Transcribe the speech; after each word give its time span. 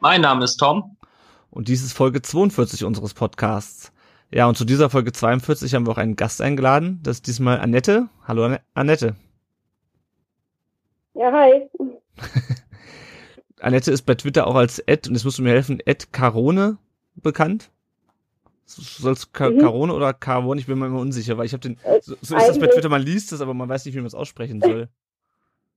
Mein 0.00 0.20
Name 0.20 0.44
ist 0.44 0.56
Tom. 0.58 0.96
Und 1.50 1.68
dies 1.68 1.82
ist 1.82 1.94
Folge 1.94 2.20
42 2.20 2.84
unseres 2.84 3.14
Podcasts. 3.14 3.92
Ja, 4.30 4.46
und 4.46 4.56
zu 4.56 4.64
dieser 4.64 4.90
Folge 4.90 5.12
42 5.12 5.74
haben 5.74 5.86
wir 5.86 5.92
auch 5.92 5.98
einen 5.98 6.16
Gast 6.16 6.42
eingeladen. 6.42 7.00
Das 7.02 7.18
ist 7.18 7.26
diesmal 7.26 7.60
Annette. 7.60 8.08
Hallo 8.26 8.56
Annette. 8.74 9.16
Ja, 11.14 11.32
hi. 11.32 11.68
Annette 13.60 13.90
ist 13.90 14.02
bei 14.02 14.14
Twitter 14.14 14.46
auch 14.46 14.54
als 14.54 14.80
Ed, 14.80 15.08
und 15.08 15.14
jetzt 15.14 15.24
musst 15.24 15.38
du 15.38 15.42
mir 15.42 15.50
helfen, 15.50 15.80
Ed 15.86 16.12
Carone 16.12 16.76
bekannt. 17.14 17.70
Soll 18.66 19.12
es 19.12 19.26
mhm. 19.28 19.32
Carone 19.32 19.94
oder 19.94 20.12
Carone? 20.12 20.60
Ich 20.60 20.66
bin 20.66 20.78
mir 20.78 20.86
immer 20.86 21.00
unsicher, 21.00 21.38
weil 21.38 21.46
ich 21.46 21.52
habe 21.52 21.62
den. 21.62 21.78
Äh, 21.84 22.00
so, 22.02 22.16
so 22.20 22.36
ist 22.36 22.48
das 22.48 22.58
bei 22.58 22.66
Twitter, 22.66 22.88
man 22.88 23.00
liest 23.00 23.32
es, 23.32 23.40
aber 23.40 23.54
man 23.54 23.68
weiß 23.68 23.86
nicht, 23.86 23.94
wie 23.94 24.00
man 24.00 24.08
es 24.08 24.14
aussprechen 24.14 24.60
soll. 24.64 24.88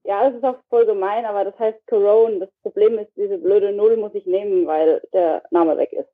Ja, 0.09 0.27
das 0.27 0.37
ist 0.37 0.43
auch 0.43 0.57
voll 0.69 0.87
gemein, 0.87 1.23
aber 1.23 1.45
das 1.45 1.59
heißt 1.59 1.85
Corona. 1.85 2.39
Das 2.39 2.49
Problem 2.63 2.97
ist, 2.97 3.11
diese 3.15 3.37
blöde 3.37 3.71
Null 3.71 3.95
muss 3.95 4.15
ich 4.15 4.25
nehmen, 4.25 4.65
weil 4.65 4.99
der 5.13 5.43
Name 5.51 5.77
weg 5.77 5.93
ist. 5.93 6.09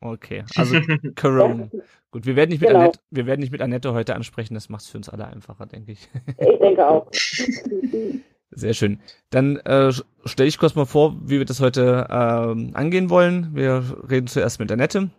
Okay, 0.00 0.44
also 0.56 0.76
Corona. 1.20 1.68
Gut, 2.12 2.24
wir 2.24 2.36
werden, 2.36 2.50
nicht 2.50 2.60
mit 2.60 2.68
genau. 2.68 2.82
Annette, 2.82 3.00
wir 3.10 3.26
werden 3.26 3.40
nicht 3.40 3.50
mit 3.50 3.62
Annette 3.62 3.92
heute 3.92 4.14
ansprechen, 4.14 4.54
das 4.54 4.68
macht 4.68 4.82
es 4.82 4.90
für 4.90 4.98
uns 4.98 5.08
alle 5.08 5.26
einfacher, 5.26 5.66
denke 5.66 5.90
ich. 5.90 6.08
Ich 6.38 6.58
denke 6.60 6.86
auch. 6.86 7.10
Sehr 8.52 8.74
schön. 8.74 9.00
Dann 9.30 9.56
äh, 9.56 9.90
stelle 10.24 10.48
ich 10.48 10.58
kurz 10.58 10.76
mal 10.76 10.86
vor, 10.86 11.16
wie 11.20 11.38
wir 11.38 11.46
das 11.46 11.60
heute 11.60 12.06
ähm, 12.08 12.70
angehen 12.74 13.10
wollen. 13.10 13.50
Wir 13.54 13.82
reden 14.08 14.28
zuerst 14.28 14.60
mit 14.60 14.70
Annette 14.70 15.10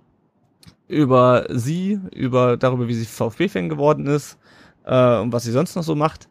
über 0.88 1.46
sie, 1.50 2.00
über 2.16 2.56
darüber, 2.56 2.88
wie 2.88 2.94
sie 2.94 3.06
VfB-Fan 3.06 3.68
geworden 3.68 4.08
ist, 4.08 4.40
äh, 4.88 5.20
und 5.20 5.34
was 5.34 5.44
sie 5.44 5.52
sonst 5.52 5.76
noch 5.76 5.84
so 5.84 5.96
macht. 5.96 6.28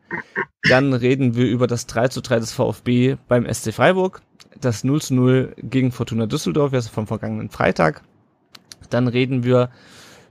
Dann 0.69 0.93
reden 0.93 1.37
wir 1.37 1.47
über 1.47 1.67
das 1.67 1.87
3 1.87 2.09
zu 2.09 2.23
3 2.23 2.41
des 2.41 2.53
VfB 2.53 3.17
beim 3.29 3.47
SC 3.53 3.73
Freiburg, 3.73 4.23
das 4.61 4.83
0 4.83 5.03
zu 5.03 5.15
0 5.15 5.55
gegen 5.59 5.93
Fortuna 5.93 6.27
Düsseldorf, 6.27 6.73
also 6.73 6.91
vom 6.91 7.07
vergangenen 7.07 7.51
Freitag. 7.51 8.03
Dann 8.91 9.07
reden 9.07 9.45
wir 9.45 9.71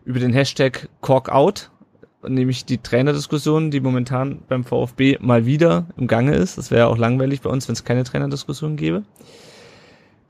über 0.04 0.20
den 0.20 0.34
Hashtag 0.34 0.90
Corkout, 1.02 1.70
nämlich 2.28 2.66
die 2.66 2.80
Trainerdiskussion, 2.80 3.72
die 3.72 3.80
momentan 3.80 4.40
beim 4.48 4.64
VfB 4.64 5.18
mal 5.22 5.46
wieder 5.46 5.86
im 5.98 6.08
Gange 6.08 6.36
ist. 6.36 6.58
Das 6.58 6.72
wäre 6.72 6.88
auch 6.88 6.98
langweilig 6.98 7.42
bei 7.42 7.50
uns, 7.50 7.68
wenn 7.68 7.74
es 7.74 7.84
keine 7.84 8.04
Trainerdiskussion 8.04 8.76
gäbe. 8.76 9.04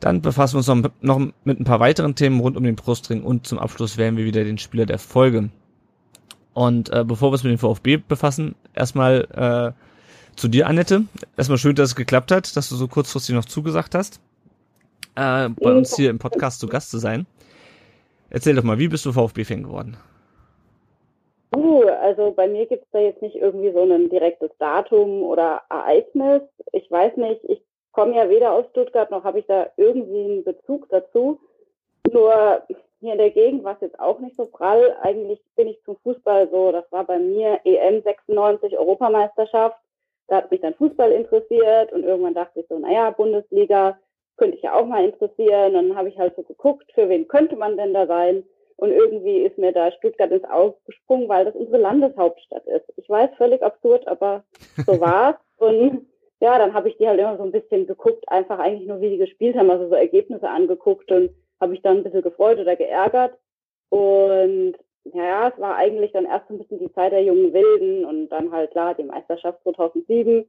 Dann 0.01 0.21
befassen 0.21 0.55
wir 0.55 0.73
uns 0.73 0.91
noch, 1.01 1.19
mit 1.45 1.59
ein 1.59 1.63
paar 1.63 1.79
weiteren 1.79 2.15
Themen 2.15 2.41
rund 2.41 2.57
um 2.57 2.63
den 2.63 2.75
Brustring 2.75 3.23
und 3.23 3.47
zum 3.47 3.57
Abschluss 3.57 3.97
wählen 3.97 4.17
wir 4.17 4.25
wieder 4.25 4.43
den 4.43 4.57
Spieler 4.57 4.85
der 4.85 4.99
Folge. 4.99 5.49
Und 6.55 6.89
äh, 6.93 7.03
bevor 7.03 7.29
wir 7.29 7.33
uns 7.33 7.43
mit 7.43 7.51
dem 7.51 7.59
VfB 7.59 7.97
befassen, 7.97 8.55
erstmal 8.73 9.75
äh, 9.75 10.37
zu 10.37 10.47
dir, 10.47 10.67
Annette. 10.67 11.03
Erstmal 11.37 11.57
schön, 11.57 11.75
dass 11.75 11.89
es 11.89 11.95
geklappt 11.95 12.31
hat, 12.31 12.55
dass 12.55 12.69
du 12.69 12.75
so 12.75 12.87
kurzfristig 12.87 13.35
noch 13.35 13.43
zugesagt 13.43 13.93
hast, 13.93 14.21
äh, 15.15 15.49
bei 15.49 15.71
uns 15.71 15.95
hier 15.95 16.09
im 16.09 16.17
Podcast 16.17 16.61
zu 16.61 16.67
Gast 16.67 16.91
zu 16.91 16.97
sein. 16.97 17.27
Erzähl 18.29 18.55
doch 18.55 18.63
mal, 18.63 18.79
wie 18.79 18.87
bist 18.87 19.05
du 19.05 19.11
VfB-Fan 19.11 19.63
geworden? 19.63 19.97
Uh, 21.53 21.83
also 22.01 22.31
bei 22.31 22.47
mir 22.47 22.65
gibt 22.65 22.83
es 22.83 22.91
da 22.91 22.99
jetzt 22.99 23.21
nicht 23.21 23.35
irgendwie 23.35 23.71
so 23.73 23.83
ein 23.83 24.09
direktes 24.09 24.51
Datum 24.57 25.23
oder 25.23 25.61
Ereignis. 25.69 26.41
Ich 26.71 26.89
weiß 26.89 27.17
nicht, 27.17 27.43
ich 27.49 27.61
komme 27.91 28.15
ja 28.15 28.29
weder 28.29 28.53
aus 28.53 28.65
Stuttgart 28.71 29.11
noch 29.11 29.25
habe 29.25 29.39
ich 29.39 29.45
da 29.45 29.67
irgendwie 29.75 30.23
einen 30.23 30.43
Bezug 30.45 30.87
dazu. 30.89 31.39
Nur 32.11 32.63
hier 33.05 33.13
in 33.13 33.19
der 33.19 33.31
Gegend 33.31 33.63
war 33.63 33.75
es 33.75 33.81
jetzt 33.81 33.99
auch 33.99 34.19
nicht 34.19 34.35
so 34.35 34.45
prall. 34.45 34.97
Eigentlich 35.01 35.39
bin 35.55 35.67
ich 35.67 35.81
zum 35.83 35.95
Fußball 35.97 36.49
so, 36.49 36.71
das 36.71 36.91
war 36.91 37.05
bei 37.05 37.19
mir 37.19 37.59
EM 37.63 38.01
96 38.01 38.77
Europameisterschaft. 38.77 39.77
Da 40.27 40.37
hat 40.37 40.51
mich 40.51 40.61
dann 40.61 40.73
Fußball 40.73 41.11
interessiert 41.11 41.93
und 41.93 42.03
irgendwann 42.03 42.33
dachte 42.33 42.59
ich 42.59 42.67
so, 42.67 42.79
naja, 42.79 43.11
Bundesliga 43.11 43.97
könnte 44.37 44.57
ich 44.57 44.63
ja 44.63 44.73
auch 44.73 44.85
mal 44.85 45.05
interessieren. 45.05 45.75
Und 45.75 45.89
dann 45.89 45.97
habe 45.97 46.09
ich 46.09 46.17
halt 46.17 46.35
so 46.35 46.41
geguckt, 46.41 46.91
für 46.93 47.07
wen 47.07 47.27
könnte 47.27 47.55
man 47.55 47.77
denn 47.77 47.93
da 47.93 48.07
sein? 48.07 48.43
Und 48.77 48.91
irgendwie 48.91 49.37
ist 49.37 49.57
mir 49.57 49.71
da 49.71 49.91
Stuttgart 49.91 50.31
ins 50.31 50.43
Auge 50.45 50.75
gesprungen, 50.85 51.29
weil 51.29 51.45
das 51.45 51.55
unsere 51.55 51.77
Landeshauptstadt 51.77 52.65
ist. 52.65 52.91
Ich 52.97 53.07
weiß, 53.07 53.29
völlig 53.37 53.61
absurd, 53.61 54.07
aber 54.07 54.43
so 54.85 54.99
war's. 54.99 55.35
Und 55.57 56.07
ja, 56.41 56.57
dann 56.57 56.73
habe 56.73 56.89
ich 56.89 56.97
die 56.97 57.07
halt 57.07 57.19
immer 57.19 57.37
so 57.37 57.43
ein 57.43 57.51
bisschen 57.51 57.87
geguckt, 57.87 58.27
einfach 58.27 58.59
eigentlich 58.59 58.87
nur, 58.87 58.99
wie 58.99 59.11
die 59.11 59.17
gespielt 59.17 59.55
haben, 59.55 59.71
also 59.71 59.87
so 59.87 59.95
Ergebnisse 59.95 60.49
angeguckt 60.49 61.11
und 61.11 61.29
habe 61.59 61.73
ich 61.73 61.81
dann 61.81 61.97
ein 61.97 62.03
bisschen 62.03 62.21
gefreut 62.21 62.59
oder 62.59 62.75
geärgert. 62.75 63.37
Und 63.89 64.75
ja, 65.13 65.49
es 65.49 65.59
war 65.59 65.75
eigentlich 65.75 66.11
dann 66.11 66.25
erst 66.25 66.47
so 66.47 66.55
ein 66.55 66.57
bisschen 66.57 66.79
die 66.79 66.91
Zeit 66.93 67.11
der 67.11 67.23
jungen 67.23 67.53
Wilden 67.53 68.05
und 68.05 68.29
dann 68.29 68.51
halt 68.51 68.71
klar 68.71 68.95
die 68.95 69.03
Meisterschaft 69.03 69.61
2007, 69.63 70.45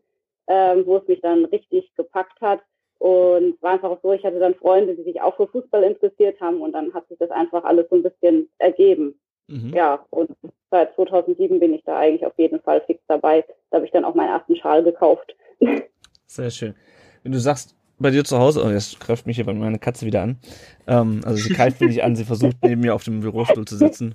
ähm, 0.49 0.87
wo 0.87 0.97
es 0.97 1.06
mich 1.09 1.21
dann 1.21 1.44
richtig 1.47 1.94
gepackt 1.94 2.41
hat. 2.41 2.61
Und 2.99 3.61
war 3.62 3.72
einfach 3.72 3.91
auch 3.91 4.00
so, 4.03 4.12
ich 4.12 4.25
hatte 4.25 4.39
dann 4.39 4.55
Freunde, 4.55 4.94
die 4.94 5.03
sich 5.03 5.21
auch 5.21 5.37
für 5.37 5.47
Fußball 5.47 5.83
interessiert 5.83 6.41
haben 6.41 6.62
und 6.62 6.72
dann 6.72 6.94
hat 6.94 7.06
sich 7.09 7.19
das 7.19 7.31
einfach 7.31 7.62
alles 7.65 7.87
so 7.91 7.97
ein 7.97 8.03
bisschen 8.03 8.49
ergeben. 8.59 9.21
Mhm. 9.49 9.75
Ja, 9.75 10.06
und 10.11 10.31
seit 10.71 10.94
2007 10.94 11.61
bin 11.61 11.75
ich 11.75 11.84
da 11.84 11.99
eigentlich 11.99 12.25
auf 12.25 12.37
jeden 12.38 12.61
Fall 12.61 12.81
fix 12.87 13.00
dabei. 13.06 13.44
Da 13.71 13.77
habe 13.77 13.87
ich 13.87 13.93
dann 13.93 14.05
auch 14.05 14.15
meinen 14.15 14.31
ersten 14.31 14.56
Schal 14.56 14.83
gekauft. 14.83 15.37
Sehr 16.27 16.50
schön. 16.50 16.75
Wenn 17.23 17.33
du 17.33 17.38
sagst, 17.38 17.75
bei 17.98 18.10
dir 18.10 18.24
zu 18.24 18.38
Hause, 18.38 18.62
oh, 18.64 18.70
jetzt 18.70 19.00
greift 19.00 19.26
mich 19.26 19.36
hier 19.36 19.52
meine 19.52 19.78
Katze 19.78 20.06
wieder 20.06 20.22
an. 20.22 20.38
Ähm, 20.86 21.20
also 21.24 21.42
sie 21.42 21.54
greift 21.54 21.80
mich 21.80 22.02
an, 22.02 22.16
sie 22.16 22.24
versucht 22.24 22.56
neben 22.62 22.80
mir 22.80 22.94
auf 22.94 23.04
dem 23.04 23.20
Bürostuhl 23.20 23.64
zu 23.64 23.76
sitzen. 23.76 24.14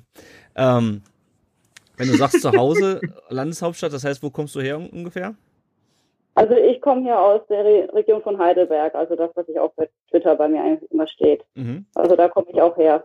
Ähm, 0.56 1.02
wenn 1.98 2.08
du 2.08 2.16
sagst 2.16 2.42
zu 2.42 2.52
Hause, 2.52 3.02
Landeshauptstadt, 3.30 3.94
das 3.94 4.04
heißt, 4.04 4.24
wo 4.24 4.30
kommst 4.30 4.56
du 4.56 4.62
her 4.62 4.78
ungefähr? 4.78 5.36
Also 6.34 6.56
ich 6.56 6.82
komme 6.82 7.02
hier 7.02 7.20
aus 7.20 7.42
der 7.50 7.66
Re 7.66 7.90
Region 7.94 8.22
von 8.22 8.38
Heidelberg, 8.38 8.96
also 8.96 9.16
das, 9.16 9.32
was 9.36 9.48
ich 9.50 9.60
auch 9.60 9.74
bei 9.74 9.90
Twitter 10.10 10.36
bei 10.36 10.48
mir 10.48 10.64
eigentlich 10.64 10.90
immer 10.92 11.08
steht. 11.08 11.44
Mhm. 11.56 11.86
Also 11.94 12.16
da 12.16 12.30
komme 12.30 12.48
ich 12.52 12.62
auch 12.62 12.78
her. 12.78 13.04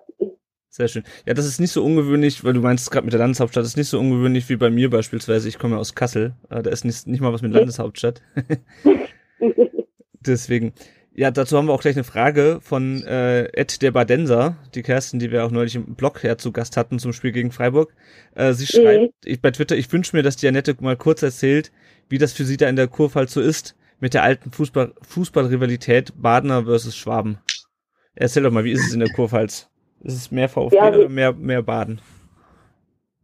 Sehr 0.69 0.89
schön. 0.89 1.05
Ja, 1.27 1.35
das 1.35 1.47
ist 1.47 1.59
nicht 1.59 1.73
so 1.73 1.83
ungewöhnlich, 1.83 2.45
weil 2.45 2.53
du 2.53 2.61
meinst 2.61 2.91
gerade 2.91 3.05
mit 3.05 3.13
der 3.13 3.21
Landeshauptstadt, 3.21 3.63
das 3.63 3.71
ist 3.71 3.77
nicht 3.77 3.89
so 3.89 3.99
ungewöhnlich 3.99 4.49
wie 4.49 4.57
bei 4.57 4.71
mir 4.71 4.91
beispielsweise. 4.91 5.49
Ich 5.49 5.59
komme 5.59 5.75
ja 5.75 5.81
aus 5.81 5.95
Kassel. 5.95 6.35
Äh, 6.51 6.63
da 6.63 6.71
ist 6.71 6.85
nicht, 6.85 7.07
nicht 7.07 7.21
mal 7.21 7.33
was 7.33 7.43
mit 7.43 7.53
Landeshauptstadt. 7.53 8.23
Deswegen. 10.27 10.73
Ja, 11.19 11.31
dazu 11.31 11.57
haben 11.57 11.67
wir 11.67 11.73
auch 11.73 11.81
gleich 11.81 11.97
eine 11.97 12.05
Frage 12.05 12.59
von 12.61 13.03
äh, 13.07 13.45
Ed 13.59 13.81
der 13.81 13.91
Badenser, 13.91 14.57
die 14.75 14.83
Kerstin, 14.83 15.19
die 15.19 15.31
wir 15.31 15.47
auch 15.47 15.51
neulich 15.51 15.75
im 15.75 15.95
Blog 15.95 16.23
her 16.23 16.37
zu 16.37 16.53
Gast 16.53 16.77
hatten 16.77 16.99
zum 16.99 17.15
Spiel 17.15 17.33
gegen 17.33 17.53
Freiburg. 17.53 17.95
Äh, 18.35 18.53
sie 18.53 18.67
schreibt 18.67 19.01
mhm. 19.01 19.11
ich, 19.25 19.41
bei 19.41 19.51
Twitter, 19.51 19.77
ich 19.77 19.91
wünsche 19.91 20.15
mir, 20.15 20.23
dass 20.23 20.37
die 20.37 20.47
Annette 20.47 20.77
mal 20.81 20.97
kurz 20.97 21.23
erzählt, 21.23 21.73
wie 22.11 22.19
das 22.19 22.35
für 22.35 22.45
sie 22.45 22.59
da 22.59 22.69
in 22.69 22.77
der 22.77 22.89
Kurpfalz 22.89 23.33
so 23.33 23.41
ist, 23.41 23.77
mit 23.99 24.13
der 24.13 24.25
alten 24.25 24.51
Fußball, 24.51 24.93
Fußballrivalität 25.01 26.13
Badener 26.21 26.65
versus 26.65 26.95
Schwaben. 26.95 27.39
Erzähl 28.15 28.43
doch 28.43 28.51
mal, 28.51 28.65
wie 28.65 28.73
ist 28.73 28.87
es 28.87 28.93
in 28.93 29.01
der 29.01 29.11
Kurpfalz? 29.11 29.71
Ist 30.03 30.17
es 30.17 30.31
mehr 30.31 30.51
VfB 30.51 30.77
ja, 30.77 30.89
oder 30.89 31.09
mehr, 31.09 31.33
mehr 31.33 31.63
Baden? 31.63 32.03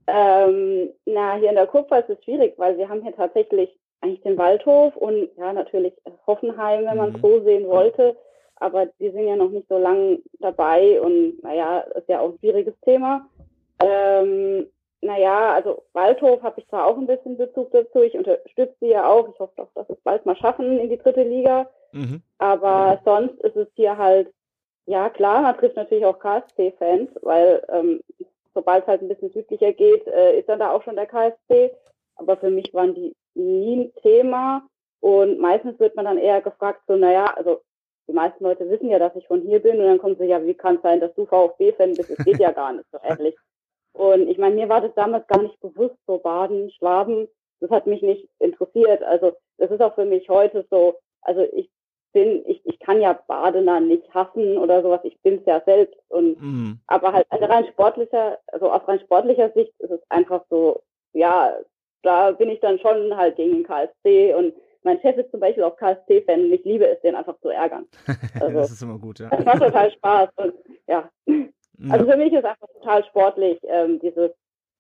Ähm, 0.07 0.89
na, 1.05 1.37
hier 1.37 1.51
in 1.51 1.57
der 1.57 1.67
Kurpfalz 1.67 2.09
ist 2.09 2.19
es 2.19 2.25
schwierig, 2.25 2.55
weil 2.57 2.79
wir 2.79 2.89
haben 2.89 3.03
hier 3.03 3.15
tatsächlich 3.15 3.69
eigentlich 4.03 4.23
den 4.23 4.39
Waldhof 4.39 4.97
und 4.97 5.31
ja, 5.37 5.53
natürlich 5.53 5.95
Hoffenheim, 6.27 6.85
wenn 6.87 6.97
man 6.97 7.11
es 7.11 7.17
mhm. 7.17 7.21
so 7.21 7.41
sehen 7.45 7.67
wollte. 7.69 8.17
Aber 8.57 8.87
die 9.01 9.11
sind 9.11 9.27
ja 9.27 9.37
noch 9.37 9.51
nicht 9.51 9.69
so 9.69 9.79
lang 9.79 10.19
dabei 10.39 11.01
und 11.01 11.43
naja, 11.43 11.79
ist 11.81 12.09
ja 12.09 12.21
auch 12.21 12.31
ein 12.31 12.39
schwieriges 12.39 12.79
Thema. 12.85 13.29
Ähm, 13.83 14.69
naja, 15.01 15.55
also 15.55 15.83
Waldhof 15.95 16.43
habe 16.43 16.61
ich 16.61 16.69
zwar 16.69 16.87
auch 16.87 16.97
ein 16.97 17.09
bisschen 17.09 17.37
Bezug 17.37 17.73
dazu. 17.73 18.03
Ich 18.03 18.17
unterstütze 18.17 18.77
sie 18.81 18.91
ja 18.91 19.09
auch. 19.09 19.29
Ich 19.29 19.39
hoffe 19.41 19.55
doch, 19.57 19.69
dass 19.75 19.89
es 19.91 20.01
bald 20.05 20.25
mal 20.27 20.37
schaffen 20.37 20.79
in 20.79 20.91
die 20.91 20.99
dritte 20.99 21.25
Liga. 21.25 21.69
Mhm. 21.91 22.23
Aber 22.39 23.01
sonst 23.05 23.41
ist 23.41 23.57
es 23.57 23.69
hier 23.75 23.99
halt 23.99 24.33
ja, 24.87 25.11
klar, 25.11 25.43
man 25.43 25.57
trifft 25.57 25.77
natürlich 25.77 26.05
auch 26.05 26.19
KSC-Fans, 26.19 27.11
weil 27.23 27.63
ähm, 27.69 28.01
sobald 28.55 28.83
es 28.83 28.89
halt 28.89 29.03
ein 29.03 29.09
bisschen 29.09 29.31
südlicher 29.31 29.73
geht, 29.73 30.07
äh, 30.07 30.39
ist 30.39 30.49
dann 30.49 30.59
da 30.59 30.73
auch 30.73 30.83
schon 30.83 30.97
der 30.97 31.07
KSC. 31.07 31.73
Aber 32.17 32.37
für 32.37 32.51
mich 32.51 32.75
waren 32.75 32.95
die 32.95 33.15
nie 33.35 33.77
ein 33.77 33.93
Thema. 34.03 34.63
Und 35.01 35.39
meistens 35.41 35.79
wird 35.81 35.97
man 35.97 36.05
dann 36.05 36.19
eher 36.19 36.41
gefragt, 36.41 36.83
so, 36.87 36.97
naja, 36.97 37.27
also 37.37 37.61
die 38.09 38.13
meisten 38.13 38.45
Leute 38.45 38.69
wissen 38.69 38.89
ja, 38.89 38.99
dass 38.99 39.17
ich 39.17 39.27
von 39.27 39.43
hier 39.43 39.61
bin 39.61 39.79
und 39.79 39.87
dann 39.87 39.99
kommen 39.99 40.17
sie, 40.19 40.27
ja, 40.27 40.45
wie 40.45 40.55
kann 40.55 40.77
es 40.77 40.83
sein, 40.83 41.01
dass 41.01 41.15
du 41.15 41.27
VfB-Fan 41.27 41.97
bist? 41.97 42.11
Es 42.11 42.25
geht 42.25 42.41
ja 42.41 42.53
gar 42.53 42.73
nicht, 42.73 42.87
so 42.93 42.99
ehrlich. 43.03 43.37
Und 43.93 44.29
ich 44.29 44.39
meine, 44.39 44.55
mir 44.55 44.69
war 44.69 44.81
das 44.81 44.95
damals 44.95 45.27
gar 45.27 45.43
nicht 45.43 45.59
bewusst, 45.61 45.97
so 46.07 46.19
Baden, 46.19 46.71
Schwaben, 46.73 47.29
das 47.61 47.71
hat 47.71 47.87
mich 47.87 48.03
nicht 48.03 48.29
interessiert. 48.39 49.03
Also 49.03 49.33
das 49.59 49.71
ist 49.71 49.81
auch 49.81 49.95
für 49.95 50.05
mich 50.05 50.29
heute 50.29 50.67
so, 50.71 50.99
also 51.23 51.43
ich 51.53 51.71
bin, 52.13 52.43
ich, 52.47 52.61
ich 52.67 52.79
kann 52.81 53.01
ja 53.01 53.19
Badener 53.27 53.81
nicht 53.81 54.13
hassen 54.13 54.59
oder 54.59 54.83
sowas, 54.83 55.01
ich 55.05 55.19
bin 55.23 55.39
es 55.39 55.47
ja 55.47 55.63
selbst 55.65 55.99
und 56.09 56.41
Mhm. 56.41 56.81
aber 56.87 57.13
halt 57.13 57.27
also 57.31 57.47
rein 57.47 57.67
sportlicher, 57.67 58.39
also 58.49 58.71
aus 58.71 58.87
rein 58.87 59.01
sportlicher 59.01 59.51
Sicht 59.53 59.73
ist 59.79 59.91
es 59.91 60.01
einfach 60.11 60.45
so, 60.51 60.83
ja, 61.13 61.57
da 62.03 62.33
bin 62.33 62.49
ich 62.49 62.61
dann 62.61 62.79
schon 62.79 63.17
halt 63.17 63.37
gegen 63.37 63.53
den 63.57 63.65
KSC 63.65 64.35
und 64.35 64.55
mein 64.85 65.01
Chef 65.01 65.17
ist 65.17 65.31
zum 65.31 65.41
Beispiel 65.41 65.63
auch 65.63 65.77
KSC-Fan 65.77 66.53
ich 66.53 66.65
liebe 66.65 66.87
es, 66.89 67.01
den 67.03 67.15
einfach 67.15 67.39
zu 67.41 67.49
ärgern. 67.49 67.87
Also, 68.41 68.59
das 68.59 68.71
ist 68.73 68.83
immer 68.83 68.99
gut, 68.99 69.21
ja. 69.21 69.29
das 69.31 69.45
macht 69.45 69.63
total 69.63 69.93
Spaß 69.93 70.29
und 70.37 70.55
ja, 70.89 71.09
also 71.91 72.07
ja. 72.07 72.13
für 72.13 72.17
mich 72.19 72.33
ist 72.33 72.45
einfach 72.45 72.69
total 72.75 73.05
sportlich, 73.07 73.59
ähm, 73.69 74.01
dieses 74.01 74.31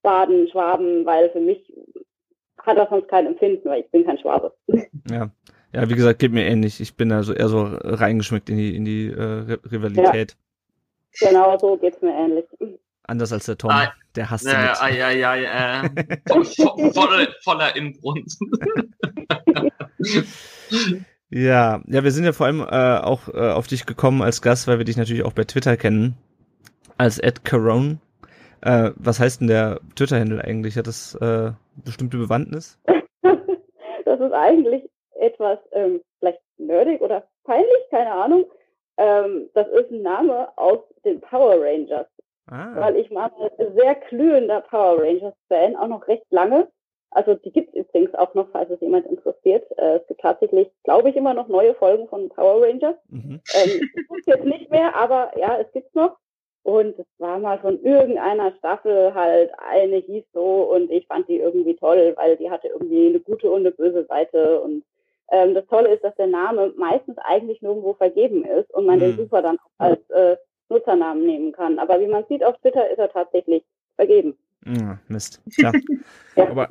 Baden, 0.03 0.49
Schwaben, 0.49 1.07
weil 1.07 1.31
für 1.31 1.41
mich 1.41 1.73
hat 2.59 2.77
das 2.77 2.89
sonst 2.91 3.09
kein 3.09 3.27
Empfinden, 3.27 3.69
weil 3.69 3.83
ich 3.83 3.91
bin 3.91 4.05
kein 4.05 4.19
Schwabe. 4.19 4.53
Ja. 5.11 5.31
Ja, 5.75 5.89
wie 5.89 5.95
gesagt, 5.95 6.19
geht 6.19 6.33
mir 6.33 6.45
ähnlich. 6.45 6.81
Ich 6.81 6.97
bin 6.99 7.11
also 7.13 7.33
eher 7.33 7.49
so 7.49 7.63
reingeschmeckt 7.65 8.51
in 8.51 8.59
die, 8.59 8.77
in 8.77 8.85
die 8.85 9.07
äh, 9.07 9.55
Ri- 9.55 9.73
Rivalität. 9.73 10.37
Genau 11.19 11.59
so 11.59 11.79
geht's 11.79 12.03
mir 12.03 12.13
ähnlich. 12.13 12.45
Anders 13.05 13.33
als 13.33 13.47
der 13.47 13.59
Tom. 13.59 13.71
Ah, 13.71 13.93
der 14.15 14.31
hasst 14.31 14.47
Äh, 14.47 14.51
mit. 14.51 14.81
ei, 14.81 15.05
ei, 15.05 15.27
ei, 15.27 15.45
äh, 15.45 15.89
vo 16.29 16.43
vo 16.45 16.93
voll, 16.93 17.29
voller 17.43 17.75
Inbrunst. 17.77 18.41
Ja, 21.35 21.81
ja, 21.87 22.05
wir 22.05 22.11
sind 22.11 22.25
ja 22.25 22.33
vor 22.33 22.45
allem 22.47 22.61
äh, 22.61 22.99
auch 23.03 23.29
äh, 23.29 23.51
auf 23.53 23.67
dich 23.67 23.87
gekommen 23.87 24.21
als 24.21 24.43
Gast, 24.43 24.69
weil 24.69 24.77
wir 24.77 24.85
dich 24.85 24.99
natürlich 24.99 25.23
auch 25.25 25.33
bei 25.33 25.45
Twitter 25.45 25.79
kennen. 25.79 26.15
Als 26.99 27.19
Ed 27.19 27.43
Carone. 27.45 27.99
Äh, 28.61 28.91
was 28.97 29.19
heißt 29.19 29.41
denn 29.41 29.49
der 29.49 29.81
Twitter-Handle 29.97 30.45
eigentlich? 30.45 30.77
Hat 30.77 30.87
das 30.87 31.15
äh, 31.17 31.53
bestimmte 31.85 32.19
Bewandtnis? 32.19 32.79
das 33.23 34.21
ist 34.21 34.33
eigentlich 34.35 34.83
etwas 35.21 35.59
ähm, 35.73 36.03
vielleicht 36.19 36.41
nerdig 36.59 37.01
oder 37.01 37.27
peinlich, 37.45 37.83
keine 37.91 38.13
Ahnung. 38.13 38.45
Ähm, 38.99 39.49
das 39.55 39.67
ist 39.69 39.91
ein 39.91 40.03
Name 40.03 40.49
aus 40.59 40.81
den 41.07 41.19
Power 41.23 41.55
Rangers, 41.59 42.07
Ah, 42.47 42.73
weil 42.75 42.97
ich 42.97 43.11
war 43.15 43.31
mal 43.39 43.51
sehr 43.75 43.95
glühender 43.95 44.61
Power 44.63 45.01
Rangers 45.01 45.35
Fan, 45.49 45.77
auch 45.77 45.87
noch 45.87 46.09
recht 46.09 46.27
lange. 46.31 46.69
Also 47.11 47.35
die 47.35 47.53
gibt's 47.53 47.75
übrigens 47.75 48.15
auch 48.15 48.35
noch, 48.35 48.49
falls 48.53 48.71
es 48.71 48.81
jemand 48.81 49.07
interessiert. 49.07 49.65
Äh, 49.77 49.97
es 49.97 50.07
gibt 50.07 50.23
tatsächlich, 50.23 50.69
glaube 50.83 51.11
ich, 51.11 51.17
immer 51.17 51.35
noch 51.35 51.47
neue 51.49 51.75
Folgen 51.75 52.09
von 52.09 52.29
Power 52.31 52.63
Rangers. 52.63 52.97
mhm. 53.09 53.41
Ähm, 53.55 53.91
guck's 54.09 54.27
jetzt 54.27 54.45
nicht 54.45 54.71
mehr, 54.71 54.97
aber 54.97 55.31
ja, 55.39 55.59
es 55.59 55.71
gibt's 55.73 55.95
noch. 55.95 56.17
Und 56.65 56.99
es 56.99 57.07
war 57.19 57.39
mal 57.39 57.59
von 57.59 57.83
irgendeiner 57.83 58.53
Staffel 58.59 59.13
halt, 59.15 59.51
eine 59.59 59.97
hieß 59.97 60.25
so 60.33 60.73
und 60.73 60.91
ich 60.91 61.07
fand 61.09 61.29
die 61.29 61.39
irgendwie 61.39 61.75
toll, 61.75 62.15
weil 62.17 62.37
die 62.37 62.51
hatte 62.51 62.69
irgendwie 62.69 63.09
eine 63.09 63.21
gute 63.21 63.51
und 63.51 63.61
eine 63.61 63.73
böse 63.73 64.05
Seite. 64.07 64.61
Und 64.61 64.85
ähm, 65.33 65.55
das 65.55 65.67
Tolle 65.67 65.93
ist, 65.93 66.05
dass 66.05 66.15
der 66.15 66.29
Name 66.29 66.73
meistens 66.77 67.19
eigentlich 67.19 67.63
nirgendwo 67.63 67.95
vergeben 67.95 68.45
ist 68.45 68.73
und 68.73 68.87
man 68.87 69.01
den 69.01 69.11
Hm. 69.11 69.17
super 69.19 69.43
dann 69.43 69.59
auch 69.59 69.71
als 69.79 70.11
äh, 70.11 70.37
Nutzernamen 70.73 71.25
nehmen 71.25 71.53
kann. 71.53 71.79
Aber 71.79 72.01
wie 72.01 72.07
man 72.09 72.25
sieht 72.29 72.45
auf 72.45 72.57
Twitter, 72.59 72.89
ist 72.91 72.99
er 72.99 73.11
tatsächlich 73.13 73.63
vergeben. 73.97 74.35
ja, 74.67 74.99
Mist. 75.09 75.41
Tja, 75.51 75.73
Ja. 76.37 76.49
Aber- 76.51 76.69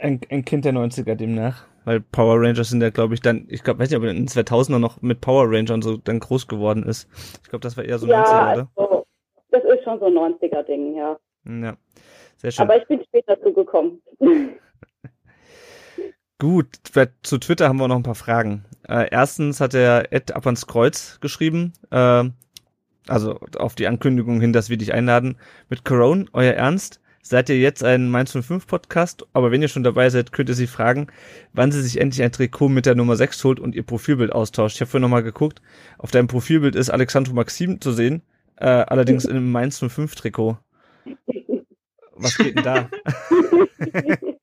ein, 0.00 0.20
ein 0.30 0.44
Kind 0.44 0.64
der 0.64 0.72
90er 0.74 1.14
demnach. 1.16 1.64
Weil 1.84 2.00
Power 2.00 2.36
Rangers 2.40 2.68
sind 2.68 2.82
ja, 2.82 2.90
glaube 2.90 3.14
ich, 3.14 3.20
dann, 3.20 3.46
ich 3.48 3.64
glaube, 3.64 3.80
weiß 3.80 3.88
nicht, 3.90 3.96
ob 3.98 4.04
er 4.04 4.10
in 4.10 4.16
den 4.18 4.28
2000er 4.28 4.78
noch 4.78 5.00
mit 5.02 5.20
Power 5.22 5.46
Rangern 5.50 5.80
so 5.82 5.96
dann 5.96 6.20
groß 6.20 6.46
geworden 6.46 6.82
ist. 6.82 7.08
Ich 7.42 7.48
glaube, 7.48 7.62
das 7.62 7.76
war 7.78 7.84
eher 7.84 7.98
so 7.98 8.06
90er, 8.06 8.10
ja, 8.10 8.52
oder? 8.52 8.68
also, 8.76 9.06
das 9.50 9.64
ist 9.64 9.84
schon 9.84 9.98
so 9.98 10.06
ein 10.06 10.12
90er-Ding, 10.14 10.94
ja. 10.96 11.16
Ja, 11.46 11.76
sehr 12.36 12.50
schön. 12.52 12.62
Aber 12.64 12.76
ich 12.76 12.86
bin 12.86 13.02
später 13.04 13.40
zugekommen. 13.40 14.02
Gut, 16.38 16.68
bei- 16.94 17.08
zu 17.22 17.38
Twitter 17.38 17.68
haben 17.68 17.78
wir 17.78 17.88
noch 17.88 17.96
ein 17.96 18.02
paar 18.04 18.14
Fragen. 18.14 18.64
Äh, 18.86 19.08
erstens 19.10 19.60
hat 19.60 19.72
der 19.72 20.12
Ed 20.12 20.32
ab 20.36 20.46
ans 20.46 20.66
Kreuz 20.66 21.18
geschrieben, 21.20 21.72
äh, 21.90 22.24
also 23.08 23.38
auf 23.56 23.74
die 23.74 23.86
Ankündigung 23.86 24.40
hin, 24.40 24.52
dass 24.52 24.70
wir 24.70 24.76
dich 24.76 24.92
einladen. 24.92 25.36
Mit 25.68 25.84
Corona, 25.84 26.26
euer 26.32 26.54
Ernst? 26.54 27.00
Seid 27.22 27.48
ihr 27.50 27.58
jetzt 27.58 27.84
ein 27.84 28.08
Mainz 28.10 28.32
05 28.32 28.66
Podcast? 28.66 29.26
Aber 29.32 29.50
wenn 29.50 29.60
ihr 29.60 29.68
schon 29.68 29.82
dabei 29.82 30.08
seid, 30.08 30.32
könnt 30.32 30.48
ihr 30.48 30.54
sie 30.54 30.66
fragen, 30.66 31.08
wann 31.52 31.72
sie 31.72 31.82
sich 31.82 32.00
endlich 32.00 32.22
ein 32.22 32.32
Trikot 32.32 32.68
mit 32.68 32.86
der 32.86 32.94
Nummer 32.94 33.16
6 33.16 33.44
holt 33.44 33.60
und 33.60 33.74
ihr 33.74 33.82
Profilbild 33.82 34.32
austauscht. 34.32 34.76
Ich 34.76 34.80
habe 34.80 34.90
vorhin 34.90 35.02
nochmal 35.02 35.22
geguckt. 35.22 35.60
Auf 35.98 36.10
deinem 36.10 36.28
Profilbild 36.28 36.74
ist 36.74 36.90
Alexandro 36.90 37.34
Maxim 37.34 37.80
zu 37.80 37.92
sehen, 37.92 38.22
äh, 38.56 38.66
allerdings 38.66 39.24
in 39.24 39.32
einem 39.32 39.52
Mainz 39.52 39.78
05 39.78 40.14
Trikot. 40.14 40.56
Was 42.14 42.36
geht 42.38 42.56
denn 42.56 42.64
da? 42.64 42.88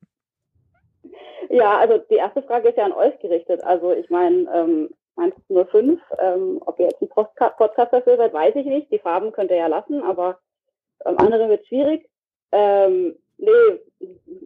Ja, 1.56 1.78
also 1.78 2.00
die 2.10 2.16
erste 2.16 2.42
Frage 2.42 2.68
ist 2.68 2.78
ja 2.78 2.84
an 2.84 2.92
euch 2.92 3.18
gerichtet. 3.20 3.64
Also 3.64 3.94
ich 3.94 4.10
meine, 4.10 4.46
ähm, 4.54 4.90
105, 5.18 6.02
ähm, 6.20 6.62
ob 6.66 6.80
ihr 6.80 6.88
jetzt 6.88 7.02
ein 7.02 7.10
Podcast 7.10 7.94
dafür 7.94 8.18
seid, 8.18 8.34
weiß 8.34 8.56
ich 8.56 8.66
nicht. 8.66 8.92
Die 8.92 9.00
Farben 9.00 9.32
könnt 9.32 9.52
ihr 9.52 9.58
ja 9.58 9.68
lassen, 9.68 10.02
aber 10.04 10.40
ähm, 11.06 11.16
andere 11.18 11.50
wird 11.50 11.66
schwierig. 11.68 12.10
Ähm, 12.52 13.16
nee, 13.38 13.50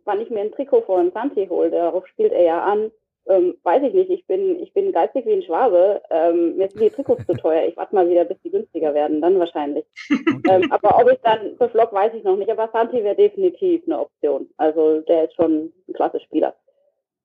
wann 0.06 0.22
ich 0.22 0.30
mir 0.30 0.42
ein 0.42 0.52
Trikot 0.52 0.82
von 0.82 1.12
Santi 1.12 1.48
hole, 1.48 1.72
darauf 1.72 2.08
spielt 2.08 2.32
er 2.32 2.44
ja 2.44 2.64
an, 2.64 2.92
ähm, 3.30 3.56
weiß 3.64 3.84
ich 3.84 3.94
nicht. 3.94 4.10
Ich 4.10 4.26
bin, 4.26 4.60
ich 4.60 4.74
bin 4.74 4.92
geizig 4.92 5.26
wie 5.26 5.34
ein 5.34 5.44
Schwabe. 5.44 6.02
Ähm, 6.10 6.58
mir 6.58 6.68
sind 6.70 6.82
die 6.82 6.90
Trikots 6.90 7.26
zu 7.26 7.34
teuer. 7.34 7.68
Ich 7.68 7.78
warte 7.78 7.94
mal 7.94 8.10
wieder, 8.10 8.26
bis 8.26 8.42
die 8.42 8.50
günstiger 8.50 8.94
werden, 8.94 9.22
dann 9.22 9.40
wahrscheinlich. 9.40 9.86
Ähm, 10.50 10.72
aber 10.72 11.00
ob 11.00 11.12
ich 11.12 11.20
dann 11.22 11.58
beflock, 11.58 11.94
weiß 11.94 12.14
ich 12.16 12.24
noch 12.24 12.36
nicht. 12.36 12.50
Aber 12.50 12.70
Santi 12.74 13.04
wäre 13.04 13.16
definitiv 13.16 13.84
eine 13.86 14.00
Option. 14.00 14.50
Also 14.58 15.02
der 15.02 15.26
ist 15.26 15.36
schon 15.36 15.72
ein 15.88 15.94
klasse 15.94 16.20
Spieler. 16.22 16.56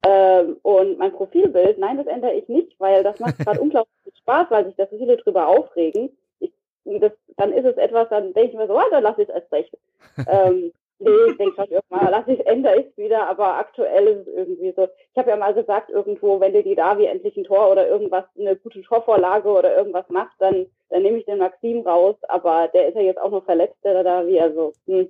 Ähm, 0.06 0.56
und 0.62 0.99
mein 0.99 1.12
Profilbild, 1.12 1.79
nein, 1.79 1.97
das 1.97 2.06
ändere 2.06 2.35
ich 2.35 2.49
nicht, 2.49 2.79
weil 2.79 3.03
das 3.03 3.19
macht 3.21 3.39
gerade 3.39 3.61
unglaublich 3.61 3.95
viel 4.03 4.12
Spaß, 4.17 4.51
weil 4.51 4.67
sich 4.67 4.77
da 4.77 4.87
so 4.91 4.99
viele 4.99 5.17
drüber 5.17 5.49
aufregen. 5.49 6.11
Ich, 6.41 6.53
das, 6.85 7.12
dann 7.37 7.53
ist 7.53 7.65
es 7.65 7.77
etwas, 7.77 8.09
dann 8.11 8.35
denke 8.35 8.51
ich 8.51 8.56
mir 8.56 8.67
so, 8.67 8.77
ah, 8.77 8.85
dann 8.91 9.03
lasse 9.03 9.23
ich 9.23 9.29
es 9.29 9.35
erst 9.35 9.53
recht. 9.53 9.77
ähm, 10.29 10.73
nee, 10.99 11.31
ich 11.31 11.37
denke 11.39 11.55
schon 11.56 11.71
irgendwann, 11.71 12.11
lasse 12.11 12.33
ich 12.33 12.41
es, 12.41 12.47
ändere 12.47 12.81
ich 12.81 12.87
es 12.87 12.97
wieder, 12.99 13.27
aber 13.29 13.55
aktuell 13.55 14.06
ist 14.09 14.27
es 14.27 14.35
irgendwie 14.35 14.73
so. 14.77 14.89
Ich 15.12 15.19
habe 15.19 15.31
ja 15.31 15.37
mal 15.37 15.55
gesagt, 15.55 15.91
irgendwo, 15.91 16.39
wenn 16.39 16.53
dir 16.53 16.62
die 16.62 16.75
Davi 16.75 17.06
endlich 17.06 17.37
ein 17.37 17.45
Tor 17.45 17.71
oder 17.71 17.89
irgendwas, 17.89 18.25
eine 18.39 18.56
gute 18.56 18.83
Torvorlage 18.83 19.49
oder 19.49 19.75
irgendwas 19.75 20.09
macht, 20.11 20.37
dann, 20.39 20.67
dann 20.91 21.03
nehme 21.03 21.19
ich 21.19 21.25
den 21.25 21.39
Maxim 21.39 21.81
raus, 21.81 22.17
aber 22.29 22.69
der 22.75 22.89
ist 22.89 22.97
ja 22.97 23.03
jetzt 23.03 23.21
auch 23.21 23.31
noch 23.31 23.45
verletzt, 23.45 23.79
der 23.83 24.05
Davi, 24.05 24.39
also, 24.39 24.73
hm. 24.87 25.09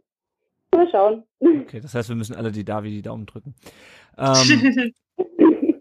Mal 0.74 0.90
schauen. 0.90 1.22
Okay, 1.40 1.80
das 1.80 1.94
heißt, 1.94 2.08
wir 2.08 2.16
müssen 2.16 2.34
alle 2.34 2.50
die 2.50 2.64
Davi 2.64 2.90
die 2.90 3.02
Daumen 3.02 3.26
drücken. 3.26 3.54
Ähm, 4.18 4.92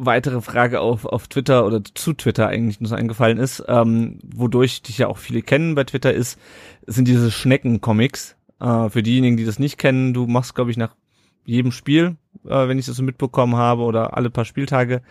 weitere 0.00 0.40
Frage 0.40 0.80
auf, 0.80 1.04
auf 1.04 1.28
Twitter 1.28 1.66
oder 1.66 1.82
zu 1.84 2.14
Twitter 2.14 2.48
eigentlich 2.48 2.80
nur 2.80 2.88
so 2.88 2.94
eingefallen 2.94 3.38
ist, 3.38 3.62
ähm, 3.68 4.18
wodurch 4.24 4.82
dich 4.82 4.98
ja 4.98 5.08
auch 5.08 5.18
viele 5.18 5.42
kennen 5.42 5.74
bei 5.74 5.84
Twitter 5.84 6.12
ist, 6.12 6.38
sind 6.86 7.06
diese 7.06 7.30
Schnecken-Comics. 7.30 8.36
Äh, 8.60 8.88
für 8.88 9.02
diejenigen, 9.02 9.36
die 9.36 9.44
das 9.44 9.58
nicht 9.58 9.78
kennen, 9.78 10.14
du 10.14 10.26
machst, 10.26 10.54
glaube 10.54 10.70
ich, 10.70 10.76
nach 10.76 10.96
jedem 11.44 11.70
Spiel, 11.70 12.16
äh, 12.44 12.68
wenn 12.68 12.78
ich 12.78 12.86
das 12.86 12.96
so 12.96 13.02
mitbekommen 13.02 13.56
habe, 13.56 13.82
oder 13.82 14.16
alle 14.16 14.30
paar 14.30 14.44
Spieltage, 14.46 15.02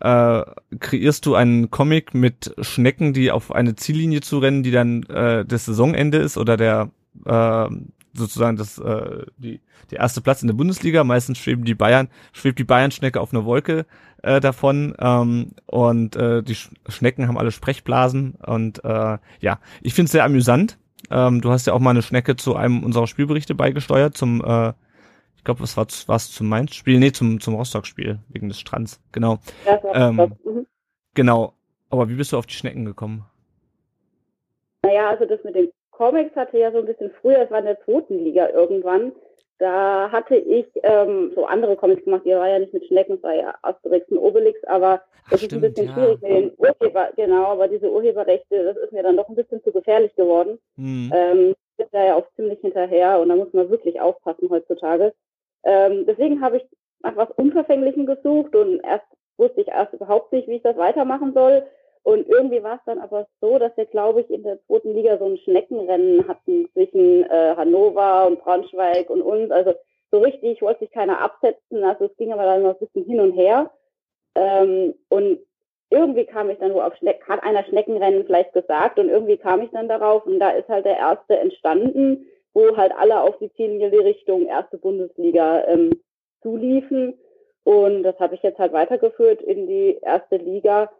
äh, 0.00 0.42
kreierst 0.80 1.26
du 1.26 1.36
einen 1.36 1.70
Comic 1.70 2.12
mit 2.12 2.54
Schnecken, 2.60 3.12
die 3.12 3.30
auf 3.30 3.52
eine 3.52 3.76
Ziellinie 3.76 4.20
zu 4.20 4.38
rennen, 4.38 4.64
die 4.64 4.72
dann 4.72 5.04
äh, 5.04 5.44
das 5.44 5.66
Saisonende 5.66 6.18
ist 6.18 6.36
oder 6.36 6.56
der 6.56 6.90
äh, 7.24 7.68
sozusagen 8.12 8.56
das 8.56 8.78
äh, 8.78 9.24
die 9.36 9.60
der 9.90 10.00
erste 10.00 10.20
Platz 10.20 10.42
in 10.42 10.48
der 10.48 10.54
Bundesliga. 10.54 11.04
Meistens 11.04 11.38
schweben 11.38 11.64
die 11.64 11.74
Bayern 11.74 12.08
schwebt 12.32 12.58
die 12.58 12.64
Bayern-Schnecke 12.64 13.20
auf 13.20 13.32
einer 13.32 13.44
Wolke 13.44 13.86
äh, 14.22 14.40
davon 14.40 14.94
ähm, 14.98 15.52
und 15.66 16.16
äh, 16.16 16.42
die 16.42 16.54
Sch 16.54 16.70
Schnecken 16.88 17.28
haben 17.28 17.38
alle 17.38 17.50
Sprechblasen 17.50 18.34
und 18.34 18.84
äh, 18.84 19.18
ja, 19.40 19.58
ich 19.80 19.94
finde 19.94 20.06
es 20.06 20.12
sehr 20.12 20.24
amüsant. 20.24 20.78
Ähm, 21.10 21.40
du 21.40 21.50
hast 21.50 21.66
ja 21.66 21.72
auch 21.72 21.80
mal 21.80 21.90
eine 21.90 22.02
Schnecke 22.02 22.36
zu 22.36 22.56
einem 22.56 22.84
unserer 22.84 23.06
Spielberichte 23.06 23.54
beigesteuert 23.54 24.16
zum 24.16 24.42
äh, 24.44 24.72
ich 25.42 25.44
glaube, 25.44 25.60
was 25.60 25.76
war 25.76 25.88
was 26.06 26.30
zum 26.30 26.48
Mainz-Spiel? 26.48 27.00
Nee, 27.00 27.10
zum, 27.10 27.40
zum 27.40 27.54
Rostock-Spiel, 27.54 28.20
wegen 28.28 28.48
des 28.48 28.60
Strands. 28.60 29.00
Genau. 29.10 29.40
Ja, 29.66 29.80
Ähm. 29.92 30.36
Mhm. 30.44 30.66
Genau. 31.14 31.54
Aber 31.90 32.08
wie 32.08 32.14
bist 32.14 32.32
du 32.32 32.38
auf 32.38 32.46
die 32.46 32.54
Schnecken 32.54 32.84
gekommen? 32.84 33.24
Naja, 34.84 35.10
also 35.10 35.24
das 35.26 35.42
mit 35.42 35.56
den 35.56 35.68
Comics 36.02 36.34
hatte 36.34 36.58
ja 36.58 36.72
so 36.72 36.78
ein 36.78 36.86
bisschen 36.86 37.12
früher, 37.20 37.42
es 37.42 37.50
war 37.52 37.60
in 37.60 37.66
der 37.66 37.80
zweiten 37.84 38.24
Liga 38.24 38.48
irgendwann. 38.48 39.12
Da 39.60 40.10
hatte 40.10 40.34
ich 40.34 40.66
ähm, 40.82 41.30
so 41.36 41.46
andere 41.46 41.76
Comics 41.76 42.02
gemacht, 42.02 42.22
die 42.24 42.30
war 42.30 42.48
ja 42.48 42.58
nicht 42.58 42.74
mit 42.74 42.84
Schnecken, 42.86 43.14
es 43.14 43.22
war 43.22 43.34
ja 43.34 43.54
Asterix 43.62 44.08
und 44.08 44.18
Obelix, 44.18 44.58
aber 44.64 45.00
Ach, 45.26 45.30
das 45.30 45.44
ist 45.44 45.52
ein 45.52 45.60
bisschen 45.60 45.92
schwierig 45.92 46.20
mit 46.20 46.30
den 46.30 46.52
Urheber, 46.56 47.10
genau, 47.14 47.44
aber 47.44 47.68
diese 47.68 47.88
Urheberrechte, 47.88 48.64
das 48.64 48.76
ist 48.78 48.92
mir 48.92 49.04
dann 49.04 49.16
doch 49.16 49.28
ein 49.28 49.36
bisschen 49.36 49.62
zu 49.62 49.70
gefährlich 49.70 50.12
geworden. 50.16 50.58
Hm. 50.74 51.12
Ähm, 51.14 51.54
sind 51.76 51.88
da 51.92 52.04
ja 52.04 52.16
auch 52.16 52.26
ziemlich 52.34 52.58
hinterher 52.58 53.20
und 53.20 53.28
da 53.28 53.36
muss 53.36 53.52
man 53.52 53.70
wirklich 53.70 54.00
aufpassen 54.00 54.50
heutzutage. 54.50 55.14
Ähm, 55.62 56.04
deswegen 56.04 56.40
habe 56.40 56.56
ich 56.56 56.64
nach 57.04 57.14
was 57.14 57.30
Unverfänglichem 57.36 58.06
gesucht 58.06 58.56
und 58.56 58.80
erst 58.80 59.06
wusste 59.36 59.60
ich 59.60 59.68
erst 59.68 59.94
überhaupt 59.94 60.32
nicht, 60.32 60.48
wie 60.48 60.56
ich 60.56 60.62
das 60.62 60.76
weitermachen 60.76 61.32
soll. 61.32 61.62
Und 62.04 62.28
irgendwie 62.28 62.62
war 62.62 62.76
es 62.76 62.84
dann 62.84 62.98
aber 62.98 63.28
so, 63.40 63.58
dass 63.58 63.76
wir, 63.76 63.86
glaube 63.86 64.22
ich, 64.22 64.30
in 64.30 64.42
der 64.42 64.58
zweiten 64.66 64.94
Liga 64.94 65.18
so 65.18 65.26
ein 65.26 65.38
Schneckenrennen 65.38 66.26
hatten 66.26 66.68
zwischen 66.72 67.24
äh, 67.24 67.54
Hannover 67.56 68.26
und 68.26 68.40
Braunschweig 68.40 69.08
und 69.08 69.22
uns. 69.22 69.50
Also 69.50 69.74
so 70.10 70.18
richtig 70.18 70.60
wollte 70.62 70.80
sich 70.80 70.90
keiner 70.90 71.20
absetzen. 71.20 71.84
Also 71.84 72.06
es 72.06 72.16
ging 72.16 72.32
aber 72.32 72.44
dann 72.44 72.62
noch 72.62 72.74
ein 72.74 72.86
bisschen 72.86 73.04
hin 73.04 73.20
und 73.20 73.32
her. 73.32 73.70
Ähm, 74.34 74.94
und 75.08 75.38
irgendwie 75.90 76.24
kam 76.24 76.48
ich 76.50 76.58
dann 76.58 76.74
wo 76.74 76.80
auf 76.80 76.96
Schneck, 76.96 77.22
hat 77.28 77.42
einer 77.42 77.64
Schneckenrennen 77.64 78.24
vielleicht 78.24 78.54
gesagt 78.54 78.98
und 78.98 79.10
irgendwie 79.10 79.36
kam 79.36 79.60
ich 79.60 79.70
dann 79.70 79.88
darauf 79.88 80.24
und 80.26 80.40
da 80.40 80.50
ist 80.50 80.68
halt 80.68 80.86
der 80.86 80.96
erste 80.96 81.38
entstanden, 81.38 82.26
wo 82.54 82.76
halt 82.76 82.92
alle 82.96 83.20
auf 83.20 83.36
die 83.38 83.52
Ziellinie 83.52 83.90
Richtung 83.90 84.46
erste 84.46 84.78
Bundesliga 84.78 85.66
ähm, 85.66 85.90
zuliefen 86.42 87.18
und 87.64 88.02
das 88.04 88.18
habe 88.18 88.34
ich 88.34 88.42
jetzt 88.42 88.58
halt 88.58 88.72
weitergeführt 88.72 89.42
in 89.42 89.66
die 89.66 89.98
erste 90.00 90.36
Liga. 90.36 90.90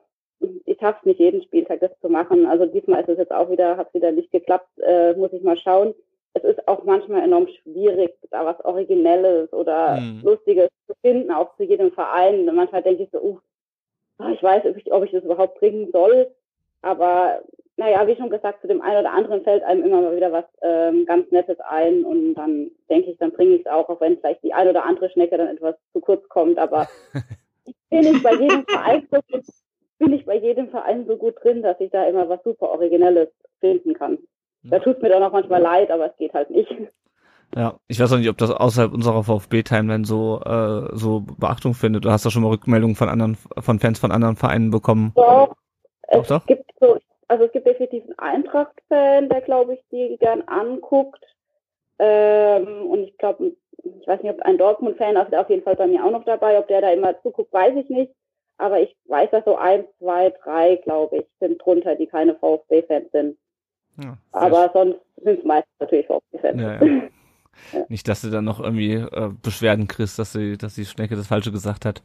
Ich 0.65 0.79
schaffe 0.79 0.99
es 1.01 1.07
nicht 1.07 1.21
jeden 1.21 1.43
Spieltag, 1.43 1.81
das 1.81 1.91
zu 2.01 2.09
machen. 2.09 2.47
Also 2.47 2.67
diesmal 2.67 3.03
ist 3.03 3.09
es 3.09 3.19
jetzt 3.19 3.33
auch 3.33 3.51
wieder, 3.51 3.77
hat 3.77 3.93
wieder 3.95 4.13
nicht 4.13 4.31
geklappt, 4.31 4.69
äh, 4.79 5.15
muss 5.15 5.33
ich 5.33 5.43
mal 5.43 5.57
schauen. 5.57 5.95
Es 6.35 6.45
ist 6.45 6.67
auch 6.67 6.85
manchmal 6.85 7.23
enorm 7.23 7.47
schwierig, 7.49 8.15
da 8.31 8.47
was 8.47 8.65
Originelles 8.65 9.53
oder 9.53 9.97
Hm. 9.97 10.21
Lustiges 10.25 10.71
zu 10.87 10.95
finden, 11.03 11.31
auch 11.31 11.55
zu 11.57 11.65
jedem 11.65 11.93
Verein. 11.93 12.49
Und 12.49 12.55
manchmal 12.57 12.83
denke 12.83 13.03
ich 13.03 13.11
so, 13.11 13.21
uh, 13.21 13.39
ich 14.33 14.43
weiß, 14.43 14.65
ob 14.67 14.77
ich, 14.77 14.93
ob 14.93 15.05
ich 15.05 15.11
das 15.11 15.25
überhaupt 15.25 15.59
bringen 15.59 15.91
soll. 15.93 16.31
Aber 16.81 17.43
naja, 17.77 18.07
wie 18.07 18.17
schon 18.17 18.31
gesagt, 18.31 18.61
zu 18.61 18.69
dem 18.69 18.83
einen 18.83 19.01
oder 19.01 19.13
anderen 19.13 19.43
fällt 19.45 19.63
einem 19.63 19.85
immer 19.85 20.01
mal 20.01 20.17
wieder 20.17 20.33
was 20.33 20.45
ähm, 20.63 21.07
ganz 21.07 21.31
Nettes 21.31 21.59
ein 21.61 22.05
und 22.05 22.35
dann 22.35 22.71
denke 22.91 23.11
ich, 23.11 23.19
dann 23.19 23.33
bringe 23.33 23.55
ich 23.55 23.61
es 23.61 23.67
auch, 23.67 23.89
auch 23.89 24.01
wenn 24.01 24.19
vielleicht 24.19 24.43
die 24.43 24.53
ein 24.53 24.69
oder 24.69 24.85
andere 24.85 25.11
Schnecke 25.11 25.39
dann 25.39 25.49
etwas 25.49 25.77
zu 25.93 26.01
kurz 26.01 26.29
kommt. 26.29 26.59
Aber 26.59 26.89
ich 27.65 27.75
bin 27.91 28.01
nicht 28.01 28.23
bei 28.23 28.35
jedem 28.35 28.65
Verein 28.67 29.07
bin 30.03 30.13
ich 30.13 30.27
bei 30.27 30.37
jedem 30.37 30.69
Verein 30.69 31.07
so 31.07 31.17
gut 31.17 31.37
drin, 31.43 31.63
dass 31.63 31.79
ich 31.81 31.91
da 31.91 32.05
immer 32.05 32.29
was 32.29 32.43
super 32.43 32.71
Originelles 32.71 33.29
finden 33.61 33.95
kann. 33.95 34.19
Da 34.65 34.79
tut 34.79 35.01
mir 35.01 35.09
dann 35.09 35.23
auch 35.23 35.33
manchmal 35.33 35.63
leid, 35.63 35.91
aber 35.91 36.07
es 36.07 36.17
geht 36.17 36.35
halt 36.35 36.51
nicht. 36.51 36.71
Ja, 37.55 37.79
ich 37.87 38.01
weiß 38.01 38.13
auch 38.13 38.19
nicht, 38.19 38.31
ob 38.31 38.39
das 38.39 38.51
außerhalb 38.51 38.93
unserer 38.93 39.25
VfB-Timeline 39.25 40.05
so, 40.05 40.41
äh, 40.45 40.89
so 40.97 41.21
Beachtung 41.39 41.75
findet. 41.75 42.05
Du 42.05 42.11
hast 42.11 42.25
da 42.25 42.31
schon 42.31 42.43
mal 42.43 42.49
Rückmeldungen 42.49 42.97
von 42.97 43.09
anderen, 43.09 43.37
von 43.37 43.79
Fans 43.79 43.99
von 43.99 44.11
anderen 44.11 44.37
Vereinen 44.37 44.71
bekommen. 44.71 45.13
Doch, 45.15 45.55
es 46.09 46.29
Doch, 46.29 46.47
gibt 46.47 46.71
so, 46.81 46.99
also 47.29 47.45
es 47.45 47.53
gibt 47.53 47.67
definitiv 47.67 48.05
einen 48.05 48.19
Eintracht-Fan, 48.19 49.29
der 49.29 49.43
glaube 49.43 49.75
ich 49.75 49.85
die 49.91 50.17
gern 50.19 50.43
anguckt. 50.43 51.25
Ähm, 51.99 52.87
und 52.87 53.01
ich 53.01 53.19
glaube, 53.19 53.53
ich 53.85 54.07
weiß 54.07 54.23
nicht, 54.23 54.33
ob 54.33 54.41
ein 54.43 54.59
Dortmund-Fan, 54.59 55.17
also 55.17 55.37
auf 55.37 55.51
jeden 55.51 55.63
Fall 55.63 55.77
bei 55.77 55.87
mir 55.87 56.05
auch 56.05 56.11
noch 56.11 56.25
dabei, 56.25 56.59
ob 56.59 56.69
der 56.69 56.81
da 56.81 56.91
immer 56.91 57.21
zuguckt, 57.23 57.53
weiß 57.53 57.77
ich 57.77 57.91
nicht. 57.91 58.13
Aber 58.63 58.81
ich 58.81 58.97
weiß, 59.09 59.31
dass 59.33 59.45
so 59.45 59.57
ein, 59.57 59.85
zwei, 59.99 60.33
drei, 60.45 60.77
glaube 60.77 61.17
ich, 61.17 61.27
sind 61.41 61.61
drunter, 61.61 61.97
die 61.97 62.07
keine 62.07 62.37
VfB-Fans 62.37 63.11
sind. 63.11 63.37
Ja, 64.01 64.17
Aber 64.31 64.71
sonst 64.73 65.01
sind 65.17 65.41
es 65.41 65.45
meistens 65.45 65.75
natürlich 65.81 66.07
VfB-Fans. 66.07 66.61
Ja, 66.63 66.85
ja. 66.85 67.03
Nicht, 67.89 68.07
dass 68.07 68.23
du 68.23 68.31
dann 68.31 68.45
noch 68.45 68.61
irgendwie 68.61 68.95
äh, 68.95 69.31
Beschwerden 69.43 69.89
kriegst, 69.89 70.17
dass 70.19 70.33
sie, 70.33 70.57
dass 70.57 70.77
die 70.77 70.85
Schnecke 70.85 71.17
das 71.17 71.27
Falsche 71.27 71.51
gesagt 71.51 71.85
hat. 71.85 72.03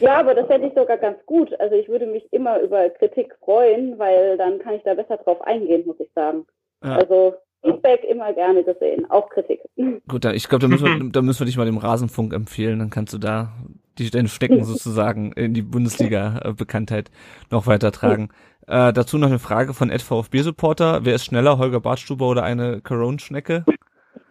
Ja, 0.00 0.18
aber 0.18 0.34
das 0.34 0.46
fände 0.46 0.68
ich 0.68 0.74
sogar 0.74 0.96
ganz 0.96 1.18
gut. 1.26 1.52
Also 1.60 1.76
ich 1.76 1.88
würde 1.88 2.06
mich 2.06 2.32
immer 2.32 2.58
über 2.60 2.88
Kritik 2.88 3.36
freuen, 3.44 3.98
weil 3.98 4.38
dann 4.38 4.58
kann 4.58 4.74
ich 4.74 4.82
da 4.82 4.94
besser 4.94 5.18
drauf 5.18 5.42
eingehen, 5.42 5.86
muss 5.86 6.00
ich 6.00 6.10
sagen. 6.14 6.46
Also 6.80 7.34
Feedback 7.62 8.04
immer 8.04 8.32
gerne 8.32 8.64
gesehen, 8.64 9.10
auch 9.10 9.28
Kritik. 9.28 9.60
Gut, 10.08 10.24
da, 10.24 10.32
ich 10.32 10.48
glaube, 10.48 10.68
da 10.68 10.76
da 11.10 11.22
müssen 11.22 11.40
wir 11.40 11.46
dich 11.46 11.56
mal 11.56 11.66
dem 11.66 11.78
Rasenfunk 11.78 12.32
empfehlen. 12.32 12.78
Dann 12.78 12.90
kannst 12.90 13.12
du 13.14 13.18
da 13.18 13.52
die 13.98 14.28
Stecken 14.28 14.64
sozusagen 14.64 15.32
in 15.32 15.54
die 15.54 15.62
Bundesliga-Bekanntheit 15.62 17.10
noch 17.50 17.66
weitertragen. 17.66 18.30
Äh, 18.66 18.92
dazu 18.92 19.18
noch 19.18 19.28
eine 19.28 19.38
Frage 19.38 19.74
von 19.74 19.90
Ed 19.90 20.02
VfB 20.02 20.42
Supporter. 20.42 21.00
Wer 21.04 21.14
ist 21.14 21.24
schneller, 21.24 21.58
Holger 21.58 21.80
Bartstuber 21.80 22.28
oder 22.28 22.42
eine 22.42 22.80
Corona-Schnecke? 22.80 23.64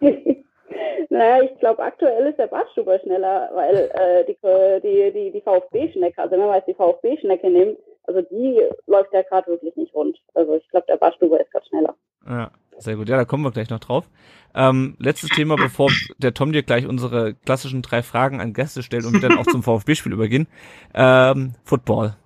naja, 0.00 1.42
ich 1.42 1.58
glaube, 1.58 1.82
aktuell 1.82 2.26
ist 2.26 2.38
der 2.38 2.48
Bartstuber 2.48 2.98
schneller, 3.00 3.50
weil 3.54 3.90
äh, 3.94 4.24
die, 4.26 4.36
die, 4.82 5.12
die, 5.12 5.32
die 5.32 5.40
VfB-Schnecke, 5.40 6.20
also 6.20 6.32
wenn 6.32 6.40
man 6.40 6.56
jetzt 6.56 6.68
die 6.68 6.74
VfB-Schnecke 6.74 7.50
nimmt, 7.50 7.78
also 8.04 8.22
die 8.22 8.60
läuft 8.86 9.12
ja 9.12 9.22
gerade 9.22 9.48
wirklich 9.48 9.74
nicht 9.76 9.94
rund. 9.94 10.18
Also 10.34 10.54
ich 10.56 10.68
glaube, 10.68 10.86
der 10.88 10.96
Bartstuber 10.96 11.40
ist 11.40 11.50
gerade 11.50 11.66
schneller. 11.66 11.94
Ja, 12.28 12.50
sehr 12.78 12.96
gut. 12.96 13.08
Ja, 13.08 13.16
da 13.16 13.24
kommen 13.24 13.44
wir 13.44 13.50
gleich 13.50 13.70
noch 13.70 13.80
drauf. 13.80 14.08
Ähm, 14.54 14.96
letztes 14.98 15.30
Thema, 15.30 15.56
bevor 15.56 15.92
der 16.18 16.32
Tom 16.32 16.52
dir 16.52 16.62
gleich 16.62 16.86
unsere 16.86 17.34
klassischen 17.34 17.82
drei 17.82 18.02
Fragen 18.02 18.40
an 18.40 18.54
Gäste 18.54 18.82
stellt 18.82 19.04
und 19.04 19.12
wir 19.12 19.20
dann 19.20 19.38
auch 19.38 19.46
zum 19.46 19.62
VfB-Spiel 19.62 20.12
übergehen. 20.12 20.46
Ähm, 20.94 21.54
Football. 21.64 22.16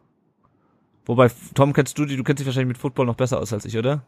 Wobei, 1.07 1.29
Tom, 1.55 1.73
kennst 1.73 1.99
du 1.99 2.05
die, 2.05 2.17
du 2.17 2.23
kennst 2.23 2.39
dich 2.39 2.47
wahrscheinlich 2.47 2.69
mit 2.69 2.79
Football 2.79 3.07
noch 3.07 3.17
besser 3.17 3.41
aus 3.41 3.53
als 3.53 3.65
ich, 3.65 3.77
oder? 3.77 4.07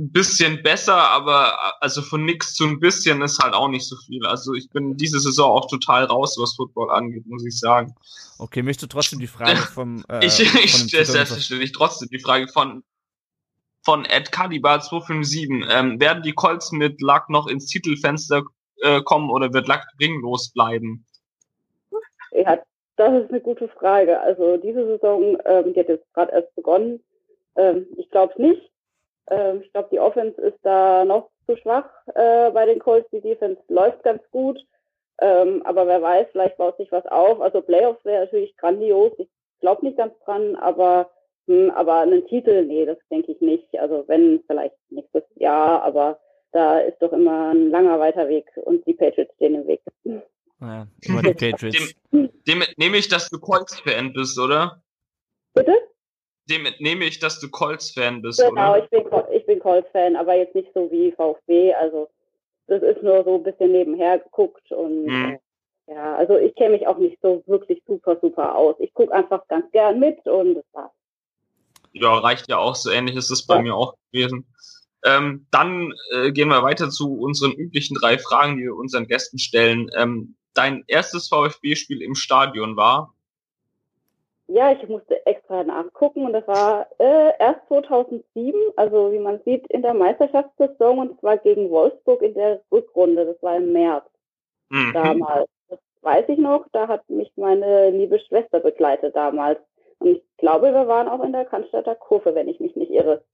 Ein 0.00 0.10
bisschen 0.10 0.62
besser, 0.62 0.96
aber 0.96 1.82
also 1.82 2.00
von 2.00 2.24
nix 2.24 2.54
zu 2.54 2.64
ein 2.64 2.80
bisschen 2.80 3.20
ist 3.22 3.38
halt 3.38 3.54
auch 3.54 3.68
nicht 3.68 3.86
so 3.86 3.96
viel. 4.06 4.24
Also 4.26 4.54
ich 4.54 4.70
bin 4.70 4.96
diese 4.96 5.20
Saison 5.20 5.50
auch 5.50 5.68
total 5.68 6.04
raus, 6.04 6.36
was 6.40 6.54
Football 6.54 6.90
angeht, 6.90 7.26
muss 7.26 7.44
ich 7.44 7.58
sagen. 7.58 7.94
Okay, 8.38 8.62
möchtest 8.62 8.84
du 8.84 8.96
trotzdem 8.96 9.20
die 9.20 9.26
Frage 9.26 9.56
vom 9.74 10.04
äh, 10.08 10.24
ich 10.24 10.40
ich 10.40 10.74
stelle 10.74 11.04
selbstverständlich 11.04 11.72
trotzdem 11.72 12.08
die 12.08 12.18
Frage 12.18 12.48
von 12.48 12.82
von 13.84 14.04
Ed 14.04 14.32
Calibar 14.32 14.80
257. 14.80 15.68
Ähm, 15.70 16.00
werden 16.00 16.22
die 16.22 16.32
Colts 16.32 16.72
mit 16.72 17.00
Luck 17.00 17.28
noch 17.28 17.46
ins 17.46 17.66
Titelfenster 17.66 18.42
äh, 18.82 19.00
kommen 19.02 19.30
oder 19.30 19.52
wird 19.52 19.68
Luck 19.68 19.82
ringlos 20.00 20.52
bleiben? 20.52 21.04
Ja, 22.32 22.58
das 22.96 23.24
ist 23.24 23.30
eine 23.30 23.40
gute 23.40 23.68
Frage. 23.68 24.20
Also 24.20 24.56
diese 24.56 24.86
Saison, 24.86 25.38
ähm, 25.44 25.72
die 25.72 25.80
hat 25.80 25.88
jetzt 25.88 26.12
gerade 26.14 26.32
erst 26.32 26.54
begonnen. 26.54 27.02
Ähm, 27.56 27.86
ich 27.96 28.10
glaube 28.10 28.32
es 28.32 28.38
nicht. 28.38 28.70
Ähm, 29.30 29.62
ich 29.62 29.72
glaube, 29.72 29.88
die 29.90 30.00
Offense 30.00 30.40
ist 30.40 30.58
da 30.62 31.04
noch 31.04 31.30
zu 31.46 31.56
schwach 31.56 31.88
äh, 32.14 32.50
bei 32.50 32.66
den 32.66 32.78
Colts. 32.78 33.08
Die 33.10 33.20
Defense 33.20 33.60
läuft 33.68 34.02
ganz 34.02 34.22
gut. 34.30 34.58
Ähm, 35.20 35.62
aber 35.64 35.86
wer 35.86 36.02
weiß, 36.02 36.28
vielleicht 36.32 36.56
baut 36.56 36.76
sich 36.76 36.90
was 36.90 37.06
auf. 37.06 37.40
Also 37.40 37.60
Playoffs 37.60 38.04
wäre 38.04 38.24
natürlich 38.24 38.56
grandios. 38.56 39.12
Ich 39.18 39.28
glaube 39.60 39.84
nicht 39.84 39.96
ganz 39.96 40.12
dran, 40.24 40.56
aber 40.56 41.10
hm, 41.46 41.70
aber 41.70 41.98
einen 42.00 42.26
Titel, 42.26 42.64
nee, 42.64 42.86
das 42.86 42.98
denke 43.10 43.32
ich 43.32 43.40
nicht. 43.40 43.78
Also 43.78 44.04
wenn 44.06 44.42
vielleicht 44.46 44.76
nächstes 44.90 45.24
Jahr, 45.36 45.82
aber 45.82 46.18
da 46.52 46.78
ist 46.78 47.00
doch 47.02 47.12
immer 47.12 47.52
ein 47.52 47.70
langer 47.70 47.98
weiter 47.98 48.28
Weg 48.28 48.46
und 48.64 48.86
die 48.86 48.94
Patriots 48.94 49.34
stehen 49.34 49.54
im 49.54 49.66
Weg. 49.66 49.82
Ja, 50.60 50.86
immer 51.02 51.22
die 51.22 51.34
Patriots. 51.34 51.94
Dem 52.12 52.62
nehme 52.76 52.96
ich, 52.96 53.08
dass 53.08 53.28
du 53.28 53.38
Colts-Fan 53.38 54.12
bist, 54.12 54.38
oder? 54.38 54.80
Bitte? 55.52 55.74
Dem 56.48 56.66
nehme 56.78 57.04
ich, 57.04 57.18
dass 57.18 57.40
du 57.40 57.50
Colts-Fan 57.50 58.22
bist, 58.22 58.38
Genau, 58.38 58.72
oder? 58.74 58.84
ich 58.84 58.90
bin, 58.90 59.04
bin 59.46 59.58
Colts-Fan, 59.60 60.16
aber 60.16 60.34
jetzt 60.34 60.54
nicht 60.54 60.72
so 60.74 60.90
wie 60.90 61.12
VfB. 61.12 61.74
Also 61.74 62.08
das 62.66 62.82
ist 62.82 63.02
nur 63.02 63.24
so 63.24 63.36
ein 63.36 63.42
bisschen 63.42 63.72
nebenher 63.72 64.18
geguckt 64.18 64.70
und 64.72 65.06
Mhm. 65.06 65.38
äh, 65.86 65.92
ja, 65.92 66.16
also 66.16 66.38
ich 66.38 66.54
kenne 66.54 66.70
mich 66.70 66.86
auch 66.86 66.96
nicht 66.96 67.18
so 67.20 67.42
wirklich 67.46 67.82
super, 67.86 68.18
super 68.20 68.56
aus. 68.56 68.76
Ich 68.78 68.94
gucke 68.94 69.12
einfach 69.12 69.46
ganz 69.48 69.70
gern 69.72 69.98
mit 69.98 70.24
und 70.26 70.54
das 70.54 70.64
war's. 70.72 70.92
Ja, 71.94 72.18
reicht 72.18 72.48
ja 72.48 72.58
auch. 72.58 72.74
So 72.74 72.90
ähnlich 72.90 73.16
ist 73.16 73.30
es 73.30 73.46
bei 73.46 73.62
mir 73.62 73.74
auch 73.74 73.94
gewesen. 74.12 74.46
Ähm, 75.04 75.46
dann 75.50 75.92
äh, 76.12 76.32
gehen 76.32 76.48
wir 76.48 76.62
weiter 76.62 76.90
zu 76.90 77.18
unseren 77.18 77.52
üblichen 77.52 77.96
drei 77.96 78.18
Fragen, 78.18 78.56
die 78.56 78.64
wir 78.64 78.74
unseren 78.74 79.06
Gästen 79.06 79.38
stellen. 79.38 79.90
Ähm, 79.96 80.34
dein 80.54 80.84
erstes 80.86 81.28
VfB-Spiel 81.28 82.02
im 82.02 82.14
Stadion 82.14 82.76
war? 82.76 83.14
Ja, 84.46 84.72
ich 84.72 84.88
musste 84.88 85.24
extra 85.26 85.64
nachgucken 85.64 86.26
und 86.26 86.32
das 86.34 86.46
war 86.46 86.86
äh, 86.98 87.32
erst 87.38 87.66
2007, 87.68 88.52
also 88.76 89.10
wie 89.12 89.18
man 89.18 89.40
sieht 89.44 89.66
in 89.68 89.82
der 89.82 89.94
Meisterschaftssaison 89.94 90.98
und 90.98 91.20
zwar 91.20 91.38
gegen 91.38 91.70
Wolfsburg 91.70 92.20
in 92.22 92.34
der 92.34 92.60
Rückrunde. 92.70 93.24
Das 93.24 93.42
war 93.42 93.56
im 93.56 93.72
März 93.72 94.04
Mhm. 94.70 94.92
damals. 94.92 95.48
Das 95.68 95.78
weiß 96.02 96.24
ich 96.28 96.38
noch, 96.38 96.66
da 96.72 96.88
hat 96.88 97.08
mich 97.08 97.30
meine 97.36 97.90
liebe 97.90 98.18
Schwester 98.18 98.60
begleitet 98.60 99.14
damals. 99.14 99.58
Und 100.04 100.16
ich 100.16 100.22
glaube, 100.36 100.72
wir 100.74 100.86
waren 100.86 101.08
auch 101.08 101.24
in 101.24 101.32
der 101.32 101.46
Cannstatter 101.46 101.94
Kurve, 101.94 102.34
wenn 102.34 102.46
ich 102.46 102.60
mich 102.60 102.76
nicht 102.76 102.90
irre. 102.90 103.24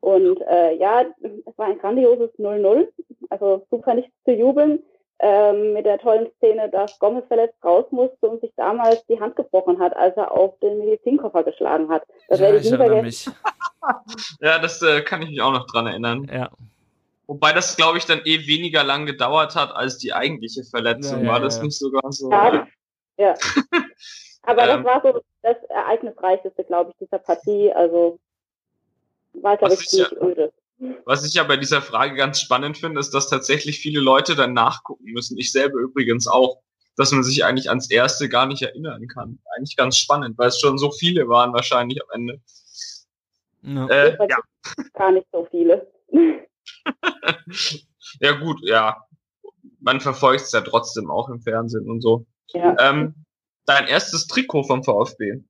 Und 0.00 0.40
äh, 0.48 0.74
ja, 0.76 1.02
es 1.20 1.58
war 1.58 1.66
ein 1.66 1.78
grandioses 1.78 2.30
0-0, 2.38 2.88
also 3.28 3.66
super 3.70 3.94
nichts 3.94 4.12
zu 4.24 4.32
jubeln. 4.32 4.82
Ähm, 5.18 5.72
mit 5.72 5.86
der 5.86 5.98
tollen 5.98 6.28
Szene, 6.36 6.68
dass 6.70 6.98
Gomez 6.98 7.26
verletzt 7.26 7.56
raus 7.64 7.86
musste 7.90 8.28
und 8.28 8.42
sich 8.42 8.52
damals 8.56 9.04
die 9.06 9.18
Hand 9.18 9.34
gebrochen 9.34 9.78
hat, 9.78 9.96
als 9.96 10.14
er 10.16 10.30
auf 10.30 10.58
den 10.60 10.78
Medizinkoffer 10.78 11.42
geschlagen 11.42 11.88
hat. 11.88 12.02
Das 12.28 12.38
Ja, 12.38 12.46
werde 12.46 12.58
ich 12.58 12.70
erinnere 12.70 13.02
mich. 13.02 13.28
Ja, 14.40 14.58
das 14.58 14.82
äh, 14.82 15.02
kann 15.02 15.22
ich 15.22 15.30
mich 15.30 15.40
auch 15.40 15.52
noch 15.52 15.66
dran 15.66 15.86
erinnern. 15.86 16.28
Ja. 16.32 16.50
Wobei 17.28 17.52
das, 17.52 17.76
glaube 17.76 17.98
ich, 17.98 18.04
dann 18.04 18.20
eh 18.24 18.46
weniger 18.46 18.82
lang 18.82 19.06
gedauert 19.06 19.54
hat 19.54 19.74
als 19.74 19.98
die 19.98 20.12
eigentliche 20.12 20.64
Verletzung. 20.64 21.20
Ja, 21.20 21.26
ja, 21.26 21.32
war 21.32 21.40
das 21.40 21.58
ja. 21.58 21.62
nicht 21.62 21.78
sogar 21.78 22.12
so? 22.12 22.30
Ja, 22.30 22.66
ja. 23.16 23.34
Aber 24.46 24.68
Ähm. 24.68 24.84
das 24.84 24.84
war 24.84 25.02
so 25.12 25.20
das 25.42 25.56
ereignisreichste, 25.68 26.50
glaube 26.64 26.90
ich, 26.90 26.96
dieser 26.96 27.18
Partie. 27.18 27.72
Also 27.72 28.18
ich, 29.34 29.92
ich 29.92 29.92
ja- 29.92 30.10
öde. 30.20 30.52
Was 31.04 31.24
ich 31.24 31.34
ja 31.34 31.44
bei 31.44 31.56
dieser 31.56 31.80
Frage 31.80 32.16
ganz 32.16 32.40
spannend 32.40 32.76
finde, 32.76 33.00
ist, 33.00 33.14
dass 33.14 33.30
tatsächlich 33.30 33.78
viele 33.78 34.00
Leute 34.00 34.34
dann 34.34 34.52
nachgucken 34.52 35.06
müssen. 35.06 35.38
Ich 35.38 35.50
selber 35.50 35.78
übrigens 35.78 36.28
auch, 36.28 36.58
dass 36.96 37.12
man 37.12 37.22
sich 37.22 37.44
eigentlich 37.44 37.70
ans 37.70 37.90
erste 37.90 38.28
gar 38.28 38.46
nicht 38.46 38.62
erinnern 38.62 39.06
kann. 39.08 39.38
Eigentlich 39.56 39.76
ganz 39.76 39.96
spannend, 39.96 40.36
weil 40.36 40.48
es 40.48 40.60
schon 40.60 40.76
so 40.76 40.90
viele 40.90 41.28
waren 41.28 41.54
wahrscheinlich 41.54 42.02
am 42.02 42.08
Ende. 42.12 42.40
Ja. 43.62 43.86
Äh, 43.88 44.18
ja. 44.28 44.36
Gar 44.92 45.12
nicht 45.12 45.26
so 45.32 45.46
viele. 45.50 45.90
ja 48.20 48.32
gut, 48.32 48.58
ja. 48.62 49.02
Man 49.80 50.00
verfolgt 50.00 50.42
es 50.42 50.52
ja 50.52 50.60
trotzdem 50.60 51.10
auch 51.10 51.30
im 51.30 51.40
Fernsehen 51.40 51.88
und 51.88 52.02
so. 52.02 52.26
ja. 52.52 52.76
Ähm, 52.78 53.14
dein 53.66 53.86
erstes 53.86 54.26
Trikot 54.26 54.64
vom 54.64 54.82
VfB. 54.82 55.42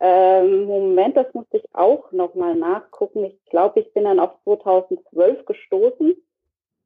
Ähm, 0.00 0.64
Moment, 0.64 1.16
das 1.16 1.32
musste 1.32 1.58
ich 1.58 1.64
auch 1.72 2.10
nochmal 2.12 2.54
nachgucken. 2.56 3.24
Ich 3.24 3.38
glaube, 3.46 3.80
ich 3.80 3.92
bin 3.94 4.04
dann 4.04 4.20
auf 4.20 4.32
2012 4.44 5.46
gestoßen. 5.46 6.14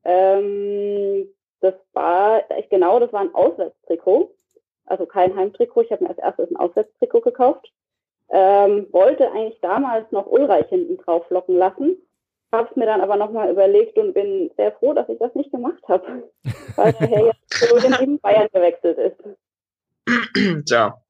Ähm, 0.04 1.28
das 1.60 1.74
war, 1.92 2.44
genau, 2.70 3.00
das 3.00 3.12
war 3.12 3.22
ein 3.22 3.34
Auswärtstrikot. 3.34 4.34
Also 4.86 5.06
kein 5.06 5.34
Heimtrikot. 5.34 5.82
Ich 5.82 5.90
habe 5.90 6.04
mir 6.04 6.10
als 6.10 6.18
erstes 6.18 6.50
ein 6.50 6.56
Auswärtstrikot 6.56 7.20
gekauft. 7.22 7.72
Ähm, 8.30 8.86
wollte 8.92 9.30
eigentlich 9.32 9.60
damals 9.60 10.10
noch 10.12 10.26
Ulreich 10.26 10.68
hinten 10.68 10.98
drauf 10.98 11.28
locken 11.30 11.56
lassen. 11.56 11.96
Habe 12.52 12.68
es 12.70 12.76
mir 12.76 12.86
dann 12.86 13.00
aber 13.00 13.16
nochmal 13.16 13.50
überlegt 13.50 13.98
und 13.98 14.14
bin 14.14 14.50
sehr 14.56 14.72
froh, 14.72 14.94
dass 14.94 15.08
ich 15.08 15.18
das 15.18 15.34
nicht 15.34 15.50
gemacht 15.50 15.82
habe. 15.88 16.30
Weil 16.76 16.92
der 16.92 17.08
Herr 17.08 17.26
jetzt 17.26 17.52
so 17.52 17.76
in 18.00 18.18
Bayern 18.20 18.48
gewechselt 18.52 18.98
ist. 18.98 19.16
Tja. 20.66 21.00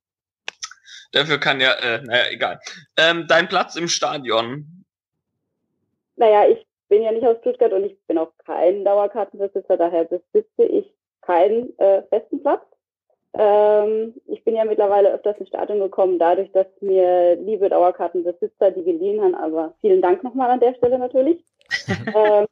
Dafür 1.13 1.39
kann 1.39 1.61
ja, 1.61 1.73
äh, 1.73 2.03
naja, 2.03 2.25
egal. 2.31 2.61
Ähm, 2.97 3.27
dein 3.29 3.49
Platz 3.49 3.77
im 3.77 3.89
Stadion. 3.89 4.85
Naja, 6.17 6.49
ich 6.49 6.67
bin 6.89 7.03
ja 7.03 7.13
nicht 7.13 7.27
aus 7.27 7.39
Stuttgart 7.39 7.73
und 7.73 7.85
ich 7.85 7.99
bin 8.07 8.19
auch 8.19 8.33
kein 8.45 8.85
Dauerkartenbesitzer, 8.85 9.77
daher 9.77 10.05
besitze 10.05 10.65
ich 10.65 10.93
keinen 11.23 11.79
äh, 11.79 12.03
festen 12.11 12.43
Platz. 12.43 12.63
Ähm, 13.35 14.15
ich 14.27 14.43
bin 14.45 14.57
ja 14.57 14.65
mittlerweile 14.65 15.13
öfters 15.13 15.37
ins 15.39 15.49
Stadion 15.49 15.81
gekommen, 15.81 16.19
dadurch, 16.19 16.51
dass 16.53 16.67
mir 16.81 17.37
liebe 17.37 17.69
Dauerkartenbesitzer 17.69 18.71
die 18.71 18.85
geliehen 18.85 19.21
haben, 19.21 19.35
aber 19.35 19.75
vielen 19.81 20.03
Dank 20.03 20.25
nochmal 20.25 20.51
an 20.51 20.61
der 20.61 20.75
Stelle 20.75 20.99
natürlich. 20.99 21.45
ähm, 22.15 22.47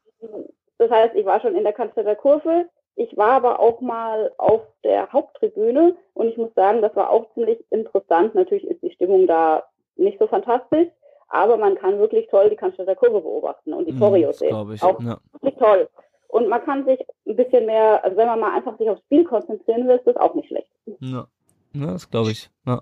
das 0.79 0.91
heißt, 0.91 1.15
ich 1.15 1.25
war 1.25 1.41
schon 1.41 1.57
in 1.57 1.65
der 1.65 1.73
Kanzler 1.73 2.15
Kurve, 2.15 2.67
ich 2.97 3.17
war 3.17 3.33
aber 3.33 3.61
auch 3.61 3.81
mal 3.83 4.33
auf 4.39 4.63
der 4.83 5.13
Haupttribüne 5.13 5.95
und 6.15 6.29
ich 6.29 6.37
muss 6.39 6.53
sagen, 6.55 6.81
das 6.81 6.97
war 6.97 7.11
auch 7.11 7.33
ziemlich 7.35 7.63
interessant. 7.71 8.35
Natürlich 8.35 8.67
ist 8.67 8.83
die 8.83 8.91
Stimmung 8.91 9.27
da 9.27 9.65
nicht 9.97 10.19
so 10.19 10.27
fantastisch, 10.27 10.89
aber 11.29 11.59
man 11.59 11.75
kann 11.77 11.99
wirklich 11.99 12.27
toll 12.29 12.49
die 12.49 12.57
Cannstatter 12.57 12.97
Kurve 12.97 13.21
beobachten 13.21 13.75
und 13.75 13.87
die 13.87 13.93
mm, 13.93 13.99
Choreos 13.99 14.39
sehen. 14.39 14.73
Ich, 14.73 14.83
auch 14.83 14.99
ja. 15.01 15.19
wirklich 15.33 15.57
toll. 15.57 15.89
Und 16.29 16.49
man 16.49 16.65
kann 16.65 16.87
sich 16.87 16.99
ein 17.27 17.37
bisschen 17.37 17.67
mehr, 17.67 18.03
also 18.03 18.17
wenn 18.17 18.27
man 18.27 18.41
mal 18.41 18.57
einfach 18.57 18.79
sich 18.79 18.89
aufs 18.89 19.03
Spiel 19.03 19.25
konzentrieren 19.25 19.87
will, 19.87 19.97
ist 19.97 20.07
das 20.07 20.17
auch 20.17 20.35
nicht 20.35 20.49
schlecht. 20.49 20.71
Ja, 21.01 21.27
ja 21.75 21.87
das 21.93 22.11
glaube 22.11 22.31
ich. 22.31 22.51
Ja. 22.67 22.81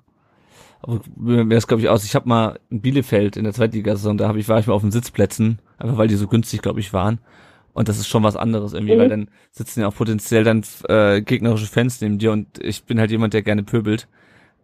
Aber 0.80 1.00
wäre 1.16 1.56
es, 1.56 1.66
glaube 1.66 1.82
ich, 1.82 1.88
aus. 1.88 2.04
Ich 2.04 2.14
habe 2.14 2.28
mal 2.28 2.60
in 2.70 2.82
Bielefeld 2.82 3.36
in 3.36 3.44
der 3.44 3.52
Zweitligasaison, 3.52 4.18
da 4.18 4.28
hab 4.28 4.36
ich, 4.36 4.48
war 4.48 4.60
ich 4.60 4.66
mal 4.66 4.74
auf 4.74 4.82
den 4.82 4.92
Sitzplätzen, 4.92 5.60
einfach 5.78 5.98
weil 5.98 6.08
die 6.08 6.14
so 6.14 6.28
günstig, 6.28 6.62
glaube 6.62 6.80
ich, 6.80 6.92
waren. 6.92 7.20
Und 7.74 7.88
das 7.88 7.98
ist 7.98 8.08
schon 8.08 8.22
was 8.22 8.36
anderes 8.36 8.72
irgendwie, 8.72 8.94
mhm. 8.94 9.00
weil 9.00 9.08
dann 9.08 9.28
sitzen 9.50 9.80
ja 9.80 9.88
auch 9.88 9.94
potenziell 9.94 10.44
dann 10.44 10.64
äh, 10.88 11.20
gegnerische 11.20 11.66
Fans 11.66 12.00
neben 12.00 12.18
dir 12.18 12.32
und 12.32 12.62
ich 12.62 12.84
bin 12.84 13.00
halt 13.00 13.10
jemand, 13.10 13.34
der 13.34 13.42
gerne 13.42 13.64
pöbelt. 13.64 14.08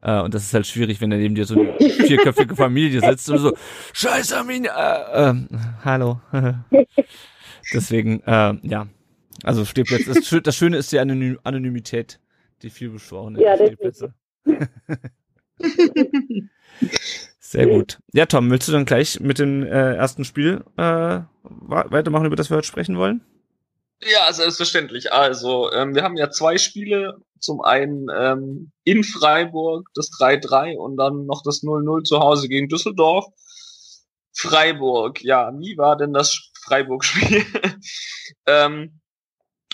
Äh, 0.00 0.20
und 0.20 0.32
das 0.32 0.44
ist 0.44 0.54
halt 0.54 0.66
schwierig, 0.66 1.00
wenn 1.00 1.10
da 1.10 1.16
neben 1.16 1.34
dir 1.34 1.44
so 1.44 1.60
eine 1.60 1.76
vierköpfige 1.78 2.54
Familie 2.54 3.00
sitzt 3.00 3.28
und 3.28 3.38
so, 3.38 3.52
Scheiß 3.92 4.32
Arminia, 4.32 5.12
äh, 5.12 5.30
äh, 5.30 5.34
hallo. 5.84 6.20
Deswegen, 7.74 8.22
äh, 8.26 8.54
ja. 8.62 8.86
Also 9.42 9.64
Stehplätze. 9.64 10.14
Das, 10.14 10.42
das 10.42 10.56
Schöne 10.56 10.76
ist 10.76 10.92
die 10.92 10.98
Anonym 10.98 11.38
Anonymität, 11.44 12.20
die 12.62 12.70
viel 12.70 12.90
beschworene 12.90 13.42
ja, 13.42 13.56
Stehplätze. 13.56 14.14
Sehr 17.50 17.66
gut. 17.66 17.98
Ja, 18.12 18.26
Tom, 18.26 18.48
willst 18.48 18.68
du 18.68 18.72
dann 18.72 18.84
gleich 18.84 19.18
mit 19.18 19.40
dem 19.40 19.64
äh, 19.64 19.96
ersten 19.96 20.24
Spiel 20.24 20.64
äh, 20.76 21.20
weitermachen, 21.42 22.26
über 22.26 22.36
das 22.36 22.48
wir 22.48 22.56
heute 22.56 22.68
sprechen 22.68 22.96
wollen? 22.96 23.24
Ja, 24.04 24.32
selbstverständlich. 24.32 25.12
Also, 25.12 25.72
ähm, 25.72 25.96
wir 25.96 26.04
haben 26.04 26.16
ja 26.16 26.30
zwei 26.30 26.58
Spiele. 26.58 27.16
Zum 27.40 27.60
einen 27.60 28.06
ähm, 28.16 28.70
in 28.84 29.02
Freiburg 29.02 29.88
das 29.94 30.10
3-3 30.10 30.76
und 30.76 30.96
dann 30.96 31.26
noch 31.26 31.42
das 31.42 31.64
0-0 31.64 32.04
zu 32.04 32.20
Hause 32.20 32.48
gegen 32.48 32.68
Düsseldorf. 32.68 33.26
Freiburg, 34.32 35.20
ja, 35.20 35.50
wie 35.58 35.76
war 35.76 35.96
denn 35.96 36.12
das 36.12 36.52
Freiburg-Spiel? 36.62 37.44
ähm, 38.46 39.00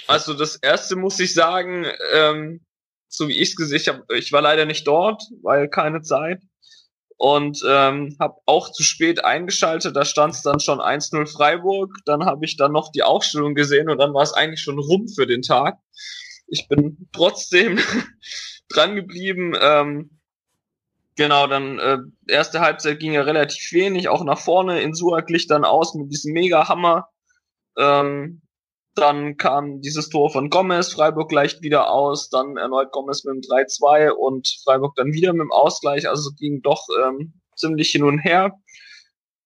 also 0.06 0.32
das 0.32 0.56
erste 0.56 0.96
muss 0.96 1.20
ich 1.20 1.34
sagen, 1.34 1.84
ähm, 2.14 2.64
so 3.08 3.28
wie 3.28 3.38
ich 3.38 3.50
es 3.50 3.56
gesehen 3.56 3.94
habe, 3.94 4.16
ich 4.16 4.32
war 4.32 4.40
leider 4.40 4.64
nicht 4.64 4.86
dort, 4.86 5.22
weil 5.42 5.68
keine 5.68 6.00
Zeit 6.00 6.40
und 7.18 7.62
ähm, 7.66 8.16
habe 8.20 8.36
auch 8.44 8.70
zu 8.72 8.82
spät 8.82 9.24
eingeschaltet. 9.24 9.96
Da 9.96 10.04
stand 10.04 10.34
es 10.34 10.42
dann 10.42 10.60
schon 10.60 10.80
1-0 10.80 11.26
Freiburg. 11.32 11.96
Dann 12.04 12.24
habe 12.24 12.44
ich 12.44 12.56
dann 12.56 12.72
noch 12.72 12.92
die 12.92 13.02
Aufstellung 13.02 13.54
gesehen 13.54 13.88
und 13.88 13.98
dann 13.98 14.12
war 14.12 14.22
es 14.22 14.34
eigentlich 14.34 14.60
schon 14.60 14.78
rum 14.78 15.08
für 15.08 15.26
den 15.26 15.42
Tag. 15.42 15.78
Ich 16.46 16.68
bin 16.68 17.08
trotzdem 17.12 17.78
dran 18.68 18.96
geblieben. 18.96 19.54
Ähm, 19.58 20.20
genau, 21.16 21.46
dann 21.46 21.78
äh, 21.78 21.98
erste 22.28 22.60
Halbzeit 22.60 23.00
ging 23.00 23.12
ja 23.12 23.22
relativ 23.22 23.72
wenig, 23.72 24.08
auch 24.08 24.22
nach 24.22 24.38
vorne. 24.38 24.82
In 24.82 24.94
Suak 24.94 25.26
glich 25.26 25.46
dann 25.46 25.64
aus 25.64 25.94
mit 25.94 26.12
diesem 26.12 26.34
Mega-Hammer. 26.34 27.08
Ähm, 27.78 28.42
dann 28.96 29.36
kam 29.36 29.80
dieses 29.82 30.08
Tor 30.08 30.30
von 30.30 30.50
Gomez, 30.50 30.92
Freiburg 30.92 31.28
gleicht 31.28 31.62
wieder 31.62 31.90
aus, 31.90 32.30
dann 32.30 32.56
erneut 32.56 32.92
Gomez 32.92 33.24
mit 33.24 33.34
dem 33.34 33.40
3-2 33.42 34.10
und 34.10 34.48
Freiburg 34.64 34.94
dann 34.96 35.12
wieder 35.12 35.32
mit 35.32 35.42
dem 35.42 35.52
Ausgleich. 35.52 36.08
Also 36.08 36.30
ging 36.32 36.62
doch 36.62 36.86
ähm, 37.04 37.34
ziemlich 37.54 37.90
hin 37.90 38.04
und 38.04 38.18
her. 38.18 38.52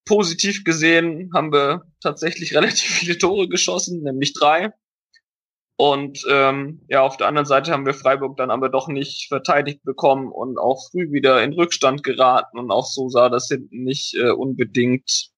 Positiv 0.05 0.65
gesehen 0.65 1.31
haben 1.35 1.53
wir 1.53 1.83
tatsächlich 2.01 2.55
relativ 2.57 2.89
viele 2.91 3.19
Tore 3.19 3.49
geschossen, 3.49 4.03
nämlich 4.03 4.35
drei. 4.35 4.73
Und 5.77 6.27
ähm, 6.29 6.83
ja, 6.89 7.01
auf 7.01 7.17
der 7.17 7.27
anderen 7.27 7.47
Seite 7.47 7.73
haben 7.73 7.87
wir 7.87 7.95
Freiburg 7.95 8.37
dann 8.37 8.51
aber 8.51 8.69
doch 8.69 8.87
nicht 8.87 9.29
verteidigt 9.29 9.83
bekommen 9.83 10.31
und 10.31 10.59
auch 10.59 10.91
früh 10.91 11.11
wieder 11.11 11.43
in 11.43 11.55
Rückstand 11.55 12.03
geraten. 12.03 12.59
Und 12.59 12.71
auch 12.71 12.85
so 12.85 13.09
sah 13.09 13.31
das 13.31 13.49
hinten 13.49 13.83
nicht 13.83 14.15
äh, 14.15 14.31
unbedingt, 14.31 15.31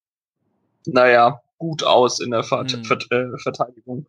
naja, 0.85 1.40
gut 1.62 1.85
aus 1.85 2.18
in 2.18 2.33
der 2.33 2.42
Vert 2.42 2.77
mhm. 2.77 2.85
Vert 2.85 3.07
äh, 3.12 3.38
Verteidigung. 3.40 4.09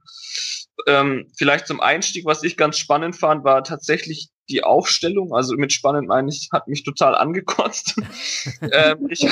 Ähm, 0.87 1.27
vielleicht 1.37 1.67
zum 1.67 1.79
Einstieg, 1.79 2.25
was 2.25 2.41
ich 2.41 2.57
ganz 2.57 2.79
spannend 2.79 3.15
fand, 3.15 3.43
war 3.43 3.63
tatsächlich 3.63 4.29
die 4.49 4.63
Aufstellung. 4.63 5.31
Also 5.31 5.55
mit 5.55 5.71
spannend 5.71 6.07
meine 6.07 6.29
ich, 6.29 6.49
hat 6.51 6.67
mich 6.67 6.83
total 6.83 7.13
angekotzt. 7.13 7.93
ähm, 8.71 9.07
ich, 9.07 9.27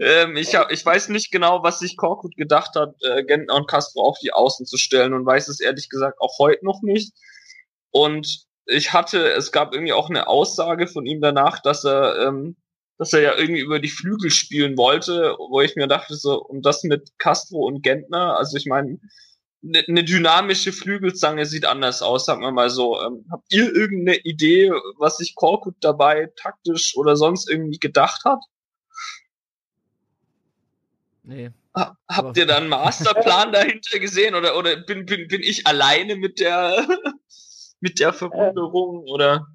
ähm, 0.00 0.36
ich, 0.36 0.56
hab, 0.56 0.72
ich 0.72 0.84
weiß 0.84 1.08
nicht 1.10 1.30
genau, 1.30 1.62
was 1.62 1.78
sich 1.78 1.96
Korkut 1.96 2.34
gedacht 2.36 2.74
hat, 2.74 2.96
äh, 3.02 3.22
Gentner 3.22 3.54
und 3.54 3.68
Castro 3.68 4.02
auf 4.02 4.18
die 4.18 4.32
Außen 4.32 4.66
zu 4.66 4.76
stellen 4.76 5.14
und 5.14 5.24
weiß 5.24 5.46
es 5.46 5.60
ehrlich 5.60 5.88
gesagt 5.88 6.20
auch 6.20 6.36
heute 6.40 6.64
noch 6.64 6.82
nicht. 6.82 7.12
Und 7.92 8.44
ich 8.66 8.92
hatte, 8.92 9.30
es 9.30 9.52
gab 9.52 9.72
irgendwie 9.72 9.92
auch 9.92 10.10
eine 10.10 10.26
Aussage 10.26 10.88
von 10.88 11.06
ihm 11.06 11.20
danach, 11.20 11.62
dass 11.62 11.84
er 11.84 12.26
ähm, 12.26 12.56
dass 13.00 13.14
er 13.14 13.22
ja 13.22 13.34
irgendwie 13.34 13.62
über 13.62 13.78
die 13.78 13.88
Flügel 13.88 14.30
spielen 14.30 14.76
wollte, 14.76 15.34
wo 15.38 15.62
ich 15.62 15.74
mir 15.74 15.86
dachte, 15.86 16.16
so, 16.16 16.38
und 16.38 16.66
das 16.66 16.84
mit 16.84 17.10
Castro 17.16 17.64
und 17.66 17.82
Gentner, 17.82 18.36
also 18.36 18.58
ich 18.58 18.66
meine, 18.66 18.98
eine 19.64 19.84
ne 19.88 20.04
dynamische 20.04 20.70
Flügelzange 20.70 21.46
sieht 21.46 21.64
anders 21.64 22.02
aus, 22.02 22.26
sagen 22.26 22.42
wir 22.42 22.52
mal 22.52 22.68
so. 22.68 23.00
Ähm, 23.00 23.24
habt 23.30 23.50
ihr 23.54 23.74
irgendeine 23.74 24.18
Idee, 24.18 24.70
was 24.98 25.16
sich 25.16 25.34
Korkut 25.34 25.76
dabei 25.80 26.30
taktisch 26.36 26.94
oder 26.94 27.16
sonst 27.16 27.48
irgendwie 27.48 27.78
gedacht 27.78 28.22
hat? 28.26 28.40
Nee. 31.22 31.52
Ha 31.74 31.96
habt 32.06 32.36
ihr 32.36 32.44
da 32.44 32.58
einen 32.58 32.68
Masterplan 32.68 33.50
dahinter 33.52 33.98
gesehen 33.98 34.34
oder, 34.34 34.58
oder 34.58 34.76
bin, 34.76 35.06
bin, 35.06 35.26
bin 35.26 35.40
ich 35.40 35.66
alleine 35.66 36.16
mit 36.16 36.38
der, 36.38 36.86
mit 37.80 37.98
der 37.98 38.12
Verwunderung 38.12 39.04
oder? 39.08 39.46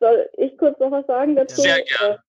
Soll 0.00 0.28
ich 0.34 0.56
kurz 0.56 0.78
noch 0.80 0.90
was 0.90 1.06
sagen 1.06 1.36
dazu? 1.36 1.60
Sehr 1.60 1.82
gerne. 1.82 2.22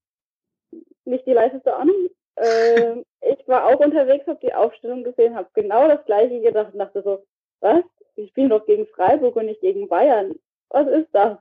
Äh, 0.73 0.77
nicht 1.05 1.25
die 1.25 1.33
leiseste 1.33 1.73
Ahnung. 1.73 2.09
Äh, 2.35 2.97
ich 3.21 3.47
war 3.47 3.65
auch 3.65 3.79
unterwegs, 3.79 4.27
habe 4.27 4.39
die 4.41 4.53
Aufstellung 4.53 5.03
gesehen, 5.03 5.35
habe 5.35 5.49
genau 5.53 5.87
das 5.87 6.05
gleiche 6.05 6.41
gedacht 6.41 6.73
und 6.73 6.79
dachte 6.79 7.01
so, 7.01 7.23
was? 7.61 7.83
Wir 8.15 8.27
spielen 8.27 8.49
doch 8.49 8.65
gegen 8.65 8.85
Freiburg 8.87 9.35
und 9.37 9.45
nicht 9.45 9.61
gegen 9.61 9.87
Bayern. 9.87 10.35
Was 10.69 10.87
ist 10.87 11.07
das? 11.13 11.37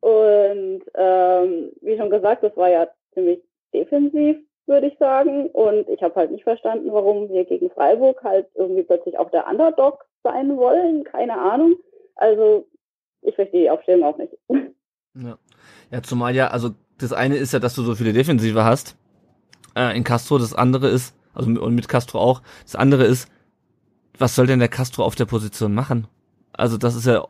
Und 0.00 0.82
ähm, 0.94 1.72
wie 1.80 1.96
schon 1.96 2.10
gesagt, 2.10 2.44
das 2.44 2.56
war 2.56 2.70
ja 2.70 2.88
ziemlich 3.14 3.42
defensiv, 3.74 4.36
würde 4.66 4.86
ich 4.86 4.98
sagen. 4.98 5.48
Und 5.50 5.88
ich 5.88 6.00
habe 6.02 6.14
halt 6.14 6.30
nicht 6.30 6.44
verstanden, 6.44 6.92
warum 6.92 7.28
wir 7.28 7.44
gegen 7.44 7.70
Freiburg 7.70 8.22
halt 8.22 8.46
irgendwie 8.54 8.84
plötzlich 8.84 9.18
auch 9.18 9.30
der 9.30 9.48
Underdog 9.48 10.06
sein 10.22 10.56
wollen. 10.56 11.02
Keine 11.02 11.36
Ahnung. 11.36 11.76
Also 12.14 12.68
ich 13.22 13.34
verstehe 13.34 13.62
die 13.62 13.70
Aufstellung 13.70 14.04
auch 14.04 14.18
nicht. 14.18 14.36
Ja. 15.14 15.36
Ja, 15.90 16.02
zumal 16.02 16.34
ja, 16.34 16.48
also 16.48 16.74
das 16.98 17.12
eine 17.12 17.36
ist 17.36 17.52
ja, 17.52 17.58
dass 17.58 17.74
du 17.74 17.82
so 17.82 17.94
viele 17.94 18.12
Defensive 18.12 18.64
hast 18.64 18.96
äh, 19.74 19.96
in 19.96 20.04
Castro, 20.04 20.38
das 20.38 20.54
andere 20.54 20.88
ist, 20.88 21.14
also 21.34 21.50
und 21.50 21.74
mit 21.74 21.88
Castro 21.88 22.20
auch, 22.20 22.42
das 22.64 22.76
andere 22.76 23.04
ist, 23.04 23.28
was 24.18 24.34
soll 24.34 24.46
denn 24.46 24.58
der 24.58 24.68
Castro 24.68 25.04
auf 25.04 25.14
der 25.14 25.26
Position 25.26 25.74
machen? 25.74 26.06
Also 26.52 26.76
das 26.76 26.96
ist 26.96 27.06
ja 27.06 27.24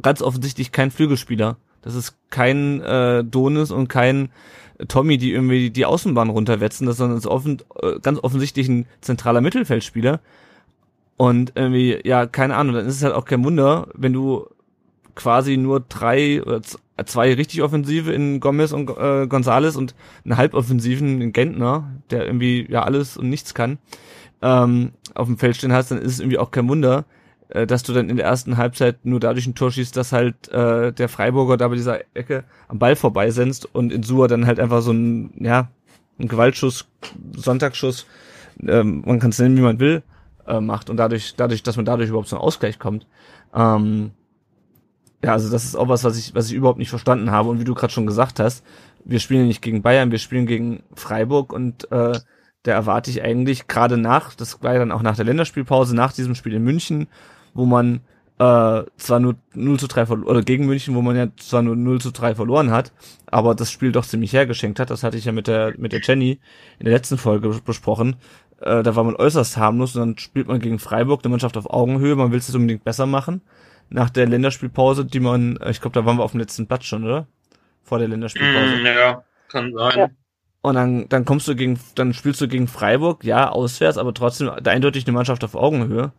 ganz 0.00 0.22
offensichtlich 0.22 0.72
kein 0.72 0.90
Flügelspieler. 0.90 1.58
Das 1.82 1.94
ist 1.94 2.16
kein 2.30 2.80
äh, 2.82 3.24
Donis 3.24 3.70
und 3.70 3.88
kein 3.88 4.30
Tommy, 4.88 5.18
die 5.18 5.32
irgendwie 5.32 5.70
die 5.70 5.84
Außenbahn 5.84 6.30
runterwetzen, 6.30 6.86
das 6.86 7.00
ist 7.00 7.26
offen, 7.26 7.58
äh, 7.82 7.98
ganz 8.00 8.18
offensichtlich 8.22 8.68
ein 8.68 8.86
zentraler 9.00 9.40
Mittelfeldspieler. 9.40 10.20
Und 11.16 11.52
irgendwie, 11.54 12.00
ja, 12.04 12.26
keine 12.26 12.56
Ahnung, 12.56 12.74
dann 12.74 12.86
ist 12.86 12.96
es 12.96 13.02
halt 13.02 13.14
auch 13.14 13.26
kein 13.26 13.44
Wunder, 13.44 13.88
wenn 13.94 14.14
du 14.14 14.46
quasi 15.14 15.58
nur 15.58 15.80
drei 15.80 16.42
oder 16.42 16.62
zwei 17.06 17.34
richtig 17.34 17.62
Offensive 17.62 18.12
in 18.12 18.40
Gomez 18.40 18.72
und 18.72 18.90
äh, 18.90 19.26
Gonzales 19.26 19.76
und 19.76 19.94
einen 20.24 20.36
Halboffensiven 20.36 21.20
in 21.20 21.32
Gentner, 21.32 21.90
der 22.10 22.26
irgendwie 22.26 22.66
ja 22.70 22.82
alles 22.82 23.16
und 23.16 23.28
nichts 23.28 23.54
kann, 23.54 23.78
ähm, 24.42 24.92
auf 25.14 25.26
dem 25.26 25.38
Feld 25.38 25.56
stehen 25.56 25.72
hast, 25.72 25.90
dann 25.90 25.98
ist 25.98 26.12
es 26.12 26.20
irgendwie 26.20 26.38
auch 26.38 26.50
kein 26.50 26.68
Wunder, 26.68 27.04
äh, 27.48 27.66
dass 27.66 27.82
du 27.82 27.92
dann 27.92 28.08
in 28.08 28.16
der 28.16 28.26
ersten 28.26 28.56
Halbzeit 28.56 29.04
nur 29.04 29.20
dadurch 29.20 29.46
ein 29.46 29.54
Tor 29.54 29.70
schießt, 29.70 29.96
dass 29.96 30.12
halt 30.12 30.48
äh, 30.48 30.92
der 30.92 31.08
Freiburger 31.08 31.56
da 31.56 31.68
bei 31.68 31.74
dieser 31.74 32.00
Ecke 32.14 32.44
am 32.68 32.78
Ball 32.78 32.96
vorbeisenzt 32.96 33.72
und 33.74 33.92
in 33.92 34.02
Sua 34.02 34.28
dann 34.28 34.46
halt 34.46 34.60
einfach 34.60 34.82
so 34.82 34.92
ein, 34.92 35.32
ja, 35.38 35.68
ein 36.18 36.28
Gewaltschuss, 36.28 36.86
Sonntagsschuss, 37.34 38.06
ähm, 38.66 39.02
man 39.06 39.18
kann 39.18 39.30
es 39.30 39.38
nennen, 39.38 39.56
wie 39.56 39.62
man 39.62 39.80
will, 39.80 40.02
äh, 40.46 40.60
macht 40.60 40.90
und 40.90 40.96
dadurch, 40.96 41.34
dadurch, 41.36 41.62
dass 41.62 41.76
man 41.76 41.84
dadurch 41.84 42.08
überhaupt 42.08 42.28
zum 42.28 42.38
Ausgleich 42.38 42.78
kommt. 42.78 43.06
Ähm, 43.54 44.12
ja, 45.22 45.32
also 45.32 45.50
das 45.50 45.64
ist 45.64 45.76
auch 45.76 45.88
was, 45.88 46.04
was 46.04 46.18
ich, 46.18 46.34
was 46.34 46.48
ich 46.48 46.54
überhaupt 46.54 46.78
nicht 46.78 46.90
verstanden 46.90 47.30
habe. 47.30 47.50
Und 47.50 47.60
wie 47.60 47.64
du 47.64 47.74
gerade 47.74 47.92
schon 47.92 48.06
gesagt 48.06 48.40
hast, 48.40 48.64
wir 49.04 49.20
spielen 49.20 49.42
ja 49.42 49.46
nicht 49.46 49.62
gegen 49.62 49.82
Bayern, 49.82 50.10
wir 50.10 50.18
spielen 50.18 50.46
gegen 50.46 50.82
Freiburg 50.94 51.52
und 51.52 51.90
äh, 51.92 52.18
da 52.62 52.72
erwarte 52.72 53.10
ich 53.10 53.22
eigentlich 53.22 53.68
gerade 53.68 53.96
nach, 53.96 54.34
das 54.34 54.62
war 54.62 54.74
ja 54.74 54.78
dann 54.78 54.92
auch 54.92 55.02
nach 55.02 55.16
der 55.16 55.24
Länderspielpause, 55.24 55.96
nach 55.96 56.12
diesem 56.12 56.34
Spiel 56.34 56.54
in 56.54 56.62
München, 56.62 57.08
wo 57.54 57.64
man 57.64 58.00
äh, 58.38 58.84
zwar 58.96 59.20
nur 59.20 59.36
0 59.54 59.78
zu 59.78 59.86
3 59.86 60.06
verloren, 60.06 60.28
oder 60.28 60.42
gegen 60.42 60.66
München, 60.66 60.94
wo 60.94 61.02
man 61.02 61.16
ja 61.16 61.28
zwar 61.36 61.62
nur 61.62 61.76
0 61.76 62.00
zu 62.00 62.10
3 62.10 62.34
verloren 62.34 62.70
hat, 62.70 62.92
aber 63.26 63.54
das 63.54 63.70
Spiel 63.70 63.92
doch 63.92 64.06
ziemlich 64.06 64.32
hergeschenkt 64.32 64.80
hat. 64.80 64.90
Das 64.90 65.02
hatte 65.02 65.18
ich 65.18 65.26
ja 65.26 65.32
mit 65.32 65.46
der, 65.46 65.74
mit 65.78 65.92
der 65.92 66.00
Jenny 66.02 66.40
in 66.78 66.84
der 66.84 66.94
letzten 66.94 67.18
Folge 67.18 67.60
besprochen. 67.64 68.16
Äh, 68.60 68.82
da 68.82 68.96
war 68.96 69.04
man 69.04 69.16
äußerst 69.16 69.56
harmlos 69.56 69.94
und 69.94 70.00
dann 70.00 70.18
spielt 70.18 70.48
man 70.48 70.60
gegen 70.60 70.78
Freiburg, 70.78 71.20
eine 71.22 71.30
Mannschaft 71.30 71.56
auf 71.56 71.68
Augenhöhe, 71.68 72.16
man 72.16 72.32
will 72.32 72.38
es 72.38 72.54
unbedingt 72.54 72.84
besser 72.84 73.06
machen. 73.06 73.42
Nach 73.90 74.08
der 74.08 74.26
Länderspielpause, 74.26 75.04
die 75.04 75.20
man, 75.20 75.56
äh, 75.56 75.70
ich 75.70 75.80
glaube, 75.80 75.94
da 75.94 76.06
waren 76.06 76.16
wir 76.16 76.24
auf 76.24 76.30
dem 76.32 76.40
letzten 76.40 76.66
Platz 76.66 76.84
schon, 76.84 77.04
oder? 77.04 77.26
Vor 77.82 77.98
der 77.98 78.08
Länderspielpause. 78.08 78.76
Mm, 78.76 78.86
ja, 78.86 79.24
kann 79.48 79.72
sein. 79.74 79.98
Ja. 79.98 80.10
Und 80.62 80.74
dann, 80.74 81.08
dann 81.08 81.24
kommst 81.24 81.48
du 81.48 81.56
gegen, 81.56 81.78
dann 81.94 82.12
spielst 82.12 82.40
du 82.40 82.48
gegen 82.48 82.68
Freiburg, 82.68 83.24
ja, 83.24 83.48
auswärts, 83.48 83.98
aber 83.98 84.14
trotzdem 84.14 84.50
eindeutig 84.50 85.06
eine 85.06 85.14
Mannschaft 85.14 85.42
auf 85.44 85.54
Augenhöhe. 85.54 86.12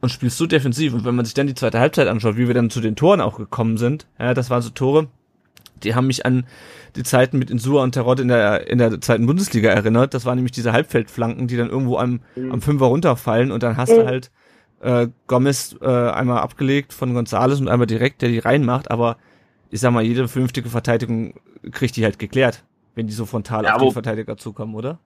Und 0.00 0.08
spielst 0.08 0.36
so 0.36 0.46
defensiv. 0.46 0.94
Und 0.94 1.04
wenn 1.04 1.14
man 1.14 1.24
sich 1.24 1.34
dann 1.34 1.46
die 1.46 1.54
zweite 1.54 1.78
Halbzeit 1.78 2.08
anschaut, 2.08 2.36
wie 2.36 2.48
wir 2.48 2.54
dann 2.54 2.70
zu 2.70 2.80
den 2.80 2.96
Toren 2.96 3.20
auch 3.20 3.38
gekommen 3.38 3.76
sind, 3.76 4.06
ja, 4.18 4.34
das 4.34 4.50
waren 4.50 4.60
so 4.60 4.70
Tore, 4.70 5.06
die 5.84 5.94
haben 5.94 6.08
mich 6.08 6.26
an 6.26 6.44
die 6.96 7.02
Zeiten 7.02 7.38
mit 7.38 7.50
Insua 7.50 7.82
und 7.82 7.92
Terrott 7.92 8.20
in 8.20 8.28
der, 8.28 8.68
in 8.68 8.78
der 8.78 9.00
zweiten 9.00 9.26
Bundesliga 9.26 9.70
erinnert. 9.70 10.14
Das 10.14 10.24
waren 10.24 10.36
nämlich 10.36 10.52
diese 10.52 10.72
Halbfeldflanken, 10.72 11.46
die 11.46 11.56
dann 11.56 11.70
irgendwo 11.70 11.98
am, 11.98 12.20
mhm. 12.36 12.52
am 12.52 12.62
Fünfer 12.62 12.86
runterfallen 12.86 13.50
und 13.52 13.62
dann 13.62 13.76
hast 13.76 13.90
mhm. 13.90 13.96
du 13.96 14.06
halt 14.06 14.30
äh, 14.82 15.08
Gomez 15.26 15.76
äh, 15.80 15.86
einmal 15.86 16.38
abgelegt 16.38 16.92
von 16.92 17.14
Gonzales 17.14 17.60
und 17.60 17.68
einmal 17.68 17.86
direkt, 17.86 18.22
der 18.22 18.28
die 18.28 18.38
reinmacht, 18.38 18.90
aber 18.90 19.16
ich 19.70 19.80
sag 19.80 19.92
mal, 19.92 20.02
jede 20.02 20.28
vernünftige 20.28 20.68
Verteidigung 20.68 21.34
kriegt 21.70 21.96
die 21.96 22.04
halt 22.04 22.18
geklärt 22.18 22.64
wenn 22.94 23.06
die 23.06 23.12
so 23.12 23.26
frontal 23.26 23.64
ja, 23.64 23.74
auf 23.74 23.82
den 23.82 23.92
Verteidiger 23.92 24.36
zukommen, 24.36 24.74
oder? 24.74 24.98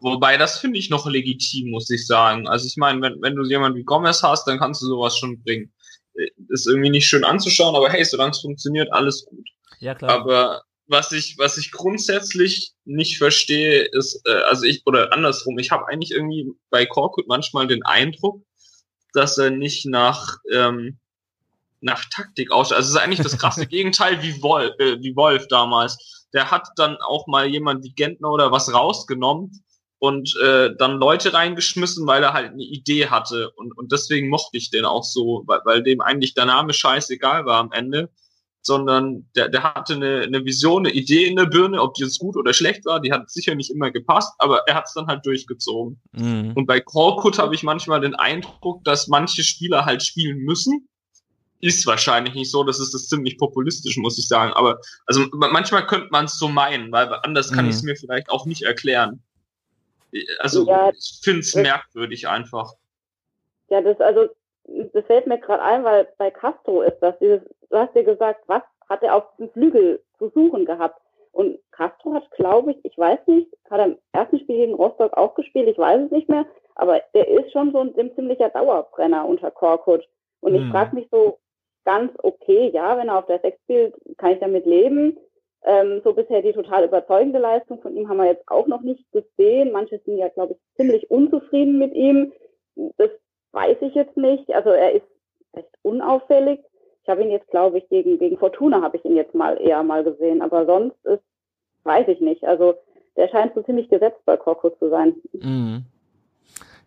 Wobei, 0.00 0.36
das 0.36 0.58
finde 0.58 0.78
ich 0.78 0.90
noch 0.90 1.06
legitim, 1.06 1.70
muss 1.70 1.90
ich 1.90 2.06
sagen. 2.06 2.48
Also 2.48 2.66
ich 2.66 2.76
meine, 2.76 3.00
wenn, 3.02 3.20
wenn 3.20 3.34
du 3.34 3.44
jemanden 3.44 3.78
wie 3.78 3.84
Gomez 3.84 4.22
hast, 4.22 4.46
dann 4.46 4.58
kannst 4.58 4.82
du 4.82 4.86
sowas 4.86 5.18
schon 5.18 5.42
bringen. 5.42 5.72
Äh, 6.14 6.28
ist 6.48 6.66
irgendwie 6.66 6.90
nicht 6.90 7.06
schön 7.06 7.24
anzuschauen, 7.24 7.76
aber 7.76 7.90
hey, 7.90 8.04
solange 8.04 8.30
es 8.30 8.40
funktioniert, 8.40 8.92
alles 8.92 9.26
gut. 9.26 9.46
Ja, 9.78 9.94
klar. 9.94 10.10
Aber 10.10 10.62
was 10.86 11.12
ich, 11.12 11.36
was 11.38 11.56
ich 11.58 11.70
grundsätzlich 11.70 12.72
nicht 12.84 13.18
verstehe, 13.18 13.82
ist, 13.92 14.20
äh, 14.26 14.42
also 14.48 14.64
ich, 14.64 14.82
oder 14.86 15.12
andersrum, 15.12 15.58
ich 15.58 15.70
habe 15.70 15.86
eigentlich 15.88 16.12
irgendwie 16.12 16.50
bei 16.70 16.86
Korkut 16.86 17.28
manchmal 17.28 17.66
den 17.66 17.84
Eindruck, 17.84 18.42
dass 19.14 19.38
er 19.38 19.50
nicht 19.50 19.86
nach, 19.86 20.36
ähm, 20.52 20.98
nach 21.80 22.04
Taktik 22.14 22.50
ausschaut. 22.52 22.76
Also 22.76 22.88
es 22.88 22.94
ist 22.94 23.02
eigentlich 23.02 23.22
das 23.22 23.38
krasse 23.38 23.66
Gegenteil 23.68 24.22
wie 24.22 24.42
Wolf, 24.42 24.72
äh, 24.78 24.98
wie 25.00 25.16
Wolf 25.16 25.48
damals 25.48 26.20
der 26.32 26.50
hat 26.50 26.68
dann 26.76 26.96
auch 26.98 27.26
mal 27.26 27.46
jemand 27.46 27.84
wie 27.84 27.92
Gentner 27.92 28.30
oder 28.30 28.52
was 28.52 28.72
rausgenommen 28.72 29.64
und 29.98 30.34
äh, 30.42 30.70
dann 30.78 30.98
Leute 30.98 31.32
reingeschmissen, 31.32 32.06
weil 32.06 32.22
er 32.22 32.32
halt 32.32 32.52
eine 32.52 32.62
Idee 32.62 33.08
hatte. 33.08 33.50
Und, 33.50 33.76
und 33.76 33.92
deswegen 33.92 34.28
mochte 34.28 34.56
ich 34.56 34.70
den 34.70 34.84
auch 34.84 35.04
so, 35.04 35.42
weil, 35.46 35.60
weil 35.64 35.82
dem 35.82 36.00
eigentlich 36.00 36.34
der 36.34 36.46
Name 36.46 36.72
scheißegal 36.72 37.44
war 37.44 37.58
am 37.58 37.72
Ende. 37.72 38.10
Sondern 38.62 39.26
der, 39.34 39.48
der 39.48 39.62
hatte 39.62 39.94
eine, 39.94 40.20
eine 40.20 40.44
Vision, 40.44 40.84
eine 40.84 40.94
Idee 40.94 41.26
in 41.26 41.36
der 41.36 41.46
Birne, 41.46 41.80
ob 41.80 41.94
die 41.94 42.02
jetzt 42.02 42.18
gut 42.18 42.36
oder 42.36 42.52
schlecht 42.52 42.84
war, 42.84 43.00
die 43.00 43.12
hat 43.12 43.30
sicher 43.30 43.54
nicht 43.54 43.70
immer 43.70 43.90
gepasst, 43.90 44.34
aber 44.38 44.64
er 44.66 44.74
hat 44.74 44.84
es 44.86 44.92
dann 44.92 45.06
halt 45.06 45.24
durchgezogen. 45.24 46.00
Mhm. 46.12 46.52
Und 46.54 46.66
bei 46.66 46.80
Korkut 46.80 47.38
habe 47.38 47.54
ich 47.54 47.62
manchmal 47.62 48.00
den 48.00 48.14
Eindruck, 48.14 48.84
dass 48.84 49.08
manche 49.08 49.42
Spieler 49.42 49.86
halt 49.86 50.02
spielen 50.02 50.38
müssen, 50.40 50.86
ist 51.60 51.86
wahrscheinlich 51.86 52.34
nicht 52.34 52.50
so, 52.50 52.64
das 52.64 52.80
ist 52.80 52.94
das 52.94 53.08
ziemlich 53.08 53.38
populistisch, 53.38 53.96
muss 53.96 54.18
ich 54.18 54.28
sagen. 54.28 54.52
Aber 54.54 54.80
also 55.06 55.26
manchmal 55.32 55.86
könnte 55.86 56.08
man 56.10 56.24
es 56.24 56.38
so 56.38 56.48
meinen, 56.48 56.90
weil 56.92 57.08
anders 57.22 57.52
kann 57.52 57.64
mhm. 57.64 57.70
ich 57.70 57.76
es 57.76 57.82
mir 57.82 57.96
vielleicht 57.96 58.30
auch 58.30 58.46
nicht 58.46 58.62
erklären. 58.62 59.22
Also 60.38 60.66
ja, 60.66 60.90
ich 60.90 61.20
finde 61.22 61.40
es 61.40 61.54
merkwürdig 61.54 62.28
einfach. 62.28 62.72
Ja, 63.68 63.80
das 63.80 64.00
also 64.00 64.28
das 64.92 65.04
fällt 65.06 65.26
mir 65.26 65.38
gerade 65.38 65.62
ein, 65.62 65.84
weil 65.84 66.08
bei 66.18 66.30
Castro 66.30 66.82
ist 66.82 66.98
das, 67.00 67.18
dieses, 67.18 67.40
du 67.70 67.78
hast 67.78 67.94
dir 67.94 68.04
gesagt, 68.04 68.42
was 68.46 68.62
hat 68.88 69.02
er 69.02 69.16
auf 69.16 69.24
dem 69.38 69.50
Flügel 69.50 70.02
zu 70.18 70.28
suchen 70.30 70.64
gehabt? 70.64 71.00
Und 71.32 71.58
Castro 71.70 72.14
hat, 72.14 72.28
glaube 72.32 72.72
ich, 72.72 72.84
ich 72.84 72.98
weiß 72.98 73.20
nicht, 73.26 73.48
hat 73.70 73.78
er 73.78 73.86
im 73.86 73.98
ersten 74.12 74.40
Spiel 74.40 74.56
gegen 74.56 74.74
Rostock 74.74 75.16
auch 75.16 75.34
gespielt, 75.34 75.68
ich 75.68 75.78
weiß 75.78 76.02
es 76.06 76.10
nicht 76.10 76.28
mehr, 76.28 76.44
aber 76.74 77.00
der 77.14 77.28
ist 77.28 77.52
schon 77.52 77.72
so 77.72 77.78
ein, 77.78 77.94
ein 77.98 78.14
ziemlicher 78.14 78.48
Dauerbrenner 78.50 79.26
unter 79.26 79.50
Korkut. 79.50 80.06
Und 80.40 80.54
ich 80.54 80.62
hm. 80.62 80.70
frage 80.70 80.96
mich 80.96 81.08
so, 81.10 81.38
ganz 81.84 82.12
okay. 82.22 82.70
Ja, 82.72 82.96
wenn 82.96 83.08
er 83.08 83.18
auf 83.18 83.26
der 83.26 83.40
6 83.40 83.60
spielt, 83.62 83.94
kann 84.18 84.32
ich 84.32 84.40
damit 84.40 84.66
leben. 84.66 85.18
Ähm, 85.62 86.00
so 86.04 86.14
bisher 86.14 86.40
die 86.40 86.52
total 86.52 86.84
überzeugende 86.84 87.38
Leistung 87.38 87.80
von 87.82 87.94
ihm 87.94 88.08
haben 88.08 88.16
wir 88.16 88.26
jetzt 88.26 88.48
auch 88.48 88.66
noch 88.66 88.80
nicht 88.80 89.04
gesehen. 89.12 89.72
Manche 89.72 90.00
sind 90.04 90.16
ja, 90.16 90.28
glaube 90.28 90.54
ich, 90.54 90.58
ziemlich 90.76 91.10
unzufrieden 91.10 91.78
mit 91.78 91.92
ihm. 91.92 92.32
Das 92.96 93.10
weiß 93.52 93.76
ich 93.82 93.94
jetzt 93.94 94.16
nicht. 94.16 94.50
Also 94.54 94.70
er 94.70 94.92
ist 94.92 95.06
recht 95.54 95.68
unauffällig. 95.82 96.60
Ich 97.02 97.08
habe 97.08 97.22
ihn 97.22 97.30
jetzt, 97.30 97.48
glaube 97.50 97.78
ich, 97.78 97.88
gegen, 97.88 98.18
gegen 98.18 98.38
Fortuna 98.38 98.82
habe 98.82 98.96
ich 98.96 99.04
ihn 99.04 99.16
jetzt 99.16 99.34
mal 99.34 99.60
eher 99.60 99.82
mal 99.82 100.04
gesehen. 100.04 100.42
Aber 100.42 100.66
sonst 100.66 100.96
ist, 101.04 101.22
weiß 101.84 102.08
ich 102.08 102.20
nicht. 102.20 102.44
Also 102.44 102.74
der 103.16 103.28
scheint 103.28 103.54
so 103.54 103.62
ziemlich 103.62 103.88
gesetzt 103.88 104.20
bei 104.24 104.36
Korko 104.36 104.70
zu 104.70 104.90
sein. 104.90 105.16
Mhm. 105.32 105.84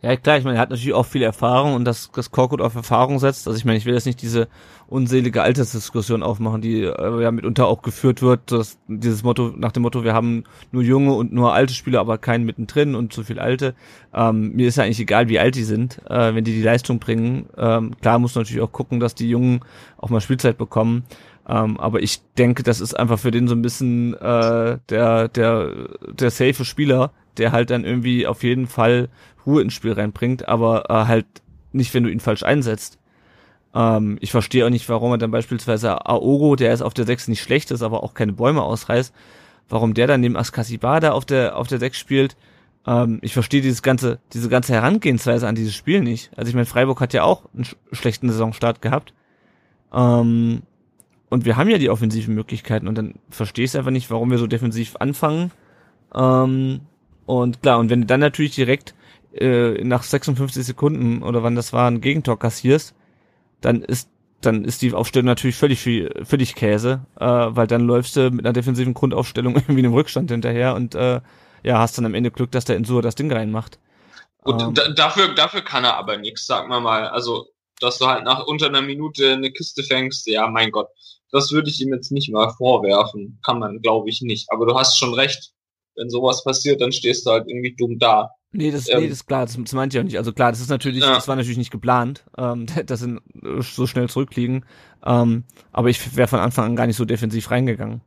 Ja, 0.04 0.18
klar, 0.18 0.38
ich 0.38 0.44
meine, 0.44 0.58
er 0.58 0.62
hat 0.62 0.70
natürlich 0.70 0.94
auch 0.94 1.06
viel 1.06 1.22
Erfahrung 1.24 1.76
und 1.76 1.86
dass 1.86 2.12
das 2.12 2.30
Korkut 2.30 2.60
auf 2.60 2.76
Erfahrung 2.76 3.20
setzt. 3.20 3.48
Also 3.48 3.58
ich 3.58 3.64
meine, 3.64 3.78
ich 3.78 3.86
will 3.86 3.94
jetzt 3.94 4.06
nicht 4.06 4.22
diese 4.22 4.50
unselige 4.88 5.42
Altersdiskussion 5.42 6.24
aufmachen, 6.24 6.60
die 6.60 6.82
äh, 6.82 7.22
ja 7.22 7.32
mitunter 7.32 7.68
auch 7.68 7.82
geführt 7.82 8.22
wird, 8.22 8.52
dass 8.52 8.78
dieses 8.90 9.24
Motto, 9.24 9.54
nach 9.56 9.72
dem 9.72 9.84
Motto, 9.84 10.04
wir 10.04 10.14
haben 10.14 10.44
nur 10.74 10.84
junge 10.84 11.14
und 11.14 11.32
nur 11.32 11.54
alte 11.54 11.74
Spieler, 11.74 12.02
aber 12.02 12.18
keinen 12.18 12.44
mittendrin 12.44 12.96
und 12.96 13.14
zu 13.14 13.24
viel 13.24 13.40
alte. 13.40 13.76
Ähm, 14.14 14.52
mir 14.52 14.68
ist 14.68 14.76
ja 14.76 14.84
eigentlich 14.84 15.00
egal, 15.00 15.30
wie 15.30 15.40
alt 15.40 15.56
die 15.56 15.64
sind, 15.64 16.02
äh, 16.10 16.36
wenn 16.36 16.44
die 16.44 16.52
die 16.52 16.62
Leistung 16.62 17.00
bringen. 17.00 17.46
Ähm, 17.56 17.96
klar 18.02 18.20
muss 18.20 18.36
natürlich 18.36 18.62
auch 18.62 18.74
gucken, 18.74 19.00
dass 19.00 19.16
die 19.16 19.30
Jungen 19.30 19.62
auch 19.98 20.10
mal 20.10 20.20
Spielzeit 20.20 20.58
bekommen. 20.58 21.06
Ähm, 21.48 21.80
aber 21.80 22.02
ich 22.02 22.22
denke, 22.38 22.64
das 22.64 22.82
ist 22.82 22.94
einfach 22.94 23.20
für 23.20 23.32
den 23.32 23.48
so 23.48 23.56
ein 23.56 23.62
bisschen 23.62 24.16
äh, 24.16 24.80
der, 24.90 25.30
der, 25.30 25.72
der 26.12 26.30
safe 26.30 26.66
Spieler, 26.66 27.12
der 27.38 27.52
halt 27.52 27.70
dann 27.70 27.84
irgendwie 27.84 28.28
auf 28.28 28.44
jeden 28.44 28.68
Fall 28.68 29.10
Ruhe 29.46 29.62
ins 29.62 29.74
Spiel 29.74 29.94
reinbringt, 29.94 30.48
aber 30.48 30.90
äh, 30.90 31.08
halt 31.08 31.26
nicht, 31.72 31.94
wenn 31.94 32.04
du 32.04 32.10
ihn 32.10 32.20
falsch 32.20 32.44
einsetzt. 32.44 32.98
Ähm, 33.74 34.18
ich 34.22 34.32
verstehe 34.32 34.66
auch 34.66 34.70
nicht, 34.70 34.88
warum 34.90 35.12
er 35.12 35.18
dann 35.18 35.32
beispielsweise 35.32 36.06
Aogo, 36.06 36.56
der 36.56 36.74
ist 36.74 36.82
auf 36.82 36.94
der 36.94 37.06
6 37.06 37.28
nicht 37.28 37.42
schlecht 37.42 37.72
ist, 37.72 37.82
aber 37.82 38.04
auch 38.04 38.14
keine 38.14 38.34
Bäume 38.34 38.62
ausreißt, 38.62 39.14
warum 39.70 39.94
der 39.94 40.08
dann 40.08 40.22
neben 40.22 40.38
Askasibada 40.38 41.12
auf 41.12 41.26
der, 41.26 41.58
auf 41.58 41.68
der 41.68 41.80
6 41.80 41.98
spielt. 41.98 42.38
Ähm, 42.86 43.20
ich 43.22 43.34
verstehe 43.34 43.62
dieses 43.62 43.82
ganze, 43.82 44.20
diese 44.34 44.50
ganze 44.50 44.74
Herangehensweise 44.74 45.48
an 45.48 45.56
dieses 45.56 45.74
Spiel 45.74 46.02
nicht. 46.02 46.32
Also 46.36 46.50
ich 46.50 46.56
meine, 46.56 46.66
Freiburg 46.66 47.02
hat 47.02 47.14
ja 47.14 47.24
auch 47.24 47.44
einen 47.54 47.66
sch 47.66 47.76
schlechten 47.92 48.30
Saisonstart 48.30 48.82
gehabt. 48.82 49.14
Ähm, 49.94 50.64
und 51.30 51.46
wir 51.46 51.58
haben 51.58 51.70
ja 51.70 51.80
die 51.80 51.90
offensiven 51.90 52.36
Möglichkeiten 52.36 52.88
und 52.88 52.96
dann 52.96 53.16
verstehe 53.30 53.66
ich 53.66 53.72
es 53.72 53.76
einfach 53.76 53.92
nicht, 53.92 54.12
warum 54.12 54.30
wir 54.30 54.38
so 54.38 54.46
defensiv 54.46 54.98
anfangen. 54.98 55.52
Ähm, 56.14 56.82
und 57.26 57.62
klar, 57.62 57.80
und 57.80 57.90
wenn 57.90 58.02
du 58.02 58.08
dann 58.08 58.20
natürlich 58.20 58.54
direkt 58.54 58.94
äh, 59.34 59.84
nach 59.84 60.04
56 60.04 60.66
Sekunden 60.66 61.24
oder 61.24 61.44
wann 61.44 61.56
das 61.56 61.74
war, 61.74 61.90
ein 61.90 62.02
Gegentor 62.02 62.40
kassierst, 62.40 62.94
dann 63.62 63.82
ist 63.82 64.10
dann 64.42 64.66
ist 64.66 64.82
die 64.82 64.94
Aufstellung 64.94 65.28
natürlich 65.28 65.56
völlig 65.56 65.82
völlig 66.24 66.56
Käse, 66.56 67.06
äh, 67.18 67.26
weil 67.26 67.68
dann 67.68 67.88
läufst 67.88 68.18
du 68.18 68.30
mit 68.30 68.46
einer 68.46 68.54
defensiven 68.54 68.94
Grundaufstellung 68.94 69.56
irgendwie 69.56 69.80
einem 69.80 69.94
Rückstand 69.94 70.32
hinterher 70.32 70.76
und 70.76 70.96
äh, 70.96 71.22
ja, 71.64 71.80
hast 71.80 71.98
dann 71.98 72.06
am 72.06 72.14
Ende 72.14 72.32
Glück, 72.32 72.52
dass 72.52 72.66
der 72.66 72.76
Insur 72.76 73.02
das 73.02 73.16
Ding 73.16 73.32
reinmacht. 73.32 73.80
Und 74.44 74.78
ähm, 74.78 74.96
dafür, 74.96 75.34
dafür 75.34 75.62
kann 75.62 75.86
er 75.86 75.96
aber 75.96 76.18
nichts, 76.18 76.46
sag 76.46 76.68
mal 76.68 76.82
mal. 76.82 77.08
Also, 77.08 77.48
dass 77.80 77.98
du 78.00 78.08
halt 78.08 78.26
nach 78.26 78.46
unter 78.46 78.68
einer 78.68 78.82
Minute 78.82 79.32
eine 79.32 79.52
Kiste 79.52 79.84
fängst, 79.84 80.28
ja, 80.28 80.48
mein 80.48 80.72
Gott, 80.72 80.90
das 81.32 81.52
würde 81.52 81.70
ich 81.70 81.82
ihm 81.82 81.94
jetzt 81.94 82.12
nicht 82.12 82.32
mal 82.32 82.54
vorwerfen. 82.58 83.40
Kann 83.46 83.60
man, 83.60 83.82
glaube 83.82 84.10
ich, 84.10 84.22
nicht. 84.22 84.52
Aber 84.52 84.66
du 84.66 84.78
hast 84.78 84.98
schon 84.98 85.14
recht. 85.14 85.52
Wenn 85.96 86.10
sowas 86.10 86.44
passiert, 86.44 86.82
dann 86.82 86.92
stehst 86.92 87.26
du 87.26 87.32
halt 87.32 87.48
irgendwie 87.48 87.76
dumm 87.76 88.00
da. 88.00 88.32
Nee, 88.56 88.70
das, 88.70 88.88
ähm, 88.88 89.02
nee, 89.02 89.10
das 89.10 89.20
ist 89.20 89.26
klar, 89.26 89.46
das, 89.46 89.58
das 89.58 89.74
meinte 89.74 89.98
ich 89.98 90.00
auch 90.00 90.06
nicht. 90.06 90.18
Also 90.18 90.32
klar, 90.32 90.52
das 90.52 90.62
ist 90.62 90.70
natürlich, 90.70 91.02
ja. 91.02 91.16
das 91.16 91.28
war 91.28 91.36
natürlich 91.36 91.58
nicht 91.58 91.72
geplant, 91.72 92.24
ähm, 92.38 92.68
dass 92.86 93.02
sie 93.02 93.20
so 93.62 93.88
schnell 93.88 94.08
zurückliegen. 94.10 94.66
Ähm, 95.04 95.44
aber 95.72 95.90
ich 95.90 96.16
wäre 96.16 96.28
von 96.28 96.40
Anfang 96.40 96.66
an 96.66 96.76
gar 96.76 96.88
nicht 96.88 96.96
so 96.96 97.04
defensiv 97.04 97.50
reingegangen. 97.50 98.02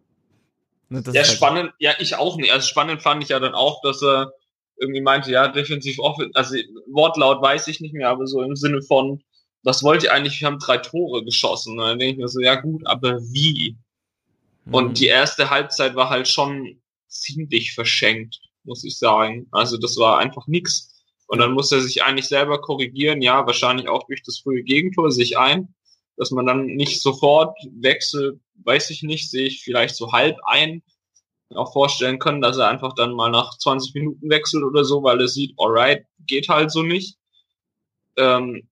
Ne, 0.88 1.02
ja, 1.04 1.14
halt 1.14 1.26
spannend, 1.26 1.72
ja, 1.80 1.92
ich 1.98 2.14
auch 2.14 2.37
nicht. 2.37 2.52
Also 2.52 2.68
spannend 2.68 3.02
fand 3.02 3.24
ich 3.24 3.30
ja 3.30 3.40
dann 3.40 3.54
auch, 3.54 3.82
dass 3.82 4.00
er 4.02 4.32
irgendwie 4.78 5.00
meinte, 5.00 5.32
ja, 5.32 5.48
defensiv 5.48 5.98
offen, 5.98 6.30
also 6.35 6.54
Wortlaut 6.87 7.42
weiß 7.42 7.66
ich 7.66 7.80
nicht 7.80 7.94
mehr, 7.94 8.09
aber 8.09 8.26
so 8.28 8.40
im 8.42 8.54
Sinne 8.54 8.82
von, 8.82 9.20
was 9.64 9.82
wollt 9.82 10.04
ihr 10.04 10.12
eigentlich? 10.12 10.40
Wir 10.40 10.46
haben 10.46 10.61
drei 10.61 10.78
Tore 10.78 11.24
geschossen. 11.24 11.72
Und 11.72 11.85
dann 11.85 11.98
denke 11.98 12.12
ich 12.12 12.18
mir 12.18 12.28
so, 12.28 12.40
ja 12.40 12.54
gut, 12.54 12.87
aber 12.87 13.18
wie? 13.32 13.76
Mhm. 14.64 14.74
Und 14.74 15.00
die 15.00 15.06
erste 15.06 15.50
Halbzeit 15.50 15.96
war 15.96 16.09
halt 16.09 16.28
schon 16.28 16.80
ziemlich 17.09 17.72
verschenkt 17.72 18.45
muss 18.66 18.85
ich 18.85 18.98
sagen. 18.98 19.46
Also 19.52 19.76
das 19.76 19.96
war 19.96 20.18
einfach 20.18 20.46
nix. 20.46 20.92
Und 21.26 21.38
dann 21.38 21.52
muss 21.52 21.72
er 21.72 21.81
sich 21.81 22.02
eigentlich 22.02 22.29
selber 22.29 22.61
korrigieren, 22.61 23.20
ja, 23.20 23.46
wahrscheinlich 23.46 23.88
auch 23.88 24.05
durch 24.07 24.22
das 24.22 24.38
frühe 24.38 24.62
Gegentor 24.62 25.11
sich 25.11 25.38
ein, 25.38 25.74
dass 26.16 26.31
man 26.31 26.46
dann 26.46 26.66
nicht 26.66 27.02
sofort 27.02 27.57
wechselt, 27.72 28.40
weiß 28.64 28.90
ich 28.90 29.02
nicht, 29.02 29.31
sehe 29.31 29.46
ich 29.46 29.62
vielleicht 29.62 29.96
so 29.96 30.12
halb 30.12 30.37
ein. 30.44 30.83
Auch 31.55 31.72
vorstellen 31.72 32.18
können, 32.18 32.40
dass 32.40 32.59
er 32.59 32.68
einfach 32.68 32.92
dann 32.94 33.12
mal 33.12 33.31
nach 33.31 33.57
20 33.57 33.94
Minuten 33.94 34.29
wechselt 34.29 34.64
oder 34.64 34.85
so, 34.85 35.05
weil 35.05 35.20
er 35.20 35.29
sieht, 35.29 35.55
alright, 35.59 36.05
geht 36.26 36.48
halt 36.48 36.72
so 36.72 36.83
nicht. 36.83 37.16
Ähm, 38.16 38.68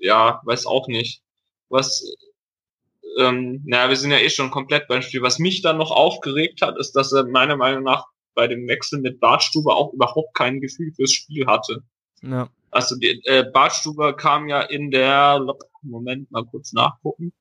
ja, 0.00 0.40
weiß 0.44 0.66
auch 0.66 0.88
nicht. 0.88 1.22
Was, 1.68 2.04
ähm, 3.18 3.62
naja, 3.66 3.88
wir 3.88 3.96
sind 3.96 4.10
ja 4.10 4.18
eh 4.18 4.30
schon 4.30 4.50
komplett 4.50 4.88
beim 4.88 5.02
Spiel. 5.02 5.22
Was 5.22 5.38
mich 5.38 5.62
dann 5.62 5.78
noch 5.78 5.92
aufgeregt 5.92 6.60
hat, 6.60 6.76
ist, 6.76 6.92
dass 6.92 7.12
er 7.12 7.24
meiner 7.24 7.56
Meinung 7.56 7.84
nach 7.84 8.06
bei 8.38 8.46
dem 8.46 8.68
Wechsel 8.68 9.00
mit 9.00 9.18
Bartstuber 9.18 9.76
auch 9.76 9.92
überhaupt 9.92 10.32
kein 10.32 10.60
Gefühl 10.60 10.92
fürs 10.94 11.12
Spiel 11.12 11.44
hatte. 11.48 11.82
Ja. 12.22 12.48
Also 12.70 12.94
die, 12.94 13.20
äh, 13.24 13.50
Bartstuber 13.52 14.14
kam 14.14 14.48
ja 14.48 14.60
in 14.60 14.92
der, 14.92 15.44
Moment, 15.82 16.30
mal 16.30 16.44
kurz 16.44 16.72
nachgucken, 16.72 17.32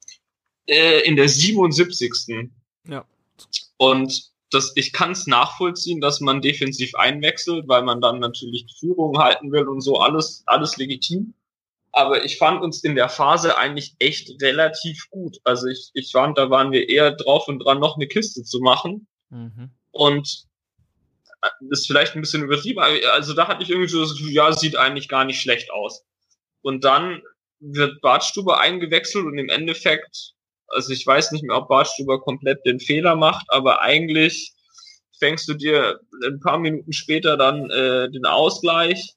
äh, 0.65 1.01
in 1.07 1.15
der 1.15 1.29
77. 1.29 2.49
Ja. 2.87 3.05
Und 3.77 4.31
das, 4.49 4.71
ich 4.75 4.91
kann 4.91 5.11
es 5.11 5.27
nachvollziehen, 5.27 6.01
dass 6.01 6.19
man 6.19 6.41
defensiv 6.41 6.95
einwechselt, 6.95 7.67
weil 7.67 7.83
man 7.83 8.01
dann 8.01 8.17
natürlich 8.17 8.65
die 8.65 8.79
Führung 8.79 9.19
halten 9.19 9.51
will 9.51 9.67
und 9.67 9.81
so, 9.81 9.97
alles, 9.97 10.41
alles 10.47 10.77
legitim. 10.77 11.35
Aber 11.91 12.25
ich 12.25 12.39
fand 12.39 12.63
uns 12.63 12.83
in 12.83 12.95
der 12.95 13.09
Phase 13.09 13.55
eigentlich 13.55 13.95
echt 13.99 14.41
relativ 14.41 15.07
gut. 15.11 15.37
Also 15.43 15.67
ich, 15.67 15.91
ich 15.93 16.11
fand, 16.11 16.39
da 16.39 16.49
waren 16.49 16.71
wir 16.71 16.89
eher 16.89 17.11
drauf 17.11 17.47
und 17.47 17.59
dran, 17.59 17.79
noch 17.79 17.97
eine 17.97 18.07
Kiste 18.07 18.41
zu 18.41 18.61
machen. 18.61 19.05
Mhm. 19.29 19.69
Und 19.91 20.47
ist 21.69 21.87
vielleicht 21.87 22.15
ein 22.15 22.21
bisschen 22.21 22.43
übertrieben, 22.43 22.79
also 23.13 23.33
da 23.33 23.47
hatte 23.47 23.63
ich 23.63 23.69
irgendwie 23.69 23.89
so 23.89 24.01
das 24.01 24.13
Gefühl, 24.13 24.31
ja, 24.31 24.51
sieht 24.53 24.75
eigentlich 24.75 25.09
gar 25.09 25.25
nicht 25.25 25.41
schlecht 25.41 25.71
aus. 25.71 26.03
Und 26.61 26.83
dann 26.83 27.21
wird 27.59 28.01
Bartstuber 28.01 28.59
eingewechselt 28.59 29.25
und 29.25 29.37
im 29.37 29.49
Endeffekt, 29.49 30.33
also 30.67 30.91
ich 30.93 31.05
weiß 31.05 31.31
nicht 31.31 31.43
mehr, 31.43 31.57
ob 31.57 31.69
Bartstuber 31.69 32.21
komplett 32.21 32.65
den 32.65 32.79
Fehler 32.79 33.15
macht, 33.15 33.45
aber 33.49 33.81
eigentlich 33.81 34.53
fängst 35.19 35.47
du 35.47 35.53
dir 35.53 35.99
ein 36.23 36.39
paar 36.39 36.59
Minuten 36.59 36.93
später 36.93 37.37
dann 37.37 37.69
äh, 37.69 38.09
den 38.11 38.25
Ausgleich 38.25 39.15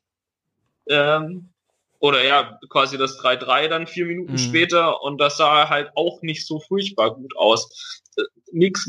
ähm, 0.89 1.51
oder 1.99 2.25
ja, 2.25 2.59
quasi 2.71 2.97
das 2.97 3.19
3-3 3.21 3.69
dann 3.69 3.87
vier 3.87 4.07
Minuten 4.07 4.33
mhm. 4.33 4.39
später 4.39 5.03
und 5.03 5.19
das 5.19 5.37
sah 5.37 5.69
halt 5.69 5.91
auch 5.97 6.23
nicht 6.23 6.47
so 6.47 6.61
furchtbar 6.61 7.15
gut 7.15 7.37
aus. 7.37 8.00
Äh, 8.53 8.57
nix, 8.57 8.87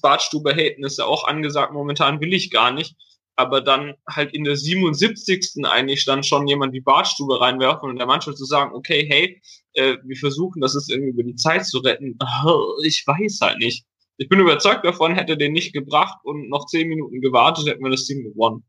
Bartstube 0.00 0.54
haten 0.54 0.84
ist 0.84 0.98
ja 0.98 1.04
auch 1.04 1.24
angesagt, 1.24 1.72
momentan 1.72 2.20
will 2.20 2.32
ich 2.32 2.50
gar 2.50 2.70
nicht. 2.70 2.96
Aber 3.36 3.60
dann 3.60 3.94
halt 4.08 4.32
in 4.32 4.44
der 4.44 4.56
77. 4.56 5.64
eigentlich 5.64 6.04
dann 6.04 6.22
schon 6.22 6.46
jemand 6.46 6.72
wie 6.72 6.80
Bartstube 6.80 7.40
reinwerfen 7.40 7.88
und 7.88 7.96
der 7.96 8.06
Mannschaft 8.06 8.38
zu 8.38 8.44
sagen, 8.44 8.72
okay, 8.74 9.04
hey, 9.08 9.42
äh, 9.72 9.96
wir 10.04 10.16
versuchen 10.16 10.60
das 10.60 10.76
ist 10.76 10.88
irgendwie 10.88 11.10
über 11.10 11.24
die 11.24 11.34
Zeit 11.34 11.66
zu 11.66 11.78
retten. 11.78 12.18
Ich 12.84 13.04
weiß 13.06 13.40
halt 13.40 13.58
nicht. 13.58 13.84
Ich 14.18 14.28
bin 14.28 14.38
überzeugt 14.38 14.84
davon, 14.84 15.16
hätte 15.16 15.36
den 15.36 15.52
nicht 15.52 15.72
gebracht 15.72 16.18
und 16.22 16.48
noch 16.48 16.66
zehn 16.66 16.88
Minuten 16.88 17.20
gewartet, 17.20 17.66
hätten 17.66 17.82
wir 17.82 17.90
das 17.90 18.06
Ding 18.06 18.22
gewonnen 18.22 18.64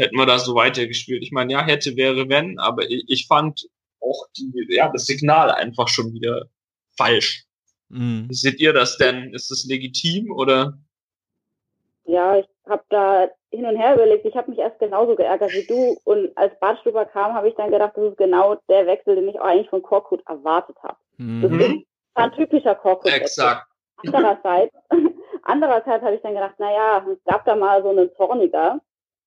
hätten 0.00 0.16
wir 0.16 0.26
da 0.26 0.38
so 0.38 0.54
weitergespielt. 0.54 1.22
Ich 1.22 1.30
meine, 1.30 1.52
ja, 1.52 1.64
hätte, 1.64 1.94
wäre, 1.96 2.28
wenn, 2.28 2.58
aber 2.58 2.90
ich, 2.90 3.04
ich 3.06 3.26
fand 3.26 3.68
auch 4.00 4.26
die, 4.36 4.50
ja, 4.70 4.90
das 4.90 5.04
Signal 5.04 5.50
einfach 5.50 5.88
schon 5.88 6.14
wieder 6.14 6.46
falsch. 6.96 7.44
Mhm. 7.90 8.28
Seht 8.30 8.60
ihr 8.60 8.72
das 8.72 8.96
denn? 8.96 9.34
Ist 9.34 9.50
das 9.50 9.66
legitim 9.66 10.30
oder? 10.32 10.78
Ja, 12.04 12.36
ich 12.36 12.46
habe 12.68 12.82
da 12.88 13.28
hin 13.50 13.66
und 13.66 13.76
her 13.76 13.94
überlegt. 13.94 14.24
Ich 14.24 14.36
habe 14.36 14.50
mich 14.50 14.58
erst 14.58 14.78
genauso 14.78 15.16
geärgert 15.16 15.52
wie 15.52 15.66
du. 15.66 15.96
Und 16.04 16.36
als 16.36 16.58
Badstuber 16.60 17.04
kam, 17.04 17.34
habe 17.34 17.48
ich 17.48 17.54
dann 17.56 17.70
gedacht, 17.70 17.92
das 17.96 18.10
ist 18.10 18.16
genau 18.16 18.56
der 18.68 18.86
Wechsel, 18.86 19.16
den 19.16 19.28
ich 19.28 19.38
auch 19.38 19.44
eigentlich 19.44 19.70
von 19.70 19.82
Korkut 19.82 20.22
erwartet 20.26 20.76
habe. 20.82 20.96
Mhm. 21.18 21.42
Das 21.42 21.52
ist 21.52 21.86
ein 22.14 22.32
typischer 22.32 22.74
Korkut. 22.74 23.12
Exakt. 23.12 23.66
Andererseits, 24.06 24.74
andererseits 25.42 26.02
habe 26.02 26.14
ich 26.14 26.22
dann 26.22 26.34
gedacht, 26.34 26.58
naja, 26.58 27.04
es 27.12 27.22
gab 27.24 27.44
da 27.44 27.54
mal 27.54 27.82
so 27.82 27.90
einen 27.90 28.10
Zorniger, 28.16 28.80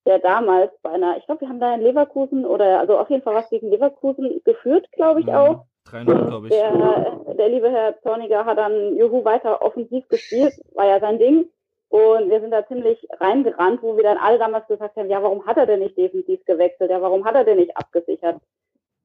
der 0.06 0.20
damals 0.20 0.72
bei 0.82 0.92
einer, 0.92 1.18
ich 1.18 1.26
glaube, 1.26 1.42
wir 1.42 1.50
haben 1.50 1.60
da 1.60 1.76
in 1.76 1.82
Leverkusen 1.82 2.46
oder 2.46 2.80
also 2.80 2.98
auf 2.98 3.10
jeden 3.10 3.24
Fall 3.24 3.36
was 3.36 3.50
gegen 3.50 3.70
Leverkusen 3.70 4.42
geführt, 4.44 4.92
glaube 4.92 5.22
ich 5.22 5.28
ja, 5.28 5.40
auch. 5.40 5.66
300, 5.94 6.28
glaube 6.28 6.48
ich. 6.48 6.54
Der, 6.54 7.36
der 7.38 7.50
liebe 7.50 7.70
Herr 7.70 8.00
Zorniger 8.02 8.46
hat 8.46 8.58
dann 8.58 8.98
Juhu 8.98 9.24
weiter 9.24 9.62
offensiv 9.62 10.08
gespielt, 10.10 10.54
war 10.74 10.88
ja 10.88 11.00
sein 11.00 11.20
Ding. 11.20 11.50
Und 11.90 12.32
wir 12.32 12.42
sind 12.42 12.50
da 12.50 12.66
ziemlich 12.66 13.08
reingerannt, 13.20 13.84
wo 13.84 13.96
wir 13.96 14.04
dann 14.04 14.18
alle 14.18 14.40
damals 14.40 14.68
gesagt 14.68 14.96
haben, 14.96 15.12
ja, 15.12 15.22
warum 15.22 15.46
hat 15.46 15.58
er 15.58 15.68
denn 15.68 15.80
nicht 15.80 15.96
defensiv 15.96 16.44
gewechselt? 16.46 16.90
Ja, 16.90 17.02
warum 17.02 17.24
hat 17.24 17.36
er 17.36 17.44
denn 17.44 17.58
nicht 17.58 17.78
abgesichert? 17.78 18.38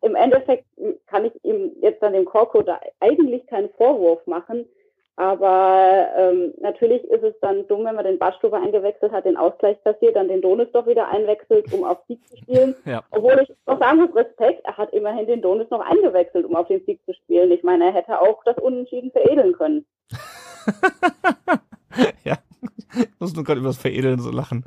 Im 0.01 0.15
Endeffekt 0.15 0.65
kann 1.07 1.27
ich 1.27 1.45
ihm 1.45 1.73
jetzt 1.83 2.03
an 2.03 2.15
dem 2.15 2.25
Korko 2.25 2.63
da 2.63 2.81
eigentlich 3.01 3.47
keinen 3.47 3.69
Vorwurf 3.71 4.27
machen, 4.27 4.65
aber 5.19 6.07
ähm, 6.17 6.55
natürlich 6.61 7.03
ist 7.03 7.25
es 7.25 7.35
dann 7.41 7.67
dumm, 7.67 7.85
wenn 7.85 7.97
man 7.97 8.05
den 8.05 8.21
Badstuber 8.21 8.63
eingewechselt 8.63 9.11
hat, 9.11 9.25
den 9.25 9.37
Ausgleich 9.37 9.83
passiert, 9.83 10.15
dann 10.15 10.29
den 10.29 10.41
Donis 10.41 10.69
doch 10.73 10.87
wieder 10.87 11.09
einwechselt, 11.09 11.73
um 11.73 11.83
auf 11.83 11.99
Sieg 12.07 12.21
zu 12.29 12.37
spielen. 12.37 12.77
Ja. 12.85 13.03
Obwohl 13.11 13.37
ich 13.43 13.53
noch 13.67 13.81
sagen 13.81 13.99
muss, 13.99 14.15
Respekt, 14.15 14.65
er 14.65 14.77
hat 14.77 14.93
immerhin 14.93 15.27
den 15.27 15.43
Donis 15.43 15.69
noch 15.71 15.81
eingewechselt, 15.81 16.47
um 16.47 16.55
auf 16.55 16.69
den 16.69 16.85
Sieg 16.87 17.05
zu 17.05 17.13
spielen. 17.13 17.51
Ich 17.51 17.65
meine, 17.65 17.87
er 17.87 17.93
hätte 17.93 18.21
auch 18.21 18.45
das 18.45 18.57
Unentschieden 18.59 19.11
veredeln 19.11 19.53
können. 19.55 19.85
ja, 22.25 22.37
ich 22.95 23.09
muss 23.19 23.35
nur 23.35 23.45
gerade 23.45 23.59
über 23.59 23.71
das 23.71 23.79
Veredeln 23.79 24.21
so 24.21 24.31
lachen. 24.31 24.65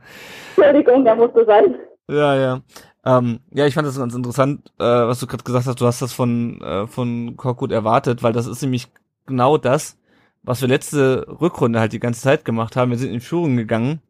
Entschuldigung, 0.57 1.05
da 1.05 1.15
musste 1.15 1.45
sein. 1.45 1.79
Ja, 2.09 2.35
ja. 2.35 2.59
Ähm, 3.05 3.39
ja, 3.51 3.65
ich 3.65 3.73
fand 3.73 3.87
das 3.87 3.97
ganz 3.97 4.13
interessant, 4.13 4.69
äh, 4.77 4.83
was 4.83 5.21
du 5.21 5.27
gerade 5.27 5.43
gesagt 5.43 5.65
hast. 5.65 5.79
Du 5.79 5.85
hast 5.85 6.01
das 6.01 6.11
von, 6.11 6.59
äh, 6.61 6.87
von 6.87 7.37
Korkut 7.37 7.71
erwartet, 7.71 8.21
weil 8.21 8.33
das 8.33 8.47
ist 8.47 8.61
nämlich 8.61 8.89
genau 9.25 9.57
das, 9.57 9.97
was 10.43 10.62
wir 10.62 10.67
letzte 10.67 11.25
Rückrunde 11.41 11.80
halt 11.80 11.93
die 11.93 11.99
ganze 11.99 12.21
Zeit 12.21 12.45
gemacht 12.45 12.75
haben. 12.75 12.91
Wir 12.91 12.97
sind 12.97 13.12
in 13.12 13.21
Führung 13.21 13.58
gegangen 13.58 14.01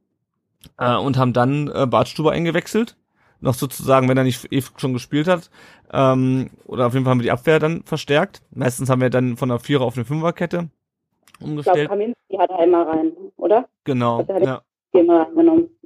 äh, 0.77 0.95
und 0.95 1.17
haben 1.17 1.33
dann 1.33 1.67
äh, 1.67 1.85
Bartstuber 1.87 2.31
eingewechselt. 2.31 2.97
Noch 3.39 3.55
sozusagen, 3.55 4.07
wenn 4.07 4.17
er 4.17 4.23
nicht 4.23 4.51
eh 4.51 4.61
schon 4.77 4.93
gespielt 4.93 5.27
hat. 5.27 5.49
Ähm, 5.91 6.51
oder 6.65 6.87
auf 6.87 6.93
jeden 6.93 7.05
Fall 7.05 7.11
haben 7.11 7.19
wir 7.19 7.23
die 7.23 7.31
Abwehr 7.31 7.59
dann 7.59 7.83
verstärkt. 7.83 8.41
Meistens 8.51 8.89
haben 8.89 9.01
wir 9.01 9.09
dann 9.09 9.35
von 9.35 9.49
einer 9.49 9.59
Vierer 9.59 9.83
auf 9.83 9.97
eine 9.97 10.05
Fünferkette 10.05 10.69
umgestellt. 11.41 11.77
Ich 11.77 11.87
glaube, 11.87 12.01
Kaminski 12.01 12.37
hat 12.37 12.49
er 12.51 12.63
immer 12.63 12.87
rein, 12.87 13.11
oder? 13.37 13.65
Genau. 13.83 14.25
Ja. 14.41 14.61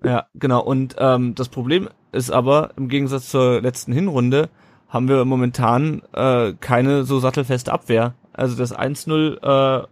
ja, 0.03 0.27
genau. 0.33 0.63
Und 0.63 0.95
ähm, 0.99 1.35
das 1.35 1.49
Problem 1.49 1.89
ist 2.11 2.31
aber, 2.31 2.71
im 2.75 2.89
Gegensatz 2.89 3.29
zur 3.29 3.61
letzten 3.61 3.93
Hinrunde, 3.93 4.49
haben 4.89 5.07
wir 5.07 5.23
momentan 5.25 6.01
äh, 6.13 6.53
keine 6.59 7.03
so 7.03 7.19
sattelfeste 7.19 7.71
Abwehr. 7.71 8.15
Also 8.33 8.57
das 8.57 8.75
1-0 8.75 9.83
äh, 9.83 9.87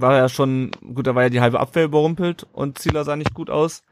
war 0.00 0.16
ja 0.16 0.28
schon, 0.28 0.70
gut, 0.94 1.06
da 1.06 1.14
war 1.14 1.24
ja 1.24 1.28
die 1.30 1.40
halbe 1.40 1.60
Abwehr 1.60 1.84
überrumpelt 1.84 2.46
und 2.52 2.78
Zieler 2.78 3.04
sah 3.04 3.16
nicht 3.16 3.34
gut 3.34 3.50
aus. 3.50 3.82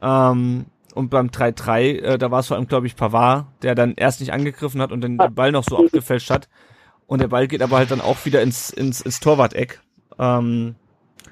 Ähm, 0.00 0.66
und 0.94 1.08
beim 1.10 1.28
3-3, 1.28 1.80
äh, 2.00 2.18
da 2.18 2.30
war 2.30 2.40
es 2.40 2.48
vor 2.48 2.56
allem, 2.56 2.66
glaube 2.66 2.86
ich, 2.86 2.96
Pavard, 2.96 3.46
der 3.62 3.74
dann 3.74 3.94
erst 3.96 4.20
nicht 4.20 4.32
angegriffen 4.32 4.80
hat 4.80 4.92
und 4.92 5.00
dann 5.00 5.18
den 5.18 5.34
Ball 5.34 5.52
noch 5.52 5.64
so 5.64 5.78
abgefälscht 5.84 6.30
hat. 6.30 6.48
Und 7.06 7.20
der 7.20 7.28
Ball 7.28 7.48
geht 7.48 7.62
aber 7.62 7.76
halt 7.76 7.90
dann 7.90 8.00
auch 8.00 8.24
wieder 8.24 8.42
ins, 8.42 8.70
ins, 8.70 9.00
ins 9.00 9.20
Torwart-Eck. 9.20 9.80
Ähm, 10.18 10.74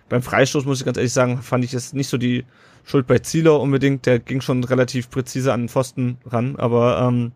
beim 0.08 0.22
Freistoß, 0.22 0.64
muss 0.64 0.80
ich 0.80 0.84
ganz 0.84 0.96
ehrlich 0.96 1.12
sagen, 1.12 1.42
fand 1.42 1.64
ich 1.64 1.74
es 1.74 1.92
nicht 1.92 2.08
so 2.08 2.18
die 2.18 2.44
Schuld 2.84 3.06
bei 3.06 3.18
Zieler 3.18 3.60
unbedingt. 3.60 4.06
Der 4.06 4.18
ging 4.18 4.40
schon 4.40 4.64
relativ 4.64 5.10
präzise 5.10 5.52
an 5.52 5.62
den 5.62 5.68
Pfosten 5.68 6.18
ran. 6.26 6.56
Aber 6.56 7.00
ähm, 7.06 7.32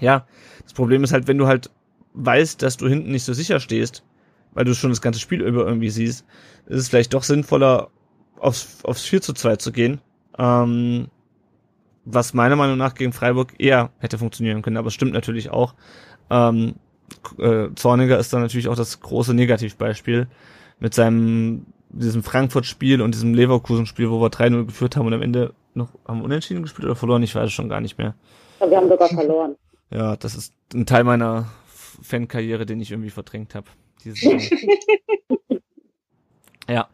ja, 0.00 0.26
das 0.62 0.74
Problem 0.74 1.02
ist 1.02 1.12
halt, 1.12 1.28
wenn 1.28 1.38
du 1.38 1.46
halt 1.46 1.70
weißt, 2.14 2.62
dass 2.62 2.76
du 2.76 2.88
hinten 2.88 3.10
nicht 3.10 3.24
so 3.24 3.32
sicher 3.32 3.58
stehst, 3.58 4.04
weil 4.54 4.64
du 4.64 4.74
schon 4.74 4.90
das 4.90 5.02
ganze 5.02 5.20
Spiel 5.20 5.42
über 5.42 5.66
irgendwie 5.66 5.90
siehst, 5.90 6.24
ist 6.66 6.78
es 6.78 6.88
vielleicht 6.88 7.14
doch 7.14 7.22
sinnvoller, 7.22 7.88
aufs, 8.38 8.84
aufs 8.84 9.04
4 9.04 9.22
zu 9.22 9.32
2 9.32 9.56
zu 9.56 9.72
gehen. 9.72 10.00
Ähm, 10.38 11.08
was 12.04 12.34
meiner 12.34 12.56
Meinung 12.56 12.76
nach 12.76 12.94
gegen 12.94 13.12
Freiburg 13.12 13.54
eher 13.58 13.90
hätte 13.98 14.18
funktionieren 14.18 14.62
können, 14.62 14.76
aber 14.76 14.88
es 14.88 14.94
stimmt 14.94 15.12
natürlich 15.12 15.50
auch. 15.50 15.74
Ähm, 16.30 16.74
äh, 17.38 17.68
Zorniger 17.74 18.18
ist 18.18 18.32
dann 18.32 18.42
natürlich 18.42 18.68
auch 18.68 18.76
das 18.76 19.00
große 19.00 19.34
Negativbeispiel 19.34 20.26
mit 20.78 20.94
seinem 20.94 21.66
diesem 21.88 22.22
Frankfurt-Spiel 22.22 23.00
und 23.00 23.14
diesem 23.14 23.34
Leverkusen-Spiel, 23.34 24.10
wo 24.10 24.20
wir 24.20 24.28
3-0 24.28 24.66
geführt 24.66 24.96
haben 24.96 25.06
und 25.06 25.14
am 25.14 25.22
Ende 25.22 25.54
noch, 25.74 25.90
haben 26.06 26.22
unentschieden 26.22 26.62
gespielt 26.62 26.86
oder 26.86 26.96
verloren? 26.96 27.22
Ich 27.22 27.34
weiß 27.34 27.46
es 27.46 27.52
schon 27.52 27.68
gar 27.68 27.80
nicht 27.80 27.98
mehr. 27.98 28.14
Aber 28.60 28.70
wir 28.70 28.78
haben 28.78 28.88
sogar 28.88 29.08
verloren. 29.08 29.56
Ja, 29.90 30.16
das 30.16 30.34
ist 30.34 30.54
ein 30.74 30.86
Teil 30.86 31.04
meiner 31.04 31.46
Fankarriere, 32.02 32.66
den 32.66 32.80
ich 32.80 32.90
irgendwie 32.90 33.10
verdrängt 33.10 33.54
habe. 33.54 33.66
ja. 36.68 36.88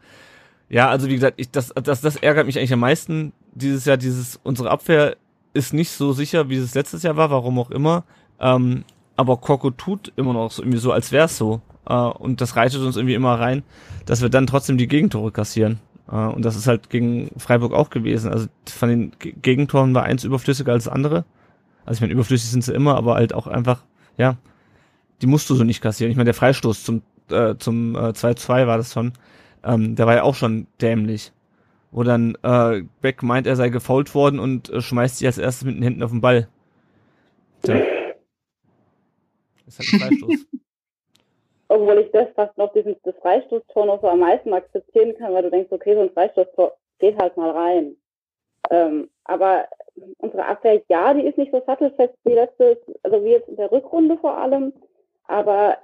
Ja, 0.69 0.89
also 0.89 1.09
wie 1.09 1.15
gesagt, 1.15 1.33
ich, 1.37 1.51
das, 1.51 1.73
das, 1.83 1.99
das 1.99 2.15
ärgert 2.15 2.45
mich 2.45 2.57
eigentlich 2.57 2.71
am 2.71 2.79
meisten 2.79 3.33
dieses 3.53 3.83
Jahr. 3.85 3.97
Dieses, 3.97 4.39
unsere 4.43 4.71
Abwehr 4.71 5.17
ist 5.53 5.73
nicht 5.73 5.91
so 5.91 6.13
sicher, 6.13 6.49
wie 6.49 6.55
es 6.55 6.75
letztes 6.75 7.03
Jahr 7.03 7.17
war, 7.17 7.29
warum 7.29 7.59
auch 7.59 7.71
immer. 7.71 8.05
Ähm, 8.39 8.85
aber 9.17 9.37
Koko 9.37 9.71
tut 9.71 10.13
immer 10.15 10.33
noch 10.33 10.51
so 10.51 10.61
irgendwie 10.61 10.77
so, 10.77 10.91
als 10.91 11.11
wär's 11.11 11.37
so. 11.37 11.61
Äh, 11.87 11.93
und 11.93 12.41
das 12.41 12.55
reitet 12.55 12.81
uns 12.81 12.95
irgendwie 12.95 13.15
immer 13.15 13.37
rein, 13.39 13.63
dass 14.05 14.21
wir 14.21 14.29
dann 14.29 14.47
trotzdem 14.47 14.77
die 14.77 14.87
Gegentore 14.87 15.31
kassieren. 15.31 15.79
Äh, 16.09 16.15
und 16.15 16.45
das 16.45 16.55
ist 16.55 16.67
halt 16.67 16.89
gegen 16.89 17.31
Freiburg 17.37 17.73
auch 17.73 17.89
gewesen. 17.89 18.31
Also 18.31 18.47
von 18.65 18.89
den 18.89 19.11
G 19.19 19.33
Gegentoren 19.41 19.93
war 19.93 20.03
eins 20.03 20.23
überflüssiger 20.23 20.71
als 20.71 20.85
das 20.85 20.93
andere. 20.93 21.25
Also 21.85 21.97
ich 21.97 22.01
meine, 22.01 22.13
überflüssig 22.13 22.49
sind 22.49 22.63
sie 22.63 22.73
immer, 22.73 22.95
aber 22.95 23.15
halt 23.15 23.33
auch 23.33 23.47
einfach, 23.47 23.83
ja, 24.17 24.37
die 25.21 25.27
musst 25.27 25.49
du 25.49 25.55
so 25.55 25.63
nicht 25.63 25.81
kassieren. 25.81 26.11
Ich 26.11 26.17
meine, 26.17 26.25
der 26.25 26.33
Freistoß 26.33 26.83
zum, 26.83 27.03
äh, 27.29 27.55
zum 27.57 27.95
äh, 27.95 28.09
2-2 28.09 28.67
war 28.67 28.77
das 28.77 28.93
schon. 28.93 29.13
Ähm, 29.63 29.95
der 29.95 30.07
war 30.07 30.15
ja 30.15 30.23
auch 30.23 30.35
schon 30.35 30.67
dämlich. 30.81 31.31
Wo 31.91 32.03
dann 32.03 32.37
äh, 32.41 32.83
Beck 33.01 33.21
meint, 33.21 33.47
er 33.47 33.55
sei 33.55 33.69
gefault 33.69 34.15
worden 34.15 34.39
und 34.39 34.69
äh, 34.69 34.81
schmeißt 34.81 35.17
sich 35.17 35.27
als 35.27 35.37
erstes 35.37 35.65
mit 35.65 35.75
den 35.75 35.83
Händen 35.83 36.03
auf 36.03 36.11
den 36.11 36.21
Ball. 36.21 36.47
Tja. 37.63 37.75
Das 39.65 39.79
ist 39.79 39.91
halt 39.91 39.93
ein 39.93 40.17
Freistoß. 40.17 40.47
Obwohl 41.67 41.99
ich 41.99 42.11
das 42.11 42.27
fast 42.35 42.57
noch 42.57 42.73
diesen, 42.73 42.95
das 43.03 43.15
Freistoßtor 43.21 43.85
noch 43.85 44.01
so 44.01 44.09
am 44.09 44.19
meisten 44.19 44.53
akzeptieren 44.53 45.13
kann, 45.17 45.33
weil 45.33 45.43
du 45.43 45.51
denkst, 45.51 45.71
okay, 45.71 45.95
so 45.95 46.01
ein 46.01 46.11
Freistoßtor 46.11 46.73
geht 46.99 47.17
halt 47.21 47.37
mal 47.37 47.51
rein. 47.51 47.95
Ähm, 48.69 49.09
aber 49.25 49.65
unsere 50.17 50.45
Abwehr, 50.45 50.81
ja, 50.89 51.13
die 51.13 51.25
ist 51.25 51.37
nicht 51.37 51.51
so 51.51 51.61
sattelfest 51.65 52.13
wie 52.23 52.33
letztes, 52.33 52.77
also 53.03 53.23
wie 53.23 53.29
jetzt 53.31 53.47
in 53.47 53.55
der 53.55 53.71
Rückrunde 53.71 54.17
vor 54.17 54.37
allem. 54.37 54.73
Aber 55.31 55.77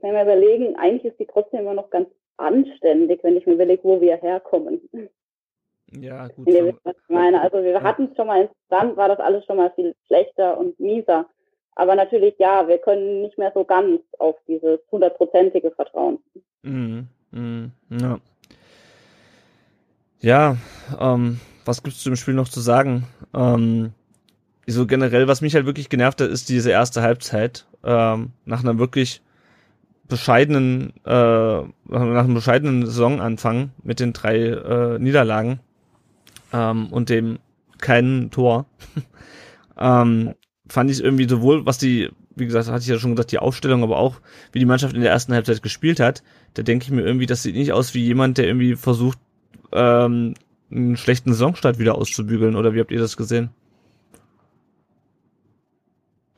wenn 0.00 0.14
wir 0.14 0.22
überlegen, 0.22 0.76
eigentlich 0.76 1.12
ist 1.12 1.20
die 1.20 1.26
trotzdem 1.26 1.60
immer 1.60 1.74
noch 1.74 1.90
ganz 1.90 2.08
anständig, 2.38 3.22
wenn 3.22 3.36
ich 3.36 3.46
mir 3.46 3.52
überlege, 3.52 3.84
wo 3.84 4.00
wir 4.00 4.16
herkommen. 4.16 4.80
Ja, 5.94 6.26
gut. 6.28 6.46
Wenn 6.46 6.54
ihr 6.54 6.66
wisst, 6.68 6.78
was 6.84 6.96
ich 6.96 7.14
meine. 7.14 7.42
Also 7.42 7.62
wir 7.62 7.72
ja. 7.72 7.82
hatten 7.82 8.08
es 8.10 8.16
schon 8.16 8.28
mal 8.28 8.42
insgesamt, 8.42 8.96
war 8.96 9.08
das 9.08 9.18
alles 9.18 9.44
schon 9.44 9.58
mal 9.58 9.70
viel 9.74 9.94
schlechter 10.06 10.56
und 10.56 10.80
mieser. 10.80 11.26
Aber 11.74 11.94
natürlich, 11.94 12.34
ja, 12.38 12.66
wir 12.66 12.78
können 12.78 13.20
nicht 13.20 13.36
mehr 13.36 13.52
so 13.54 13.62
ganz 13.62 14.00
auf 14.18 14.36
dieses 14.48 14.80
hundertprozentige 14.90 15.70
vertrauen. 15.72 16.18
Mhm. 16.62 17.08
Mhm. 17.30 17.72
Ja. 17.90 18.18
Ja, 20.20 20.56
ähm, 20.98 21.40
was 21.66 21.82
gibt's 21.82 22.00
zu 22.00 22.08
dem 22.08 22.16
Spiel 22.16 22.34
noch 22.34 22.48
zu 22.48 22.60
sagen? 22.60 23.06
Ähm, 23.34 23.92
so 24.72 24.86
generell, 24.86 25.28
was 25.28 25.40
mich 25.40 25.54
halt 25.54 25.66
wirklich 25.66 25.88
genervt 25.88 26.20
hat, 26.20 26.30
ist 26.30 26.48
diese 26.48 26.70
erste 26.70 27.02
Halbzeit. 27.02 27.66
Ähm, 27.84 28.30
nach 28.44 28.60
einer 28.62 28.78
wirklich 28.78 29.22
bescheidenen, 30.08 30.92
äh, 31.04 31.10
nach 31.10 31.70
einem 31.88 32.34
bescheidenen 32.34 32.86
Saisonanfang 32.86 33.70
mit 33.82 33.98
den 33.98 34.12
drei 34.12 34.36
äh, 34.38 34.98
Niederlagen 34.98 35.60
ähm, 36.52 36.88
und 36.92 37.08
dem 37.08 37.38
keinen 37.78 38.30
Tor, 38.30 38.66
ähm, 39.78 40.34
fand 40.68 40.90
ich 40.90 41.02
irgendwie 41.02 41.28
sowohl, 41.28 41.66
was 41.66 41.78
die, 41.78 42.10
wie 42.36 42.46
gesagt, 42.46 42.68
hatte 42.68 42.82
ich 42.82 42.88
ja 42.88 42.98
schon 42.98 43.12
gesagt, 43.12 43.32
die 43.32 43.38
Aufstellung, 43.38 43.82
aber 43.82 43.98
auch, 43.98 44.20
wie 44.52 44.58
die 44.58 44.66
Mannschaft 44.66 44.94
in 44.94 45.00
der 45.00 45.10
ersten 45.10 45.32
Halbzeit 45.32 45.62
gespielt 45.62 45.98
hat, 45.98 46.22
da 46.54 46.62
denke 46.62 46.84
ich 46.84 46.90
mir 46.90 47.02
irgendwie, 47.02 47.26
das 47.26 47.42
sieht 47.42 47.56
nicht 47.56 47.72
aus 47.72 47.94
wie 47.94 48.04
jemand, 48.04 48.38
der 48.38 48.46
irgendwie 48.46 48.76
versucht, 48.76 49.18
ähm, 49.72 50.34
einen 50.70 50.96
schlechten 50.96 51.32
Saisonstart 51.32 51.78
wieder 51.78 51.94
auszubügeln, 51.94 52.56
oder 52.56 52.74
wie 52.74 52.80
habt 52.80 52.92
ihr 52.92 53.00
das 53.00 53.16
gesehen? 53.16 53.50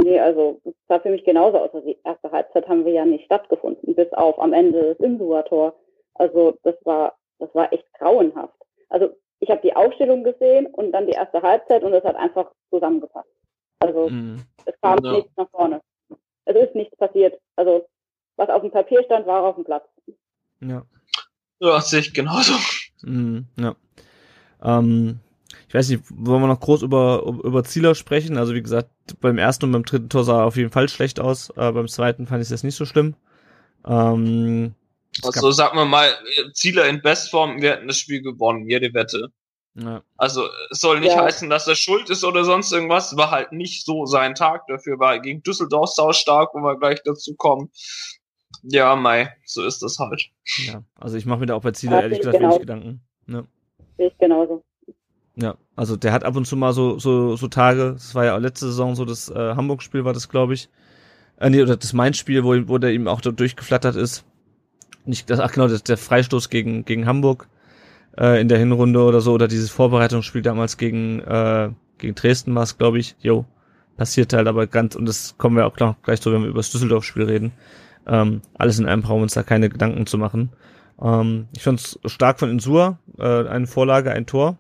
Nee, 0.04 0.20
also 0.20 0.60
es 0.66 0.74
sah 0.86 1.00
für 1.00 1.08
mich 1.08 1.24
genauso 1.24 1.56
aus. 1.58 1.72
Also 1.72 1.86
die 1.86 1.98
erste 2.04 2.30
Halbzeit 2.30 2.68
haben 2.68 2.84
wir 2.84 2.92
ja 2.92 3.06
nicht 3.06 3.24
stattgefunden, 3.24 3.94
bis 3.94 4.12
auf 4.12 4.38
am 4.38 4.52
Ende 4.52 4.94
das 4.94 4.98
Imsua-Tor. 4.98 5.74
Also 6.12 6.58
das 6.62 6.74
war, 6.84 7.16
das 7.38 7.48
war 7.54 7.72
echt 7.72 7.90
grauenhaft. 7.94 8.54
Also 8.90 9.16
ich 9.40 9.48
habe 9.48 9.62
die 9.62 9.74
Aufstellung 9.74 10.22
gesehen 10.22 10.66
und 10.66 10.92
dann 10.92 11.06
die 11.06 11.14
erste 11.14 11.40
Halbzeit 11.40 11.82
und 11.84 11.94
es 11.94 12.04
hat 12.04 12.16
einfach 12.16 12.52
zusammengepasst. 12.68 13.30
Also 13.78 14.10
mhm. 14.10 14.42
es 14.66 14.74
kam 14.82 14.98
ja. 15.02 15.12
nichts 15.12 15.32
nach 15.38 15.48
vorne. 15.48 15.80
Es 16.44 16.54
ist 16.54 16.74
nichts 16.74 16.94
passiert. 16.98 17.40
Also 17.56 17.86
was 18.36 18.50
auf 18.50 18.60
dem 18.60 18.72
Papier 18.72 19.02
stand, 19.04 19.26
war 19.26 19.42
auf 19.42 19.54
dem 19.54 19.64
Platz. 19.64 19.88
Ja. 20.60 20.82
Ja, 21.60 21.80
sehe 21.80 22.00
ich 22.00 22.12
genauso. 22.12 22.52
Mhm, 23.02 23.46
ja. 23.58 23.74
Ähm, 24.62 25.20
ich 25.74 25.78
weiß 25.78 25.88
nicht, 25.88 26.04
wollen 26.08 26.40
wir 26.40 26.46
noch 26.46 26.60
groß 26.60 26.82
über, 26.82 27.24
über 27.42 27.64
Zieler 27.64 27.96
sprechen? 27.96 28.38
Also 28.38 28.54
wie 28.54 28.62
gesagt, 28.62 28.90
beim 29.20 29.38
ersten 29.38 29.64
und 29.64 29.72
beim 29.72 29.84
dritten 29.84 30.08
Tor 30.08 30.22
sah 30.22 30.42
er 30.42 30.44
auf 30.44 30.54
jeden 30.54 30.70
Fall 30.70 30.88
schlecht 30.88 31.18
aus. 31.18 31.50
Äh, 31.56 31.72
beim 31.72 31.88
zweiten 31.88 32.28
fand 32.28 32.40
ich 32.40 32.46
es 32.46 32.50
jetzt 32.50 32.62
nicht 32.62 32.76
so 32.76 32.84
schlimm. 32.84 33.16
Ähm, 33.84 34.76
also 35.24 35.50
sagen 35.50 35.76
wir 35.76 35.84
mal, 35.84 36.14
Zieler 36.52 36.88
in 36.88 37.02
Bestform, 37.02 37.60
wir 37.60 37.72
hätten 37.72 37.88
das 37.88 37.98
Spiel 37.98 38.22
gewonnen, 38.22 38.70
jede 38.70 38.94
Wette. 38.94 39.32
Ja. 39.74 40.04
Also 40.16 40.44
es 40.70 40.78
soll 40.78 41.00
nicht 41.00 41.16
ja. 41.16 41.24
heißen, 41.24 41.50
dass 41.50 41.66
er 41.66 41.74
schuld 41.74 42.08
ist 42.08 42.22
oder 42.22 42.44
sonst 42.44 42.70
irgendwas. 42.70 43.16
War 43.16 43.32
halt 43.32 43.50
nicht 43.50 43.84
so 43.84 44.06
sein 44.06 44.36
Tag. 44.36 44.68
Dafür 44.68 45.00
war 45.00 45.14
er 45.14 45.20
gegen 45.22 45.42
Düsseldorf 45.42 45.90
sau 45.90 46.12
stark, 46.12 46.50
wo 46.54 46.60
wir 46.60 46.78
gleich 46.78 47.02
dazu 47.04 47.34
kommen. 47.34 47.72
Ja, 48.62 48.94
Mai, 48.94 49.34
so 49.44 49.64
ist 49.64 49.82
das 49.82 49.98
halt. 49.98 50.30
Ja, 50.66 50.84
also 51.00 51.16
ich 51.16 51.26
mache 51.26 51.40
mir 51.40 51.46
da 51.46 51.56
auch 51.56 51.62
bei 51.62 51.72
Zieler 51.72 52.00
ehrlich 52.00 52.18
gesagt 52.18 52.36
genau. 52.36 52.50
wenig 52.50 52.60
Gedanken. 52.60 53.00
Ne? 53.26 53.48
Ich 53.98 54.16
genauso. 54.18 54.62
Ja, 55.36 55.56
also 55.74 55.96
der 55.96 56.12
hat 56.12 56.24
ab 56.24 56.36
und 56.36 56.46
zu 56.46 56.56
mal 56.56 56.72
so, 56.72 56.98
so, 56.98 57.36
so 57.36 57.48
Tage, 57.48 57.94
das 57.94 58.14
war 58.14 58.24
ja 58.24 58.36
letzte 58.36 58.66
Saison 58.66 58.94
so, 58.94 59.04
das 59.04 59.28
äh, 59.28 59.54
Hamburg-Spiel 59.56 60.04
war 60.04 60.12
das, 60.12 60.28
glaube 60.28 60.54
ich. 60.54 60.68
Äh, 61.40 61.50
nee, 61.50 61.62
oder 61.62 61.76
das 61.76 61.92
Mainz-Spiel, 61.92 62.44
wo, 62.44 62.54
wo 62.68 62.78
der 62.78 62.92
ihm 62.92 63.08
auch 63.08 63.20
da 63.20 63.30
durchgeflattert 63.32 63.96
ist. 63.96 64.24
Nicht, 65.04 65.28
das, 65.30 65.40
ach 65.40 65.52
genau, 65.52 65.66
das, 65.66 65.82
der 65.82 65.96
Freistoß 65.96 66.50
gegen, 66.50 66.84
gegen 66.84 67.06
Hamburg 67.06 67.48
äh, 68.16 68.40
in 68.40 68.48
der 68.48 68.58
Hinrunde 68.58 69.02
oder 69.02 69.20
so, 69.20 69.32
oder 69.32 69.48
dieses 69.48 69.70
Vorbereitungsspiel 69.70 70.42
damals 70.42 70.76
gegen, 70.76 71.20
äh, 71.20 71.70
gegen 71.98 72.14
Dresden 72.14 72.54
war 72.54 72.62
es, 72.62 72.78
glaube 72.78 73.00
ich. 73.00 73.16
Jo, 73.18 73.44
passiert 73.96 74.32
halt 74.32 74.46
aber 74.46 74.68
ganz, 74.68 74.94
und 74.94 75.06
das 75.06 75.36
kommen 75.36 75.56
wir 75.56 75.66
auch 75.66 75.74
gleich 75.74 76.20
so, 76.20 76.32
wenn 76.32 76.42
wir 76.42 76.48
über 76.48 76.60
das 76.60 76.70
Düsseldorf-Spiel 76.70 77.24
reden. 77.24 77.52
Ähm, 78.06 78.42
alles 78.56 78.78
in 78.78 78.86
einem 78.86 79.02
brauchen 79.02 79.18
wir 79.18 79.24
uns 79.24 79.34
da 79.34 79.42
keine 79.42 79.68
Gedanken 79.68 80.06
zu 80.06 80.16
machen. 80.16 80.50
Ähm, 81.02 81.48
ich 81.56 81.62
fand 81.62 81.80
es 81.80 81.98
stark 82.06 82.38
von 82.38 82.50
Insur, 82.50 82.98
äh, 83.18 83.48
eine 83.48 83.66
Vorlage, 83.66 84.12
ein 84.12 84.26
Tor 84.26 84.58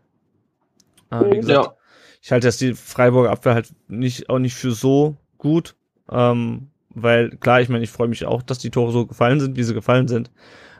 äh, 1.22 1.30
wie 1.32 1.40
gesagt, 1.40 1.66
ja. 1.66 1.76
ich 2.22 2.32
halte 2.32 2.46
jetzt 2.46 2.60
die 2.60 2.74
Freiburger 2.74 3.30
Abwehr 3.30 3.54
halt 3.54 3.72
nicht, 3.88 4.28
auch 4.28 4.38
nicht 4.38 4.54
für 4.54 4.72
so 4.72 5.16
gut. 5.38 5.74
Ähm, 6.10 6.70
weil 6.90 7.30
klar, 7.30 7.60
ich 7.60 7.68
meine, 7.68 7.84
ich 7.84 7.90
freue 7.90 8.08
mich 8.08 8.24
auch, 8.24 8.42
dass 8.42 8.58
die 8.58 8.70
Tore 8.70 8.92
so 8.92 9.06
gefallen 9.06 9.40
sind, 9.40 9.56
wie 9.56 9.64
sie 9.64 9.74
gefallen 9.74 10.08
sind. 10.08 10.30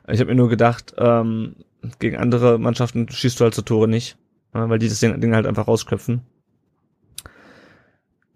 Ich 0.09 0.20
habe 0.20 0.31
mir 0.31 0.37
nur 0.37 0.49
gedacht, 0.49 0.94
ähm, 0.99 1.57
gegen 1.99 2.16
andere 2.16 2.59
Mannschaften 2.59 3.09
schießt 3.09 3.40
du 3.40 3.44
halt 3.44 3.55
so 3.55 3.62
Tore 3.62 3.88
nicht, 3.88 4.16
äh, 4.53 4.68
weil 4.68 4.79
die 4.79 4.88
das 4.88 5.01
Ding 5.01 5.35
halt 5.35 5.47
einfach 5.47 5.66
rausköpfen. 5.66 6.23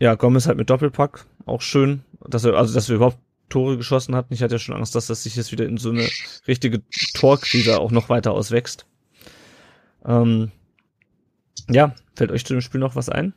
Ja, 0.01 0.15
Gomez 0.15 0.47
halt 0.47 0.59
mit 0.59 0.71
Doppelpack, 0.71 1.25
auch 1.45 1.61
schön, 1.61 2.03
dass 2.27 2.45
er, 2.45 2.55
also 2.55 2.75
dass 2.75 2.89
wir 2.89 2.97
überhaupt 2.97 3.19
Tore 3.49 3.77
geschossen 3.77 4.15
hatten. 4.15 4.35
Ich 4.35 4.43
hatte 4.43 4.57
ja 4.57 4.59
schon 4.59 4.75
Angst, 4.75 4.95
dass 4.95 5.07
das 5.07 5.23
sich 5.23 5.35
jetzt 5.37 5.53
wieder 5.53 5.65
in 5.65 5.79
so 5.79 5.91
eine 5.91 6.07
richtige 6.47 6.83
Torkrise 7.15 7.81
auch 7.81 7.91
noch 7.91 8.09
weiter 8.09 8.33
auswächst. 8.33 8.87
Ähm, 10.05 10.53
ja, 11.71 11.95
fällt 12.17 12.31
euch 12.31 12.45
zu 12.45 12.55
dem 12.55 12.61
Spiel 12.61 12.81
noch 12.81 12.97
was 12.97 13.09
ein? 13.09 13.35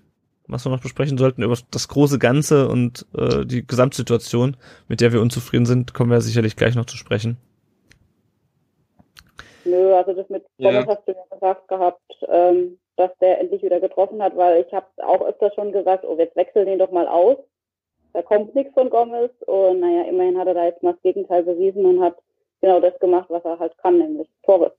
Was 0.47 0.65
wir 0.65 0.71
noch 0.71 0.81
besprechen 0.81 1.17
sollten 1.17 1.43
über 1.43 1.57
das 1.71 1.87
große 1.87 2.19
Ganze 2.19 2.67
und 2.67 3.05
äh, 3.15 3.45
die 3.45 3.65
Gesamtsituation, 3.65 4.57
mit 4.87 4.99
der 4.99 5.13
wir 5.13 5.21
unzufrieden 5.21 5.65
sind, 5.65 5.93
kommen 5.93 6.11
wir 6.11 6.19
sicherlich 6.21 6.55
gleich 6.55 6.75
noch 6.75 6.85
zu 6.85 6.97
sprechen. 6.97 7.37
Nö, 9.63 9.93
also 9.93 10.13
das 10.13 10.27
mit 10.29 10.43
Gomez 10.57 10.85
ja. 10.85 10.87
hast 10.87 11.07
du 11.07 11.13
ja 11.13 11.23
gesagt 11.29 11.67
gehabt, 11.67 12.01
ähm, 12.27 12.79
dass 12.97 13.11
der 13.19 13.39
endlich 13.39 13.63
wieder 13.63 13.79
getroffen 13.79 14.21
hat, 14.21 14.35
weil 14.35 14.65
ich 14.65 14.73
habe 14.73 14.87
auch 14.97 15.21
öfter 15.21 15.51
schon 15.55 15.71
gesagt, 15.71 16.03
oh, 16.03 16.17
jetzt 16.17 16.35
wechseln 16.35 16.65
den 16.65 16.79
doch 16.79 16.91
mal 16.91 17.07
aus. 17.07 17.37
Da 18.13 18.21
kommt 18.21 18.53
nichts 18.55 18.73
von 18.73 18.89
Gomez 18.89 19.31
und 19.45 19.79
naja, 19.79 20.03
immerhin 20.03 20.37
hat 20.37 20.47
er 20.47 20.53
da 20.53 20.65
jetzt 20.65 20.83
mal 20.83 20.93
das 20.93 21.01
Gegenteil 21.01 21.43
bewiesen 21.43 21.85
und 21.85 22.01
hat 22.01 22.17
genau 22.59 22.79
das 22.79 22.97
gemacht, 22.99 23.29
was 23.29 23.45
er 23.45 23.59
halt 23.59 23.77
kann, 23.77 23.97
nämlich 23.97 24.27
Tore. 24.43 24.73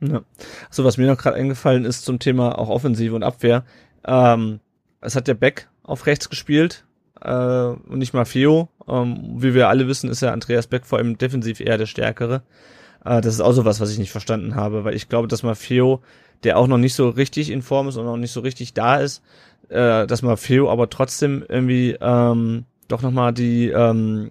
Ja. 0.00 0.22
So, 0.70 0.84
was 0.84 0.96
mir 0.96 1.06
noch 1.06 1.18
gerade 1.18 1.36
eingefallen 1.36 1.84
ist 1.84 2.04
zum 2.04 2.18
Thema 2.18 2.58
auch 2.58 2.68
Offensive 2.68 3.14
und 3.14 3.22
Abwehr. 3.22 3.64
Ähm, 4.04 4.60
es 5.00 5.16
hat 5.16 5.28
der 5.28 5.34
Beck 5.34 5.68
auf 5.82 6.06
rechts 6.06 6.28
gespielt 6.28 6.84
äh, 7.20 7.32
und 7.32 7.98
nicht 7.98 8.14
Maffeo. 8.14 8.68
Ähm, 8.86 9.36
wie 9.36 9.54
wir 9.54 9.68
alle 9.68 9.88
wissen, 9.88 10.10
ist 10.10 10.22
ja 10.22 10.32
Andreas 10.32 10.66
Beck 10.66 10.86
vor 10.86 10.98
allem 10.98 11.18
defensiv 11.18 11.60
eher 11.60 11.78
der 11.78 11.86
Stärkere. 11.86 12.42
Äh, 13.04 13.20
das 13.20 13.34
ist 13.34 13.40
auch 13.40 13.52
so 13.52 13.64
was, 13.64 13.80
was 13.80 13.90
ich 13.90 13.98
nicht 13.98 14.12
verstanden 14.12 14.54
habe, 14.54 14.84
weil 14.84 14.94
ich 14.94 15.08
glaube, 15.08 15.28
dass 15.28 15.42
Maffeo, 15.42 16.00
der 16.44 16.58
auch 16.58 16.68
noch 16.68 16.78
nicht 16.78 16.94
so 16.94 17.08
richtig 17.08 17.50
in 17.50 17.62
Form 17.62 17.88
ist 17.88 17.96
und 17.96 18.04
noch 18.04 18.16
nicht 18.16 18.32
so 18.32 18.40
richtig 18.40 18.74
da 18.74 18.96
ist, 18.96 19.22
äh, 19.68 20.06
dass 20.06 20.22
Maffeo 20.22 20.70
aber 20.70 20.90
trotzdem 20.90 21.44
irgendwie 21.48 21.96
ähm, 22.00 22.64
doch 22.86 23.02
nochmal 23.02 23.32
die 23.32 23.68
ähm, 23.68 24.30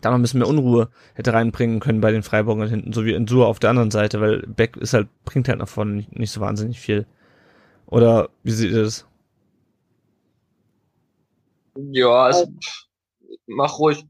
da 0.00 0.10
noch 0.10 0.18
ein 0.18 0.22
bisschen 0.22 0.40
mehr 0.40 0.48
Unruhe 0.48 0.88
hätte 1.14 1.32
reinbringen 1.32 1.80
können 1.80 2.00
bei 2.00 2.10
den 2.10 2.22
Freiburgern 2.22 2.68
hinten, 2.68 2.92
so 2.92 3.04
wie 3.04 3.14
Ensur 3.14 3.46
auf 3.46 3.58
der 3.58 3.70
anderen 3.70 3.90
Seite, 3.90 4.20
weil 4.20 4.42
Beck 4.42 4.76
ist 4.76 4.94
halt, 4.94 5.08
bringt 5.24 5.48
halt 5.48 5.58
nach 5.58 5.68
vorne 5.68 5.92
nicht, 5.92 6.16
nicht 6.16 6.30
so 6.30 6.40
wahnsinnig 6.40 6.80
viel. 6.80 7.06
Oder 7.86 8.30
wie 8.42 8.50
seht 8.50 8.72
ihr 8.72 8.82
das? 8.82 9.06
Ja, 11.76 12.24
also, 12.24 12.46
mach 13.46 13.78
ruhig. 13.78 14.04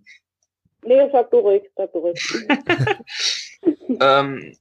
Nee, 0.83 1.09
sag 1.11 1.31
du 1.31 1.39
ruhig, 1.39 1.63
sag 1.77 1.93
du 1.93 1.99
ruhig. 1.99 2.19
ähm, 4.01 4.57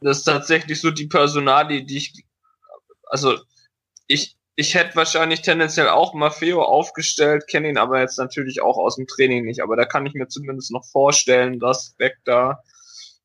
das 0.00 0.18
ist 0.18 0.24
tatsächlich 0.24 0.80
so 0.80 0.90
die 0.90 1.06
Personalie, 1.06 1.84
die 1.84 1.96
ich, 1.96 2.24
also 3.04 3.36
ich, 4.06 4.35
ich 4.56 4.74
hätte 4.74 4.96
wahrscheinlich 4.96 5.42
tendenziell 5.42 5.88
auch 5.88 6.14
Maffeo 6.14 6.62
aufgestellt, 6.62 7.46
kenne 7.48 7.68
ihn 7.68 7.78
aber 7.78 8.00
jetzt 8.00 8.18
natürlich 8.18 8.62
auch 8.62 8.78
aus 8.78 8.96
dem 8.96 9.06
Training 9.06 9.44
nicht, 9.44 9.62
aber 9.62 9.76
da 9.76 9.84
kann 9.84 10.06
ich 10.06 10.14
mir 10.14 10.28
zumindest 10.28 10.72
noch 10.72 10.84
vorstellen, 10.86 11.60
dass 11.60 11.94
Beck 11.98 12.16
da 12.24 12.62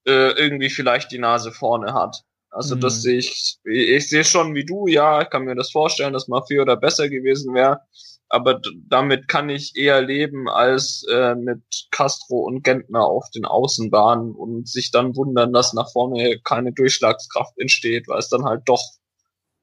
äh, 0.08 0.32
irgendwie 0.34 0.70
vielleicht 0.70 1.12
die 1.12 1.20
Nase 1.20 1.52
vorne 1.52 1.94
hat. 1.94 2.24
Also 2.50 2.76
das 2.76 2.96
Mhm. 2.96 3.00
sehe 3.00 3.20
ich, 3.20 3.58
ich 3.66 4.10
sehe 4.10 4.26
schon 4.26 4.56
wie 4.56 4.66
du, 4.66 4.88
ja, 4.88 5.22
ich 5.22 5.30
kann 5.30 5.44
mir 5.46 5.56
das 5.56 5.72
vorstellen, 5.72 6.14
dass 6.14 6.28
Maffeo 6.28 6.66
da 6.66 6.76
besser 6.76 7.10
gewesen 7.10 7.54
wäre, 7.54 7.82
aber 8.30 8.62
damit 8.90 9.28
kann 9.30 9.50
ich 9.50 9.76
eher 9.78 10.02
leben 10.02 10.50
als 10.50 11.06
äh, 11.12 11.36
mit 11.36 11.62
Castro 11.92 12.40
und 12.42 12.64
Gentner 12.64 13.06
auf 13.06 13.30
den 13.32 13.46
Außenbahnen 13.46 14.34
und 14.34 14.68
sich 14.70 14.92
dann 14.92 15.16
wundern, 15.16 15.54
dass 15.54 15.74
nach 15.74 15.92
vorne 15.92 16.40
keine 16.44 16.74
Durchschlagskraft 16.74 17.58
entsteht, 17.58 18.08
weil 18.10 18.20
es 18.20 18.30
dann 18.30 18.44
halt 18.46 18.64
doch, 18.68 18.82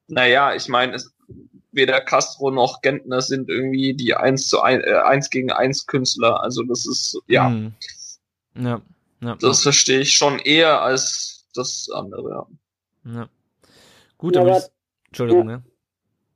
naja, 0.09 0.55
ich 0.55 0.69
meine, 0.69 0.97
weder 1.79 2.01
Castro 2.03 2.51
noch 2.51 2.83
Gentner 2.83 3.22
sind 3.22 3.49
irgendwie 3.49 3.95
die 3.95 4.14
eins 4.14 4.49
zu 4.49 4.61
ein, 4.61 4.83
äh, 4.83 4.93
eins 4.97 5.31
gegen 5.31 5.51
eins 5.51 5.87
Künstler, 5.87 6.43
also 6.43 6.62
das 6.64 6.85
ist, 6.87 7.18
ja, 7.26 7.49
Hm. 7.49 7.72
Ja. 8.55 8.83
Ja. 9.22 9.37
das 9.41 9.62
verstehe 9.62 10.01
ich 10.01 10.12
schon 10.12 10.39
eher 10.41 10.83
als 10.83 11.47
das 11.55 11.89
andere, 11.93 12.47
ja. 13.05 13.12
ja. 13.14 13.29
Gut, 14.18 14.35
Ja, 14.37 14.43
aber 14.43 14.57
aber- 14.57 14.64
Entschuldigung, 15.07 15.47
ne? 15.47 15.62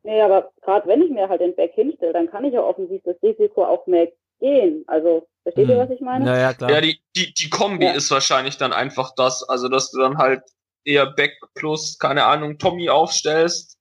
Nee, 0.05 0.21
aber 0.21 0.51
gerade 0.63 0.89
wenn 0.89 1.03
ich 1.03 1.11
mir 1.11 1.29
halt 1.29 1.41
den 1.41 1.55
Back 1.55 1.73
hinstelle, 1.75 2.13
dann 2.13 2.29
kann 2.31 2.45
ich 2.45 2.55
ja 2.55 2.61
offensiv 2.63 3.03
das 3.05 3.17
Risiko 3.23 3.65
auch 3.65 3.87
mehr 3.87 4.09
gehen. 4.41 4.83
Also, 4.89 5.29
versteht 5.45 5.69
ihr, 5.69 5.75
Hm. 5.77 5.83
was 5.83 5.91
ich 5.91 6.01
meine? 6.01 6.25
Naja, 6.25 6.53
klar. 6.55 6.71
Ja, 6.73 6.81
die, 6.81 6.99
die, 7.15 7.33
die 7.35 7.51
Kombi 7.51 7.85
Ja. 7.87 7.93
ist 7.93 8.11
wahrscheinlich 8.11 8.57
dann 8.57 8.73
einfach 8.73 9.15
das, 9.15 9.43
also 9.49 9.69
dass 9.69 9.91
du 9.93 9.99
dann 10.01 10.19
halt 10.19 10.43
eher 10.85 11.07
Beck 11.07 11.35
plus, 11.55 11.99
keine 11.99 12.25
Ahnung, 12.25 12.59
Tommy 12.59 12.89
aufstellst 12.89 13.79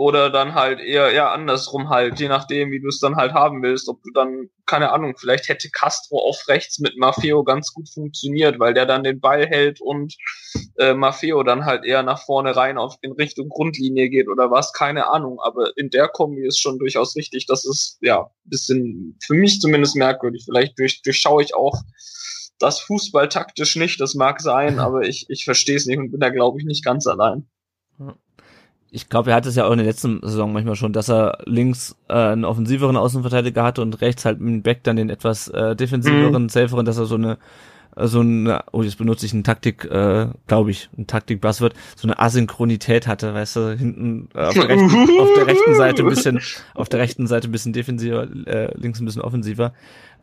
oder 0.00 0.30
dann 0.30 0.54
halt 0.54 0.80
eher, 0.80 1.12
ja, 1.12 1.30
andersrum 1.30 1.90
halt, 1.90 2.18
je 2.20 2.28
nachdem, 2.28 2.70
wie 2.70 2.80
du 2.80 2.88
es 2.88 3.00
dann 3.00 3.16
halt 3.16 3.34
haben 3.34 3.62
willst, 3.62 3.86
ob 3.86 4.02
du 4.02 4.10
dann, 4.14 4.48
keine 4.64 4.92
Ahnung, 4.92 5.14
vielleicht 5.18 5.50
hätte 5.50 5.68
Castro 5.68 6.26
auf 6.26 6.48
rechts 6.48 6.78
mit 6.78 6.96
Maffeo 6.96 7.44
ganz 7.44 7.74
gut 7.74 7.86
funktioniert, 7.90 8.58
weil 8.58 8.72
der 8.72 8.86
dann 8.86 9.04
den 9.04 9.20
Ball 9.20 9.46
hält 9.46 9.82
und 9.82 10.16
äh, 10.78 10.94
Maffeo 10.94 11.42
dann 11.42 11.66
halt 11.66 11.84
eher 11.84 12.02
nach 12.02 12.24
vorne 12.24 12.56
rein 12.56 12.78
auf 12.78 12.96
in 13.02 13.12
Richtung 13.12 13.50
Grundlinie 13.50 14.08
geht 14.08 14.30
oder 14.30 14.50
was, 14.50 14.72
keine 14.72 15.06
Ahnung, 15.06 15.38
aber 15.38 15.76
in 15.76 15.90
der 15.90 16.08
Kombi 16.08 16.46
ist 16.46 16.60
schon 16.60 16.78
durchaus 16.78 17.14
richtig, 17.14 17.44
das 17.44 17.66
ist, 17.66 17.98
ja, 18.00 18.30
bisschen, 18.44 19.18
für 19.22 19.34
mich 19.34 19.60
zumindest 19.60 19.96
merkwürdig, 19.96 20.46
vielleicht 20.46 20.78
durch, 20.78 21.02
durchschaue 21.02 21.42
ich 21.42 21.54
auch 21.54 21.78
das 22.58 22.80
Fußball 22.80 23.28
taktisch 23.28 23.76
nicht, 23.76 24.00
das 24.00 24.14
mag 24.14 24.40
sein, 24.40 24.78
aber 24.78 25.02
ich, 25.02 25.26
ich 25.28 25.44
verstehe 25.44 25.76
es 25.76 25.84
nicht 25.84 25.98
und 25.98 26.10
bin 26.10 26.20
da, 26.20 26.30
glaube 26.30 26.58
ich, 26.58 26.64
nicht 26.64 26.82
ganz 26.82 27.06
allein. 27.06 27.50
Ich 28.90 29.08
glaube, 29.08 29.30
er 29.30 29.36
hat 29.36 29.46
es 29.46 29.54
ja 29.54 29.66
auch 29.66 29.72
in 29.72 29.78
der 29.78 29.86
letzten 29.86 30.20
Saison 30.22 30.52
manchmal 30.52 30.74
schon, 30.74 30.92
dass 30.92 31.08
er 31.08 31.38
links 31.44 31.96
äh, 32.08 32.14
einen 32.14 32.44
offensiveren 32.44 32.96
Außenverteidiger 32.96 33.62
hatte 33.62 33.82
und 33.82 34.00
rechts 34.00 34.24
halt 34.24 34.40
mit 34.40 34.52
dem 34.52 34.62
Back 34.62 34.82
dann 34.82 34.96
den 34.96 35.10
etwas 35.10 35.48
äh, 35.48 35.76
defensiveren, 35.76 36.48
saferen, 36.48 36.84
dass 36.84 36.98
er 36.98 37.06
so 37.06 37.14
eine 37.14 37.38
so 37.96 38.20
eine, 38.20 38.62
oh, 38.72 38.82
jetzt 38.82 38.98
benutze 38.98 39.26
ich 39.26 39.32
eine 39.32 39.42
Taktik, 39.42 39.84
äh, 39.84 40.28
glaube 40.46 40.70
ich, 40.70 40.88
ein 40.96 41.06
Taktik-Buzzword, 41.06 41.74
so 41.96 42.06
eine 42.06 42.18
Asynchronität 42.18 43.06
hatte, 43.06 43.34
weißt 43.34 43.56
du, 43.56 43.76
hinten 43.76 44.28
äh, 44.34 44.46
auf, 44.46 44.54
der 44.54 44.68
rechten, 44.68 44.90
auf 45.20 45.28
der 45.34 45.46
rechten 45.46 45.74
Seite 45.74 46.02
ein 46.02 46.08
bisschen, 46.08 46.40
auf 46.74 46.88
der 46.88 47.00
rechten 47.00 47.26
Seite 47.26 47.48
ein 47.48 47.52
bisschen 47.52 47.72
defensiver, 47.72 48.28
äh, 48.46 48.72
links 48.78 49.00
ein 49.00 49.06
bisschen 49.06 49.22
offensiver. 49.22 49.72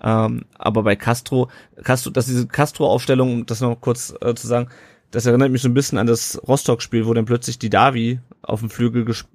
Ähm, 0.01 0.45
aber 0.57 0.83
bei 0.83 0.95
Castro, 0.95 1.49
Castro, 1.83 2.11
dass 2.11 2.27
diese 2.27 2.47
Castro-Aufstellung, 2.47 3.33
um 3.33 3.45
das 3.45 3.61
noch 3.61 3.75
kurz 3.81 4.13
äh, 4.21 4.33
zu 4.35 4.47
sagen, 4.47 4.69
das 5.11 5.25
erinnert 5.25 5.51
mich 5.51 5.61
so 5.61 5.69
ein 5.69 5.73
bisschen 5.73 5.97
an 5.97 6.07
das 6.07 6.41
Rostock-Spiel, 6.47 7.05
wo 7.05 7.13
dann 7.13 7.25
plötzlich 7.25 7.59
die 7.59 7.69
Davi 7.69 8.19
auf 8.41 8.59
dem 8.59 8.69
Flügel 8.69 9.05
gespielt, 9.05 9.33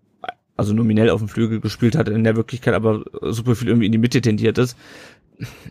also 0.56 0.74
nominell 0.74 1.10
auf 1.10 1.20
dem 1.20 1.28
Flügel 1.28 1.60
gespielt 1.60 1.96
hat, 1.96 2.08
in 2.08 2.24
der 2.24 2.36
Wirklichkeit 2.36 2.74
aber 2.74 3.04
super 3.20 3.56
viel 3.56 3.68
irgendwie 3.68 3.86
in 3.86 3.92
die 3.92 3.98
Mitte 3.98 4.20
tendiert 4.20 4.58
ist. 4.58 4.76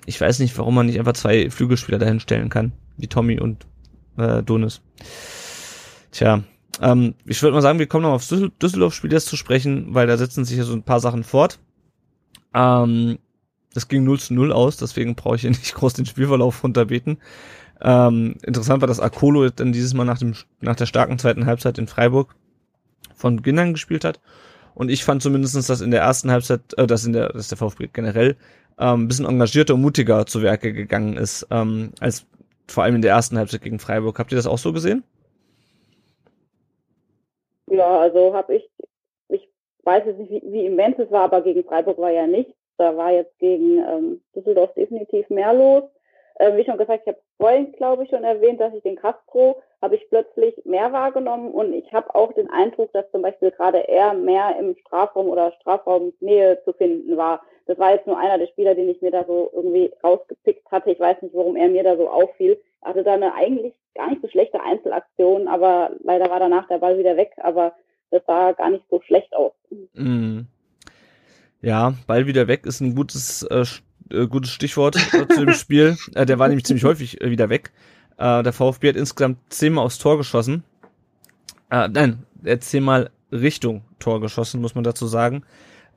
Ich 0.05 0.19
weiß 0.19 0.39
nicht, 0.39 0.57
warum 0.57 0.75
man 0.75 0.87
nicht 0.87 0.99
einfach 0.99 1.13
zwei 1.13 1.49
Flügelspieler 1.49 1.99
dahin 1.99 2.19
stellen 2.19 2.49
kann, 2.49 2.73
wie 2.97 3.07
Tommy 3.07 3.39
und 3.39 3.65
äh, 4.17 4.43
Donis. 4.43 4.81
Tja, 6.11 6.43
ähm, 6.81 7.15
ich 7.25 7.41
würde 7.41 7.53
mal 7.53 7.61
sagen, 7.61 7.79
wir 7.79 7.87
kommen 7.87 8.03
noch 8.03 8.13
auf 8.13 8.27
Düssel 8.27 8.51
Düsseldorf-Spiel 8.61 9.11
jetzt 9.11 9.27
zu 9.27 9.37
sprechen, 9.37 9.93
weil 9.93 10.07
da 10.07 10.17
setzen 10.17 10.45
sich 10.45 10.57
ja 10.57 10.63
so 10.63 10.73
ein 10.73 10.83
paar 10.83 10.99
Sachen 10.99 11.23
fort. 11.23 11.59
Ähm, 12.53 13.19
das 13.73 13.87
ging 13.87 14.03
0 14.03 14.19
zu 14.19 14.33
0 14.33 14.51
aus, 14.51 14.77
deswegen 14.77 15.15
brauche 15.15 15.35
ich 15.35 15.41
hier 15.41 15.49
nicht 15.51 15.73
groß 15.73 15.93
den 15.93 16.05
Spielverlauf 16.05 16.63
runterbeten. 16.63 17.19
Ähm, 17.83 18.35
interessant 18.45 18.81
war, 18.81 18.87
dass 18.87 18.99
Akolo 18.99 19.49
dann 19.49 19.71
dieses 19.71 19.93
Mal 19.93 20.05
nach, 20.05 20.19
dem, 20.19 20.35
nach 20.59 20.75
der 20.75 20.85
starken 20.85 21.17
zweiten 21.17 21.45
Halbzeit 21.45 21.77
in 21.77 21.87
Freiburg 21.87 22.35
von 23.15 23.37
Beginn 23.37 23.59
an 23.59 23.73
gespielt 23.73 24.03
hat. 24.03 24.19
Und 24.73 24.89
ich 24.89 25.03
fand 25.03 25.21
zumindestens, 25.21 25.67
dass 25.67 25.81
in 25.81 25.91
der 25.91 26.01
ersten 26.01 26.31
Halbzeit, 26.31 26.61
äh, 26.77 26.87
dass 26.87 27.05
in 27.05 27.13
der, 27.13 27.29
dass 27.29 27.49
der 27.49 27.57
VfB 27.57 27.89
generell 27.91 28.37
ähm, 28.79 29.03
ein 29.03 29.07
bisschen 29.07 29.25
engagierter 29.25 29.73
und 29.73 29.81
mutiger 29.81 30.25
zu 30.25 30.41
Werke 30.41 30.73
gegangen 30.73 31.17
ist, 31.17 31.47
ähm, 31.51 31.91
als 31.99 32.25
vor 32.67 32.83
allem 32.83 32.95
in 32.95 33.01
der 33.01 33.11
ersten 33.11 33.37
Halbzeit 33.37 33.61
gegen 33.61 33.79
Freiburg. 33.79 34.17
Habt 34.17 34.31
ihr 34.31 34.37
das 34.37 34.47
auch 34.47 34.57
so 34.57 34.71
gesehen? 34.71 35.03
Ja, 37.67 37.99
also 37.99 38.33
habe 38.33 38.55
ich, 38.55 38.69
ich 39.29 39.47
weiß 39.83 40.03
jetzt 40.05 40.19
nicht, 40.19 40.31
wie, 40.31 40.51
wie 40.51 40.65
immens 40.65 40.99
es 40.99 41.11
war, 41.11 41.23
aber 41.23 41.41
gegen 41.41 41.63
Freiburg 41.63 41.97
war 41.97 42.11
ja 42.11 42.27
nichts. 42.27 42.53
Da 42.77 42.95
war 42.97 43.11
jetzt 43.11 43.37
gegen 43.39 43.77
ähm, 43.77 44.21
Düsseldorf 44.35 44.73
definitiv 44.73 45.29
mehr 45.29 45.53
los. 45.53 45.83
Ähm, 46.41 46.57
wie 46.57 46.65
schon 46.65 46.79
gesagt, 46.79 47.03
ich 47.03 47.07
habe 47.07 47.21
vorhin, 47.37 47.71
glaube 47.73 48.03
ich, 48.03 48.09
schon 48.09 48.23
erwähnt, 48.23 48.59
dass 48.59 48.73
ich 48.73 48.81
den 48.81 48.95
Castro 48.95 49.61
habe 49.79 49.95
ich 49.95 50.09
plötzlich 50.09 50.59
mehr 50.65 50.91
wahrgenommen 50.91 51.51
und 51.51 51.71
ich 51.71 51.93
habe 51.93 52.15
auch 52.15 52.33
den 52.33 52.49
Eindruck, 52.49 52.91
dass 52.93 53.09
zum 53.11 53.21
Beispiel 53.21 53.51
gerade 53.51 53.87
er 53.87 54.15
mehr 54.15 54.55
im 54.59 54.75
Strafraum 54.77 55.27
oder 55.27 55.51
Strafraumnähe 55.61 56.59
zu 56.65 56.73
finden 56.73 57.15
war. 57.15 57.41
Das 57.67 57.77
war 57.77 57.91
jetzt 57.91 58.07
nur 58.07 58.17
einer 58.17 58.39
der 58.39 58.47
Spieler, 58.47 58.73
den 58.73 58.89
ich 58.89 59.03
mir 59.03 59.11
da 59.11 59.23
so 59.23 59.51
irgendwie 59.53 59.91
rausgepickt 60.03 60.69
hatte. 60.71 60.89
Ich 60.89 60.99
weiß 60.99 61.21
nicht, 61.21 61.35
warum 61.35 61.55
er 61.55 61.69
mir 61.69 61.83
da 61.83 61.95
so 61.95 62.09
auffiel. 62.09 62.59
Er 62.81 62.89
hatte 62.89 63.03
da 63.03 63.13
eine 63.13 63.35
eigentlich 63.35 63.73
gar 63.93 64.09
nicht 64.09 64.23
so 64.23 64.27
schlechte 64.27 64.61
Einzelaktion, 64.63 65.47
aber 65.47 65.91
leider 66.03 66.27
war 66.31 66.39
danach 66.39 66.67
der 66.69 66.79
Ball 66.79 66.97
wieder 66.97 67.17
weg. 67.17 67.33
Aber 67.37 67.73
das 68.09 68.23
sah 68.25 68.53
gar 68.53 68.71
nicht 68.71 68.85
so 68.89 68.99
schlecht 69.01 69.35
aus. 69.35 69.53
Mm. 69.93 70.41
Ja, 71.61 71.93
Ball 72.07 72.25
wieder 72.25 72.47
weg 72.47 72.65
ist 72.65 72.81
ein 72.81 72.95
gutes, 72.95 73.43
äh, 73.43 73.63
äh, 74.11 74.27
gutes 74.27 74.51
Stichwort 74.51 74.95
äh, 75.13 75.27
zu 75.27 75.45
dem 75.45 75.53
Spiel. 75.53 75.97
Äh, 76.15 76.25
der 76.25 76.39
war 76.39 76.47
nämlich 76.47 76.65
ziemlich 76.65 76.83
häufig 76.83 77.21
äh, 77.21 77.29
wieder 77.29 77.49
weg. 77.49 77.71
Äh, 78.17 78.43
der 78.43 78.53
VfB 78.53 78.89
hat 78.89 78.95
insgesamt 78.95 79.37
zehnmal 79.49 79.85
aufs 79.85 79.97
Tor 79.97 80.17
geschossen. 80.17 80.63
Äh, 81.69 81.87
nein, 81.87 82.23
er 82.43 82.53
hat 82.53 82.63
zehnmal 82.63 83.11
Richtung 83.31 83.83
Tor 83.99 84.19
geschossen, 84.19 84.61
muss 84.61 84.75
man 84.75 84.83
dazu 84.83 85.07
sagen. 85.07 85.43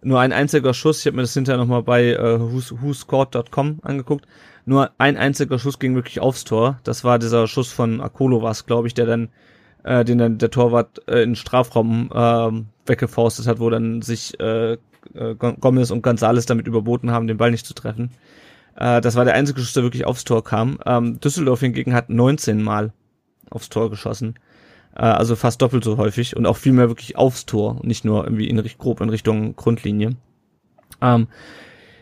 Nur 0.03 0.21
ein 0.21 0.33
einziger 0.33 0.75
Schuss, 0.75 1.01
ich 1.01 1.07
habe 1.07 1.17
mir 1.17 1.23
das 1.23 1.35
hinterher 1.35 1.59
nochmal 1.59 1.83
bei 1.83 2.13
äh, 2.13 2.39
whoscored.com 2.41 3.81
angeguckt. 3.83 4.27
Nur 4.67 4.91
ein 4.99 5.17
einziger 5.17 5.59
Schuss 5.59 5.79
ging 5.79 5.95
wirklich 5.95 6.21
aufs 6.21 6.45
Tor. 6.45 6.79
Das 6.85 7.05
war 7.05 7.19
dieser 7.19 7.49
Schuss 7.49 7.73
von 7.73 8.01
Akolo, 8.01 8.43
was 8.43 8.67
glaube 8.67 8.87
ich, 8.87 8.95
der 8.95 9.07
dann 9.07 9.31
äh, 9.85 10.05
den 10.05 10.19
dann 10.19 10.39
der 10.39 10.51
Torwart 10.51 11.07
äh, 11.09 11.23
in 11.23 11.31
den 11.31 11.37
Strafraum 11.37 12.11
ähm, 12.15 12.67
weggefaustet 12.87 13.47
hat, 13.47 13.61
wo 13.61 13.71
dann 13.71 14.03
sich 14.03 14.39
äh, 14.41 14.79
äh, 15.15 15.35
Gomez 15.35 15.91
und 15.91 16.03
Gonzales 16.03 16.47
damit 16.47 16.67
überboten 16.67 17.11
haben, 17.11 17.27
den 17.27 17.37
Ball 17.37 17.51
nicht 17.51 17.67
zu 17.67 17.75
treffen. 17.75 18.11
Äh, 18.77 19.01
das 19.01 19.17
war 19.17 19.25
der 19.25 19.35
einzige 19.35 19.61
Schuss, 19.61 19.75
der 19.75 19.83
wirklich 19.83 20.05
aufs 20.05 20.25
Tor 20.25 20.45
kam. 20.45 20.79
Ähm, 20.87 21.21
Düsseldorf 21.21 21.61
hingegen 21.61 21.95
hat 21.95 22.11
19 22.11 22.63
Mal 22.63 22.93
aufs 23.51 23.69
Tor 23.69 23.91
geschossen. 23.91 24.35
Äh, 24.97 25.03
also 25.03 25.37
fast 25.37 25.63
doppelt 25.63 25.85
so 25.85 25.97
häufig 25.97 26.37
und 26.37 26.47
auch 26.47 26.57
viel 26.57 26.73
mehr 26.73 26.89
wirklich 26.89 27.17
aufs 27.17 27.47
Tor 27.47 27.81
nicht 27.83 28.05
nur 28.05 28.25
irgendwie 28.25 28.49
in, 28.49 28.63
grob 28.79 29.01
in 29.01 29.11
Richtung 29.11 29.57
Grundlinie. 29.57 30.17
Ähm, 31.01 31.29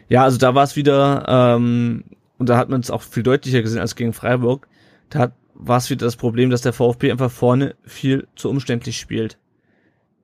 ja, 0.09 0.25
also 0.25 0.39
da 0.39 0.55
war 0.55 0.65
es 0.65 0.77
wieder, 0.77 1.25
ähm, 1.29 2.05
und 2.39 2.49
da 2.49 2.57
hat 2.57 2.69
man 2.69 2.81
es 2.81 2.91
auch 2.91 3.03
viel 3.03 3.23
deutlicher 3.23 3.63
gesehen 3.63 3.81
als 3.81 3.97
gegen 3.97 4.13
Freiburg, 4.13 4.69
da 5.11 5.21
hat 5.21 5.33
war 5.55 5.79
es 5.79 5.91
wieder 5.91 6.07
das 6.07 6.17
Problem, 6.17 6.51
dass 6.51 6.63
der 6.63 6.73
VfB 6.73 7.11
einfach 7.11 7.31
vorne 7.31 7.77
viel 7.85 8.27
zu 8.35 8.51
umständlich 8.51 8.99
spielt. 8.99 9.39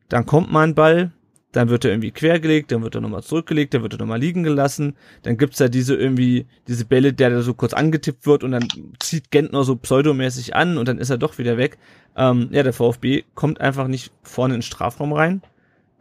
Dann 0.09 0.27
kommt 0.27 0.51
mal 0.51 0.67
ein 0.67 0.75
Ball, 0.75 1.13
dann 1.53 1.71
wird 1.71 1.85
er 1.85 1.93
irgendwie 1.93 2.11
quergelegt, 2.11 2.71
dann 2.73 2.83
wird 2.83 2.95
er 2.95 3.01
nochmal 3.01 3.23
zurückgelegt, 3.23 3.73
dann 3.73 3.83
wird 3.83 3.95
er 3.95 3.99
nochmal 3.99 4.21
liegen 4.21 4.43
gelassen, 4.43 4.97
dann 5.23 5.39
gibt's 5.39 5.59
ja 5.59 5.69
diese 5.69 5.95
irgendwie, 5.95 6.47
diese 6.67 6.85
Bälle, 6.85 7.13
der 7.13 7.31
da 7.31 7.41
so 7.41 7.55
kurz 7.55 7.73
angetippt 7.73 8.27
wird 8.27 8.45
und 8.45 8.53
dann 8.53 8.69
zieht 8.99 9.31
Gentner 9.31 9.65
so 9.65 9.77
pseudomäßig 9.77 10.55
an 10.55 10.77
und 10.77 10.89
dann 10.89 10.99
ist 10.99 11.11
er 11.11 11.19
doch 11.19 11.39
wieder 11.39 11.57
weg. 11.57 11.79
Ähm, 12.17 12.49
ja, 12.53 12.63
der 12.63 12.73
VfB 12.73 13.25
kommt 13.35 13.61
einfach 13.61 13.89
nicht 13.89 14.13
vorne 14.23 14.55
in 14.55 14.59
den 14.59 14.63
Strafraum 14.63 15.13
rein. 15.13 15.43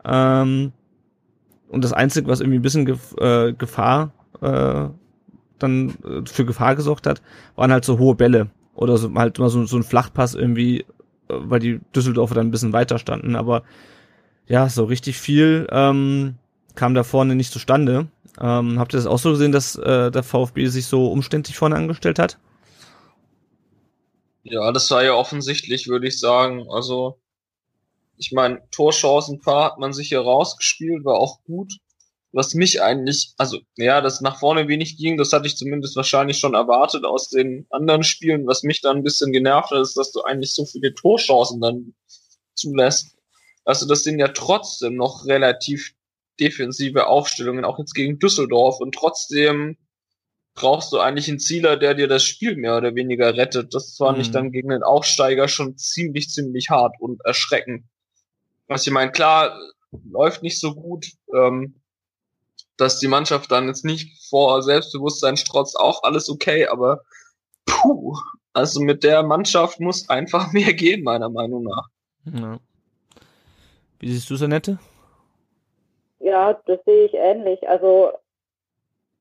Ähm, 0.03 0.73
und 1.69 1.83
das 1.83 1.93
Einzige, 1.93 2.27
was 2.27 2.39
irgendwie 2.39 2.59
ein 2.59 2.63
bisschen 2.63 2.85
Gef 2.85 3.15
äh, 3.17 3.53
Gefahr 3.53 4.13
äh, 4.41 4.89
dann 5.59 5.89
äh, 5.89 6.25
für 6.25 6.45
Gefahr 6.45 6.75
gesorgt 6.75 7.07
hat, 7.07 7.21
waren 7.55 7.71
halt 7.71 7.85
so 7.85 7.99
hohe 7.99 8.15
Bälle 8.15 8.49
oder 8.73 8.97
so 8.97 9.13
halt 9.15 9.39
mal 9.39 9.49
so, 9.49 9.65
so 9.65 9.77
ein 9.77 9.83
Flachpass 9.83 10.35
irgendwie, 10.35 10.81
äh, 10.81 10.85
weil 11.29 11.59
die 11.59 11.79
Düsseldorfer 11.95 12.35
dann 12.35 12.47
ein 12.47 12.51
bisschen 12.51 12.73
weiter 12.73 12.99
standen, 12.99 13.35
aber 13.35 13.63
ja, 14.47 14.69
so 14.69 14.85
richtig 14.85 15.17
viel 15.19 15.67
ähm, 15.71 16.35
kam 16.75 16.93
da 16.93 17.03
vorne 17.03 17.35
nicht 17.35 17.51
zustande. 17.51 18.07
Ähm, 18.39 18.79
habt 18.79 18.93
ihr 18.93 18.97
das 18.97 19.07
auch 19.07 19.19
so 19.19 19.31
gesehen, 19.31 19.51
dass 19.51 19.75
äh, 19.75 20.11
der 20.11 20.23
VfB 20.23 20.67
sich 20.67 20.85
so 20.85 21.07
umständlich 21.07 21.57
vorne 21.57 21.75
angestellt 21.75 22.19
hat? 22.19 22.37
Ja, 24.43 24.71
das 24.71 24.89
war 24.91 25.03
ja 25.03 25.13
offensichtlich, 25.13 25.87
würde 25.87 26.07
ich 26.07 26.19
sagen. 26.19 26.67
Also, 26.69 27.19
ich 28.15 28.31
meine, 28.31 28.61
Torchancen 28.71 29.41
paar 29.41 29.65
hat 29.65 29.79
man 29.79 29.91
sich 29.91 30.09
hier 30.09 30.21
rausgespielt, 30.21 31.03
war 31.03 31.15
auch 31.15 31.43
gut. 31.43 31.73
Was 32.31 32.53
mich 32.53 32.81
eigentlich, 32.81 33.33
also, 33.37 33.57
ja, 33.75 33.99
dass 33.99 34.21
nach 34.21 34.39
vorne 34.39 34.67
wenig 34.67 34.97
ging, 34.97 35.17
das 35.17 35.33
hatte 35.33 35.47
ich 35.47 35.57
zumindest 35.57 35.95
wahrscheinlich 35.95 36.37
schon 36.37 36.53
erwartet 36.53 37.03
aus 37.03 37.29
den 37.29 37.65
anderen 37.71 38.03
Spielen. 38.03 38.45
Was 38.47 38.63
mich 38.63 38.81
dann 38.81 38.97
ein 38.97 39.03
bisschen 39.03 39.31
genervt 39.33 39.71
hat, 39.71 39.81
ist, 39.81 39.97
dass 39.97 40.11
du 40.11 40.21
eigentlich 40.21 40.53
so 40.53 40.65
viele 40.65 40.93
Torchancen 40.93 41.59
dann 41.59 41.93
zulässt. 42.53 43.16
Also, 43.67 43.85
das 43.85 44.03
sind 44.03 44.17
ja 44.17 44.29
trotzdem 44.29 44.95
noch 44.95 45.25
relativ 45.25 45.93
defensive 46.39 47.07
Aufstellungen, 47.07 47.65
auch 47.65 47.79
jetzt 47.79 47.93
gegen 47.93 48.17
Düsseldorf 48.17 48.79
und 48.79 48.95
trotzdem 48.95 49.77
brauchst 50.53 50.93
du 50.93 50.99
eigentlich 50.99 51.27
einen 51.27 51.39
Zieler, 51.39 51.75
der 51.75 51.93
dir 51.93 52.07
das 52.07 52.23
Spiel 52.23 52.55
mehr 52.55 52.77
oder 52.77 52.95
weniger 52.95 53.35
rettet. 53.35 53.73
Das 53.73 53.99
war 53.99 54.13
mhm. 54.13 54.19
nicht 54.19 54.33
dann 54.33 54.51
gegen 54.51 54.69
den 54.69 54.83
Aufsteiger 54.83 55.49
schon 55.49 55.77
ziemlich, 55.77 56.29
ziemlich 56.29 56.69
hart 56.69 56.95
und 56.99 57.23
erschreckend. 57.25 57.83
Was 58.67 58.87
ich 58.87 58.93
meine, 58.93 59.11
klar, 59.11 59.59
läuft 60.09 60.43
nicht 60.43 60.61
so 60.61 60.73
gut, 60.73 61.07
ähm, 61.35 61.75
dass 62.77 62.99
die 62.99 63.09
Mannschaft 63.09 63.51
dann 63.51 63.67
jetzt 63.67 63.83
nicht 63.83 64.29
vor 64.29 64.63
Selbstbewusstsein 64.63 65.35
strotzt, 65.35 65.77
auch 65.77 66.03
alles 66.03 66.29
okay, 66.29 66.67
aber 66.67 67.01
puh, 67.65 68.15
also 68.53 68.79
mit 68.79 69.03
der 69.03 69.23
Mannschaft 69.23 69.81
muss 69.81 70.07
einfach 70.07 70.51
mehr 70.53 70.73
gehen, 70.73 71.03
meiner 71.03 71.29
Meinung 71.29 71.63
nach. 71.63 71.87
Ja. 72.25 72.59
Wie 73.99 74.09
siehst 74.09 74.29
du 74.29 74.35
es, 74.35 74.43
Annette? 74.43 74.79
Ja, 76.19 76.53
das 76.65 76.79
sehe 76.85 77.05
ich 77.05 77.13
ähnlich. 77.13 77.67
Also 77.67 78.11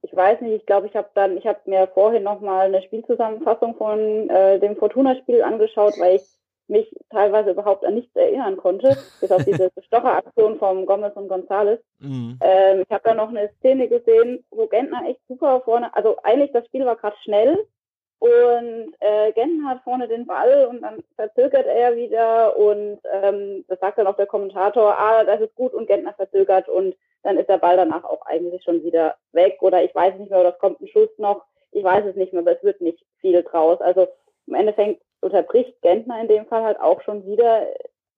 ich 0.03 0.15
weiß 0.15 0.41
nicht, 0.41 0.55
ich 0.55 0.67
glaube, 0.67 0.87
ich 0.87 0.95
habe 0.95 1.09
dann, 1.15 1.37
ich 1.37 1.47
habe 1.47 1.59
mir 1.67 1.89
vorhin 1.89 2.23
nochmal 2.23 2.67
eine 2.67 2.83
Spielzusammenfassung 2.83 3.75
von 3.77 4.31
äh, 4.31 4.59
dem 4.61 4.77
Fortuna-Spiel 4.77 5.43
angeschaut, 5.43 5.95
weil 5.99 6.17
ich 6.17 6.23
mich 6.69 6.89
teilweise 7.11 7.51
überhaupt 7.51 7.85
an 7.85 7.95
nichts 7.95 8.15
erinnern 8.17 8.57
konnte, 8.57 8.97
bis 9.21 9.31
auf 9.31 9.45
diese 9.45 9.71
Stocheraktion 9.87 10.59
von 10.59 10.87
Gomez 10.87 11.17
und 11.17 11.29
Gonzales. 11.29 11.81
Mhm. 11.99 12.39
Ähm, 12.41 12.83
ich 12.83 12.91
habe 12.91 13.03
da 13.05 13.15
noch 13.15 13.29
eine 13.29 13.51
Szene 13.59 13.89
gesehen, 13.89 14.45
wo 14.51 14.67
Gentner 14.67 15.09
echt 15.09 15.21
super 15.29 15.61
vorne, 15.61 15.95
also 15.95 16.17
eigentlich 16.23 16.53
das 16.53 16.67
Spiel 16.67 16.85
war 16.85 16.97
gerade 16.97 17.17
schnell 17.23 17.67
und 18.19 18.95
äh, 19.01 19.33
Gentner 19.33 19.71
hat 19.71 19.83
vorne 19.83 20.09
den 20.09 20.27
Ball 20.27 20.67
und 20.67 20.83
dann 20.83 21.03
verzögert 21.17 21.67
er 21.67 21.97
wieder 21.97 22.57
und 22.57 22.99
ähm, 23.13 23.65
das 23.69 23.79
sagt 23.81 23.99
dann 23.99 24.07
auch 24.07 24.17
der 24.17 24.27
Kommentator, 24.27 24.99
ah, 24.99 25.25
das 25.25 25.41
ist 25.41 25.55
gut 25.55 25.75
und 25.75 25.87
Gentner 25.87 26.15
verzögert 26.15 26.69
und 26.69 26.97
dann 27.23 27.37
ist 27.39 27.49
der 27.49 27.59
Ball 27.59 27.77
danach 27.77 28.05
auch 28.05 28.25
eigentlich 28.27 28.63
schon 28.63 28.83
wieder 28.85 29.17
weg 29.33 29.59
oder 29.61 29.83
ich 29.83 29.95
weiß 29.95 30.17
nicht 30.17 30.31
mehr, 30.31 30.41
oder 30.41 30.55
es 30.55 30.59
kommt 30.59 30.81
ein 30.81 30.89
Schuss 30.89 31.11
noch, 31.19 31.45
ich 31.73 31.85
weiß 31.85 32.07
es 32.07 32.17
nicht 32.17 32.33
mehr, 32.33 32.41
aber 32.41 32.57
es 32.57 32.63
wird 32.63 32.81
nicht 32.81 33.05
viel 33.21 33.43
draus. 33.43 33.81
Also 33.81 34.09
im 34.47 34.55
Endeffekt 34.55 35.03
unterbricht 35.21 35.81
Gentner 35.83 36.21
in 36.21 36.29
dem 36.29 36.47
Fall 36.47 36.63
halt 36.63 36.81
auch 36.81 37.03
schon 37.03 37.27
wieder 37.27 37.67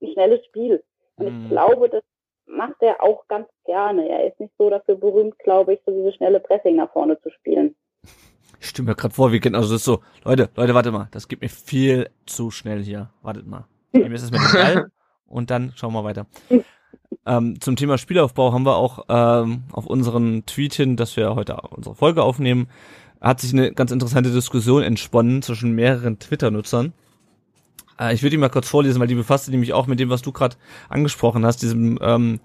ein 0.01 0.13
schnelles 0.13 0.45
Spiel. 0.47 0.85
Und 1.17 1.27
ich 1.27 1.33
mhm. 1.33 1.49
glaube, 1.49 1.89
das 1.89 2.03
macht 2.47 2.81
er 2.81 3.03
auch 3.03 3.27
ganz 3.29 3.49
gerne. 3.65 4.09
Er 4.09 4.27
ist 4.27 4.39
nicht 4.41 4.53
so 4.59 4.71
dafür 4.71 4.95
berühmt, 4.95 5.39
glaube 5.39 5.75
ich, 5.75 5.81
so 5.85 5.93
diese 5.93 6.13
schnelle 6.13 6.41
Pressing 6.41 6.77
nach 6.77 6.93
vorne 6.93 7.21
zu 7.21 7.31
spielen. 7.31 7.75
Ich 8.61 8.69
stimme 8.69 8.91
mir 8.91 8.97
gerade 8.97 9.15
vor, 9.15 9.33
wir 9.33 9.41
kennen, 9.41 9.55
also 9.55 9.73
das 9.73 9.83
ist 9.83 9.85
so, 9.85 10.03
Leute, 10.25 10.51
Leute, 10.57 10.75
warte 10.75 10.91
mal, 10.91 11.09
das 11.13 11.29
geht 11.29 11.41
mir 11.41 11.49
viel 11.49 12.11
zu 12.27 12.51
schnell 12.51 12.83
hier. 12.83 13.11
Wartet 13.23 13.47
mal. 13.47 13.67
Nehmen 13.93 14.11
wir 14.11 14.17
es 14.17 14.31
mit 14.31 14.41
dem 14.41 14.53
Ball 14.53 14.91
und 15.27 15.51
dann 15.51 15.73
schauen 15.77 15.93
wir 15.93 16.05
weiter. 16.05 16.27
Ähm, 17.25 17.61
zum 17.61 17.77
Thema 17.77 17.99
Spielaufbau 17.99 18.53
haben 18.53 18.67
wir 18.67 18.77
auch 18.77 19.05
ähm, 19.09 19.65
auf 19.73 19.87
unseren 19.87 20.45
Tweet 20.47 20.75
hin, 20.75 20.97
dass 20.97 21.17
wir 21.17 21.35
heute 21.35 21.57
unsere 21.71 21.95
Folge 21.95 22.23
aufnehmen, 22.23 22.69
hat 23.21 23.41
sich 23.41 23.53
eine 23.53 23.73
ganz 23.73 23.91
interessante 23.91 24.31
Diskussion 24.31 24.83
entsponnen 24.83 25.43
zwischen 25.43 25.73
mehreren 25.73 26.19
Twitter-Nutzern. 26.19 26.93
Äh, 27.99 28.15
ich 28.15 28.23
würde 28.23 28.31
die 28.31 28.39
mal 28.39 28.51
kurz 28.51 28.69
vorlesen, 28.69 29.01
weil 29.01 29.09
die 29.09 29.15
befasst 29.15 29.45
sich 29.45 29.53
nämlich 29.53 29.73
auch 29.73 29.87
mit 29.87 30.01
dem, 30.01 30.11
was 30.11 30.23
du 30.23 30.33
gerade 30.33 30.57
angesprochen 30.89 31.45
hast, 31.45 31.63
diesem 31.63 31.99
ähm, 32.03 32.41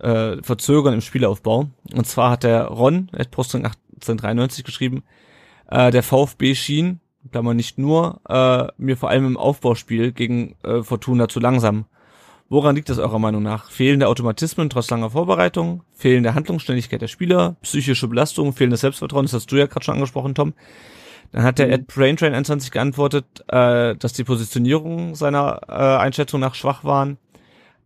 äh, 0.00 0.42
Verzögern 0.42 0.94
im 0.94 1.00
Spielaufbau. 1.00 1.68
Und 1.94 2.06
zwar 2.06 2.30
hat 2.30 2.42
der 2.42 2.64
Ron, 2.66 3.10
at 3.12 3.30
Posting 3.30 3.64
1893 3.64 4.64
geschrieben, 4.64 5.02
äh, 5.68 5.90
der 5.90 6.02
VfB 6.02 6.54
schien, 6.54 7.00
man 7.32 7.56
nicht 7.56 7.78
nur, 7.78 8.20
äh, 8.28 8.66
mir 8.76 8.96
vor 8.96 9.10
allem 9.10 9.26
im 9.26 9.36
Aufbauspiel 9.36 10.12
gegen 10.12 10.56
äh, 10.62 10.82
Fortuna 10.82 11.28
zu 11.28 11.40
langsam. 11.40 11.86
Woran 12.48 12.76
liegt 12.76 12.90
das 12.90 12.98
eurer 12.98 13.18
Meinung 13.18 13.42
nach? 13.42 13.70
Fehlende 13.70 14.06
Automatismen 14.06 14.68
trotz 14.68 14.90
langer 14.90 15.10
Vorbereitung, 15.10 15.82
fehlende 15.92 16.34
Handlungsständigkeit 16.34 17.00
der 17.00 17.08
Spieler, 17.08 17.56
psychische 17.62 18.06
Belastung, 18.06 18.52
fehlendes 18.52 18.82
Selbstvertrauen, 18.82 19.24
das 19.24 19.32
hast 19.32 19.50
du 19.50 19.56
ja 19.56 19.66
gerade 19.66 19.84
schon 19.84 19.94
angesprochen, 19.94 20.34
Tom. 20.34 20.52
Dann 21.32 21.42
hat 21.42 21.58
der 21.58 21.66
mhm. 21.66 21.72
Ed 21.72 21.86
Braintrain 21.88 22.34
21 22.34 22.70
geantwortet, 22.70 23.24
äh, 23.48 23.96
dass 23.96 24.12
die 24.12 24.24
Positionierung 24.24 25.14
seiner 25.14 25.62
äh, 25.66 25.72
Einschätzung 25.72 26.40
nach 26.40 26.54
schwach 26.54 26.84
waren. 26.84 27.16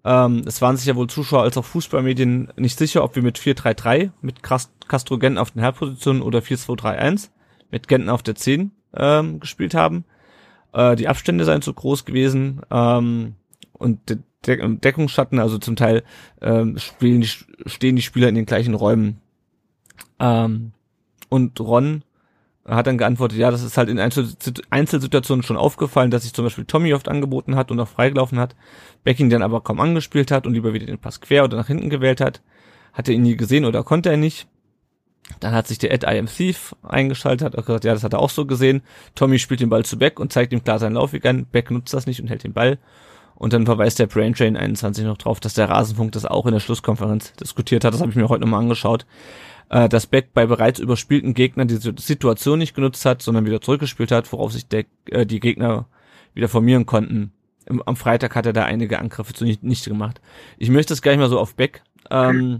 Ähm, 0.04 0.42
es 0.46 0.60
waren 0.60 0.76
sich 0.76 0.86
ja 0.86 0.96
wohl 0.96 1.06
Zuschauer 1.06 1.42
als 1.42 1.56
auch 1.56 1.64
Fußballmedien 1.64 2.52
nicht 2.56 2.78
sicher, 2.78 3.04
ob 3.04 3.14
wir 3.14 3.22
mit 3.22 3.38
4-3-3 3.38 4.10
mit 4.20 4.42
Castro 4.42 5.18
Gent 5.18 5.38
auf 5.38 5.52
den 5.52 5.62
Herzpositionen 5.62 6.22
oder 6.22 6.40
4-2-3-1 6.40 7.30
mit 7.70 7.88
Genten 7.88 8.08
auf 8.08 8.22
der 8.22 8.34
10 8.34 8.72
ähm, 8.94 9.40
gespielt 9.40 9.74
haben. 9.74 10.04
Äh, 10.72 10.96
die 10.96 11.08
Abstände 11.08 11.44
seien 11.44 11.62
zu 11.62 11.72
groß 11.72 12.04
gewesen 12.04 12.62
ähm, 12.70 13.34
und 13.72 14.08
De 14.08 14.18
De 14.46 14.76
Deckungsschatten, 14.76 15.40
also 15.40 15.58
zum 15.58 15.74
Teil 15.74 16.04
ähm, 16.40 16.78
spielen 16.78 17.20
die, 17.20 17.26
stehen 17.26 17.96
die 17.96 18.02
Spieler 18.02 18.28
in 18.28 18.36
den 18.36 18.46
gleichen 18.46 18.74
Räumen. 18.74 19.20
Ähm, 20.20 20.72
und 21.28 21.58
Ron 21.58 22.04
hat 22.64 22.86
dann 22.86 22.98
geantwortet, 22.98 23.38
ja, 23.38 23.50
das 23.50 23.62
ist 23.62 23.76
halt 23.78 23.88
in 23.88 23.98
Einzelsituationen 23.98 25.42
schon 25.42 25.56
aufgefallen, 25.56 26.10
dass 26.10 26.22
sich 26.22 26.34
zum 26.34 26.44
Beispiel 26.44 26.66
Tommy 26.66 26.92
oft 26.94 27.08
angeboten 27.08 27.56
hat 27.56 27.70
und 27.70 27.80
auch 27.80 27.88
freigelaufen 27.88 28.38
hat, 28.38 28.54
Becking 29.04 29.30
dann 29.30 29.42
aber 29.42 29.62
kaum 29.62 29.80
angespielt 29.80 30.30
hat 30.30 30.46
und 30.46 30.52
lieber 30.52 30.74
wieder 30.74 30.86
den 30.86 30.98
Pass 30.98 31.20
quer 31.20 31.44
oder 31.44 31.56
nach 31.56 31.66
hinten 31.66 31.90
gewählt 31.90 32.20
hat. 32.20 32.42
Hat 32.92 33.08
er 33.08 33.14
ihn 33.14 33.22
nie 33.22 33.36
gesehen 33.36 33.64
oder 33.64 33.82
konnte 33.84 34.10
er 34.10 34.16
nicht. 34.16 34.48
Dann 35.40 35.52
hat 35.52 35.66
sich 35.66 35.78
der 35.78 35.92
Ed 35.92 36.04
I 36.04 36.18
am 36.18 36.26
Thief 36.26 36.74
eingeschaltet, 36.82 37.44
hat 37.44 37.56
auch 37.56 37.66
gesagt, 37.66 37.84
ja, 37.84 37.92
das 37.94 38.02
hat 38.02 38.12
er 38.12 38.20
auch 38.20 38.30
so 38.30 38.46
gesehen. 38.46 38.82
Tommy 39.14 39.38
spielt 39.38 39.60
den 39.60 39.68
Ball 39.68 39.84
zu 39.84 39.98
Beck 39.98 40.18
und 40.18 40.32
zeigt 40.32 40.52
ihm 40.52 40.64
klar 40.64 40.78
seinen 40.78 40.94
Laufweg 40.94 41.24
an. 41.26 41.46
Beck 41.46 41.70
nutzt 41.70 41.94
das 41.94 42.06
nicht 42.06 42.20
und 42.20 42.28
hält 42.28 42.44
den 42.44 42.52
Ball. 42.54 42.78
Und 43.34 43.52
dann 43.52 43.66
verweist 43.66 44.00
der 44.00 44.08
Brain 44.08 44.34
Train 44.34 44.56
21 44.56 45.04
noch 45.04 45.16
drauf, 45.16 45.38
dass 45.38 45.54
der 45.54 45.68
Rasenfunk 45.68 46.10
das 46.12 46.24
auch 46.24 46.46
in 46.46 46.52
der 46.52 46.60
Schlusskonferenz 46.60 47.34
diskutiert 47.34 47.84
hat. 47.84 47.94
Das 47.94 48.00
habe 48.00 48.10
ich 48.10 48.16
mir 48.16 48.28
heute 48.28 48.40
nochmal 48.40 48.60
angeschaut. 48.60 49.06
Äh, 49.70 49.88
dass 49.88 50.06
Beck 50.06 50.32
bei 50.32 50.46
bereits 50.46 50.78
überspielten 50.80 51.34
Gegnern 51.34 51.68
diese 51.68 51.94
Situation 51.98 52.58
nicht 52.58 52.74
genutzt 52.74 53.04
hat, 53.04 53.22
sondern 53.22 53.44
wieder 53.44 53.60
zurückgespielt 53.60 54.10
hat, 54.10 54.32
worauf 54.32 54.52
sich 54.52 54.66
der, 54.66 54.86
äh, 55.10 55.26
die 55.26 55.40
Gegner 55.40 55.86
wieder 56.34 56.48
formieren 56.48 56.86
konnten. 56.86 57.32
Am 57.84 57.96
Freitag 57.96 58.34
hat 58.34 58.46
er 58.46 58.54
da 58.54 58.64
einige 58.64 58.98
Angriffe 58.98 59.34
zu 59.34 59.44
nicht, 59.44 59.62
nicht 59.62 59.84
gemacht. 59.84 60.22
Ich 60.56 60.70
möchte 60.70 60.92
das 60.92 61.02
gleich 61.02 61.18
mal 61.18 61.28
so 61.28 61.38
auf 61.38 61.54
Beck 61.54 61.82
ähm, 62.10 62.58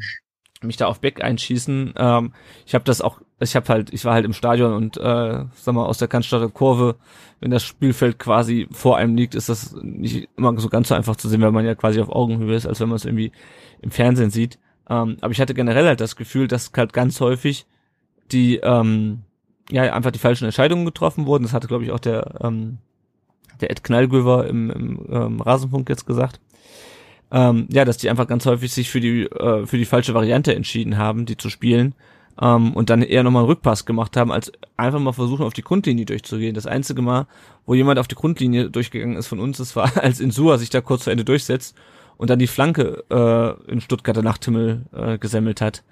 mich 0.63 0.77
da 0.77 0.87
auf 0.87 1.01
Beck 1.01 1.23
einschießen. 1.23 1.95
Ähm, 1.97 2.33
ich 2.67 2.75
habe 2.75 2.85
das 2.85 3.01
auch, 3.01 3.21
ich 3.41 3.55
habe 3.55 3.69
halt, 3.69 3.93
ich 3.93 4.05
war 4.05 4.15
halt 4.15 4.25
im 4.25 4.33
Stadion 4.33 4.73
und 4.73 4.97
äh, 4.97 5.45
sag 5.55 5.75
mal 5.75 5.87
aus 5.87 5.99
der 5.99 6.09
Cannstatter 6.09 6.49
Kurve, 6.49 6.97
wenn 7.41 7.51
das 7.51 7.63
Spielfeld 7.63 8.19
quasi 8.19 8.67
vor 8.73 8.97
einem 8.97 9.17
liegt, 9.17 9.35
ist 9.35 9.49
das 9.49 9.77
nicht 9.81 10.29
immer 10.37 10.59
so 10.59 10.69
ganz 10.69 10.89
so 10.89 10.95
einfach 10.95 11.17
zu 11.17 11.29
sehen, 11.29 11.41
weil 11.41 11.53
man 11.53 11.65
ja 11.65 11.75
quasi 11.75 12.01
auf 12.01 12.11
Augenhöhe 12.11 12.57
ist, 12.57 12.67
als 12.67 12.81
wenn 12.81 12.89
man 12.89 12.97
es 12.97 13.05
irgendwie 13.05 13.33
im 13.81 13.91
Fernsehen 13.91 14.31
sieht. 14.31 14.59
Ähm, 14.91 15.19
aber 15.21 15.33
ich 15.33 15.41
hatte 15.41 15.55
generell 15.55 15.87
halt 15.87 16.01
das 16.01 16.17
Gefühl, 16.17 16.49
dass 16.49 16.73
halt 16.77 16.93
ganz 16.93 17.21
häufig 17.21 17.67
die 18.33 18.57
ähm, 18.57 19.23
ja 19.71 19.93
einfach 19.93 20.11
die 20.11 20.19
falschen 20.19 20.47
Entscheidungen 20.47 20.85
getroffen 20.85 21.27
wurden. 21.27 21.45
Das 21.45 21.53
hatte 21.53 21.69
glaube 21.69 21.85
ich 21.85 21.93
auch 21.93 22.01
der 22.01 22.41
ähm, 22.43 22.79
der 23.61 23.71
Ed 23.71 23.85
Knallgöver 23.85 24.47
im, 24.47 24.71
im 24.71 25.07
ähm, 25.11 25.41
Rasenpunkt 25.41 25.89
jetzt 25.89 26.07
gesagt 26.07 26.41
ähm, 27.31 27.69
ja, 27.71 27.85
dass 27.85 27.99
die 27.99 28.11
einfach 28.11 28.27
ganz 28.27 28.47
häufig 28.47 28.73
sich 28.73 28.91
für 28.91 29.01
die 29.01 29.23
äh, 29.25 29.67
für 29.67 29.79
die 29.79 29.85
falsche 29.85 30.15
Variante 30.15 30.55
entschieden 30.55 30.97
haben, 30.97 31.27
die 31.27 31.37
zu 31.37 31.51
spielen 31.51 31.95
ähm, 32.41 32.73
und 32.75 32.91
dann 32.91 33.03
eher 33.03 33.23
nochmal 33.23 33.43
einen 33.43 33.51
Rückpass 33.51 33.85
gemacht 33.85 34.17
haben, 34.17 34.31
als 34.33 34.53
einfach 34.77 35.01
mal 35.01 35.13
versuchen, 35.13 35.45
auf 35.45 35.53
die 35.53 35.63
Grundlinie 35.63 36.07
durchzugehen. 36.07 36.55
Das 36.55 36.67
einzige 36.67 37.03
Mal, 37.03 37.27
wo 37.67 37.75
jemand 37.75 37.99
auf 37.99 38.09
die 38.09 38.15
Grundlinie 38.15 38.71
durchgegangen 38.71 39.17
ist 39.17 39.27
von 39.27 39.41
uns, 39.41 39.59
das 39.59 39.77
war, 39.77 39.97
als 40.03 40.21
Insua 40.21 40.59
sich 40.59 40.71
da 40.71 40.81
kurz 40.81 41.05
zu 41.05 41.11
Ende 41.11 41.25
durchsetzt 41.25 41.77
und 42.17 42.31
dann 42.31 42.39
die 42.39 42.47
Flanke 42.47 43.05
äh, 43.11 43.71
in 43.71 43.81
Stuttgarter 43.81 44.23
Nachthimmel 44.23 44.87
äh, 44.93 45.19
gesammelt 45.19 45.61
hat. 45.61 45.83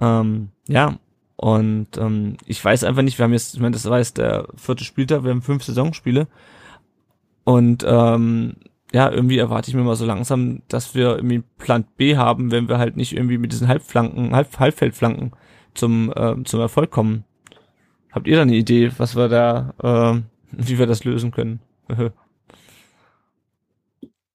Ähm, 0.00 0.50
ja, 0.68 0.98
und 1.36 1.96
ähm, 1.98 2.36
ich 2.46 2.64
weiß 2.64 2.84
einfach 2.84 3.02
nicht, 3.02 3.18
wir 3.18 3.24
haben 3.24 3.32
jetzt, 3.32 3.54
ich 3.54 3.60
meine, 3.60 3.72
das 3.72 3.88
war 3.88 3.98
jetzt 3.98 4.18
der 4.18 4.48
vierte 4.56 4.84
Spieltag, 4.84 5.24
wir 5.24 5.30
haben 5.30 5.42
fünf 5.42 5.64
Saisonspiele 5.64 6.26
und 7.44 7.84
ähm, 7.86 8.56
ja, 8.92 9.10
irgendwie 9.10 9.38
erwarte 9.38 9.68
ich 9.70 9.74
mir 9.74 9.82
mal 9.82 9.96
so 9.96 10.06
langsam, 10.06 10.62
dass 10.68 10.94
wir 10.94 11.16
irgendwie 11.16 11.42
Plan 11.58 11.84
B 11.96 12.16
haben, 12.16 12.50
wenn 12.50 12.68
wir 12.68 12.78
halt 12.78 12.96
nicht 12.96 13.12
irgendwie 13.12 13.38
mit 13.38 13.52
diesen 13.52 13.68
Halbflanken, 13.68 14.34
Halb 14.34 14.58
Halbfeldflanken 14.58 15.32
zum, 15.74 16.12
äh, 16.14 16.42
zum 16.44 16.60
Erfolg 16.60 16.90
kommen. 16.90 17.24
Habt 18.10 18.26
ihr 18.26 18.36
da 18.36 18.42
eine 18.42 18.56
Idee, 18.56 18.90
was 18.96 19.14
wir 19.14 19.28
da, 19.28 19.74
äh, 19.82 20.22
wie 20.52 20.78
wir 20.78 20.86
das 20.86 21.04
lösen 21.04 21.30
können? 21.30 21.60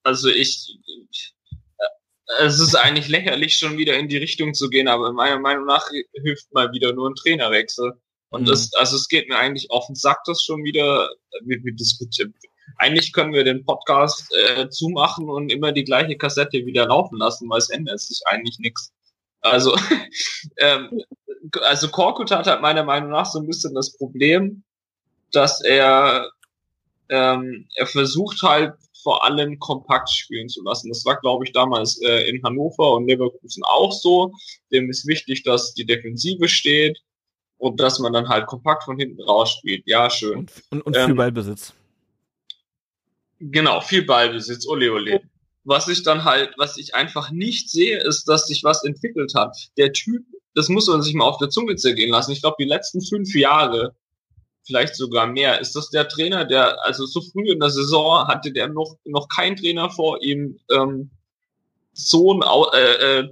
also 0.04 0.30
ich, 0.30 0.78
es 2.40 2.60
ist 2.60 2.76
eigentlich 2.76 3.08
lächerlich, 3.08 3.56
schon 3.56 3.78
wieder 3.78 3.98
in 3.98 4.08
die 4.08 4.18
Richtung 4.18 4.54
zu 4.54 4.70
gehen, 4.70 4.88
aber 4.88 5.12
meiner 5.14 5.40
Meinung 5.40 5.66
nach 5.66 5.90
hilft 6.14 6.54
mal 6.54 6.72
wieder 6.72 6.94
nur 6.94 7.10
ein 7.10 7.16
Trainerwechsel. 7.16 7.94
Und 8.30 8.44
mhm. 8.44 8.46
das, 8.46 8.74
also 8.74 8.96
es 8.96 9.08
geht 9.08 9.30
mir 9.30 9.38
eigentlich 9.38 9.72
auf 9.72 9.88
den 9.88 9.96
Sack, 9.96 10.20
das 10.26 10.44
schon 10.44 10.64
wieder, 10.64 11.10
wir, 11.42 11.64
wir 11.64 11.74
diskutieren. 11.74 12.34
Eigentlich 12.78 13.14
können 13.14 13.34
wir 13.34 13.44
den 13.44 13.66
Podcast 13.66 14.34
äh, 14.36 14.70
zumachen 14.70 15.30
und 15.30 15.52
immer 15.52 15.72
die 15.72 15.84
gleiche 15.84 16.18
Kassette 16.18 16.66
wieder 16.66 16.88
laufen 16.88 17.18
lassen, 17.18 17.50
weil 17.50 17.60
es 17.60 17.70
ändert 17.70 18.00
sich 18.00 18.22
eigentlich 18.26 18.60
nichts. 18.60 18.92
Also, 19.42 19.76
ähm, 20.58 21.04
also 21.62 21.90
Korkut 21.90 22.32
hat 22.32 22.48
halt 22.48 22.62
meiner 22.62 22.84
Meinung 22.84 23.12
nach 23.12 23.26
so 23.26 23.40
ein 23.40 23.48
bisschen 23.48 23.74
das 23.76 23.96
Problem, 23.98 24.64
dass 25.32 25.62
er 25.62 26.30
ähm, 27.10 27.68
er 27.76 27.86
versucht 27.86 28.42
halt 28.42 28.74
vor 29.04 29.24
allem 29.26 29.60
kompakt 29.60 30.10
spielen 30.10 30.48
zu 30.48 30.64
lassen. 30.64 30.90
Das 30.90 31.06
war, 31.06 31.20
glaube 31.20 31.46
ich, 31.46 31.52
damals 31.52 32.02
äh, 32.02 32.30
in 32.30 32.42
Hannover 32.42 32.94
und 32.94 33.08
Leverkusen 33.08 33.64
auch 33.66 33.92
so. 33.92 34.34
Dem 34.72 34.90
ist 34.90 35.06
wichtig, 35.06 35.44
dass 35.44 35.74
die 35.74 35.86
Defensive 35.86 36.48
steht 36.48 37.00
und 37.58 37.80
dass 37.80 38.00
man 38.00 38.14
dann 38.14 38.30
halt 38.30 38.48
kompakt 38.48 38.84
von 38.84 38.98
hinten 38.98 39.22
raus 39.22 39.52
spielt. 39.52 39.84
Ja, 39.86 40.10
schön. 40.10 40.40
Und, 40.40 40.52
und, 40.70 40.82
und 40.84 40.96
viel 40.96 41.10
ähm, 41.10 41.16
Ballbesitz. 41.18 41.74
Genau, 43.52 43.82
viel 43.82 44.06
Ballbesitz. 44.06 44.66
Ole, 44.68 44.92
ole. 44.92 45.22
Was 45.66 45.88
ich 45.88 46.04
dann 46.04 46.24
halt, 46.24 46.54
was 46.58 46.78
ich 46.78 46.96
einfach 46.96 47.32
nicht 47.32 47.70
sehe, 47.70 48.00
ist, 48.00 48.26
dass 48.26 48.48
sich 48.48 48.64
was 48.64 48.84
entwickelt 48.84 49.34
hat. 49.36 49.56
Der 49.78 49.92
Typ, 49.92 50.24
das 50.56 50.70
muss 50.70 50.88
man 50.88 51.02
sich 51.02 51.14
mal 51.14 51.26
auf 51.26 51.38
der 51.38 51.50
Zunge 51.50 51.76
zergehen 51.76 52.12
lassen. 52.12 52.32
Ich 52.32 52.42
glaube, 52.42 52.58
die 52.60 52.66
letzten 52.66 53.02
fünf 53.02 53.34
Jahre 53.36 53.96
vielleicht 54.66 54.96
sogar 54.96 55.28
mehr. 55.28 55.60
Ist 55.60 55.76
das 55.76 55.90
der 55.90 56.08
Trainer, 56.08 56.46
der, 56.46 56.86
also 56.86 57.06
so 57.06 57.22
früh 57.22 57.52
in 57.52 57.60
der 57.60 57.70
Saison 57.70 58.28
hatte 58.28 58.52
der 58.52 58.70
noch, 58.70 58.96
noch 59.04 59.28
kein 59.28 59.58
Trainer 59.58 59.90
vor 59.90 60.22
ihm 60.22 60.60
ähm, 60.72 61.12
so 61.92 62.32
einen 62.32 62.44
äh, 62.74 63.20
äh, 63.20 63.30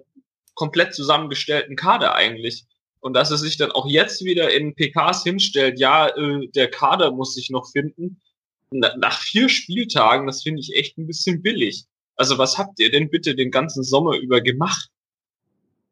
komplett 0.55 0.93
zusammengestellten 0.93 1.75
Kader 1.75 2.15
eigentlich. 2.15 2.65
Und 2.99 3.13
dass 3.13 3.31
er 3.31 3.37
sich 3.37 3.57
dann 3.57 3.71
auch 3.71 3.87
jetzt 3.87 4.23
wieder 4.25 4.53
in 4.53 4.75
PKs 4.75 5.23
hinstellt, 5.23 5.79
ja, 5.79 6.07
äh, 6.09 6.47
der 6.49 6.69
Kader 6.69 7.11
muss 7.11 7.33
sich 7.33 7.49
noch 7.49 7.71
finden. 7.71 8.21
Na, 8.71 8.95
nach 8.97 9.19
vier 9.19 9.49
Spieltagen, 9.49 10.27
das 10.27 10.43
finde 10.43 10.61
ich 10.61 10.75
echt 10.75 10.97
ein 10.97 11.07
bisschen 11.07 11.41
billig. 11.41 11.85
Also 12.15 12.37
was 12.37 12.57
habt 12.57 12.79
ihr 12.79 12.91
denn 12.91 13.09
bitte 13.09 13.35
den 13.35 13.51
ganzen 13.51 13.83
Sommer 13.83 14.17
über 14.17 14.41
gemacht? 14.41 14.89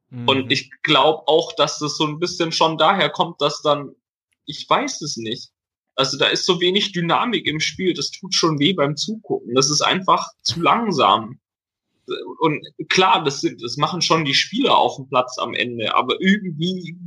Mhm. 0.09 0.27
Und 0.27 0.51
ich 0.51 0.71
glaube 0.81 1.27
auch, 1.27 1.53
dass 1.53 1.79
das 1.79 1.97
so 1.97 2.05
ein 2.05 2.19
bisschen 2.19 2.51
schon 2.51 2.77
daher 2.77 3.09
kommt, 3.09 3.41
dass 3.41 3.61
dann 3.61 3.95
ich 4.49 4.67
weiß 4.67 5.01
es 5.01 5.15
nicht. 5.17 5.51
Also 5.95 6.17
da 6.17 6.27
ist 6.27 6.45
so 6.45 6.59
wenig 6.59 6.91
Dynamik 6.91 7.45
im 7.45 7.59
Spiel, 7.59 7.93
das 7.93 8.09
tut 8.11 8.33
schon 8.33 8.57
weh 8.59 8.73
beim 8.73 8.95
Zugucken. 8.97 9.53
Das 9.53 9.69
ist 9.69 9.81
einfach 9.81 10.27
zu 10.41 10.61
langsam. 10.61 11.39
Und 12.39 12.65
klar, 12.89 13.23
das, 13.23 13.41
sind, 13.41 13.61
das 13.61 13.77
machen 13.77 14.01
schon 14.01 14.25
die 14.25 14.33
Spieler 14.33 14.75
auf 14.75 14.95
dem 14.95 15.07
Platz 15.07 15.37
am 15.37 15.53
Ende, 15.53 15.93
aber 15.93 16.19
irgendwie, 16.19 16.97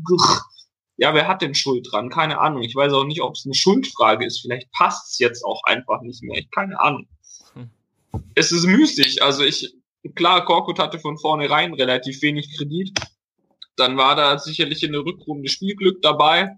ja, 0.97 1.14
wer 1.14 1.26
hat 1.26 1.43
denn 1.43 1.55
Schuld 1.55 1.88
dran? 1.90 2.11
Keine 2.11 2.38
Ahnung. 2.38 2.62
Ich 2.62 2.74
weiß 2.74 2.93
auch 2.93 3.05
nicht, 3.05 3.22
ob 3.22 3.34
es 3.34 3.45
eine 3.45 3.55
Schuldfrage 3.55 4.26
ist. 4.26 4.40
Vielleicht 4.40 4.70
passt 4.72 5.12
es 5.12 5.18
jetzt 5.18 5.45
auch 5.45 5.62
einfach 5.64 6.03
nicht 6.03 6.22
mehr. 6.22 6.38
Ich 6.38 6.51
keine 6.51 6.78
Ahnung. 6.80 7.09
Hm. 7.55 7.70
Es 8.34 8.53
ist 8.53 8.66
müßig. 8.66 9.22
Also 9.22 9.43
ich, 9.43 9.74
klar, 10.14 10.45
Korkut 10.45 10.78
hatte 10.78 10.99
von 10.99 11.18
vornherein 11.18 11.74
relativ 11.74 12.20
wenig 12.22 12.57
Kredit. 12.57 12.93
Dann 13.76 13.97
war 13.97 14.16
da 14.16 14.38
sicherlich 14.38 14.82
in 14.82 14.93
der 14.93 15.05
Rückrunde 15.05 15.49
Spielglück 15.49 16.03
dabei. 16.03 16.57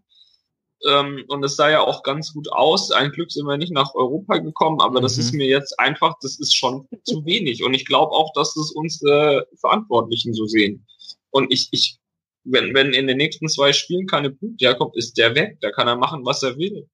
Ähm, 0.86 1.24
und 1.28 1.42
es 1.44 1.56
sah 1.56 1.70
ja 1.70 1.80
auch 1.80 2.02
ganz 2.02 2.32
gut 2.32 2.52
aus. 2.52 2.90
Ein 2.90 3.12
Glück 3.12 3.30
sind 3.30 3.46
wir 3.46 3.56
nicht 3.56 3.72
nach 3.72 3.94
Europa 3.94 4.38
gekommen, 4.38 4.80
aber 4.80 4.98
mhm. 4.98 5.04
das 5.04 5.16
ist 5.16 5.32
mhm. 5.32 5.38
mir 5.38 5.46
jetzt 5.46 5.78
einfach, 5.78 6.14
das 6.20 6.38
ist 6.38 6.54
schon 6.54 6.88
zu 7.04 7.24
wenig. 7.24 7.64
Und 7.64 7.72
ich 7.72 7.86
glaube 7.86 8.12
auch, 8.12 8.32
dass 8.34 8.54
das 8.54 8.72
unsere 8.72 9.46
Verantwortlichen 9.56 10.34
so 10.34 10.46
sehen. 10.46 10.84
Und 11.30 11.52
ich, 11.52 11.68
ich, 11.70 11.98
wenn, 12.44 12.74
wenn 12.74 12.92
in 12.92 13.06
den 13.06 13.16
nächsten 13.16 13.48
zwei 13.48 13.72
Spielen 13.72 14.06
keine 14.06 14.30
Punkte 14.30 14.66
herkommt, 14.66 14.96
ist 14.96 15.16
der 15.18 15.34
weg. 15.34 15.58
Da 15.60 15.70
kann 15.70 15.88
er 15.88 15.96
machen, 15.96 16.24
was 16.24 16.42
er 16.42 16.56
will. 16.56 16.86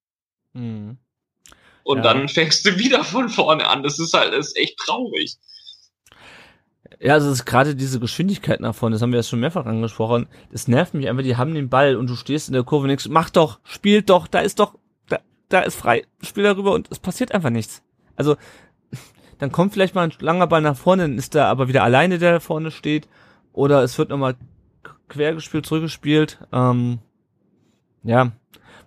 Mhm. 0.53 0.97
Und 1.83 1.97
ja. 1.97 2.03
dann 2.03 2.29
fängst 2.29 2.65
du 2.65 2.77
wieder 2.77 3.03
von 3.03 3.29
vorne 3.29 3.67
an. 3.67 3.83
Das 3.83 3.99
ist 3.99 4.13
halt, 4.13 4.33
das 4.33 4.47
ist 4.47 4.57
echt 4.57 4.77
traurig. 4.77 5.37
Ja, 6.99 7.13
also 7.13 7.31
ist 7.31 7.45
gerade 7.45 7.75
diese 7.75 7.99
Geschwindigkeit 7.99 8.59
nach 8.59 8.75
vorne, 8.75 8.93
das 8.93 9.01
haben 9.01 9.11
wir 9.11 9.19
ja 9.19 9.23
schon 9.23 9.39
mehrfach 9.39 9.65
angesprochen. 9.65 10.27
Das 10.51 10.67
nervt 10.67 10.93
mich 10.93 11.09
einfach, 11.09 11.23
die 11.23 11.35
haben 11.35 11.55
den 11.55 11.69
Ball 11.69 11.95
und 11.95 12.07
du 12.07 12.15
stehst 12.15 12.47
in 12.47 12.53
der 12.53 12.63
Kurve 12.63 12.83
und 12.83 12.89
denkst, 12.89 13.07
mach 13.09 13.31
doch, 13.31 13.59
spiel 13.63 14.03
doch, 14.03 14.27
da 14.27 14.39
ist 14.39 14.59
doch, 14.59 14.75
da, 15.07 15.19
da 15.49 15.61
ist 15.61 15.75
frei, 15.75 16.03
spiel 16.21 16.43
darüber 16.43 16.73
und 16.73 16.89
es 16.91 16.99
passiert 16.99 17.33
einfach 17.33 17.49
nichts. 17.49 17.81
Also, 18.15 18.35
dann 19.39 19.51
kommt 19.51 19.73
vielleicht 19.73 19.95
mal 19.95 20.03
ein 20.03 20.13
langer 20.19 20.45
Ball 20.45 20.61
nach 20.61 20.77
vorne, 20.77 21.03
dann 21.03 21.17
ist 21.17 21.33
da 21.33 21.49
aber 21.49 21.67
wieder 21.67 21.83
alleine, 21.83 22.19
der 22.19 22.33
da 22.33 22.39
vorne 22.39 22.69
steht, 22.69 23.07
oder 23.51 23.81
es 23.81 23.97
wird 23.97 24.09
nochmal 24.09 24.35
quer 25.11 25.33
gespielt, 25.33 25.65
zurückgespielt. 25.65 26.39
Ähm, 26.51 26.99
ja, 28.03 28.31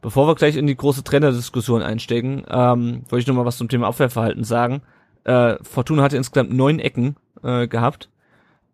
bevor 0.00 0.26
wir 0.26 0.34
gleich 0.34 0.56
in 0.56 0.66
die 0.66 0.76
große 0.76 1.04
Trainerdiskussion 1.04 1.82
einsteigen, 1.82 2.44
ähm, 2.48 3.02
wollte 3.08 3.20
ich 3.20 3.26
nochmal 3.26 3.44
was 3.44 3.58
zum 3.58 3.68
Thema 3.68 3.86
Abwehrverhalten 3.86 4.44
sagen. 4.44 4.82
Äh, 5.24 5.56
Fortuna 5.62 6.02
hatte 6.02 6.16
insgesamt 6.16 6.52
neun 6.52 6.78
Ecken 6.78 7.16
äh, 7.42 7.68
gehabt. 7.68 8.10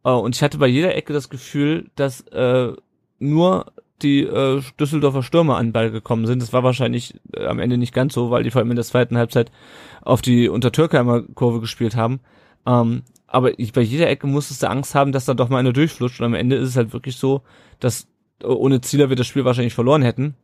Äh, 0.05 0.11
und 0.11 0.34
ich 0.34 0.42
hatte 0.42 0.59
bei 0.59 0.66
jeder 0.66 0.94
Ecke 0.94 1.12
das 1.12 1.28
Gefühl, 1.28 1.90
dass 1.96 2.22
äh, 2.28 2.72
nur 3.18 3.66
die 4.03 4.22
äh, 4.22 4.62
Düsseldorfer 4.78 5.22
Stürmer 5.22 5.57
an 5.57 5.66
den 5.66 5.72
Ball 5.72 5.90
gekommen 5.90 6.26
sind. 6.26 6.40
Das 6.40 6.53
war 6.53 6.62
wahrscheinlich 6.62 7.20
äh, 7.34 7.44
am 7.46 7.59
Ende 7.59 7.76
nicht 7.76 7.92
ganz 7.92 8.14
so, 8.14 8.30
weil 8.30 8.42
die 8.42 8.51
vor 8.51 8.61
allem 8.61 8.70
in 8.70 8.76
der 8.76 8.84
zweiten 8.84 9.18
Halbzeit 9.18 9.53
auf 10.01 10.22
die 10.22 10.48
Untertürkheimer 10.48 11.22
Kurve 11.34 11.61
gespielt 11.61 11.96
haben. 11.96 12.20
Ähm, 12.66 13.03
aber 13.31 13.59
ich, 13.59 13.72
bei 13.72 13.81
jeder 13.81 14.09
Ecke 14.09 14.26
musstest 14.26 14.62
du 14.62 14.68
Angst 14.68 14.95
haben, 14.95 15.12
dass 15.12 15.24
da 15.24 15.35
doch 15.35 15.49
mal 15.49 15.59
eine 15.59 15.72
durchflutscht. 15.72 16.20
Und 16.20 16.26
am 16.26 16.35
Ende 16.35 16.57
ist 16.57 16.68
es 16.70 16.76
halt 16.76 16.93
wirklich 16.93 17.16
so, 17.16 17.43
dass 17.78 18.09
äh, 18.43 18.47
ohne 18.47 18.81
Zieler 18.81 19.09
wir 19.09 19.16
das 19.16 19.26
Spiel 19.26 19.45
wahrscheinlich 19.45 19.74
verloren 19.74 20.03
hätten. 20.03 20.35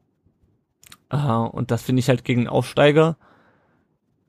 Äh, 1.10 1.16
und 1.16 1.70
das 1.70 1.82
finde 1.82 2.00
ich 2.00 2.08
halt 2.08 2.24
gegen 2.24 2.48
Aufsteiger 2.48 3.16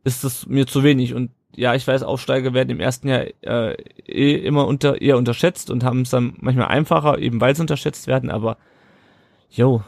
ist 0.07 0.23
das 0.23 0.47
mir 0.47 0.65
zu 0.65 0.83
wenig. 0.83 1.13
Und 1.13 1.31
ja, 1.55 1.75
ich 1.75 1.85
weiß, 1.85 2.03
Aufsteiger 2.03 2.53
werden 2.53 2.69
im 2.69 2.79
ersten 2.79 3.09
Jahr 3.09 3.25
äh, 3.41 3.73
eh 4.07 4.35
immer 4.35 4.65
unter 4.65 5.01
eher 5.01 5.17
unterschätzt 5.17 5.69
und 5.69 5.83
haben 5.83 6.01
es 6.01 6.09
dann 6.09 6.33
manchmal 6.39 6.67
einfacher, 6.67 7.19
eben 7.19 7.41
weil 7.41 7.55
sie 7.55 7.61
unterschätzt 7.61 8.07
werden, 8.07 8.31
aber 8.31 8.57
jo, 9.49 9.83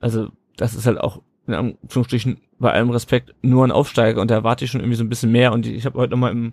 also 0.00 0.28
das 0.56 0.74
ist 0.74 0.86
halt 0.86 0.98
auch 0.98 1.20
in 1.46 1.54
Anführungsstrichen 1.54 2.40
bei 2.58 2.72
allem 2.72 2.90
Respekt 2.90 3.34
nur 3.42 3.66
ein 3.66 3.72
Aufsteiger 3.72 4.20
und 4.20 4.30
da 4.30 4.36
erwarte 4.36 4.64
ich 4.64 4.70
schon 4.70 4.80
irgendwie 4.80 4.96
so 4.96 5.04
ein 5.04 5.08
bisschen 5.08 5.32
mehr 5.32 5.52
und 5.52 5.66
ich 5.66 5.84
habe 5.84 5.98
heute 5.98 6.12
nochmal 6.12 6.32
im 6.32 6.52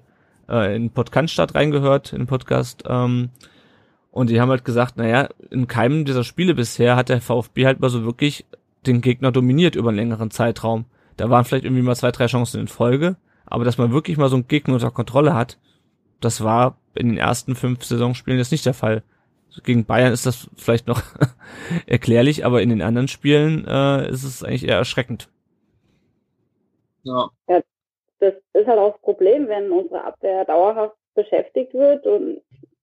äh, 0.50 0.76
in 0.76 0.89
Podcast 0.89 1.38
reingehört, 1.56 2.14
in 2.14 2.20
den 2.20 2.28
Podcast, 2.28 2.84
ähm, 2.88 3.30
und 4.18 4.32
die 4.32 4.41
haben 4.41 4.50
halt 4.50 4.66
gesagt, 4.66 4.98
naja, 4.98 5.30
in 5.52 5.68
keinem 5.68 6.04
dieser 6.04 6.24
Spiele 6.24 6.56
bisher 6.56 6.95
hat 6.95 7.10
der 7.10 7.22
VfB 7.22 7.68
halt 7.68 7.80
mal 7.80 7.89
so 7.91 8.04
wirklich 8.04 8.48
den 8.88 9.02
Gegner 9.02 9.32
dominiert 9.32 9.76
über 9.76 9.89
einen 9.89 9.98
längeren 10.00 10.32
Zeitraum. 10.32 10.86
Da 11.18 11.30
waren 11.30 11.45
vielleicht 11.45 11.66
irgendwie 11.66 11.84
mal 11.84 11.95
zwei, 11.95 12.12
drei 12.12 12.26
Chancen 12.26 12.62
in 12.62 12.68
Folge, 12.68 13.18
aber 13.45 13.64
dass 13.64 13.78
man 13.78 13.91
wirklich 13.91 14.18
mal 14.18 14.30
so 14.30 14.36
einen 14.36 14.48
Gegner 14.48 14.74
unter 14.74 14.89
Kontrolle 14.89 15.36
hat, 15.36 15.60
das 16.20 16.43
war 16.43 16.78
in 16.95 17.10
den 17.10 17.20
ersten 17.20 17.56
fünf 17.56 17.84
Saisonspielen 17.84 18.39
jetzt 18.39 18.52
nicht 18.52 18.66
der 18.66 18.74
Fall. 18.74 19.04
Gegen 19.64 19.86
Bayern 19.86 20.14
ist 20.14 20.26
das 20.26 20.50
vielleicht 20.56 20.88
noch 20.88 21.04
erklärlich, 21.86 22.43
aber 22.43 22.64
in 22.64 22.70
den 22.70 22.82
anderen 22.82 23.08
Spielen 23.08 23.68
äh, 23.68 24.10
ist 24.10 24.24
es 24.24 24.43
eigentlich 24.43 24.68
eher 24.68 24.78
erschreckend. 24.78 25.30
Ja. 27.04 27.30
ja. 27.48 27.62
Das 28.20 28.34
ist 28.53 28.68
halt 28.68 28.80
auch 28.80 28.93
das 28.93 29.01
Problem, 29.01 29.47
wenn 29.47 29.72
unsere 29.72 30.03
Abwehr 30.03 30.45
dauerhaft 30.45 30.95
beschäftigt 31.13 31.74
wird 31.74 32.05
und 32.05 32.41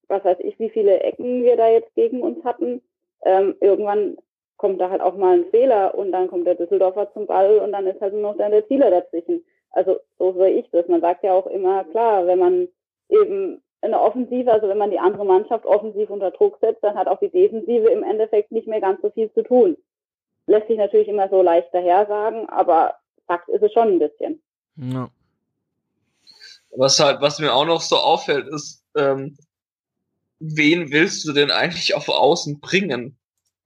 was 0.08 0.24
weiß 0.24 0.38
ich, 0.40 0.58
wie 0.58 0.70
viele 0.70 1.00
Ecken 1.00 1.42
wir 1.42 1.56
da 1.56 1.68
jetzt 1.68 1.94
gegen 1.94 2.22
uns 2.22 2.44
hatten. 2.44 2.82
Ähm, 3.24 3.54
irgendwann 3.60 4.16
kommt 4.56 4.80
da 4.80 4.90
halt 4.90 5.00
auch 5.00 5.16
mal 5.16 5.38
ein 5.38 5.50
Fehler 5.50 5.94
und 5.94 6.12
dann 6.12 6.28
kommt 6.28 6.46
der 6.46 6.54
Düsseldorfer 6.54 7.12
zum 7.12 7.26
Ball 7.26 7.58
und 7.58 7.72
dann 7.72 7.86
ist 7.86 8.00
halt 8.00 8.12
nur 8.12 8.22
noch 8.22 8.36
der 8.36 8.66
Zieler 8.68 8.90
dazwischen. 8.90 9.44
Also 9.70 9.98
so 10.18 10.32
sehe 10.32 10.60
ich 10.60 10.70
das. 10.70 10.86
Man 10.88 11.00
sagt 11.00 11.24
ja 11.24 11.32
auch 11.32 11.46
immer, 11.46 11.84
klar, 11.84 12.26
wenn 12.26 12.38
man 12.38 12.68
eben 13.08 13.62
eine 13.80 14.00
Offensive, 14.00 14.50
also 14.50 14.68
wenn 14.68 14.78
man 14.78 14.90
die 14.90 14.98
andere 14.98 15.26
Mannschaft 15.26 15.66
offensiv 15.66 16.10
unter 16.10 16.30
Druck 16.30 16.58
setzt, 16.60 16.82
dann 16.82 16.96
hat 16.96 17.08
auch 17.08 17.18
die 17.18 17.28
Defensive 17.28 17.88
im 17.88 18.02
Endeffekt 18.02 18.52
nicht 18.52 18.66
mehr 18.66 18.80
ganz 18.80 19.02
so 19.02 19.10
viel 19.10 19.30
zu 19.32 19.42
tun. 19.42 19.76
Lässt 20.46 20.68
sich 20.68 20.78
natürlich 20.78 21.08
immer 21.08 21.28
so 21.28 21.42
leicht 21.42 21.68
daher 21.72 22.06
sagen, 22.06 22.48
aber 22.48 22.94
Fakt 23.26 23.48
ist 23.48 23.62
es 23.62 23.72
schon 23.72 23.88
ein 23.88 23.98
bisschen. 23.98 24.42
Ja. 24.76 25.08
Was 26.76 26.98
halt, 26.98 27.20
was 27.20 27.38
mir 27.38 27.54
auch 27.54 27.66
noch 27.66 27.80
so 27.80 27.96
auffällt, 27.96 28.48
ist, 28.48 28.82
ähm, 28.96 29.36
wen 30.40 30.90
willst 30.90 31.26
du 31.26 31.32
denn 31.32 31.50
eigentlich 31.50 31.94
auf 31.94 32.08
Außen 32.08 32.60
bringen? 32.60 33.16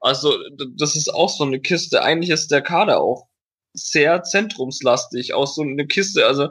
Also, 0.01 0.37
das 0.77 0.95
ist 0.97 1.13
auch 1.13 1.31
so 1.31 1.45
eine 1.45 1.61
Kiste. 1.61 2.03
Eigentlich 2.03 2.31
ist 2.31 2.51
der 2.51 2.63
Kader 2.63 3.01
auch 3.01 3.27
sehr 3.75 4.23
zentrumslastig, 4.23 5.35
auch 5.35 5.47
so 5.47 5.63
eine 5.63 5.87
Kiste, 5.87 6.27
also 6.27 6.49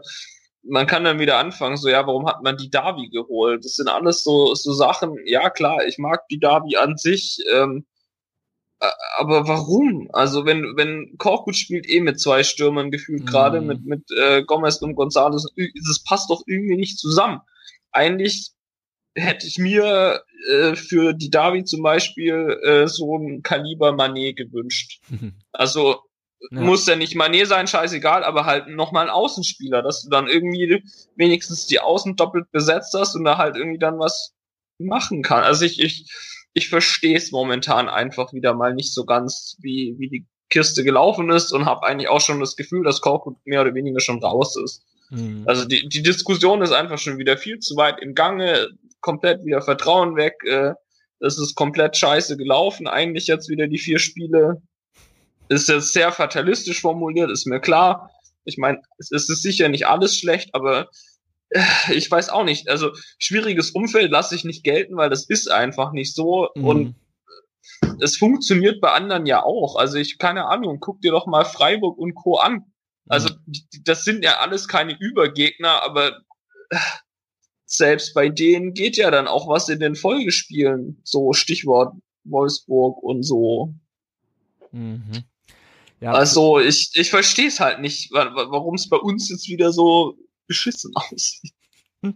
man 0.64 0.88
kann 0.88 1.04
dann 1.04 1.20
wieder 1.20 1.38
anfangen, 1.38 1.78
so 1.78 1.88
ja, 1.90 2.06
warum 2.06 2.28
hat 2.28 2.44
man 2.44 2.58
die 2.58 2.70
Davi 2.70 3.10
geholt? 3.10 3.64
Das 3.64 3.76
sind 3.76 3.88
alles 3.88 4.24
so, 4.24 4.54
so 4.54 4.74
Sachen, 4.74 5.16
ja 5.26 5.50
klar, 5.50 5.86
ich 5.86 5.98
mag 5.98 6.28
die 6.30 6.40
Davi 6.40 6.76
an 6.78 6.98
sich, 6.98 7.40
ähm, 7.54 7.86
aber 9.18 9.48
warum? 9.48 10.10
Also 10.14 10.46
wenn, 10.46 10.76
wenn 10.76 11.16
Korkut 11.18 11.56
spielt 11.56 11.90
eh 11.90 12.00
mit 12.00 12.20
zwei 12.20 12.44
Stürmern 12.44 12.92
gefühlt 12.92 13.24
mhm. 13.24 13.26
gerade, 13.26 13.62
mit, 13.62 13.86
mit 13.86 14.04
äh, 14.12 14.44
Gomez 14.44 14.78
und 14.82 14.96
González, 14.96 15.46
das 15.88 16.04
passt 16.04 16.30
doch 16.30 16.44
irgendwie 16.46 16.78
nicht 16.78 17.00
zusammen. 17.00 17.42
Eigentlich 17.92 18.52
hätte 19.16 19.48
ich 19.48 19.58
mir 19.58 20.22
äh, 20.50 20.76
für 20.76 21.14
die 21.14 21.32
Davi 21.32 21.64
zum 21.64 21.82
Beispiel 21.82 22.60
äh, 22.64 22.88
so 22.88 23.18
ein 23.18 23.42
Kaliber 23.42 23.94
Manet 23.94 24.38
gewünscht. 24.38 25.02
Also 25.52 26.02
ja. 26.52 26.62
muss 26.62 26.86
ja 26.86 26.96
nicht 26.96 27.16
Manet 27.16 27.48
sein, 27.48 27.66
scheißegal, 27.66 28.24
aber 28.24 28.46
halt 28.46 28.68
nochmal 28.68 29.06
ein 29.06 29.10
Außenspieler, 29.10 29.82
dass 29.82 30.04
du 30.04 30.10
dann 30.10 30.28
irgendwie 30.28 30.84
wenigstens 31.16 31.66
die 31.66 31.80
Außen 31.80 32.16
doppelt 32.16 32.52
besetzt 32.52 32.94
hast 32.94 33.16
und 33.16 33.24
da 33.24 33.40
halt 33.40 33.56
irgendwie 33.56 33.80
dann 33.80 33.98
was 33.98 34.36
machen 34.78 35.24
kann. 35.24 35.44
Also 35.44 35.66
ich, 35.66 35.82
ich, 35.82 36.06
ich 36.58 36.70
verstehe 36.70 37.16
es 37.16 37.32
momentan 37.32 37.88
einfach 37.88 38.34
wieder 38.34 38.56
mal 38.56 38.74
nicht 38.74 38.92
so 38.92 39.06
ganz, 39.06 39.58
wie, 39.60 39.96
wie 40.00 40.10
die 40.10 40.26
Kiste 40.50 40.84
gelaufen 40.84 41.30
ist 41.30 41.52
und 41.52 41.66
habe 41.66 41.86
eigentlich 41.86 42.10
auch 42.10 42.20
schon 42.20 42.40
das 42.40 42.56
Gefühl, 42.56 42.84
dass 42.84 43.00
Korkut 43.00 43.38
mehr 43.46 43.62
oder 43.62 43.76
weniger 43.76 44.00
schon 44.00 44.24
raus 44.24 44.56
ist. 44.58 44.84
Mhm. 45.12 45.44
Also 45.46 45.66
die, 45.66 45.88
die 45.88 46.02
Diskussion 46.02 46.64
ist 46.64 46.72
einfach 46.72 46.98
schon 46.98 47.20
wieder 47.20 47.38
viel 47.38 47.60
zu 47.60 47.76
weit 47.76 48.00
im 48.02 48.16
Gange, 48.16 48.70
komplett 49.02 49.46
wieder 49.46 49.62
Vertrauen 49.62 50.16
weg. 50.16 50.34
Äh, 50.46 50.74
es 51.20 51.38
ist 51.38 51.54
komplett 51.54 51.96
scheiße 51.96 52.38
gelaufen, 52.38 52.88
eigentlich 52.88 53.28
jetzt 53.28 53.50
wieder 53.50 53.68
die 53.68 53.78
vier 53.78 54.00
Spiele. 54.00 54.60
Ist 55.50 55.70
jetzt 55.70 55.94
sehr 55.94 56.12
fatalistisch 56.12 56.82
formuliert, 56.82 57.30
ist 57.30 57.46
mir 57.46 57.60
klar. 57.60 58.10
Ich 58.46 58.58
meine, 58.58 58.82
es 58.98 59.12
ist 59.12 59.28
sicher 59.44 59.70
nicht 59.70 59.86
alles 59.86 60.18
schlecht, 60.18 60.56
aber 60.56 60.90
ich 61.92 62.10
weiß 62.10 62.30
auch 62.30 62.44
nicht. 62.44 62.70
Also 62.70 62.92
schwieriges 63.18 63.72
Umfeld 63.72 64.12
lasse 64.12 64.36
ich 64.36 64.44
nicht 64.44 64.64
gelten, 64.64 64.98
weil 64.98 65.10
das 65.10 65.26
ist 65.26 65.50
einfach 65.52 65.92
nicht 65.92 66.14
so. 66.14 66.50
Mhm. 66.56 66.66
Und 66.66 66.96
es 68.02 68.18
funktioniert 68.18 68.82
bei 68.82 68.92
anderen 68.92 69.26
ja 69.26 69.44
auch. 69.44 69.76
Also 69.76 69.98
ich, 69.98 70.18
keine 70.18 70.46
Ahnung, 70.46 70.80
guck 70.80 71.02
dir 71.02 71.12
doch 71.12 71.28
mal 71.28 71.46
Freiburg 71.46 71.98
und 71.98 72.16
Co. 72.16 72.38
an. 72.38 72.66
Also 73.08 73.30
das 73.84 74.04
sind 74.04 74.24
ja 74.24 74.40
alles 74.40 74.68
keine 74.68 74.98
Übergegner, 75.00 75.82
aber 75.84 76.20
äh, 76.70 76.78
selbst 77.66 78.14
bei 78.14 78.30
denen 78.30 78.74
geht 78.74 78.98
ja 78.98 79.12
dann 79.12 79.28
auch 79.28 79.48
was 79.48 79.70
in 79.70 79.80
den 79.80 79.96
Folgespielen. 79.96 81.00
So 81.04 81.34
Stichwort 81.34 81.94
Wolfsburg 82.26 83.02
und 83.02 83.24
so. 83.24 83.74
Mhm. 84.72 85.24
Ja, 86.00 86.12
also 86.12 86.60
ich, 86.60 86.92
ich 86.94 87.10
verstehe 87.10 87.48
es 87.48 87.60
halt 87.60 87.80
nicht, 87.80 88.12
warum 88.12 88.76
es 88.76 88.88
bei 88.88 88.98
uns 88.98 89.30
jetzt 89.30 89.48
wieder 89.48 89.72
so 89.72 90.16
beschissen 90.48 90.92
aussieht. 90.96 91.54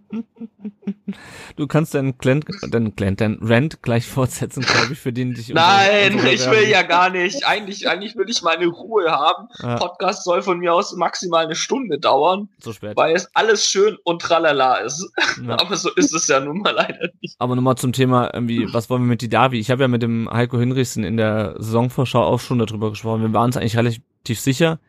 Du 1.58 1.68
kannst 1.68 1.94
deinen 1.94 2.18
Glenn, 2.18 2.44
deinen 2.70 2.96
Glenn, 2.96 3.16
deinen 3.16 3.40
Rant 3.42 3.82
gleich 3.82 4.06
fortsetzen, 4.06 4.62
glaube 4.62 4.94
ich, 4.94 5.00
für 5.00 5.12
den 5.12 5.34
dich. 5.34 5.50
Nein, 5.54 6.18
ich 6.26 6.50
will 6.50 6.70
ja 6.70 6.84
gar 6.84 7.10
nicht. 7.10 7.46
Eigentlich, 7.46 7.90
eigentlich 7.90 8.16
will 8.16 8.30
ich 8.30 8.42
meine 8.42 8.68
Ruhe 8.68 9.12
haben. 9.12 9.48
Ja. 9.60 9.76
Podcast 9.76 10.24
soll 10.24 10.42
von 10.42 10.60
mir 10.60 10.74
aus 10.74 10.96
maximal 10.96 11.46
eine 11.46 11.56
Stunde 11.56 12.00
dauern. 12.00 12.50
So 12.60 12.74
spät. 12.74 12.96
Weil 12.96 13.16
es 13.16 13.28
alles 13.36 13.66
schön 13.66 13.98
und 14.04 14.22
tralala 14.22 14.78
ist. 14.78 15.12
Ja. 15.46 15.56
Aber 15.60 15.76
so 15.76 15.90
ist 15.96 16.14
es 16.14 16.28
ja 16.28 16.40
nun 16.40 16.60
mal 16.60 16.74
leider 16.74 17.10
nicht. 17.22 17.36
Aber 17.40 17.56
nochmal 17.56 17.76
zum 17.76 17.92
Thema, 17.92 18.34
irgendwie, 18.34 18.68
was 18.72 18.90
wollen 18.90 19.02
wir 19.04 19.10
mit 19.10 19.22
die 19.22 19.30
Davi? 19.30 19.60
Ich 19.60 19.72
habe 19.72 19.82
ja 19.82 19.88
mit 19.88 20.02
dem 20.02 20.30
Heiko 20.32 20.58
Hinrichsen 20.58 21.04
in 21.04 21.18
der 21.18 21.56
Saisonvorschau 21.58 22.24
auch 22.24 22.40
schon 22.40 22.60
darüber 22.60 22.92
gesprochen. 22.92 23.22
Wir 23.22 23.34
waren 23.34 23.48
uns 23.48 23.58
eigentlich 23.58 23.78
relativ 23.78 24.40
sicher, 24.40 24.80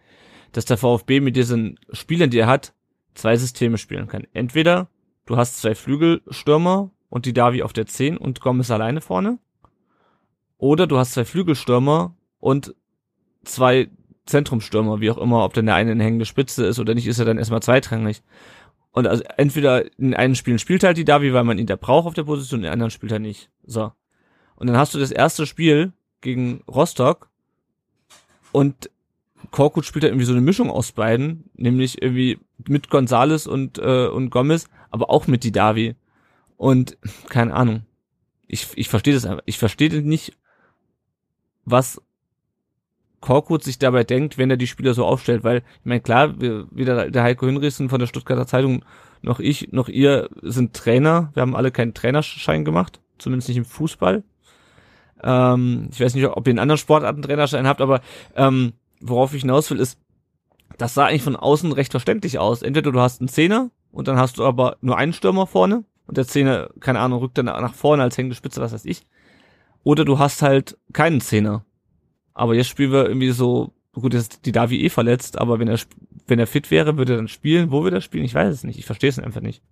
dass 0.52 0.66
der 0.66 0.76
VfB 0.76 1.20
mit 1.20 1.34
diesen 1.34 1.80
Spielern, 1.92 2.30
die 2.30 2.38
er 2.38 2.46
hat, 2.46 2.72
zwei 3.14 3.36
Systeme 3.36 3.78
spielen 3.78 4.08
kann. 4.08 4.26
Entweder 4.32 4.88
du 5.26 5.36
hast 5.36 5.60
zwei 5.60 5.74
Flügelstürmer 5.74 6.90
und 7.08 7.26
die 7.26 7.32
Davi 7.32 7.62
auf 7.62 7.72
der 7.72 7.86
10 7.86 8.16
und 8.16 8.40
Gomez 8.40 8.70
alleine 8.70 9.00
vorne. 9.00 9.38
Oder 10.58 10.86
du 10.86 10.98
hast 10.98 11.12
zwei 11.12 11.24
Flügelstürmer 11.24 12.14
und 12.38 12.74
zwei 13.44 13.90
Zentrumstürmer, 14.26 15.00
wie 15.00 15.10
auch 15.10 15.18
immer, 15.18 15.44
ob 15.44 15.54
dann 15.54 15.66
der 15.66 15.74
eine 15.74 15.90
eine 15.90 16.04
hängende 16.04 16.24
Spitze 16.24 16.64
ist 16.64 16.78
oder 16.78 16.94
nicht, 16.94 17.06
ist 17.06 17.18
er 17.18 17.24
dann 17.24 17.38
erstmal 17.38 17.62
zweitrangig. 17.62 18.22
Und 18.92 19.06
also 19.06 19.24
entweder 19.36 19.84
in 19.98 20.14
einem 20.14 20.34
Spielen 20.34 20.58
spielt 20.58 20.84
halt 20.84 20.96
die 20.96 21.04
Davi, 21.04 21.32
weil 21.32 21.44
man 21.44 21.58
ihn 21.58 21.66
da 21.66 21.76
braucht 21.76 22.06
auf 22.06 22.14
der 22.14 22.24
Position, 22.24 22.60
in 22.60 22.64
den 22.64 22.72
anderen 22.72 22.90
spielt 22.90 23.12
er 23.12 23.18
nicht. 23.18 23.50
So. 23.64 23.92
Und 24.54 24.66
dann 24.68 24.76
hast 24.76 24.94
du 24.94 24.98
das 24.98 25.10
erste 25.10 25.46
Spiel 25.46 25.92
gegen 26.20 26.62
Rostock 26.68 27.30
und 28.52 28.90
Korkut 29.50 29.84
spielt 29.84 30.04
da 30.04 30.08
irgendwie 30.08 30.26
so 30.26 30.32
eine 30.32 30.40
Mischung 30.40 30.70
aus 30.70 30.92
beiden, 30.92 31.50
nämlich 31.54 32.00
irgendwie 32.00 32.38
mit 32.68 32.90
Gonzales 32.90 33.46
und, 33.46 33.78
äh, 33.78 34.06
und 34.06 34.30
Gomez, 34.30 34.68
aber 34.90 35.10
auch 35.10 35.26
mit 35.26 35.44
Didavi. 35.44 35.96
Und 36.56 36.96
keine 37.28 37.54
Ahnung. 37.54 37.82
Ich, 38.46 38.68
ich 38.76 38.88
verstehe 38.88 39.14
das 39.14 39.24
einfach. 39.24 39.42
Ich 39.46 39.58
verstehe 39.58 40.02
nicht, 40.02 40.36
was 41.64 42.00
Korkut 43.20 43.62
sich 43.64 43.78
dabei 43.78 44.04
denkt, 44.04 44.36
wenn 44.36 44.50
er 44.50 44.56
die 44.56 44.66
Spieler 44.66 44.94
so 44.94 45.06
aufstellt, 45.06 45.44
weil, 45.44 45.58
ich 45.58 45.84
meine, 45.84 46.00
klar, 46.00 46.40
weder 46.40 47.10
der 47.10 47.22
Heiko 47.22 47.46
Hinrichsen 47.46 47.88
von 47.88 48.00
der 48.00 48.06
Stuttgarter 48.06 48.46
Zeitung 48.46 48.84
noch 49.22 49.40
ich, 49.40 49.72
noch 49.72 49.88
ihr 49.88 50.28
sind 50.42 50.74
Trainer. 50.74 51.30
Wir 51.34 51.42
haben 51.42 51.56
alle 51.56 51.70
keinen 51.70 51.94
Trainerschein 51.94 52.64
gemacht, 52.64 53.00
zumindest 53.18 53.48
nicht 53.48 53.58
im 53.58 53.64
Fußball. 53.64 54.24
Ähm, 55.22 55.88
ich 55.92 56.00
weiß 56.00 56.14
nicht, 56.14 56.26
ob 56.26 56.46
ihr 56.46 56.50
in 56.50 56.58
anderen 56.58 56.78
Sportarten 56.78 57.22
Trainerschein 57.22 57.66
habt, 57.66 57.80
aber 57.80 58.00
ähm, 58.34 58.72
worauf 59.00 59.32
ich 59.34 59.42
hinaus 59.42 59.70
will, 59.70 59.78
ist, 59.78 59.98
das 60.78 60.94
sah 60.94 61.06
eigentlich 61.06 61.22
von 61.22 61.36
außen 61.36 61.72
recht 61.72 61.92
verständlich 61.92 62.38
aus. 62.38 62.62
Entweder 62.62 62.92
du 62.92 63.00
hast 63.00 63.20
einen 63.20 63.28
Zehner 63.28 63.70
und 63.90 64.08
dann 64.08 64.16
hast 64.16 64.38
du 64.38 64.44
aber 64.44 64.76
nur 64.80 64.96
einen 64.96 65.12
Stürmer 65.12 65.46
vorne 65.46 65.84
und 66.06 66.16
der 66.16 66.26
Zehner, 66.26 66.70
keine 66.80 67.00
Ahnung, 67.00 67.20
rückt 67.20 67.38
dann 67.38 67.46
nach 67.46 67.74
vorne 67.74 68.02
als 68.02 68.18
hängende 68.18 68.36
Spitze, 68.36 68.60
was 68.60 68.72
weiß 68.72 68.84
ich. 68.84 69.06
Oder 69.84 70.04
du 70.04 70.18
hast 70.18 70.42
halt 70.42 70.78
keinen 70.92 71.20
Zehner. 71.20 71.64
Aber 72.34 72.54
jetzt 72.54 72.68
spielen 72.68 72.92
wir 72.92 73.06
irgendwie 73.06 73.30
so, 73.30 73.72
gut, 73.92 74.14
jetzt 74.14 74.34
ist 74.34 74.46
die 74.46 74.52
Davi 74.52 74.82
eh 74.82 74.88
verletzt, 74.88 75.38
aber 75.38 75.58
wenn 75.58 75.68
er, 75.68 75.78
wenn 76.26 76.38
er 76.38 76.46
fit 76.46 76.70
wäre, 76.70 76.96
würde 76.96 77.14
er 77.14 77.16
dann 77.16 77.28
spielen. 77.28 77.70
Wo 77.70 77.82
würde 77.82 77.96
er 77.98 78.00
spielen? 78.00 78.24
Ich 78.24 78.34
weiß 78.34 78.52
es 78.52 78.64
nicht. 78.64 78.78
Ich 78.78 78.86
verstehe 78.86 79.10
es 79.10 79.18
einfach 79.18 79.40
nicht. 79.40 79.62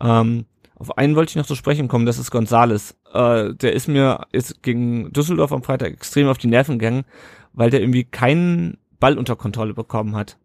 Ähm, 0.00 0.46
auf 0.78 0.98
einen 0.98 1.16
wollte 1.16 1.30
ich 1.30 1.36
noch 1.36 1.46
zu 1.46 1.54
sprechen 1.54 1.88
kommen, 1.88 2.06
das 2.06 2.18
ist 2.18 2.30
Gonzales. 2.30 2.96
Äh, 3.12 3.54
der 3.54 3.72
ist 3.72 3.88
mir 3.88 4.26
ist 4.32 4.62
gegen 4.62 5.12
Düsseldorf 5.12 5.52
am 5.52 5.62
Freitag 5.62 5.92
extrem 5.92 6.28
auf 6.28 6.38
die 6.38 6.48
Nerven 6.48 6.78
gegangen, 6.78 7.04
weil 7.54 7.70
der 7.70 7.80
irgendwie 7.80 8.04
keinen 8.04 8.78
Ball 9.00 9.18
unter 9.18 9.36
Kontrolle 9.36 9.74
bekommen 9.74 10.16
hat. 10.16 10.36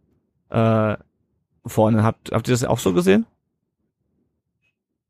Äh, 0.49 0.97
vorne. 1.65 2.03
Habt, 2.03 2.31
habt 2.31 2.47
ihr 2.47 2.53
das 2.53 2.65
auch 2.65 2.79
so 2.79 2.93
gesehen? 2.93 3.25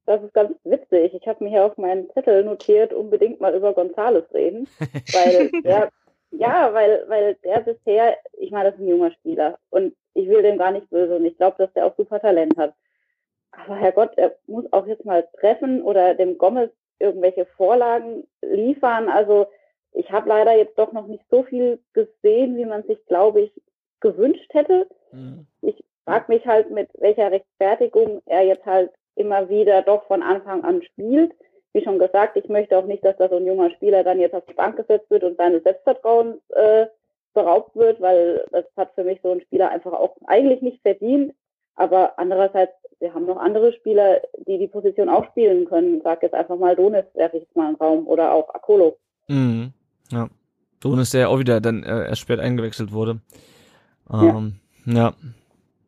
Das 0.05 0.21
ist 0.23 0.33
ganz 0.33 0.53
witzig. 0.63 1.13
Ich 1.13 1.27
habe 1.27 1.43
mir 1.43 1.49
hier 1.49 1.65
auf 1.65 1.77
meinen 1.77 2.09
Zettel 2.11 2.43
notiert, 2.43 2.93
unbedingt 2.93 3.39
mal 3.39 3.55
über 3.55 3.73
Gonzales 3.73 4.25
reden. 4.33 4.67
weil 5.13 5.49
der, 5.61 5.89
ja, 6.31 6.73
weil, 6.73 7.05
weil 7.07 7.35
der 7.43 7.61
bisher, 7.61 8.17
ich 8.37 8.51
meine, 8.51 8.71
das 8.71 8.75
ist 8.75 8.85
ein 8.85 8.89
junger 8.89 9.11
Spieler 9.11 9.57
und 9.69 9.95
ich 10.13 10.27
will 10.27 10.41
dem 10.41 10.57
gar 10.57 10.71
nicht 10.71 10.89
böse 10.89 11.15
und 11.15 11.25
ich 11.25 11.37
glaube, 11.37 11.57
dass 11.57 11.71
der 11.73 11.85
auch 11.85 11.95
super 11.95 12.19
Talent 12.19 12.57
hat. 12.57 12.73
Aber 13.51 13.75
Herrgott, 13.75 14.17
er 14.17 14.35
muss 14.47 14.65
auch 14.71 14.87
jetzt 14.87 15.05
mal 15.05 15.27
treffen 15.39 15.81
oder 15.81 16.15
dem 16.15 16.37
Gomez 16.37 16.71
irgendwelche 16.99 17.45
Vorlagen 17.45 18.23
liefern. 18.41 19.09
Also 19.09 19.47
ich 19.93 20.11
habe 20.11 20.29
leider 20.29 20.55
jetzt 20.55 20.77
doch 20.77 20.91
noch 20.91 21.07
nicht 21.07 21.23
so 21.29 21.43
viel 21.43 21.79
gesehen, 21.93 22.57
wie 22.57 22.65
man 22.65 22.83
sich, 22.83 23.03
glaube 23.05 23.41
ich, 23.41 23.51
gewünscht 23.99 24.53
hätte. 24.53 24.87
Mhm. 25.11 25.45
Ich 25.61 25.83
frage 26.05 26.25
mich 26.29 26.45
halt, 26.45 26.71
mit 26.71 26.89
welcher 26.99 27.31
Rechtfertigung 27.31 28.21
er 28.25 28.43
jetzt 28.43 28.65
halt 28.65 28.91
immer 29.15 29.49
wieder 29.49 29.81
doch 29.81 30.05
von 30.07 30.23
Anfang 30.23 30.63
an 30.63 30.81
spielt. 30.83 31.33
Wie 31.73 31.83
schon 31.83 31.99
gesagt, 31.99 32.35
ich 32.37 32.49
möchte 32.49 32.77
auch 32.77 32.85
nicht, 32.85 33.05
dass 33.05 33.17
da 33.17 33.29
so 33.29 33.37
ein 33.37 33.45
junger 33.45 33.71
Spieler 33.71 34.03
dann 34.03 34.19
jetzt 34.19 34.33
auf 34.33 34.45
die 34.45 34.53
Bank 34.53 34.75
gesetzt 34.75 35.09
wird 35.09 35.23
und 35.23 35.37
seines 35.37 35.63
Selbstvertrauens 35.63 36.37
äh, 36.49 36.87
beraubt 37.33 37.75
wird, 37.75 38.01
weil 38.01 38.45
das 38.51 38.65
hat 38.75 38.93
für 38.95 39.03
mich 39.03 39.19
so 39.21 39.31
ein 39.31 39.41
Spieler 39.41 39.69
einfach 39.69 39.93
auch 39.93 40.17
eigentlich 40.25 40.61
nicht 40.61 40.81
verdient. 40.81 41.33
Aber 41.75 42.19
andererseits, 42.19 42.73
wir 42.99 43.13
haben 43.13 43.25
noch 43.25 43.37
andere 43.37 43.71
Spieler, 43.73 44.21
die 44.47 44.57
die 44.57 44.67
Position 44.67 45.07
auch 45.07 45.25
spielen 45.25 45.65
können. 45.65 46.01
Sag 46.03 46.23
jetzt 46.23 46.33
einfach 46.33 46.57
mal 46.57 46.75
Donis, 46.75 47.05
werfe 47.13 47.37
ich 47.37 47.43
jetzt 47.43 47.55
mal 47.55 47.67
einen 47.67 47.75
Raum, 47.77 48.07
oder 48.07 48.33
auch 48.33 48.53
Akolo. 48.53 48.97
Mhm. 49.27 49.73
Ja. 50.11 50.29
Donis, 50.79 51.11
der 51.11 51.29
auch 51.29 51.39
wieder 51.39 51.61
dann 51.61 51.83
äh, 51.83 52.07
erst 52.07 52.21
spät 52.21 52.39
eingewechselt 52.39 52.91
wurde. 52.91 53.21
Ähm, 54.11 54.55
ja. 54.85 54.93
ja. 54.93 55.13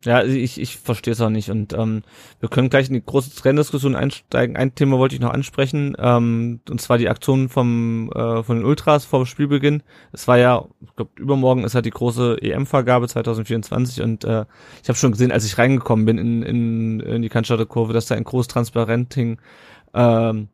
Ja, 0.05 0.17
also 0.17 0.35
ich, 0.35 0.59
ich 0.59 0.77
verstehe 0.77 1.13
es 1.13 1.21
auch 1.21 1.29
nicht. 1.29 1.49
Und 1.49 1.73
ähm, 1.73 2.03
wir 2.39 2.49
können 2.49 2.69
gleich 2.69 2.89
in 2.89 2.93
die 2.93 3.05
große 3.05 3.35
Trenddiskussion 3.35 3.95
einsteigen. 3.95 4.57
Ein 4.57 4.75
Thema 4.75 4.97
wollte 4.97 5.15
ich 5.15 5.21
noch 5.21 5.31
ansprechen, 5.31 5.95
ähm, 5.97 6.59
und 6.69 6.81
zwar 6.81 6.97
die 6.97 7.09
Aktion 7.09 7.47
vom 7.47 8.11
äh, 8.13 8.43
von 8.43 8.57
den 8.57 8.65
Ultras 8.65 9.05
vor 9.05 9.25
Spielbeginn. 9.25 9.81
Es 10.11 10.27
war 10.27 10.37
ja, 10.37 10.65
ich 10.81 10.95
glaube, 10.95 11.11
übermorgen 11.15 11.63
ist 11.63 11.75
halt 11.75 11.85
die 11.85 11.91
große 11.91 12.37
EM-Vergabe 12.41 13.07
2024 13.07 14.01
und 14.01 14.25
äh, 14.25 14.45
ich 14.81 14.89
habe 14.89 14.97
schon 14.97 15.11
gesehen, 15.11 15.31
als 15.31 15.45
ich 15.45 15.57
reingekommen 15.57 16.05
bin 16.05 16.17
in, 16.17 16.43
in, 16.43 16.99
in 16.99 17.21
die 17.21 17.29
Cannstatter 17.29 17.65
Kurve, 17.65 17.93
dass 17.93 18.07
da 18.07 18.15
ein 18.15 18.25
groß 18.25 18.47
transparent 18.47 19.13
hing, 19.13 19.37
ähm, 19.93 20.49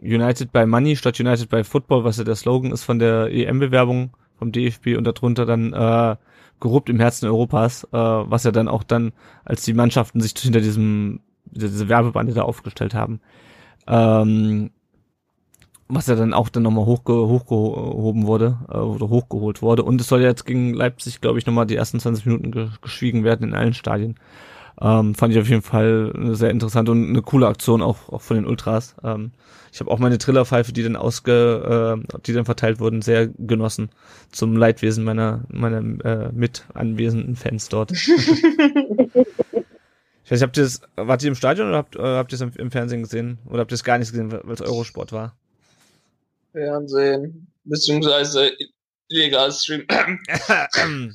United 0.00 0.52
by 0.52 0.66
Money 0.66 0.96
statt 0.96 1.18
United 1.18 1.48
by 1.48 1.64
Football, 1.64 2.04
was 2.04 2.18
ja 2.18 2.24
der 2.24 2.36
Slogan 2.36 2.72
ist 2.72 2.84
von 2.84 2.98
der 2.98 3.32
EM-Bewerbung 3.32 4.10
vom 4.38 4.52
DFB 4.52 4.96
und 4.96 5.04
darunter 5.04 5.44
dann 5.44 5.72
äh, 5.72 6.16
geruppt 6.60 6.88
im 6.88 7.00
Herzen 7.00 7.26
Europas, 7.26 7.84
äh, 7.84 7.96
was 7.96 8.44
ja 8.44 8.52
dann 8.52 8.68
auch 8.68 8.82
dann, 8.82 9.12
als 9.44 9.64
die 9.64 9.74
Mannschaften 9.74 10.20
sich 10.20 10.34
hinter 10.36 10.60
diesem, 10.60 11.20
diese 11.46 11.88
Werbebande 11.88 12.32
da 12.32 12.42
aufgestellt 12.42 12.94
haben, 12.94 13.20
ähm, 13.86 14.70
was 15.88 16.06
ja 16.06 16.14
dann 16.14 16.34
auch 16.34 16.48
dann 16.48 16.62
nochmal 16.62 16.84
hochge 16.84 17.14
hochgehoben 17.14 18.26
wurde 18.26 18.58
äh, 18.68 18.76
oder 18.76 19.08
hochgeholt 19.08 19.62
wurde. 19.62 19.82
Und 19.84 20.00
es 20.00 20.08
soll 20.08 20.22
jetzt 20.22 20.44
gegen 20.44 20.74
Leipzig, 20.74 21.20
glaube 21.20 21.38
ich, 21.38 21.46
nochmal 21.46 21.66
die 21.66 21.76
ersten 21.76 21.98
20 21.98 22.26
Minuten 22.26 22.52
ge 22.52 22.68
geschwiegen 22.82 23.24
werden 23.24 23.48
in 23.48 23.54
allen 23.54 23.74
Stadien. 23.74 24.16
Ähm, 24.80 25.14
fand 25.14 25.32
ich 25.32 25.40
auf 25.40 25.48
jeden 25.48 25.62
Fall 25.62 26.12
eine 26.14 26.36
sehr 26.36 26.50
interessante 26.50 26.92
und 26.92 27.08
eine 27.08 27.22
coole 27.22 27.48
Aktion 27.48 27.82
auch, 27.82 28.08
auch 28.10 28.22
von 28.22 28.36
den 28.36 28.46
Ultras. 28.46 28.94
Ähm, 29.02 29.32
ich 29.72 29.80
habe 29.80 29.90
auch 29.90 29.98
meine 29.98 30.18
Trillerpfeife, 30.18 30.72
die 30.72 30.84
dann 30.84 30.94
ausge, 30.94 31.98
äh, 31.98 32.18
die 32.26 32.32
dann 32.32 32.44
verteilt 32.44 32.78
wurden, 32.78 33.02
sehr 33.02 33.26
genossen. 33.26 33.90
Zum 34.30 34.56
Leidwesen 34.56 35.02
meiner, 35.04 35.44
meiner 35.48 35.78
äh, 36.04 36.30
mit 36.32 36.64
anwesenden 36.74 37.34
Fans 37.34 37.68
dort. 37.68 37.90
ich 37.92 38.06
weiß 40.28 40.42
habt 40.42 40.56
ihr 40.56 40.62
das, 40.62 40.80
wart 40.94 41.22
ihr 41.22 41.28
im 41.28 41.34
Stadion 41.34 41.68
oder 41.68 41.78
habt, 41.78 41.96
äh, 41.96 42.00
habt 42.00 42.32
ihr 42.32 42.36
es 42.36 42.40
im, 42.40 42.52
im, 42.56 42.70
Fernsehen 42.70 43.02
gesehen? 43.02 43.38
Oder 43.46 43.60
habt 43.60 43.72
ihr 43.72 43.76
es 43.76 43.84
gar 43.84 43.98
nicht 43.98 44.12
gesehen, 44.12 44.30
weil 44.30 44.54
es 44.54 44.62
Eurosport 44.62 45.10
war? 45.10 45.36
Fernsehen, 46.52 47.48
beziehungsweise 47.64 48.52
illegal 49.08 49.50
Stream. 49.50 49.86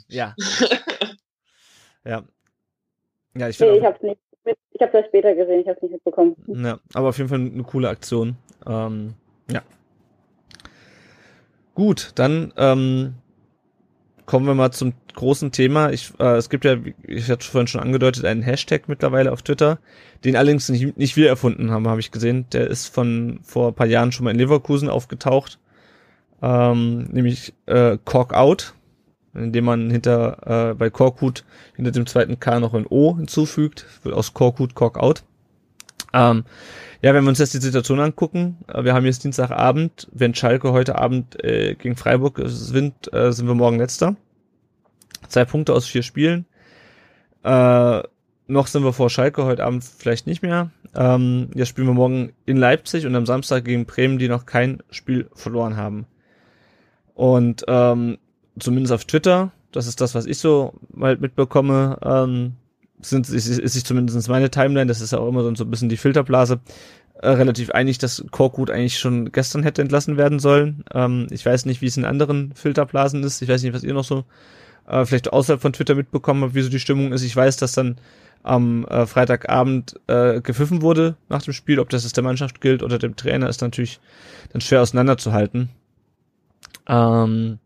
ja. 0.09 0.35
ja. 2.05 2.23
Ja, 3.35 3.49
ich, 3.49 3.59
nee, 3.59 3.77
ich 3.77 3.83
hab's 3.83 4.01
nicht. 4.01 4.19
Mit, 4.45 4.57
ich 4.71 4.81
habe 4.81 4.91
das 4.91 5.05
später 5.07 5.33
gesehen, 5.35 5.61
ich 5.61 5.67
habe 5.67 5.77
es 5.77 5.81
nicht 5.83 5.93
mitbekommen. 5.93 6.35
Ja, 6.47 6.79
aber 6.93 7.09
auf 7.09 7.17
jeden 7.17 7.29
Fall 7.29 7.39
eine 7.39 7.63
coole 7.63 7.89
Aktion. 7.89 8.35
Ähm, 8.67 9.13
ja. 9.51 9.61
Gut, 11.75 12.11
dann 12.15 12.53
ähm, 12.57 13.15
kommen 14.25 14.45
wir 14.45 14.53
mal 14.53 14.71
zum 14.71 14.93
großen 15.15 15.51
Thema. 15.51 15.91
Ich, 15.91 16.11
äh, 16.19 16.35
es 16.35 16.49
gibt 16.49 16.65
ja, 16.65 16.77
ich 17.07 17.29
hatte 17.29 17.45
vorhin 17.45 17.67
schon 17.67 17.81
angedeutet, 17.81 18.25
einen 18.25 18.41
Hashtag 18.41 18.87
mittlerweile 18.87 19.31
auf 19.31 19.41
Twitter, 19.41 19.79
den 20.23 20.35
allerdings 20.35 20.69
nicht, 20.69 20.97
nicht 20.97 21.15
wir 21.15 21.27
erfunden 21.27 21.71
haben, 21.71 21.87
habe 21.87 21.99
ich 21.99 22.11
gesehen. 22.11 22.45
Der 22.51 22.67
ist 22.67 22.87
von 22.87 23.39
vor 23.43 23.69
ein 23.69 23.75
paar 23.75 23.87
Jahren 23.87 24.11
schon 24.11 24.25
mal 24.25 24.31
in 24.31 24.37
Leverkusen 24.37 24.89
aufgetaucht, 24.89 25.59
ähm, 26.41 27.05
nämlich 27.11 27.53
äh, 27.65 27.97
Cork 28.03 28.33
Out 28.33 28.73
indem 29.33 29.65
man 29.65 29.89
hinter 29.89 30.71
äh, 30.71 30.73
bei 30.73 30.89
Korkut 30.89 31.43
hinter 31.75 31.91
dem 31.91 32.05
zweiten 32.05 32.39
K 32.39 32.59
noch 32.59 32.73
ein 32.73 32.85
O 32.87 33.15
hinzufügt, 33.15 33.85
wird 34.03 34.15
aus 34.15 34.33
Korkut 34.33 34.75
Kork 34.75 34.97
out. 34.97 35.23
Ähm, 36.13 36.45
ja, 37.01 37.13
wenn 37.13 37.23
wir 37.23 37.29
uns 37.29 37.39
jetzt 37.39 37.53
die 37.53 37.59
Situation 37.59 37.99
angucken, 37.99 38.57
äh, 38.67 38.83
wir 38.83 38.93
haben 38.93 39.05
jetzt 39.05 39.23
Dienstagabend, 39.23 40.07
wenn 40.11 40.35
Schalke 40.35 40.71
heute 40.71 40.97
Abend 40.97 41.43
äh, 41.43 41.75
gegen 41.75 41.95
Freiburg 41.95 42.39
sind, 42.45 43.11
äh, 43.13 43.31
sind 43.31 43.47
wir 43.47 43.55
morgen 43.55 43.79
letzter. 43.79 44.15
Zwei 45.27 45.45
Punkte 45.45 45.73
aus 45.73 45.87
vier 45.87 46.03
Spielen. 46.03 46.45
Äh, 47.43 48.03
noch 48.47 48.67
sind 48.67 48.83
wir 48.83 48.93
vor 48.93 49.09
Schalke, 49.09 49.45
heute 49.45 49.65
Abend 49.65 49.83
vielleicht 49.83 50.27
nicht 50.27 50.43
mehr. 50.43 50.69
Ähm, 50.95 51.49
jetzt 51.55 51.69
spielen 51.69 51.87
wir 51.87 51.93
morgen 51.93 52.33
in 52.45 52.57
Leipzig 52.57 53.05
und 53.05 53.15
am 53.15 53.25
Samstag 53.25 53.65
gegen 53.65 53.85
Bremen, 53.85 54.19
die 54.19 54.27
noch 54.27 54.45
kein 54.45 54.83
Spiel 54.91 55.29
verloren 55.33 55.75
haben. 55.75 56.05
Und 57.15 57.63
ähm, 57.67 58.17
zumindest 58.59 58.93
auf 58.93 59.05
Twitter, 59.05 59.51
das 59.71 59.87
ist 59.87 60.01
das, 60.01 60.15
was 60.15 60.25
ich 60.25 60.37
so 60.37 60.73
halt 60.99 61.21
mitbekomme, 61.21 61.97
ähm, 62.03 62.53
sind, 63.01 63.29
ist, 63.29 63.47
ist 63.47 63.73
sich 63.73 63.85
zumindest 63.85 64.29
meine 64.29 64.49
Timeline, 64.49 64.87
das 64.87 65.01
ist 65.01 65.11
ja 65.11 65.19
auch 65.19 65.27
immer 65.27 65.43
so, 65.43 65.53
so 65.55 65.63
ein 65.63 65.69
bisschen 65.69 65.89
die 65.89 65.97
Filterblase, 65.97 66.59
äh, 67.21 67.29
relativ 67.29 67.71
einig, 67.71 67.97
dass 67.99 68.23
Korkut 68.31 68.69
eigentlich 68.69 68.99
schon 68.99 69.31
gestern 69.31 69.63
hätte 69.63 69.81
entlassen 69.81 70.17
werden 70.17 70.39
sollen. 70.39 70.83
Ähm, 70.93 71.27
ich 71.31 71.45
weiß 71.45 71.65
nicht, 71.65 71.81
wie 71.81 71.87
es 71.87 71.97
in 71.97 72.05
anderen 72.05 72.53
Filterblasen 72.53 73.23
ist. 73.23 73.41
Ich 73.41 73.49
weiß 73.49 73.63
nicht, 73.63 73.73
was 73.73 73.83
ihr 73.83 73.93
noch 73.93 74.03
so 74.03 74.25
äh, 74.87 75.05
vielleicht 75.05 75.31
außerhalb 75.31 75.61
von 75.61 75.73
Twitter 75.73 75.95
mitbekommen 75.95 76.43
habt, 76.43 76.55
wie 76.55 76.61
so 76.61 76.69
die 76.69 76.79
Stimmung 76.79 77.13
ist. 77.13 77.23
Ich 77.23 77.35
weiß, 77.35 77.57
dass 77.57 77.73
dann 77.73 77.97
am 78.43 78.85
äh, 78.85 79.05
Freitagabend 79.05 79.99
äh, 80.07 80.41
gepfiffen 80.41 80.81
wurde 80.81 81.15
nach 81.29 81.41
dem 81.41 81.53
Spiel. 81.53 81.79
Ob 81.79 81.89
das 81.89 82.03
jetzt 82.03 82.17
der 82.17 82.23
Mannschaft 82.23 82.59
gilt 82.59 82.83
oder 82.83 82.99
dem 82.99 83.15
Trainer, 83.15 83.47
ist 83.47 83.61
natürlich 83.61 83.99
dann 84.51 84.61
schwer 84.61 84.81
auseinanderzuhalten. 84.81 85.69
Ähm, 86.87 87.59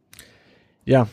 ja. 0.88 1.08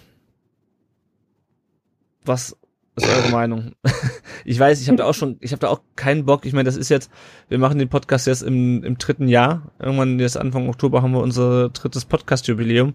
Was 2.24 2.56
ist 2.96 3.08
eure 3.08 3.30
Meinung? 3.30 3.72
ich 4.44 4.58
weiß, 4.58 4.80
ich 4.80 4.88
habe 4.88 4.96
da 4.96 5.04
auch 5.04 5.14
schon, 5.14 5.36
ich 5.40 5.52
habe 5.52 5.60
da 5.60 5.68
auch 5.68 5.80
keinen 5.96 6.24
Bock. 6.24 6.46
Ich 6.46 6.52
meine, 6.52 6.64
das 6.64 6.76
ist 6.76 6.88
jetzt, 6.88 7.10
wir 7.48 7.58
machen 7.58 7.78
den 7.78 7.88
Podcast 7.88 8.26
jetzt 8.26 8.42
im, 8.42 8.84
im 8.84 8.96
dritten 8.96 9.28
Jahr. 9.28 9.72
Irgendwann 9.78 10.18
jetzt 10.20 10.38
Anfang 10.38 10.68
Oktober 10.68 11.02
haben 11.02 11.12
wir 11.12 11.20
unser 11.20 11.68
drittes 11.70 12.04
Podcast-Jubiläum. 12.04 12.94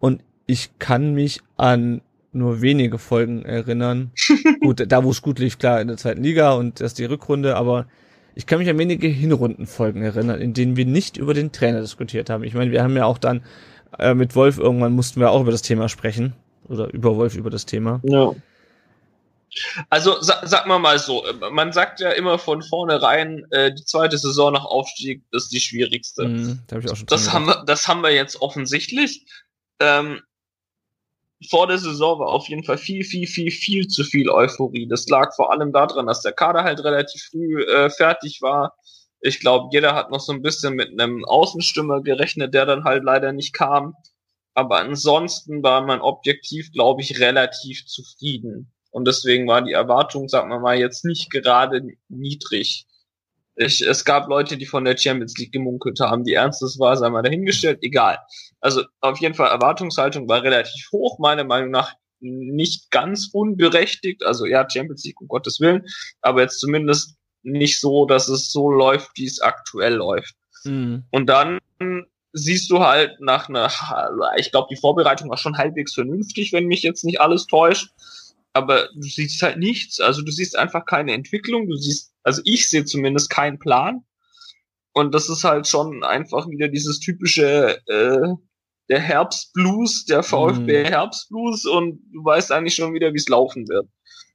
Und 0.00 0.24
ich 0.46 0.78
kann 0.78 1.14
mich 1.14 1.40
an 1.56 2.00
nur 2.32 2.62
wenige 2.62 2.98
Folgen 2.98 3.44
erinnern. 3.44 4.12
gut, 4.60 4.82
da 4.90 5.04
wo 5.04 5.10
es 5.10 5.20
gut 5.20 5.38
lief, 5.38 5.58
klar, 5.58 5.80
in 5.80 5.88
der 5.88 5.98
zweiten 5.98 6.22
Liga 6.22 6.54
und 6.54 6.80
das 6.80 6.92
ist 6.92 6.98
die 6.98 7.04
Rückrunde, 7.04 7.56
aber 7.56 7.86
ich 8.34 8.46
kann 8.46 8.58
mich 8.58 8.70
an 8.70 8.78
wenige 8.78 9.08
Hinrundenfolgen 9.08 10.02
erinnern, 10.02 10.40
in 10.40 10.54
denen 10.54 10.76
wir 10.76 10.86
nicht 10.86 11.18
über 11.18 11.34
den 11.34 11.52
Trainer 11.52 11.82
diskutiert 11.82 12.30
haben. 12.30 12.44
Ich 12.44 12.54
meine, 12.54 12.72
wir 12.72 12.82
haben 12.82 12.96
ja 12.96 13.04
auch 13.04 13.18
dann 13.18 13.42
äh, 13.98 14.14
mit 14.14 14.34
Wolf 14.34 14.58
irgendwann 14.58 14.92
mussten 14.92 15.20
wir 15.20 15.30
auch 15.30 15.40
über 15.40 15.50
das 15.50 15.62
Thema 15.62 15.88
sprechen. 15.88 16.34
Oder 16.68 16.92
über 16.92 17.16
Wolf 17.16 17.34
über 17.34 17.50
das 17.50 17.66
Thema. 17.66 18.00
Ja. 18.04 18.32
Also 19.90 20.20
sa 20.22 20.40
sag 20.44 20.66
mal 20.66 20.78
mal 20.78 20.98
so, 20.98 21.24
man 21.50 21.72
sagt 21.72 22.00
ja 22.00 22.10
immer 22.10 22.38
von 22.38 22.62
vornherein, 22.62 23.44
äh, 23.50 23.74
die 23.74 23.84
zweite 23.84 24.16
Saison 24.16 24.52
nach 24.52 24.64
Aufstieg 24.64 25.22
ist 25.30 25.52
die 25.52 25.60
schwierigste. 25.60 26.26
Mm, 26.26 26.60
da 26.66 26.76
hab 26.76 26.84
ich 26.84 26.90
auch 26.90 26.96
schon 26.96 27.06
das, 27.06 27.32
haben 27.32 27.46
wir, 27.46 27.62
das 27.66 27.86
haben 27.86 28.02
wir 28.02 28.12
jetzt 28.12 28.40
offensichtlich. 28.40 29.26
Ähm, 29.78 30.22
vor 31.50 31.66
der 31.66 31.78
Saison 31.78 32.20
war 32.20 32.28
auf 32.28 32.48
jeden 32.48 32.64
Fall 32.64 32.78
viel, 32.78 33.04
viel, 33.04 33.26
viel, 33.26 33.50
viel 33.50 33.88
zu 33.88 34.04
viel 34.04 34.30
Euphorie. 34.30 34.86
Das 34.86 35.06
lag 35.08 35.34
vor 35.34 35.52
allem 35.52 35.72
daran, 35.72 36.06
dass 36.06 36.22
der 36.22 36.32
Kader 36.32 36.64
halt 36.64 36.82
relativ 36.84 37.22
früh 37.30 37.62
äh, 37.64 37.90
fertig 37.90 38.40
war. 38.40 38.74
Ich 39.22 39.38
glaube, 39.38 39.68
jeder 39.72 39.94
hat 39.94 40.10
noch 40.10 40.20
so 40.20 40.32
ein 40.32 40.42
bisschen 40.42 40.74
mit 40.74 40.90
einem 40.90 41.24
Außenstürmer 41.24 42.02
gerechnet, 42.02 42.52
der 42.54 42.66
dann 42.66 42.84
halt 42.84 43.04
leider 43.04 43.32
nicht 43.32 43.54
kam. 43.54 43.94
Aber 44.52 44.80
ansonsten 44.80 45.62
war 45.62 45.80
man 45.86 46.00
objektiv, 46.00 46.72
glaube 46.72 47.02
ich, 47.02 47.20
relativ 47.20 47.86
zufrieden. 47.86 48.72
Und 48.90 49.06
deswegen 49.06 49.46
war 49.46 49.62
die 49.62 49.72
Erwartung, 49.72 50.28
sagen 50.28 50.50
wir 50.50 50.58
mal, 50.58 50.76
jetzt 50.78 51.04
nicht 51.04 51.30
gerade 51.30 51.82
niedrig. 52.08 52.86
Ich, 53.54 53.80
es 53.80 54.04
gab 54.04 54.28
Leute, 54.28 54.56
die 54.56 54.66
von 54.66 54.84
der 54.84 54.98
Champions 54.98 55.38
League 55.38 55.52
gemunkelt 55.52 56.00
haben. 56.00 56.26
Wie 56.26 56.34
ernst 56.34 56.60
das 56.60 56.78
war, 56.78 56.96
sei 56.96 57.08
mal 57.08 57.22
dahingestellt. 57.22 57.78
Egal. 57.82 58.18
Also 58.60 58.82
auf 59.00 59.20
jeden 59.20 59.34
Fall 59.34 59.50
Erwartungshaltung 59.50 60.28
war 60.28 60.42
relativ 60.42 60.90
hoch, 60.90 61.18
meiner 61.20 61.44
Meinung 61.44 61.70
nach 61.70 61.94
nicht 62.20 62.90
ganz 62.90 63.30
unberechtigt. 63.32 64.24
Also 64.24 64.46
ja, 64.46 64.68
Champions 64.68 65.04
League, 65.04 65.20
um 65.20 65.28
Gottes 65.28 65.60
Willen. 65.60 65.86
Aber 66.20 66.42
jetzt 66.42 66.58
zumindest 66.58 67.16
nicht 67.42 67.80
so, 67.80 68.06
dass 68.06 68.28
es 68.28 68.52
so 68.52 68.70
läuft, 68.70 69.10
wie 69.16 69.26
es 69.26 69.40
aktuell 69.40 69.94
läuft. 69.94 70.34
Mhm. 70.64 71.04
Und 71.10 71.26
dann 71.26 71.58
siehst 72.32 72.70
du 72.70 72.80
halt 72.80 73.20
nach 73.20 73.48
einer, 73.48 73.70
ich 74.36 74.50
glaube, 74.50 74.68
die 74.70 74.80
Vorbereitung 74.80 75.28
war 75.28 75.36
schon 75.36 75.58
halbwegs 75.58 75.94
vernünftig, 75.94 76.52
wenn 76.52 76.66
mich 76.66 76.82
jetzt 76.82 77.04
nicht 77.04 77.20
alles 77.20 77.46
täuscht. 77.46 77.90
Aber 78.54 78.88
du 78.94 79.02
siehst 79.02 79.40
halt 79.42 79.58
nichts. 79.58 80.00
Also 80.00 80.22
du 80.22 80.30
siehst 80.30 80.58
einfach 80.58 80.84
keine 80.84 81.12
Entwicklung. 81.12 81.68
Du 81.68 81.76
siehst, 81.76 82.12
also 82.22 82.42
ich 82.44 82.68
sehe 82.68 82.84
zumindest 82.84 83.30
keinen 83.30 83.58
Plan. 83.58 84.04
Und 84.92 85.14
das 85.14 85.28
ist 85.28 85.44
halt 85.44 85.66
schon 85.66 86.04
einfach 86.04 86.48
wieder 86.48 86.68
dieses 86.68 87.00
typische, 87.00 87.80
äh, 87.86 88.28
der 88.88 89.00
Herbstblues, 89.00 90.04
der 90.04 90.22
VfB 90.22 90.84
mhm. 90.84 90.86
Herbstblues 90.86 91.64
und 91.64 92.00
du 92.12 92.24
weißt 92.24 92.52
eigentlich 92.52 92.74
schon 92.74 92.92
wieder, 92.92 93.12
wie 93.14 93.18
es 93.18 93.28
laufen 93.28 93.66
wird. 93.68 93.88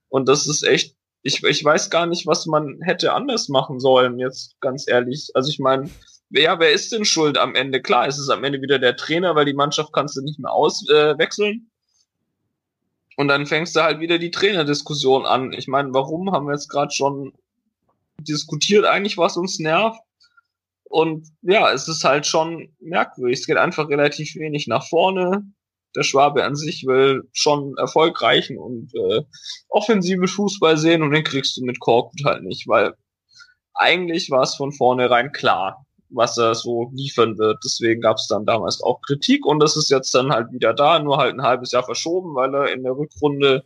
Und 0.10 0.28
das 0.28 0.48
ist 0.48 0.64
echt 0.64 0.97
ich, 1.28 1.44
ich 1.44 1.64
weiß 1.64 1.90
gar 1.90 2.06
nicht, 2.06 2.26
was 2.26 2.46
man 2.46 2.80
hätte 2.82 3.12
anders 3.14 3.50
machen 3.50 3.82
sollen, 3.82 4.18
jetzt 4.18 4.56
ganz 4.62 4.88
ehrlich. 4.88 5.30
Also 5.34 5.50
ich 5.50 5.60
meine, 5.60 5.90
ja, 6.30 6.58
wer 6.58 6.72
ist 6.72 6.94
denn 6.94 7.04
schuld 7.04 7.38
am 7.38 7.54
Ende? 7.54 7.82
Klar, 7.82 8.08
es 8.08 8.18
ist 8.18 8.30
am 8.30 8.46
Ende 8.46 8.62
wieder 8.62 8.80
der 8.80 8.96
Trainer, 8.96 9.36
weil 9.36 9.44
die 9.44 9.54
Mannschaft 9.54 9.92
kannst 9.92 10.16
du 10.16 10.22
nicht 10.22 10.40
mehr 10.40 10.54
auswechseln. 10.54 11.70
Äh, 11.70 13.20
und 13.20 13.28
dann 13.28 13.46
fängst 13.46 13.76
du 13.76 13.82
halt 13.82 14.00
wieder 14.00 14.20
die 14.20 14.32
Trainerdiskussion 14.32 15.26
an. 15.26 15.52
Ich 15.52 15.68
meine, 15.68 15.94
warum 15.94 16.32
haben 16.32 16.46
wir 16.46 16.54
jetzt 16.54 16.70
gerade 16.70 16.94
schon 16.94 17.34
diskutiert 18.22 18.86
eigentlich, 18.86 19.18
was 19.18 19.36
uns 19.36 19.60
nervt? 19.60 20.00
Und 20.86 21.28
ja, 21.42 21.74
es 21.74 21.90
ist 21.90 22.06
halt 22.06 22.26
schon 22.26 22.74
merkwürdig. 22.80 23.40
Es 23.40 23.48
geht 23.48 23.58
einfach 23.58 23.90
relativ 23.90 24.34
wenig 24.36 24.68
nach 24.68 24.88
vorne 24.88 25.44
der 25.98 26.04
Schwabe 26.04 26.44
an 26.44 26.56
sich 26.56 26.86
will 26.86 27.24
schon 27.34 27.76
erfolgreichen 27.78 28.58
und 28.58 28.94
äh, 28.96 29.24
offensive 29.68 30.28
Fußball 30.28 30.78
sehen 30.78 31.02
und 31.02 31.12
den 31.12 31.24
kriegst 31.24 31.58
du 31.58 31.66
mit 31.66 31.80
Korkut 31.80 32.24
halt 32.24 32.44
nicht, 32.44 32.68
weil 32.68 32.94
eigentlich 33.74 34.30
war 34.30 34.44
es 34.44 34.56
von 34.56 34.72
vornherein 34.72 35.32
klar, 35.32 35.86
was 36.10 36.38
er 36.38 36.56
so 36.56 36.92
liefern 36.94 37.38
wird. 37.38 37.60
Deswegen 37.66 38.02
gab 38.02 38.18
es 38.18 38.28
dann 38.28 38.46
damals 38.46 38.82
auch 38.82 39.02
Kritik 39.02 39.46
und 39.46 39.60
das 39.60 39.76
ist 39.76 39.90
jetzt 39.90 40.14
dann 40.14 40.32
halt 40.32 40.52
wieder 40.52 40.74
da, 40.74 41.00
nur 41.00 41.18
halt 41.18 41.36
ein 41.36 41.42
halbes 41.42 41.72
Jahr 41.72 41.84
verschoben, 41.84 42.36
weil 42.36 42.54
er 42.54 42.72
in 42.72 42.84
der 42.84 42.94
Rückrunde 42.94 43.64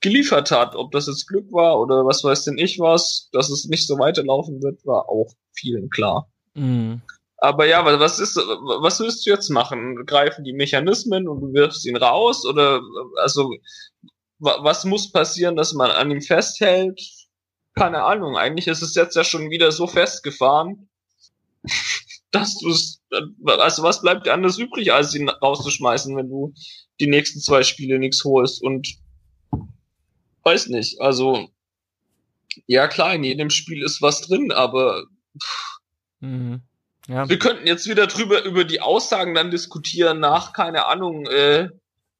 geliefert 0.00 0.50
hat. 0.50 0.76
Ob 0.76 0.92
das 0.92 1.06
jetzt 1.06 1.26
Glück 1.26 1.50
war 1.50 1.80
oder 1.80 2.04
was 2.04 2.22
weiß 2.22 2.44
denn 2.44 2.58
ich 2.58 2.78
was, 2.78 3.28
dass 3.32 3.50
es 3.50 3.64
nicht 3.66 3.86
so 3.86 3.98
weiterlaufen 3.98 4.62
wird, 4.62 4.84
war 4.86 5.08
auch 5.08 5.32
vielen 5.52 5.88
klar. 5.88 6.28
Mhm. 6.54 7.02
Aber 7.40 7.66
ja, 7.66 7.84
was 7.84 8.18
ist, 8.18 8.36
was 8.36 9.00
willst 9.00 9.24
du 9.26 9.30
jetzt 9.30 9.48
machen? 9.50 10.04
Greifen 10.06 10.44
die 10.44 10.52
Mechanismen 10.52 11.28
und 11.28 11.40
du 11.40 11.52
wirfst 11.52 11.86
ihn 11.86 11.96
raus? 11.96 12.44
Oder 12.44 12.80
also 13.22 13.52
was 14.40 14.84
muss 14.84 15.12
passieren, 15.12 15.56
dass 15.56 15.72
man 15.72 15.90
an 15.90 16.10
ihm 16.10 16.20
festhält? 16.22 17.00
Keine 17.74 18.02
Ahnung. 18.02 18.36
Eigentlich 18.36 18.66
ist 18.66 18.82
es 18.82 18.94
jetzt 18.94 19.14
ja 19.16 19.24
schon 19.24 19.50
wieder 19.50 19.70
so 19.72 19.86
festgefahren, 19.86 20.88
dass 22.32 22.58
du 22.58 22.70
es. 22.70 23.00
Also 23.46 23.82
was 23.84 24.02
bleibt 24.02 24.26
dir 24.26 24.34
anders 24.34 24.58
übrig, 24.58 24.92
als 24.92 25.14
ihn 25.14 25.28
rauszuschmeißen, 25.28 26.16
wenn 26.16 26.28
du 26.28 26.54
die 27.00 27.06
nächsten 27.06 27.40
zwei 27.40 27.62
Spiele 27.62 27.98
nichts 27.98 28.24
holst? 28.24 28.62
Und 28.62 28.88
weiß 30.42 30.68
nicht. 30.68 31.00
Also 31.00 31.48
Ja, 32.66 32.88
klar, 32.88 33.14
in 33.14 33.24
jedem 33.24 33.50
Spiel 33.50 33.82
ist 33.84 34.02
was 34.02 34.22
drin, 34.22 34.52
aber 34.52 35.04
Mhm. 36.20 36.62
Ja. 37.08 37.28
wir 37.28 37.38
könnten 37.38 37.66
jetzt 37.66 37.88
wieder 37.88 38.06
drüber 38.06 38.44
über 38.44 38.64
die 38.64 38.82
Aussagen 38.82 39.34
dann 39.34 39.50
diskutieren 39.50 40.20
nach, 40.20 40.52
keine 40.52 40.86
Ahnung, 40.86 41.26
äh, 41.26 41.68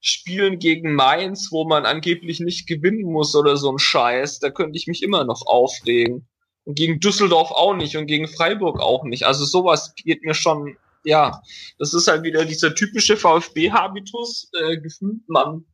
Spielen 0.01 0.59
gegen 0.59 0.95
Mainz, 0.95 1.49
wo 1.51 1.67
man 1.67 1.85
angeblich 1.85 2.41
nicht 2.41 2.69
gewinnen 2.69 3.03
muss 3.03 3.35
oder 3.35 3.57
so 3.57 3.71
ein 3.71 3.79
Scheiß. 3.79 4.39
Da 4.39 4.51
könnte 4.51 4.79
ich 4.79 4.87
mich 4.87 5.03
immer 5.03 5.25
noch 5.25 5.47
aufregen. 5.47 6.29
Und 6.65 6.77
gegen 6.77 7.01
Düsseldorf 7.01 7.51
auch 7.51 7.75
nicht 7.75 7.97
und 7.97 8.07
gegen 8.07 8.29
Freiburg 8.29 8.81
auch 8.81 9.05
nicht. 9.05 9.27
Also 9.27 9.45
sowas 9.45 9.95
geht 9.97 10.23
mir 10.23 10.35
schon, 10.35 10.77
ja, 11.05 11.43
das 11.79 11.95
ist 11.95 12.07
halt 12.07 12.23
wieder 12.23 12.45
dieser 12.45 12.75
typische 12.75 13.17
VfB-Habitus. 13.17 14.51
Äh, 14.53 14.79
gefühlt 14.79 15.29
man 15.29 15.65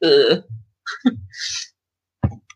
äh, 0.00 0.42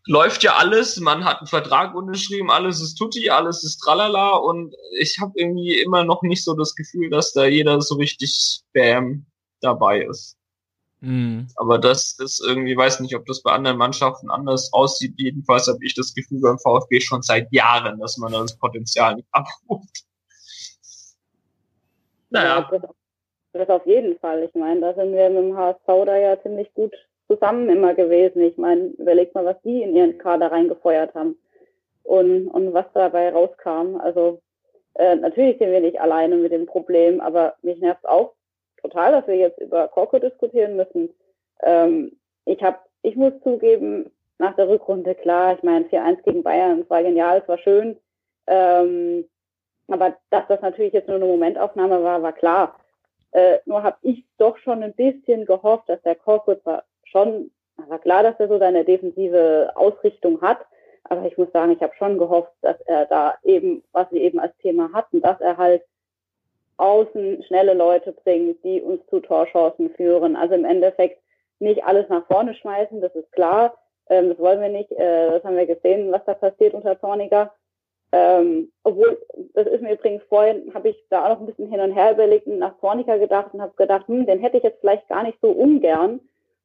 läuft 0.07 0.43
ja 0.43 0.55
alles, 0.55 0.99
man 0.99 1.25
hat 1.25 1.39
einen 1.39 1.47
Vertrag 1.47 1.95
unterschrieben, 1.95 2.49
alles 2.49 2.81
ist 2.81 2.95
tutti, 2.95 3.29
alles 3.29 3.63
ist 3.63 3.77
tralala 3.79 4.35
und 4.35 4.75
ich 4.99 5.19
habe 5.19 5.33
irgendwie 5.35 5.79
immer 5.79 6.03
noch 6.03 6.21
nicht 6.23 6.43
so 6.43 6.55
das 6.55 6.75
Gefühl, 6.75 7.09
dass 7.09 7.33
da 7.33 7.45
jeder 7.45 7.81
so 7.81 7.95
richtig 7.95 8.31
Spam 8.31 9.25
dabei 9.61 10.01
ist. 10.01 10.37
Mhm. 11.01 11.47
Aber 11.55 11.79
das 11.79 12.19
ist 12.19 12.43
irgendwie, 12.45 12.77
weiß 12.77 12.99
nicht, 12.99 13.15
ob 13.15 13.25
das 13.25 13.41
bei 13.41 13.51
anderen 13.51 13.77
Mannschaften 13.77 14.29
anders 14.29 14.71
aussieht. 14.71 15.15
Jedenfalls 15.17 15.67
habe 15.67 15.79
ich 15.83 15.95
das 15.95 16.13
Gefühl 16.13 16.41
beim 16.41 16.59
VfB 16.59 17.01
schon 17.01 17.23
seit 17.23 17.51
Jahren, 17.51 17.99
dass 17.99 18.17
man 18.17 18.31
das 18.31 18.57
Potenzial 18.57 19.15
nicht 19.15 19.27
abruft. 19.31 20.05
Naja, 22.29 22.69
Ja, 22.71 22.79
das, 22.79 22.89
das 23.53 23.69
auf 23.69 23.85
jeden 23.85 24.17
Fall. 24.19 24.43
Ich 24.43 24.53
meine, 24.53 24.79
da 24.81 24.93
sind 24.93 25.11
wir 25.13 25.29
mit 25.29 25.43
dem 25.43 25.57
HSV 25.57 25.85
da 26.05 26.15
ja 26.15 26.41
ziemlich 26.41 26.71
gut 26.73 26.93
zusammen 27.31 27.69
immer 27.69 27.93
gewesen. 27.93 28.41
Ich 28.41 28.57
meine, 28.57 28.87
überlegt 28.97 29.35
mal, 29.35 29.45
was 29.45 29.61
die 29.63 29.81
in 29.81 29.95
ihren 29.95 30.17
Kader 30.17 30.51
reingefeuert 30.51 31.13
haben 31.13 31.37
und, 32.03 32.49
und 32.49 32.73
was 32.73 32.85
dabei 32.93 33.29
rauskam. 33.31 33.95
Also 34.01 34.41
äh, 34.95 35.15
natürlich 35.15 35.57
sind 35.57 35.71
wir 35.71 35.79
nicht 35.79 35.99
alleine 36.01 36.35
mit 36.35 36.51
dem 36.51 36.65
Problem, 36.65 37.21
aber 37.21 37.55
mich 37.61 37.79
nervt 37.79 38.05
auch 38.07 38.33
total, 38.81 39.13
dass 39.13 39.27
wir 39.27 39.35
jetzt 39.35 39.59
über 39.59 39.87
Korko 39.87 40.19
diskutieren 40.19 40.75
müssen. 40.75 41.09
Ähm, 41.61 42.11
ich 42.45 42.61
habe, 42.61 42.79
ich 43.01 43.15
muss 43.15 43.33
zugeben, 43.43 44.11
nach 44.37 44.55
der 44.55 44.67
Rückrunde 44.67 45.15
klar, 45.15 45.53
ich 45.55 45.63
meine 45.63 45.85
4-1 45.85 46.23
gegen 46.23 46.43
Bayern, 46.43 46.81
es 46.81 46.89
war 46.89 47.03
genial, 47.03 47.39
es 47.41 47.47
war 47.47 47.59
schön. 47.59 47.95
Ähm, 48.47 49.25
aber 49.87 50.17
dass 50.31 50.47
das 50.47 50.61
natürlich 50.61 50.93
jetzt 50.93 51.07
nur 51.07 51.17
eine 51.17 51.25
Momentaufnahme 51.25 52.03
war, 52.03 52.21
war 52.23 52.33
klar. 52.33 52.75
Äh, 53.31 53.59
nur 53.65 53.83
habe 53.83 53.97
ich 54.01 54.25
doch 54.37 54.57
schon 54.57 54.83
ein 54.83 54.93
bisschen 54.93 55.45
gehofft, 55.45 55.87
dass 55.87 56.01
der 56.01 56.15
Korko 56.15 56.55
zwar 56.55 56.83
schon, 57.11 57.51
war 57.75 57.99
klar, 57.99 58.23
dass 58.23 58.39
er 58.39 58.47
so 58.47 58.57
seine 58.57 58.85
defensive 58.85 59.71
Ausrichtung 59.75 60.41
hat, 60.41 60.59
aber 61.03 61.25
ich 61.25 61.37
muss 61.37 61.51
sagen, 61.51 61.71
ich 61.71 61.81
habe 61.81 61.93
schon 61.97 62.17
gehofft, 62.17 62.53
dass 62.61 62.79
er 62.81 63.05
da 63.05 63.35
eben, 63.43 63.83
was 63.91 64.11
wir 64.11 64.21
eben 64.21 64.39
als 64.39 64.55
Thema 64.57 64.91
hatten, 64.93 65.21
dass 65.21 65.39
er 65.41 65.57
halt 65.57 65.83
außen 66.77 67.43
schnelle 67.43 67.73
Leute 67.73 68.11
bringt, 68.11 68.63
die 68.63 68.81
uns 68.81 69.05
zu 69.07 69.19
Torchancen 69.19 69.91
führen. 69.91 70.35
Also 70.35 70.55
im 70.55 70.65
Endeffekt 70.65 71.21
nicht 71.59 71.83
alles 71.83 72.09
nach 72.09 72.25
vorne 72.27 72.55
schmeißen, 72.55 73.01
das 73.01 73.13
ist 73.15 73.31
klar. 73.33 73.77
Ähm, 74.09 74.29
das 74.29 74.39
wollen 74.39 74.61
wir 74.61 74.69
nicht. 74.69 74.91
Äh, 74.91 75.31
das 75.31 75.43
haben 75.43 75.57
wir 75.57 75.67
gesehen, 75.67 76.11
was 76.11 76.25
da 76.25 76.33
passiert 76.33 76.73
unter 76.73 76.99
Zorniger. 76.99 77.53
Ähm, 78.13 78.71
obwohl, 78.83 79.21
das 79.53 79.67
ist 79.67 79.81
mir 79.81 79.93
übrigens 79.93 80.23
vorhin, 80.23 80.73
habe 80.73 80.89
ich 80.89 81.05
da 81.09 81.25
auch 81.25 81.29
noch 81.29 81.39
ein 81.41 81.45
bisschen 81.45 81.69
hin 81.69 81.79
und 81.79 81.93
her 81.93 82.11
überlegt 82.11 82.45
und 82.45 82.59
nach 82.59 82.77
Zorniger 82.79 83.19
gedacht 83.19 83.53
und 83.53 83.61
habe 83.61 83.73
gedacht, 83.75 84.07
hm, 84.07 84.25
den 84.25 84.39
hätte 84.39 84.57
ich 84.57 84.63
jetzt 84.63 84.81
vielleicht 84.81 85.07
gar 85.07 85.23
nicht 85.23 85.37
so 85.41 85.49
ungern, 85.49 86.19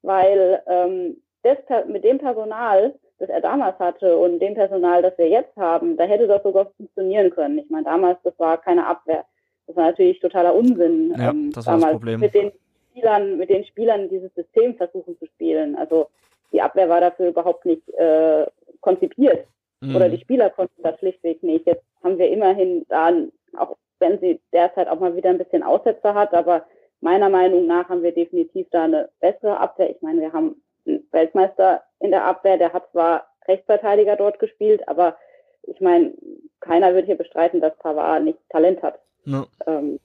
weil 0.06 0.62
ähm, 0.66 1.16
das, 1.42 1.58
mit 1.86 2.04
dem 2.04 2.18
Personal, 2.18 2.94
das 3.18 3.28
er 3.28 3.40
damals 3.40 3.78
hatte 3.78 4.16
und 4.16 4.40
dem 4.40 4.54
Personal, 4.54 5.02
das 5.02 5.16
wir 5.18 5.28
jetzt 5.28 5.56
haben, 5.56 5.96
da 5.96 6.04
hätte 6.04 6.26
das 6.26 6.42
sogar 6.42 6.66
funktionieren 6.76 7.30
können. 7.30 7.58
Ich 7.58 7.70
meine, 7.70 7.84
damals, 7.84 8.18
das 8.24 8.38
war 8.38 8.58
keine 8.58 8.86
Abwehr. 8.86 9.24
Das 9.66 9.76
war 9.76 9.86
natürlich 9.86 10.20
totaler 10.20 10.54
Unsinn, 10.54 11.14
Ja, 11.16 11.30
ähm, 11.30 11.50
das 11.52 11.66
war 11.66 11.74
das 11.74 11.80
damals 11.82 11.92
Problem. 11.98 12.20
mit 12.20 12.34
den 12.34 12.52
Spielern, 12.90 13.38
mit 13.38 13.50
den 13.50 13.64
Spielern 13.64 14.08
dieses 14.08 14.32
System 14.34 14.74
versuchen 14.76 15.18
zu 15.18 15.26
spielen. 15.26 15.76
Also 15.76 16.08
die 16.52 16.62
Abwehr 16.62 16.88
war 16.88 17.00
dafür 17.00 17.28
überhaupt 17.28 17.64
nicht 17.66 17.88
äh, 17.94 18.46
konzipiert 18.80 19.46
Mhm. 19.80 19.94
oder 19.96 20.08
die 20.08 20.18
Spieler 20.20 20.48
konnten 20.50 20.82
das 20.82 20.98
schlichtweg 20.98 21.42
nicht. 21.42 21.66
Jetzt 21.66 21.84
haben 22.02 22.16
wir 22.18 22.30
immerhin 22.30 22.86
da, 22.88 23.12
auch 23.58 23.76
wenn 23.98 24.18
sie 24.20 24.40
derzeit 24.52 24.88
auch 24.88 24.98
mal 24.98 25.14
wieder 25.16 25.30
ein 25.30 25.38
bisschen 25.38 25.62
Aussetzer 25.62 26.14
hat, 26.14 26.32
aber 26.32 26.64
meiner 27.00 27.28
Meinung 27.28 27.66
nach 27.66 27.88
haben 27.88 28.02
wir 28.02 28.12
definitiv 28.12 28.66
da 28.70 28.84
eine 28.84 29.08
bessere 29.20 29.58
Abwehr. 29.58 29.90
Ich 29.90 30.02
meine, 30.02 30.20
wir 30.20 30.32
haben 30.32 30.62
einen 30.86 31.06
Weltmeister 31.12 31.82
in 32.00 32.10
der 32.10 32.24
Abwehr, 32.24 32.58
der 32.58 32.72
hat 32.72 32.90
zwar 32.92 33.26
Rechtsverteidiger 33.46 34.16
dort 34.16 34.38
gespielt, 34.38 34.86
aber 34.88 35.16
ich 35.62 35.80
meine, 35.80 36.14
keiner 36.60 36.94
wird 36.94 37.06
hier 37.06 37.16
bestreiten, 37.16 37.60
dass 37.60 37.76
Pavard 37.78 38.22
nicht 38.22 38.38
Talent 38.50 38.82
hat. 38.82 39.00
Ja. 39.24 39.46
Ähm, 39.66 39.98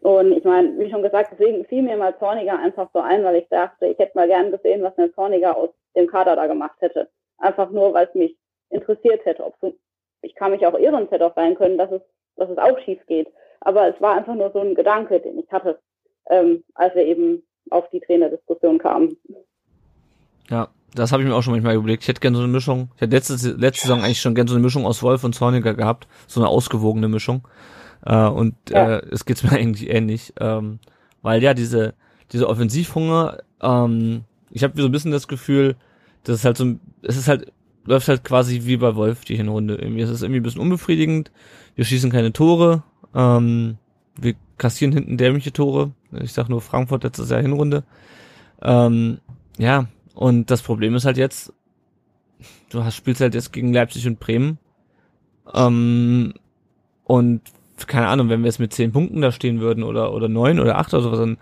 und 0.00 0.32
ich 0.32 0.44
meine, 0.44 0.78
wie 0.78 0.90
schon 0.90 1.02
gesagt, 1.02 1.32
deswegen 1.32 1.64
fiel 1.64 1.82
mir 1.82 1.96
mal 1.96 2.16
Zorniger 2.18 2.58
einfach 2.58 2.88
so 2.92 3.00
ein, 3.00 3.24
weil 3.24 3.36
ich 3.36 3.48
dachte, 3.48 3.86
ich 3.86 3.98
hätte 3.98 4.16
mal 4.16 4.28
gern 4.28 4.50
gesehen, 4.50 4.82
was 4.82 4.96
ein 4.96 5.12
Zorniger 5.14 5.56
aus 5.56 5.70
dem 5.96 6.06
Kader 6.06 6.36
da 6.36 6.46
gemacht 6.46 6.76
hätte. 6.80 7.08
Einfach 7.38 7.70
nur, 7.70 7.92
weil 7.94 8.06
es 8.06 8.14
mich 8.14 8.36
interessiert 8.70 9.24
hätte. 9.24 9.44
Ob 9.44 9.54
so, 9.60 9.74
ich 10.22 10.34
kann 10.34 10.52
mich 10.52 10.66
auch 10.66 10.78
irren, 10.78 11.04
es 11.04 11.10
hätte 11.10 11.26
auch 11.26 11.34
sein 11.34 11.56
können, 11.56 11.78
dass 11.78 11.90
es, 11.90 12.02
dass 12.36 12.48
es 12.48 12.58
auch 12.58 12.78
schief 12.80 13.04
geht. 13.06 13.28
Aber 13.60 13.88
es 13.88 14.00
war 14.00 14.16
einfach 14.16 14.34
nur 14.34 14.50
so 14.52 14.60
ein 14.60 14.74
Gedanke, 14.74 15.20
den 15.20 15.38
ich 15.38 15.50
hatte, 15.50 15.80
ähm, 16.30 16.62
als 16.74 16.94
wir 16.94 17.04
eben 17.06 17.42
auf 17.70 17.88
die 17.90 18.00
Trainerdiskussion 18.00 18.78
kamen. 18.78 19.16
Ja, 20.50 20.68
das 20.94 21.12
habe 21.12 21.22
ich 21.22 21.28
mir 21.28 21.34
auch 21.34 21.42
schon 21.42 21.52
manchmal 21.52 21.74
überlegt. 21.74 22.02
Ich 22.02 22.08
hätte 22.08 22.20
gerne 22.20 22.36
so 22.36 22.42
eine 22.42 22.52
Mischung. 22.52 22.90
Ich 22.96 23.02
hätte 23.02 23.14
letzte, 23.14 23.34
letzte 23.52 23.82
Saison 23.86 24.02
eigentlich 24.02 24.20
schon 24.20 24.34
gerne 24.34 24.48
so 24.48 24.54
eine 24.56 24.62
Mischung 24.64 24.86
aus 24.86 25.02
Wolf 25.02 25.24
und 25.24 25.34
Zorniger 25.34 25.74
gehabt. 25.74 26.08
So 26.26 26.40
eine 26.40 26.48
ausgewogene 26.48 27.08
Mischung. 27.08 27.46
Äh, 28.06 28.26
und 28.26 28.54
Ja. 28.70 28.96
äh, 28.98 29.06
es 29.10 29.24
geht's 29.26 29.42
mir 29.42 29.52
eigentlich 29.52 29.90
ähnlich. 29.90 30.32
Ähm, 30.40 30.78
weil 31.22 31.42
ja, 31.42 31.52
diese, 31.52 31.94
diese 32.32 32.48
Offensivhunger, 32.48 33.38
ähm, 33.60 34.24
ich 34.50 34.64
habe 34.64 34.80
so 34.80 34.86
ein 34.88 34.92
bisschen 34.92 35.10
das 35.12 35.28
Gefühl, 35.28 35.76
das 36.24 36.36
ist 36.36 36.44
halt 36.46 36.56
so, 36.56 36.64
ein- 36.64 36.80
es 37.02 37.16
ist 37.18 37.28
halt, 37.28 37.52
läuft 37.84 38.08
halt 38.08 38.24
quasi 38.24 38.62
wie 38.64 38.76
bei 38.78 38.94
Wolf 38.96 39.24
die 39.24 39.36
Hinrunde. 39.36 39.74
Irgendwie 39.76 40.00
es 40.02 40.10
ist 40.10 40.22
irgendwie 40.22 40.40
ein 40.40 40.42
bisschen 40.42 40.60
unbefriedigend. 40.62 41.30
Wir 41.74 41.84
schießen 41.84 42.10
keine 42.10 42.32
Tore. 42.32 42.82
Ähm, 43.14 43.76
wir 44.20 44.34
kassieren 44.58 44.92
hinten 44.92 45.16
dämliche 45.16 45.52
Tore. 45.52 45.92
Ich 46.12 46.32
sag 46.32 46.48
nur 46.48 46.60
Frankfurt 46.60 47.04
letztes 47.04 47.30
Jahr 47.30 47.40
Hinrunde. 47.40 47.84
Ähm, 48.62 49.18
ja, 49.58 49.86
und 50.14 50.50
das 50.50 50.62
Problem 50.62 50.94
ist 50.94 51.04
halt 51.04 51.16
jetzt, 51.16 51.52
du 52.70 52.84
hast, 52.84 52.96
spielst 52.96 53.20
halt 53.20 53.34
jetzt 53.34 53.52
gegen 53.52 53.72
Leipzig 53.72 54.06
und 54.06 54.18
Bremen. 54.18 54.58
Ähm, 55.54 56.34
und 57.04 57.42
keine 57.86 58.08
Ahnung, 58.08 58.28
wenn 58.28 58.40
wir 58.40 58.46
jetzt 58.46 58.58
mit 58.58 58.72
zehn 58.72 58.92
Punkten 58.92 59.20
da 59.20 59.30
stehen 59.30 59.60
würden 59.60 59.84
oder, 59.84 60.12
oder 60.12 60.28
neun 60.28 60.58
oder 60.58 60.78
acht 60.78 60.92
oder 60.92 61.02
sowas, 61.02 61.20
dann, 61.20 61.38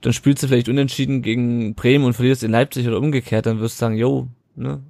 dann 0.00 0.12
spielst 0.12 0.42
du 0.42 0.48
vielleicht 0.48 0.68
unentschieden 0.68 1.22
gegen 1.22 1.74
Bremen 1.74 2.04
und 2.04 2.14
verlierst 2.14 2.42
in 2.42 2.50
Leipzig 2.50 2.88
oder 2.88 2.98
umgekehrt, 2.98 3.46
dann 3.46 3.60
wirst 3.60 3.76
du 3.76 3.80
sagen, 3.80 3.96
yo, 3.96 4.28
ne, 4.56 4.82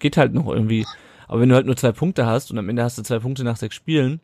geht 0.00 0.16
halt 0.16 0.34
noch 0.34 0.48
irgendwie. 0.48 0.84
Aber 1.28 1.40
wenn 1.40 1.48
du 1.48 1.54
halt 1.54 1.66
nur 1.66 1.76
zwei 1.76 1.92
Punkte 1.92 2.26
hast 2.26 2.50
und 2.50 2.58
am 2.58 2.68
Ende 2.68 2.82
hast 2.82 2.98
du 2.98 3.02
zwei 3.02 3.20
Punkte 3.20 3.44
nach 3.44 3.56
sechs 3.56 3.74
Spielen, 3.76 4.20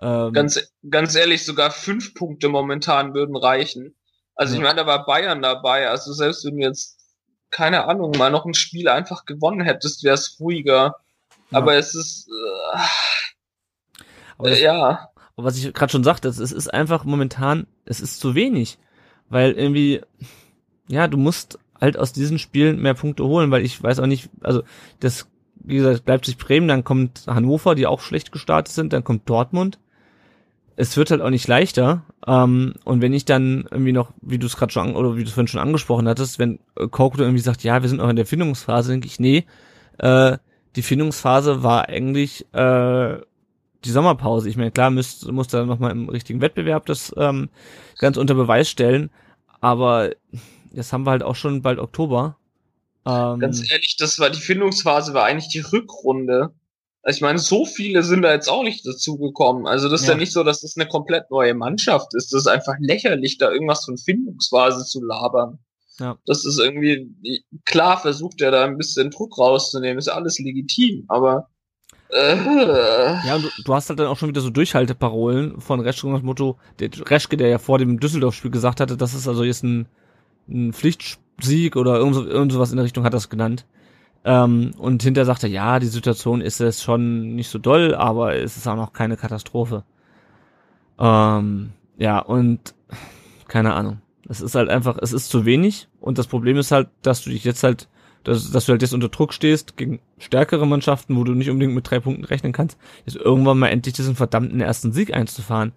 ähm, 0.00 0.32
ganz, 0.32 0.72
ganz 0.88 1.14
ehrlich, 1.14 1.44
sogar 1.44 1.70
fünf 1.70 2.14
Punkte 2.14 2.48
momentan 2.48 3.14
würden 3.14 3.36
reichen. 3.36 3.94
Also 4.34 4.54
ich 4.54 4.60
Ja. 4.60 4.66
meine, 4.66 4.80
da 4.80 4.86
war 4.86 5.06
Bayern 5.06 5.42
dabei. 5.42 5.88
Also 5.88 6.12
selbst 6.12 6.44
wenn 6.44 6.56
du 6.56 6.62
jetzt, 6.62 6.98
keine 7.50 7.86
Ahnung, 7.86 8.12
mal 8.18 8.30
noch 8.30 8.44
ein 8.44 8.54
Spiel 8.54 8.88
einfach 8.88 9.24
gewonnen 9.24 9.60
hättest, 9.60 10.02
wäre 10.02 10.14
es 10.14 10.36
ruhiger. 10.40 10.96
Ja. 11.50 11.58
Aber 11.58 11.76
es 11.76 11.94
ist, 11.94 12.28
aber 14.38 14.48
äh, 14.48 14.50
das, 14.50 14.58
äh, 14.60 14.64
ja, 14.64 15.08
Aber 15.36 15.46
was 15.46 15.56
ich 15.56 15.72
gerade 15.72 15.92
schon 15.92 16.04
sagte, 16.04 16.28
es 16.28 16.38
ist 16.38 16.72
einfach 16.72 17.04
momentan, 17.04 17.66
es 17.84 18.00
ist 18.00 18.20
zu 18.20 18.34
wenig. 18.34 18.78
Weil 19.28 19.52
irgendwie, 19.52 20.02
ja, 20.88 21.08
du 21.08 21.16
musst 21.16 21.58
halt 21.80 21.98
aus 21.98 22.12
diesen 22.12 22.38
Spielen 22.38 22.80
mehr 22.80 22.94
Punkte 22.94 23.24
holen, 23.24 23.50
weil 23.50 23.64
ich 23.64 23.82
weiß 23.82 24.00
auch 24.00 24.06
nicht, 24.06 24.30
also 24.42 24.62
das, 25.00 25.28
wie 25.56 25.76
gesagt, 25.76 26.04
bleibt 26.04 26.26
sich 26.26 26.36
Bremen, 26.38 26.68
dann 26.68 26.84
kommt 26.84 27.24
Hannover, 27.26 27.74
die 27.74 27.86
auch 27.86 28.00
schlecht 28.00 28.32
gestartet 28.32 28.74
sind, 28.74 28.92
dann 28.92 29.04
kommt 29.04 29.28
Dortmund. 29.28 29.78
Es 30.76 30.96
wird 30.96 31.10
halt 31.10 31.20
auch 31.20 31.30
nicht 31.30 31.46
leichter. 31.46 32.02
Ähm, 32.26 32.74
und 32.84 33.00
wenn 33.00 33.12
ich 33.12 33.24
dann 33.24 33.66
irgendwie 33.70 33.92
noch, 33.92 34.12
wie 34.20 34.38
du 34.38 34.46
es 34.46 34.56
gerade 34.56 34.72
schon, 34.72 34.88
an- 34.88 34.96
oder 34.96 35.16
wie 35.16 35.22
du 35.22 35.28
es 35.28 35.34
vorhin 35.34 35.48
schon 35.48 35.60
angesprochen 35.60 36.08
hattest, 36.08 36.38
wenn 36.38 36.58
äh, 36.76 36.86
irgendwie 36.90 37.38
sagt, 37.38 37.62
ja, 37.62 37.82
wir 37.82 37.88
sind 37.88 37.98
noch 37.98 38.08
in 38.08 38.16
der 38.16 38.26
Findungsphase, 38.26 38.92
denke 38.92 39.06
ich, 39.06 39.20
nee, 39.20 39.44
äh, 39.98 40.38
die 40.76 40.82
Findungsphase 40.82 41.62
war 41.62 41.88
eigentlich 41.88 42.52
äh, 42.52 43.18
die 43.84 43.90
Sommerpause. 43.90 44.48
Ich 44.48 44.56
meine, 44.56 44.70
klar, 44.70 44.90
müsst, 44.90 45.30
muss 45.30 45.48
da 45.48 45.64
nochmal 45.64 45.92
im 45.92 46.08
richtigen 46.08 46.40
Wettbewerb 46.40 46.86
das 46.86 47.14
ähm, 47.16 47.48
ganz 47.98 48.16
unter 48.16 48.34
Beweis 48.34 48.68
stellen, 48.68 49.10
aber 49.60 50.10
jetzt 50.72 50.92
haben 50.92 51.06
wir 51.06 51.12
halt 51.12 51.22
auch 51.22 51.36
schon 51.36 51.62
bald 51.62 51.78
Oktober. 51.78 52.36
Ähm, 53.06 53.38
ganz 53.38 53.70
ehrlich, 53.70 53.96
das 53.98 54.18
war 54.18 54.30
die 54.30 54.40
Findungsphase, 54.40 55.14
war 55.14 55.24
eigentlich 55.24 55.48
die 55.48 55.60
Rückrunde. 55.60 56.52
Also 57.06 57.18
ich 57.18 57.22
meine, 57.22 57.38
so 57.38 57.66
viele 57.66 58.02
sind 58.02 58.22
da 58.22 58.32
jetzt 58.32 58.48
auch 58.48 58.62
nicht 58.62 58.86
dazu 58.86 59.18
gekommen. 59.18 59.66
Also 59.66 59.88
das 59.90 60.00
ist 60.02 60.06
ja 60.06 60.14
Ja. 60.14 60.18
nicht 60.20 60.32
so, 60.32 60.42
dass 60.42 60.62
das 60.62 60.74
eine 60.76 60.88
komplett 60.88 61.30
neue 61.30 61.52
Mannschaft 61.54 62.14
ist. 62.14 62.32
Das 62.32 62.40
ist 62.42 62.46
einfach 62.46 62.74
lächerlich, 62.80 63.36
da 63.38 63.50
irgendwas 63.52 63.84
von 63.84 63.98
Findungsphase 63.98 64.84
zu 64.86 65.04
labern. 65.04 65.58
Ja. 66.00 66.16
Das 66.26 66.44
ist 66.46 66.58
irgendwie, 66.58 67.12
klar 67.66 67.98
versucht 68.00 68.40
er 68.40 68.50
da 68.50 68.64
ein 68.64 68.78
bisschen 68.78 69.10
Druck 69.10 69.38
rauszunehmen, 69.38 69.98
ist 69.98 70.08
alles 70.08 70.38
legitim, 70.38 71.04
aber 71.08 71.48
Äh, 72.10 72.36
Ja, 73.26 73.36
und 73.36 73.44
du, 73.44 73.48
du 73.64 73.74
hast 73.74 73.88
halt 73.88 73.98
dann 73.98 74.06
auch 74.06 74.16
schon 74.18 74.28
wieder 74.28 74.40
so 74.40 74.50
Durchhalteparolen 74.50 75.60
von 75.60 75.80
Reschke 75.80 76.08
nach 76.08 76.18
dem 76.20 76.26
Motto, 76.26 76.58
der 76.78 76.90
Reschke, 77.10 77.36
der 77.36 77.48
ja 77.48 77.58
vor 77.58 77.78
dem 77.78 77.98
Düsseldorf-Spiel 78.00 78.50
gesagt 78.50 78.80
hatte, 78.80 78.96
das 78.96 79.14
ist 79.14 79.26
also 79.28 79.42
jetzt 79.44 79.64
ein, 79.64 79.88
ein 80.48 80.72
Pflichtsieg 80.72 81.76
oder 81.76 81.96
irgend, 81.96 82.16
irgend 82.28 82.52
sowas 82.52 82.70
in 82.70 82.76
der 82.76 82.84
Richtung 82.84 83.04
hat 83.04 83.14
es 83.14 83.28
genannt. 83.30 83.66
Ähm, 84.24 84.72
und 84.78 85.02
hinterher 85.02 85.26
sagt 85.26 85.42
er, 85.42 85.50
ja, 85.50 85.78
die 85.78 85.86
Situation 85.86 86.40
ist 86.40 86.60
es 86.60 86.82
schon 86.82 87.34
nicht 87.34 87.50
so 87.50 87.58
doll, 87.58 87.94
aber 87.94 88.34
es 88.36 88.56
ist 88.56 88.66
auch 88.66 88.76
noch 88.76 88.92
keine 88.92 89.16
Katastrophe. 89.16 89.84
Ähm, 90.98 91.72
ja, 91.98 92.18
und 92.20 92.74
keine 93.48 93.74
Ahnung. 93.74 94.00
Es 94.26 94.40
ist 94.40 94.54
halt 94.54 94.70
einfach, 94.70 94.96
es 95.02 95.12
ist 95.12 95.28
zu 95.28 95.44
wenig 95.44 95.88
und 96.00 96.16
das 96.16 96.26
Problem 96.26 96.56
ist 96.56 96.72
halt, 96.72 96.88
dass 97.02 97.22
du 97.22 97.30
dich 97.30 97.44
jetzt 97.44 97.62
halt, 97.62 97.88
dass, 98.22 98.50
dass 98.50 98.64
du 98.64 98.72
halt 98.72 98.80
jetzt 98.80 98.94
unter 98.94 99.10
Druck 99.10 99.34
stehst 99.34 99.76
gegen 99.76 100.00
stärkere 100.18 100.66
Mannschaften, 100.66 101.16
wo 101.16 101.24
du 101.24 101.34
nicht 101.34 101.50
unbedingt 101.50 101.74
mit 101.74 101.90
drei 101.90 102.00
Punkten 102.00 102.24
rechnen 102.24 102.52
kannst, 102.52 102.78
jetzt 103.04 103.16
irgendwann 103.16 103.58
mal 103.58 103.68
endlich 103.68 103.94
diesen 103.94 104.16
verdammten 104.16 104.62
ersten 104.62 104.92
Sieg 104.92 105.12
einzufahren. 105.12 105.72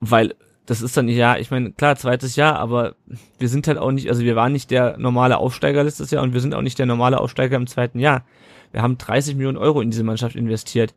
Weil 0.00 0.34
das 0.66 0.82
ist 0.82 0.96
dann, 0.96 1.08
ja, 1.08 1.36
ich 1.36 1.50
meine, 1.50 1.70
klar, 1.72 1.96
zweites 1.96 2.34
Jahr, 2.36 2.58
aber 2.58 2.96
wir 3.38 3.48
sind 3.48 3.68
halt 3.68 3.78
auch 3.78 3.92
nicht, 3.92 4.08
also 4.08 4.22
wir 4.22 4.34
waren 4.34 4.52
nicht 4.52 4.70
der 4.70 4.98
normale 4.98 5.38
Aufsteiger 5.38 5.84
letztes 5.84 6.10
Jahr 6.10 6.22
und 6.24 6.34
wir 6.34 6.40
sind 6.40 6.54
auch 6.54 6.62
nicht 6.62 6.78
der 6.78 6.86
normale 6.86 7.20
Aufsteiger 7.20 7.56
im 7.56 7.68
zweiten 7.68 8.00
Jahr. 8.00 8.24
Wir 8.72 8.82
haben 8.82 8.98
30 8.98 9.36
Millionen 9.36 9.58
Euro 9.58 9.80
in 9.80 9.90
diese 9.90 10.02
Mannschaft 10.02 10.34
investiert. 10.34 10.94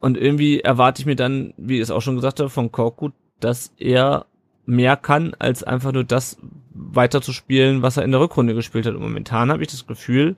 Und 0.00 0.16
irgendwie 0.16 0.60
erwarte 0.60 1.02
ich 1.02 1.06
mir 1.06 1.16
dann, 1.16 1.52
wie 1.58 1.76
ich 1.76 1.82
es 1.82 1.90
auch 1.90 2.00
schon 2.00 2.16
gesagt 2.16 2.40
habe, 2.40 2.48
von 2.48 2.72
Korkut, 2.72 3.12
dass 3.40 3.72
er 3.76 4.24
mehr 4.64 4.96
kann, 4.96 5.34
als 5.38 5.62
einfach 5.62 5.92
nur 5.92 6.04
das 6.04 6.38
weiterzuspielen, 6.72 7.82
was 7.82 7.98
er 7.98 8.04
in 8.04 8.10
der 8.10 8.20
Rückrunde 8.20 8.54
gespielt 8.54 8.86
hat. 8.86 8.94
Und 8.94 9.02
momentan 9.02 9.50
habe 9.50 9.62
ich 9.62 9.68
das 9.68 9.86
Gefühl, 9.86 10.36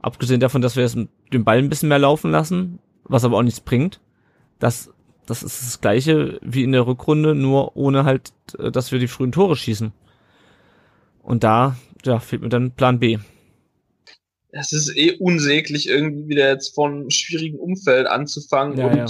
abgesehen 0.00 0.40
davon, 0.40 0.60
dass 0.60 0.76
wir 0.76 0.82
jetzt 0.82 0.98
den 1.32 1.44
Ball 1.44 1.58
ein 1.58 1.70
bisschen 1.70 1.88
mehr 1.88 1.98
laufen 1.98 2.30
lassen, 2.30 2.78
was 3.04 3.24
aber 3.24 3.38
auch 3.38 3.42
nichts 3.42 3.60
bringt, 3.60 4.00
dass 4.58 4.92
das 5.28 5.42
ist 5.42 5.62
das 5.62 5.80
gleiche 5.80 6.38
wie 6.42 6.64
in 6.64 6.72
der 6.72 6.86
Rückrunde, 6.86 7.34
nur 7.34 7.76
ohne 7.76 8.04
halt, 8.04 8.32
äh, 8.58 8.70
dass 8.70 8.92
wir 8.92 8.98
die 8.98 9.08
frühen 9.08 9.32
Tore 9.32 9.56
schießen. 9.56 9.92
Und 11.22 11.44
da, 11.44 11.76
ja, 12.04 12.18
fehlt 12.20 12.42
mir 12.42 12.48
dann 12.48 12.72
Plan 12.72 12.98
B. 12.98 13.18
es 14.50 14.72
ist 14.72 14.96
eh 14.96 15.16
unsäglich, 15.18 15.88
irgendwie 15.88 16.28
wieder 16.28 16.48
jetzt 16.48 16.74
von 16.74 17.10
schwierigen 17.10 17.58
Umfeld 17.58 18.06
anzufangen 18.06 18.78
Ja, 18.78 18.86
und 18.86 18.96
ja. 18.96 19.06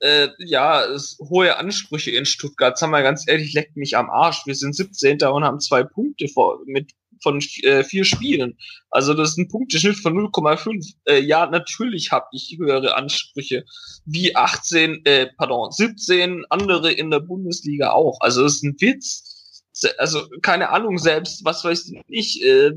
Äh, 0.00 0.28
ja, 0.38 0.84
es, 0.84 1.18
hohe 1.18 1.56
Ansprüche 1.56 2.12
in 2.12 2.24
Stuttgart. 2.24 2.78
Sag 2.78 2.90
mal 2.90 3.02
ganz 3.02 3.24
ehrlich, 3.26 3.52
leckt 3.52 3.76
mich 3.76 3.96
am 3.96 4.08
Arsch. 4.10 4.46
Wir 4.46 4.54
sind 4.54 4.76
17. 4.76 5.20
und 5.22 5.42
haben 5.42 5.58
zwei 5.58 5.82
Punkte 5.82 6.28
vor, 6.28 6.60
mit 6.66 6.92
von 7.22 7.40
äh, 7.62 7.82
vier 7.84 8.04
Spielen. 8.04 8.58
Also 8.90 9.14
das 9.14 9.30
ist 9.30 9.38
ein 9.38 9.48
Punkteschnitt 9.48 9.96
von 9.98 10.14
0,5. 10.14 10.94
Äh, 11.06 11.20
ja, 11.20 11.46
natürlich 11.46 12.10
habe 12.10 12.26
ich 12.32 12.56
höhere 12.58 12.96
Ansprüche 12.96 13.64
wie 14.04 14.34
18, 14.34 15.04
äh, 15.04 15.28
pardon, 15.36 15.70
17 15.70 16.44
andere 16.50 16.92
in 16.92 17.10
der 17.10 17.20
Bundesliga 17.20 17.90
auch. 17.92 18.18
Also 18.20 18.42
das 18.42 18.54
ist 18.56 18.64
ein 18.64 18.76
Witz. 18.80 19.64
Also 19.98 20.22
keine 20.42 20.70
Ahnung 20.70 20.98
selbst, 20.98 21.44
was 21.44 21.64
weiß 21.64 21.92
ich, 22.08 22.42
äh, 22.44 22.72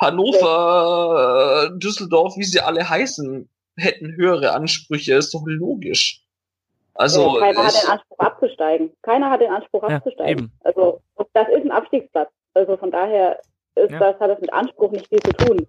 Hannover, 0.00 1.68
äh, 1.70 1.78
Düsseldorf, 1.78 2.36
wie 2.36 2.44
sie 2.44 2.60
alle 2.60 2.88
heißen, 2.88 3.48
hätten 3.76 4.16
höhere 4.16 4.52
Ansprüche. 4.52 5.14
Ist 5.14 5.32
doch 5.34 5.42
logisch. 5.46 6.22
Also 6.94 7.38
keiner 7.38 7.64
hat 7.64 7.74
den 7.74 7.90
Anspruch 7.90 8.18
abzusteigen. 8.18 8.92
Keiner 9.02 9.30
hat 9.30 9.40
den 9.40 9.50
Anspruch 9.50 9.88
Ja, 9.88 9.96
abzusteigen. 9.96 10.44
eben. 10.44 10.52
Also 10.60 11.00
das 11.32 11.48
ist 11.48 11.64
ein 11.64 11.70
Abstiegsplatz. 11.70 12.30
Also 12.54 12.76
von 12.76 12.90
daher 12.90 13.38
ist 13.74 13.90
Ja. 13.92 13.98
das, 13.98 14.20
hat 14.20 14.30
das 14.30 14.40
mit 14.40 14.52
Anspruch 14.52 14.92
nicht 14.92 15.08
viel 15.08 15.20
zu 15.20 15.32
tun. 15.32 15.66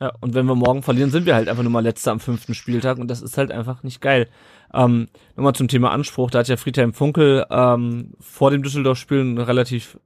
Ja, 0.00 0.12
und 0.20 0.34
wenn 0.34 0.46
wir 0.46 0.56
morgen 0.56 0.82
verlieren, 0.82 1.10
sind 1.10 1.24
wir 1.24 1.34
halt 1.34 1.48
einfach 1.48 1.62
nur 1.62 1.70
mal 1.70 1.82
letzter 1.82 2.10
am 2.10 2.20
fünften 2.20 2.54
Spieltag 2.54 2.98
und 2.98 3.08
das 3.08 3.22
ist 3.22 3.38
halt 3.38 3.52
einfach 3.52 3.82
nicht 3.84 4.00
geil. 4.00 4.28
Ähm, 4.74 5.08
nochmal 5.36 5.54
zum 5.54 5.68
Thema 5.68 5.92
Anspruch, 5.92 6.30
da 6.30 6.40
hat 6.40 6.48
ja 6.48 6.56
Friedhelm 6.56 6.92
Funkel 6.92 7.46
ähm, 7.48 8.12
vor 8.18 8.50
dem 8.50 8.62
Düsseldorf-Spiel 8.62 9.20
einen 9.20 9.38
relativ 9.38 9.98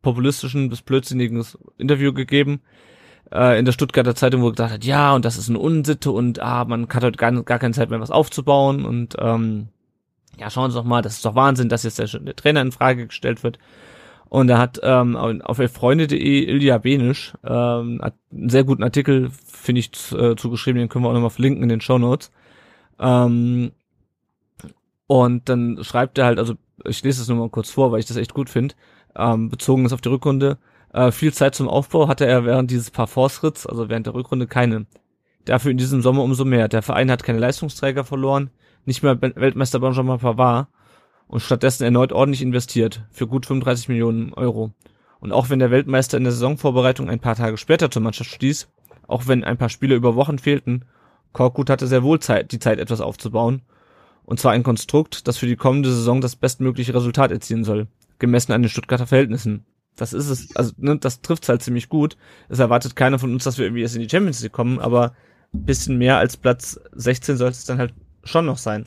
populistischen 0.00 0.70
bis 0.70 0.82
blödsinniges 0.82 1.58
Interview 1.76 2.12
gegeben 2.14 2.62
äh, 3.32 3.58
in 3.58 3.66
der 3.66 3.72
Stuttgarter 3.72 4.14
Zeitung, 4.14 4.40
wo 4.42 4.48
er 4.48 4.52
gesagt 4.52 4.72
hat, 4.72 4.84
ja, 4.84 5.14
und 5.14 5.24
das 5.26 5.36
ist 5.36 5.50
eine 5.50 5.58
Unsitte 5.58 6.10
und 6.10 6.40
ah, 6.40 6.64
man 6.64 6.88
hat 6.88 7.04
heute 7.04 7.18
gar, 7.18 7.30
gar 7.42 7.58
keine 7.58 7.74
Zeit 7.74 7.90
mehr, 7.90 8.00
was 8.00 8.10
aufzubauen 8.10 8.84
und 8.86 9.14
ähm, 9.18 9.68
ja, 10.38 10.50
schauen 10.50 10.70
Sie 10.70 10.76
doch 10.76 10.84
mal, 10.84 11.02
das 11.02 11.16
ist 11.16 11.24
doch 11.24 11.34
Wahnsinn, 11.34 11.68
dass 11.68 11.84
jetzt 11.84 11.98
der, 11.98 12.06
der 12.06 12.34
Trainer 12.34 12.62
in 12.62 12.72
Frage 12.72 13.06
gestellt 13.06 13.42
wird. 13.44 13.58
Und 14.28 14.48
er 14.48 14.58
hat 14.58 14.80
ähm, 14.82 15.16
auf 15.16 15.58
elfreunde.de 15.58 16.44
Ilja 16.44 16.78
Benisch 16.78 17.34
ähm, 17.44 18.00
hat 18.02 18.14
einen 18.32 18.48
sehr 18.48 18.64
guten 18.64 18.82
Artikel, 18.82 19.30
finde 19.30 19.80
ich, 19.80 19.90
äh, 20.12 20.34
zugeschrieben, 20.34 20.80
den 20.80 20.88
können 20.88 21.04
wir 21.04 21.10
auch 21.10 21.14
nochmal 21.14 21.30
verlinken 21.30 21.62
in 21.62 21.68
den 21.68 21.80
Show 21.80 21.98
Notes. 21.98 22.32
Ähm, 22.98 23.72
und 25.06 25.48
dann 25.48 25.78
schreibt 25.82 26.18
er 26.18 26.26
halt, 26.26 26.38
also 26.38 26.54
ich 26.84 27.02
lese 27.02 27.22
es 27.22 27.28
nur 27.28 27.38
mal 27.38 27.50
kurz 27.50 27.70
vor, 27.70 27.92
weil 27.92 28.00
ich 28.00 28.06
das 28.06 28.16
echt 28.16 28.34
gut 28.34 28.50
finde, 28.50 28.74
ähm, 29.16 29.50
bezogen 29.50 29.84
ist 29.84 29.92
auf 29.92 30.00
die 30.00 30.08
Rückrunde. 30.08 30.58
Äh, 30.92 31.12
viel 31.12 31.32
Zeit 31.32 31.54
zum 31.54 31.68
Aufbau 31.68 32.08
hatte 32.08 32.26
er 32.26 32.44
während 32.44 32.70
dieses 32.70 32.90
Parforce-Ritts, 32.90 33.66
also 33.66 33.88
während 33.88 34.06
der 34.06 34.14
Rückrunde, 34.14 34.46
keine. 34.46 34.86
Dafür 35.44 35.70
in 35.70 35.78
diesem 35.78 36.00
Sommer 36.00 36.22
umso 36.22 36.44
mehr. 36.44 36.68
Der 36.68 36.82
Verein 36.82 37.10
hat 37.10 37.22
keine 37.22 37.38
Leistungsträger 37.38 38.04
verloren, 38.04 38.50
nicht 38.86 39.02
mehr 39.02 39.20
Weltmeister 39.20 39.80
Benjamin 39.80 40.18
Pavard 40.18 40.68
und 41.34 41.40
stattdessen 41.40 41.82
erneut 41.82 42.12
ordentlich 42.12 42.42
investiert, 42.42 43.02
für 43.10 43.26
gut 43.26 43.44
35 43.44 43.88
Millionen 43.88 44.32
Euro. 44.34 44.70
Und 45.18 45.32
auch 45.32 45.50
wenn 45.50 45.58
der 45.58 45.72
Weltmeister 45.72 46.16
in 46.16 46.22
der 46.22 46.32
Saisonvorbereitung 46.32 47.10
ein 47.10 47.18
paar 47.18 47.34
Tage 47.34 47.56
später 47.56 47.90
zur 47.90 48.02
Mannschaft 48.02 48.30
stieß, 48.30 48.68
auch 49.08 49.26
wenn 49.26 49.42
ein 49.42 49.58
paar 49.58 49.68
Spiele 49.68 49.96
über 49.96 50.14
Wochen 50.14 50.38
fehlten, 50.38 50.84
Korkut 51.32 51.70
hatte 51.70 51.88
sehr 51.88 52.04
wohl 52.04 52.20
Zeit, 52.20 52.52
die 52.52 52.60
Zeit 52.60 52.78
etwas 52.78 53.00
aufzubauen. 53.00 53.62
Und 54.24 54.38
zwar 54.38 54.52
ein 54.52 54.62
Konstrukt, 54.62 55.26
das 55.26 55.36
für 55.36 55.48
die 55.48 55.56
kommende 55.56 55.90
Saison 55.90 56.20
das 56.20 56.36
bestmögliche 56.36 56.94
Resultat 56.94 57.32
erzielen 57.32 57.64
soll, 57.64 57.88
gemessen 58.20 58.52
an 58.52 58.62
den 58.62 58.68
Stuttgarter 58.68 59.08
Verhältnissen. 59.08 59.66
Das 59.96 60.12
ist 60.12 60.28
es, 60.28 60.54
also 60.54 60.72
ne, 60.76 60.98
das 60.98 61.20
trifft 61.20 61.48
halt 61.48 61.62
ziemlich 61.62 61.88
gut. 61.88 62.16
Es 62.48 62.60
erwartet 62.60 62.94
keiner 62.94 63.18
von 63.18 63.32
uns, 63.32 63.42
dass 63.42 63.58
wir 63.58 63.64
irgendwie 63.64 63.82
erst 63.82 63.96
in 63.96 64.02
die 64.02 64.08
Champions 64.08 64.40
League 64.40 64.52
kommen, 64.52 64.78
aber 64.78 65.16
bisschen 65.50 65.98
mehr 65.98 66.16
als 66.16 66.36
Platz 66.36 66.78
16 66.92 67.38
sollte 67.38 67.56
es 67.56 67.64
dann 67.64 67.78
halt 67.78 67.92
schon 68.22 68.46
noch 68.46 68.58
sein. 68.58 68.86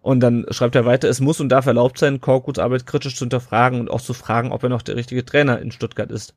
Und 0.00 0.20
dann 0.20 0.46
schreibt 0.50 0.74
er 0.76 0.86
weiter, 0.86 1.08
es 1.08 1.20
muss 1.20 1.40
und 1.40 1.48
darf 1.48 1.66
erlaubt 1.66 1.98
sein, 1.98 2.20
Korkuts 2.20 2.58
Arbeit 2.58 2.86
kritisch 2.86 3.16
zu 3.16 3.24
hinterfragen 3.24 3.80
und 3.80 3.90
auch 3.90 4.00
zu 4.00 4.14
fragen, 4.14 4.52
ob 4.52 4.62
er 4.62 4.68
noch 4.68 4.82
der 4.82 4.96
richtige 4.96 5.24
Trainer 5.24 5.60
in 5.60 5.72
Stuttgart 5.72 6.10
ist. 6.10 6.34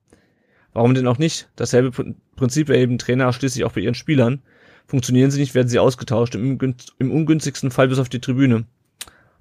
Warum 0.73 0.93
denn 0.93 1.07
auch 1.07 1.17
nicht? 1.17 1.49
Dasselbe 1.55 1.89
Pr- 1.89 2.15
Prinzip 2.35 2.69
erheben 2.69 2.97
Trainer 2.97 3.31
schließlich 3.33 3.63
auch 3.65 3.73
bei 3.73 3.81
ihren 3.81 3.93
Spielern. 3.93 4.41
Funktionieren 4.87 5.31
sie 5.31 5.39
nicht, 5.39 5.53
werden 5.53 5.67
sie 5.67 5.79
ausgetauscht, 5.79 6.35
im, 6.35 6.57
im 6.97 7.11
ungünstigsten 7.11 7.71
Fall 7.71 7.87
bis 7.87 7.99
auf 7.99 8.09
die 8.09 8.19
Tribüne. 8.19 8.65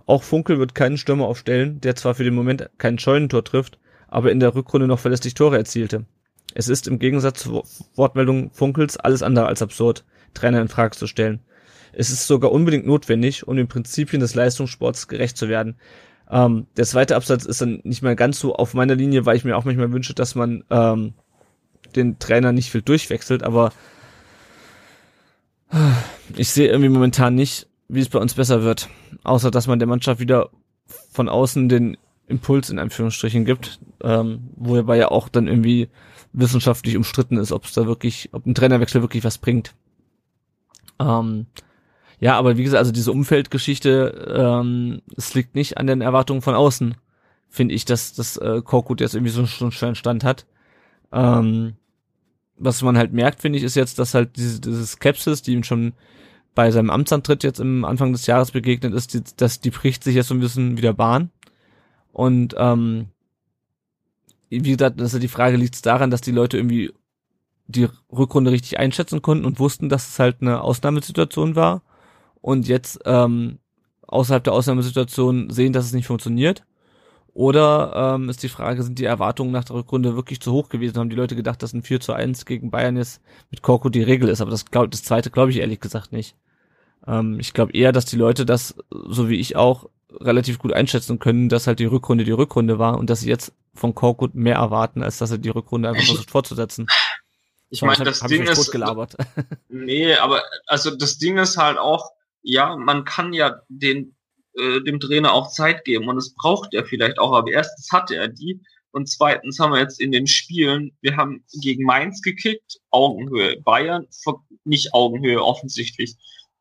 Auch 0.07 0.23
Funkel 0.23 0.59
wird 0.59 0.74
keinen 0.74 0.99
Stürmer 0.99 1.27
aufstellen, 1.27 1.81
der 1.81 1.97
zwar 1.97 2.15
für 2.15 2.24
den 2.24 2.35
Moment 2.35 2.69
kein 2.78 2.99
Scheunentor 2.99 3.45
trifft, 3.45 3.78
aber 4.09 4.32
in 4.32 4.40
der 4.40 4.55
Rückrunde 4.55 4.86
noch 4.86 4.99
verlässlich 4.99 5.35
Tore 5.35 5.57
erzielte. 5.57 6.05
Es 6.53 6.69
ist 6.69 6.89
im 6.89 6.99
Gegensatz 6.99 7.45
zur 7.45 7.53
Wo- 7.53 7.65
Wortmeldung 7.95 8.51
Funkels 8.53 8.97
alles 8.97 9.23
andere 9.23 9.47
als 9.47 9.62
absurd, 9.62 10.05
Trainer 10.35 10.61
in 10.61 10.69
Frage 10.69 10.97
zu 10.97 11.07
stellen. 11.07 11.40
Es 11.93 12.11
ist 12.11 12.27
sogar 12.27 12.53
unbedingt 12.53 12.87
notwendig, 12.87 13.47
um 13.47 13.57
den 13.57 13.69
Prinzipien 13.69 14.21
des 14.21 14.35
Leistungssports 14.35 15.09
gerecht 15.09 15.37
zu 15.37 15.49
werden. 15.49 15.77
Ähm, 16.31 16.67
der 16.77 16.85
zweite 16.85 17.17
Absatz 17.17 17.45
ist 17.45 17.61
dann 17.61 17.81
nicht 17.85 18.03
mehr 18.03 18.15
ganz 18.15 18.39
so 18.39 18.55
auf 18.55 18.75
meiner 18.75 18.95
Linie, 18.95 19.27
weil 19.27 19.37
ich 19.37 19.45
mir 19.45 19.57
auch 19.57 19.65
manchmal 19.65 19.93
wünsche, 19.93 20.15
dass 20.15 20.35
man 20.35 20.65
ähm, 20.71 21.15
den 21.97 22.19
Trainer 22.19 22.53
nicht 22.53 22.71
viel 22.71 22.83
durchwechselt, 22.83 23.43
aber 23.43 23.73
ich 26.37 26.51
sehe 26.51 26.69
irgendwie 26.69 26.89
momentan 26.89 27.35
nicht, 27.35 27.69
wie 27.89 28.01
es 28.01 28.09
bei 28.09 28.19
uns 28.19 28.35
besser 28.35 28.62
wird. 28.62 28.89
Außer, 29.25 29.51
dass 29.51 29.67
man 29.67 29.79
der 29.79 29.89
Mannschaft 29.89 30.21
wieder 30.21 30.51
von 31.12 31.29
außen 31.29 31.69
den 31.69 31.97
Impuls 32.27 32.71
in 32.71 32.79
Anführungsstrichen 32.79 33.45
gibt, 33.45 33.81
ähm, 34.03 34.51
wobei 34.57 34.97
ja 34.97 35.11
auch 35.11 35.29
dann 35.29 35.49
irgendwie 35.49 35.89
wissenschaftlich 36.33 36.97
umstritten 36.97 37.37
ist, 37.37 37.53
ob 37.53 37.65
es 37.65 37.73
da 37.73 37.87
wirklich, 37.87 38.31
ob 38.33 38.47
ein 38.47 38.55
Trainerwechsel 38.55 39.03
wirklich 39.03 39.25
was 39.25 39.39
bringt. 39.39 39.75
Ähm, 41.01 41.47
ja, 42.21 42.37
aber 42.37 42.59
wie 42.59 42.65
gesagt, 42.65 42.79
also 42.79 42.93
diese 42.93 43.13
Umfeldgeschichte, 43.13 44.35
ähm, 44.37 45.01
es 45.17 45.33
liegt 45.33 45.55
nicht 45.55 45.79
an 45.79 45.87
den 45.87 46.03
Erwartungen 46.03 46.43
von 46.43 46.55
außen, 46.55 46.95
finde 47.49 47.75
ich, 47.75 47.87
dass 47.87 48.13
das 48.13 48.37
äh, 48.37 48.61
Korkut 48.63 49.01
jetzt 49.01 49.15
irgendwie 49.15 49.33
so, 49.33 49.47
so 49.47 49.65
einen 49.65 49.73
schönen 49.73 49.95
Stand 49.95 50.23
hat. 50.23 50.47
Ähm, 51.13 51.77
was 52.59 52.83
man 52.83 52.99
halt 52.99 53.15
merkt, 53.15 53.41
finde 53.41 53.59
ich, 53.59 53.65
ist 53.65 53.75
jetzt, 53.75 53.99
dass 53.99 54.13
halt 54.13 54.37
diese, 54.37 54.61
diese 54.61 54.87
Skepsis, 54.87 55.41
die 55.41 55.55
ihm 55.55 55.65
schon 55.65 55.95
bei 56.55 56.71
seinem 56.71 56.91
Amtsantritt 56.91 57.43
jetzt 57.43 57.59
im 57.59 57.87
Anfang 57.87 58.13
des 58.13 58.27
Jahres 58.27 58.51
begegnet 58.51 58.93
ist, 58.93 59.15
die, 59.15 59.23
dass 59.37 59.61
die 59.61 59.71
bricht 59.71 60.05
sich 60.05 60.15
jetzt 60.15 60.29
so 60.29 60.35
ein 60.35 60.41
bisschen 60.41 60.77
wieder 60.77 60.93
Bahn. 60.93 61.31
Und 62.13 62.55
ähm, 62.59 63.07
wie 64.51 64.73
gesagt, 64.73 65.01
also 65.01 65.19
die 65.19 65.29
Frage 65.29 65.57
liegt 65.57 65.87
daran, 65.87 66.11
dass 66.11 66.21
die 66.21 66.33
Leute 66.33 66.59
irgendwie 66.59 66.93
die 67.67 67.89
Rückrunde 68.13 68.51
richtig 68.51 68.79
einschätzen 68.79 69.23
konnten 69.23 69.47
und 69.47 69.59
wussten, 69.59 69.89
dass 69.89 70.11
es 70.11 70.19
halt 70.19 70.43
eine 70.43 70.61
Ausnahmesituation 70.61 71.57
war 71.57 71.83
und 72.41 72.69
jetzt 72.69 73.01
ähm, 73.05 73.59
außerhalb 74.07 74.43
der 74.45 74.53
Ausnahmesituation 74.53 75.51
sehen, 75.51 75.73
dass 75.73 75.87
es 75.87 75.93
nicht 75.93 76.07
funktioniert 76.07 76.65
Oder 77.33 78.15
ähm, 78.17 78.29
ist 78.29 78.43
die 78.43 78.49
Frage, 78.49 78.83
sind 78.83 78.99
die 78.99 79.05
Erwartungen 79.05 79.53
nach 79.53 79.65
der 79.65 79.77
Rückrunde 79.77 80.17
wirklich 80.17 80.41
zu 80.41 80.53
hoch 80.53 80.69
gewesen? 80.69 80.99
Haben 80.99 81.11
die 81.11 81.17
Leute 81.17 81.37
gedacht, 81.37 81.62
dass 81.62 81.73
ein 81.73 81.83
4 81.83 82.01
zu 82.01 82.12
1 82.12 82.45
gegen 82.45 82.71
Bayern 82.71 82.97
jetzt 82.97 83.21
mit 83.51 83.62
Korko 83.62 83.89
die 83.89 84.03
Regel 84.03 84.29
ist? 84.29 84.41
Aber 84.41 84.51
das, 84.51 84.65
glaub, 84.67 84.91
das 84.91 85.05
zweite 85.05 85.31
glaube 85.31 85.51
ich 85.51 85.59
ehrlich 85.59 85.81
gesagt 85.81 86.12
nicht. 86.12 86.37
Ähm, 87.07 87.39
ich 87.39 87.53
glaube 87.53 87.73
eher, 87.73 87.93
dass 87.93 88.05
die 88.05 88.17
Leute 88.17 88.45
das, 88.45 88.75
so 88.91 89.29
wie 89.29 89.37
ich 89.37 89.57
auch, 89.57 89.89
relativ 90.21 90.59
gut 90.59 90.73
einschätzen 90.73 91.21
können, 91.21 91.49
dass 91.49 91.69
halt 91.69 91.79
die 91.79 91.85
Rückrunde 91.85 92.25
die 92.25 92.33
Rückrunde 92.33 92.81
war 92.81 92.99
und 92.99 93.09
dass 93.11 93.21
sie 93.21 93.29
jetzt 93.29 93.53
von 93.75 93.95
Korkut 93.95 94.35
mehr 94.35 94.57
erwarten, 94.57 95.05
als 95.05 95.19
dass 95.19 95.31
er 95.31 95.39
die 95.39 95.51
Rückrunde 95.51 95.89
einfach 95.89 96.05
versucht 96.05 96.33
fortzusetzen. 96.33 96.89
Ich 97.69 97.83
meine, 97.83 98.03
das 98.03 98.21
Ding 98.21 98.43
ist. 98.43 98.73
Gelabert. 98.73 99.17
Nee, 99.69 100.15
aber 100.17 100.43
also 100.67 100.91
das 100.91 101.19
Ding 101.19 101.39
ist 101.39 101.57
halt 101.57 101.79
auch, 101.79 102.11
ja, 102.43 102.77
man 102.77 103.05
kann 103.05 103.33
ja 103.33 103.61
den 103.69 104.17
äh, 104.55 104.81
dem 104.83 105.01
Trainer 105.01 105.33
auch 105.33 105.51
Zeit 105.51 105.85
geben 105.85 106.09
und 106.09 106.17
es 106.17 106.35
braucht 106.35 106.75
er 106.75 106.85
vielleicht 106.85 107.19
auch, 107.19 107.33
aber 107.33 107.51
erstens 107.51 107.91
hatte 107.93 108.17
er 108.17 108.29
die 108.29 108.61
und 108.93 109.09
zweitens 109.09 109.59
haben 109.59 109.73
wir 109.73 109.81
jetzt 109.81 110.01
in 110.01 110.12
den 110.12 110.27
Spielen, 110.27 110.93
wir 111.01 111.17
haben 111.17 111.45
gegen 111.61 111.85
Mainz 111.85 112.23
gekickt, 112.23 112.79
Augenhöhe, 112.91 113.61
Bayern 113.61 114.07
nicht 114.65 114.93
Augenhöhe 114.93 115.43
offensichtlich, 115.43 116.17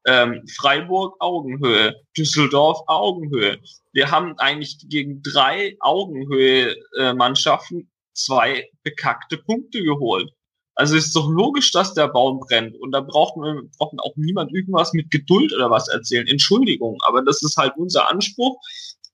ähm, 0.06 0.46
Freiburg 0.56 1.16
Augenhöhe, 1.20 1.96
Düsseldorf 2.18 2.80
Augenhöhe. 2.88 3.60
Wir 3.92 4.12
haben 4.12 4.38
eigentlich 4.38 4.78
gegen 4.88 5.22
drei 5.24 5.76
Augenhöhe-Mannschaften 5.80 7.82
äh, 7.82 7.86
zwei 8.14 8.70
bekackte 8.84 9.38
Punkte 9.38 9.84
geholt. 9.84 10.32
Also 10.80 10.96
ist 10.96 11.14
doch 11.14 11.30
logisch, 11.30 11.74
dass 11.74 11.94
der 11.94 12.08
Baum 12.08 12.40
brennt. 12.40 12.78
Und 12.80 12.94
da 12.94 13.02
braucht 13.02 13.36
man, 13.36 13.70
braucht 13.78 13.92
man 13.92 14.00
auch 14.00 14.16
niemand 14.16 14.54
irgendwas 14.54 14.94
mit 14.94 15.12
Geduld 15.12 15.54
oder 15.54 15.70
was 15.70 15.90
erzählen. 15.90 16.26
Entschuldigung, 16.26 16.98
aber 17.02 17.22
das 17.22 17.44
ist 17.44 17.58
halt 17.58 17.74
unser 17.76 18.10
Anspruch. 18.10 18.58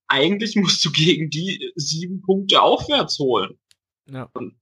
Eigentlich 0.08 0.56
musst 0.56 0.86
du 0.86 0.92
gegen 0.92 1.32
die 1.32 1.72
sieben 1.76 2.22
Punkte 2.22 2.62
aufwärts 2.62 3.18
holen. 3.18 3.58
Ja. 4.08 4.30
Und 4.34 4.60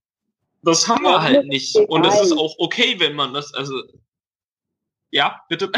das 0.61 0.87
haben 0.87 1.03
wir 1.03 1.21
halt 1.21 1.45
nicht. 1.45 1.75
Und 1.75 2.05
es 2.05 2.21
ist 2.21 2.37
auch 2.37 2.55
okay, 2.57 2.95
wenn 2.99 3.15
man 3.15 3.33
das, 3.33 3.53
also, 3.53 3.73
ja, 5.11 5.41
bitte. 5.49 5.73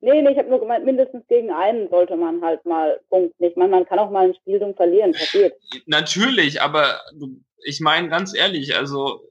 Nee, 0.00 0.22
nee, 0.22 0.32
ich 0.32 0.38
habe 0.38 0.48
nur 0.48 0.60
gemeint, 0.60 0.86
mindestens 0.86 1.26
gegen 1.28 1.50
einen 1.50 1.90
sollte 1.90 2.16
man 2.16 2.40
halt 2.40 2.64
mal 2.64 2.98
punkten. 3.10 3.44
Ich 3.44 3.54
meine, 3.56 3.72
man 3.72 3.84
kann 3.84 3.98
auch 3.98 4.10
mal 4.10 4.28
ein 4.28 4.34
Spiel 4.34 4.58
dumm 4.58 4.74
verlieren, 4.74 5.12
passiert. 5.12 5.52
Natürlich, 5.84 6.62
aber 6.62 7.02
ich 7.62 7.80
meine 7.80 8.08
ganz 8.08 8.34
ehrlich, 8.34 8.74
also 8.74 9.28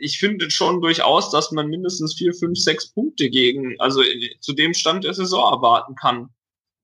ich 0.00 0.18
finde 0.18 0.50
schon 0.50 0.80
durchaus, 0.80 1.30
dass 1.30 1.52
man 1.52 1.68
mindestens 1.68 2.14
vier, 2.14 2.34
fünf, 2.34 2.58
sechs 2.58 2.88
Punkte 2.92 3.30
gegen, 3.30 3.78
also 3.80 4.02
zu 4.40 4.52
dem 4.52 4.74
Stand 4.74 5.04
der 5.04 5.14
Saison 5.14 5.52
erwarten 5.52 5.94
kann. 5.94 6.30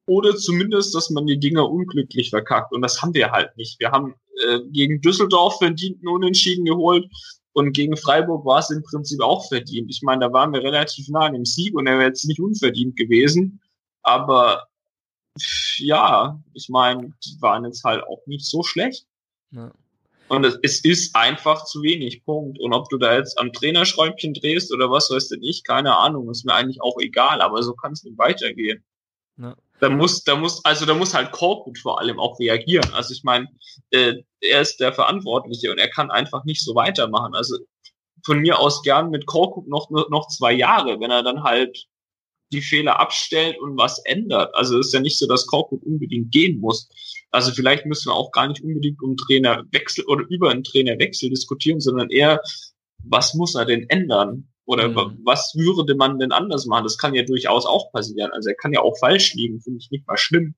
Oder 0.09 0.37
zumindest, 0.37 0.95
dass 0.95 1.11
man 1.11 1.27
die 1.27 1.41
Dinger 1.41 1.69
unglücklich 1.69 2.31
verkackt. 2.31 2.73
Und 2.73 2.83
das 2.83 3.03
haben 3.03 3.15
wir 3.15 3.33
halt 3.33 3.57
nicht. 3.57 3.81
Wir 3.81 3.91
haben 3.91 4.15
äh, 4.47 4.61
gegen 4.71 5.01
Düsseldorf 5.01 5.59
verdient 5.59 5.99
einen 5.99 6.15
Unentschieden 6.15 6.65
geholt. 6.65 7.07
Und 7.53 7.73
gegen 7.73 7.97
Freiburg 7.97 8.45
war 8.45 8.61
es 8.61 8.71
im 8.71 8.83
Prinzip 8.83 9.21
auch 9.21 9.49
verdient. 9.49 9.91
Ich 9.91 10.03
meine, 10.03 10.27
da 10.27 10.33
waren 10.33 10.53
wir 10.53 10.63
relativ 10.63 11.09
nah 11.09 11.27
an 11.27 11.33
dem 11.33 11.47
Sieg 11.47 11.75
und 11.75 11.87
er 11.87 11.99
wäre 11.99 12.09
jetzt 12.09 12.27
nicht 12.27 12.39
unverdient 12.39 12.97
gewesen. 12.97 13.61
Aber 14.03 14.69
ja, 15.79 16.41
ich 16.53 16.69
meine, 16.69 17.13
die 17.25 17.41
waren 17.41 17.65
jetzt 17.65 17.83
halt 17.83 18.05
auch 18.05 18.21
nicht 18.27 18.45
so 18.45 18.63
schlecht. 18.63 19.07
Ja. 19.51 19.73
Und 20.29 20.45
es, 20.45 20.59
es, 20.63 20.85
ist 20.85 21.15
einfach 21.15 21.65
zu 21.65 21.83
wenig, 21.83 22.25
Punkt. 22.25 22.59
Und 22.59 22.73
ob 22.73 22.89
du 22.89 22.99
da 22.99 23.17
jetzt 23.17 23.39
am 23.39 23.53
Trainerschräubchen 23.53 24.35
drehst 24.35 24.73
oder 24.73 24.91
was 24.91 25.11
weiß 25.11 25.29
denn 25.29 25.43
ich, 25.43 25.63
keine 25.63 25.97
Ahnung, 25.97 26.31
ist 26.31 26.45
mir 26.45 26.55
eigentlich 26.55 26.83
auch 26.83 26.99
egal, 26.99 27.41
aber 27.41 27.63
so 27.63 27.75
kann 27.75 27.93
es 27.93 28.03
nicht 28.03 28.19
weitergehen. 28.19 28.85
Ja. 29.39 29.55
Da 29.79 29.91
muss, 29.91 30.25
da 30.25 30.37
muss, 30.37 30.65
also 30.65 30.87
da 30.87 30.95
muss 30.95 31.15
halt 31.15 31.33
Korkut 31.33 31.79
vor 31.79 32.01
allem 32.01 32.19
auch 32.19 32.41
reagieren. 32.41 32.91
Also 32.95 33.13
ich 33.13 33.23
meine, 33.25 33.47
äh, 33.91 34.15
er 34.41 34.63
ist 34.63 34.79
der 34.79 34.93
Verantwortliche 34.93 35.71
und 35.71 35.79
er 35.79 35.91
kann 35.91 36.11
einfach 36.11 36.45
nicht 36.45 36.65
so 36.65 36.75
weitermachen. 36.75 37.35
Also 37.35 37.59
von 38.25 38.41
mir 38.41 38.59
aus 38.59 38.83
gern 38.83 39.11
mit 39.11 39.27
Korkut 39.27 39.69
noch, 39.69 39.91
noch 39.91 40.29
zwei 40.29 40.53
Jahre, 40.53 40.99
wenn 40.99 41.11
er 41.11 41.23
dann 41.23 41.43
halt 41.43 41.87
die 42.53 42.63
Fehler 42.63 42.99
abstellt 42.99 43.59
und 43.61 43.77
was 43.77 43.99
ändert. 44.05 44.55
Also 44.55 44.79
es 44.79 44.89
ist 44.89 44.93
ja 44.95 45.01
nicht 45.01 45.19
so, 45.19 45.27
dass 45.27 45.47
Korkut 45.47 45.83
unbedingt 45.85 46.33
gehen 46.33 46.61
muss. 46.61 46.89
Also 47.31 47.53
vielleicht 47.53 47.87
müssen 47.87 48.11
wir 48.11 48.15
auch 48.15 48.31
gar 48.33 48.49
nicht 48.49 48.63
unbedingt 48.63 49.03
um 49.03 49.17
Trainerwechsel 49.17 50.05
oder 50.07 50.25
über 50.29 50.51
einen 50.51 50.65
Trainerwechsel 50.65 51.29
diskutieren, 51.31 51.81
sondern 51.81 52.11
eher, 52.11 52.41
was 52.99 53.35
muss 53.35 53.55
er 53.55 53.65
denn 53.65 53.89
ändern? 53.89 54.49
Oder 54.65 54.89
mhm. 54.89 55.21
was 55.25 55.55
würde 55.55 55.95
man 55.95 56.19
denn 56.19 56.33
anders 56.33 56.67
machen? 56.67 56.85
Das 56.85 56.99
kann 56.99 57.15
ja 57.15 57.23
durchaus 57.23 57.67
auch 57.67 57.93
passieren. 57.93 58.33
Also 58.33 58.49
er 58.49 58.57
kann 58.57 58.73
ja 58.73 58.81
auch 58.81 58.99
falsch 58.99 59.35
liegen, 59.35 59.61
finde 59.61 59.79
ich 59.79 59.91
nicht 59.91 60.07
mal 60.07 60.17
schlimm. 60.17 60.55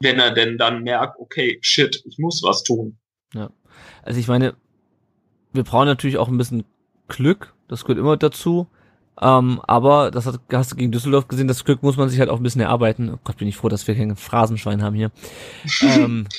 Wenn 0.00 0.18
er 0.18 0.32
denn 0.32 0.58
dann 0.58 0.82
merkt, 0.82 1.18
okay, 1.18 1.58
shit, 1.60 2.02
ich 2.04 2.18
muss 2.18 2.42
was 2.42 2.62
tun. 2.62 2.98
Ja. 3.34 3.50
Also 4.02 4.18
ich 4.18 4.28
meine, 4.28 4.54
wir 5.52 5.64
brauchen 5.64 5.86
natürlich 5.86 6.18
auch 6.18 6.28
ein 6.28 6.38
bisschen 6.38 6.64
Glück, 7.08 7.54
das 7.68 7.84
gehört 7.84 7.98
immer 7.98 8.16
dazu. 8.16 8.68
Ähm, 9.20 9.60
aber 9.66 10.10
das 10.10 10.26
hat, 10.26 10.40
hast 10.52 10.72
du 10.72 10.76
gegen 10.76 10.92
Düsseldorf 10.92 11.28
gesehen, 11.28 11.48
das 11.48 11.64
Glück 11.64 11.82
muss 11.82 11.96
man 11.96 12.08
sich 12.08 12.20
halt 12.20 12.30
auch 12.30 12.36
ein 12.36 12.42
bisschen 12.42 12.60
erarbeiten. 12.60 13.10
Oh 13.12 13.18
Gott, 13.24 13.38
bin 13.38 13.48
ich 13.48 13.56
froh, 13.56 13.68
dass 13.68 13.86
wir 13.86 13.94
kein 13.94 14.16
Phrasenschwein 14.16 14.82
haben 14.82 14.94
hier. 14.94 15.10
ähm, 15.82 16.26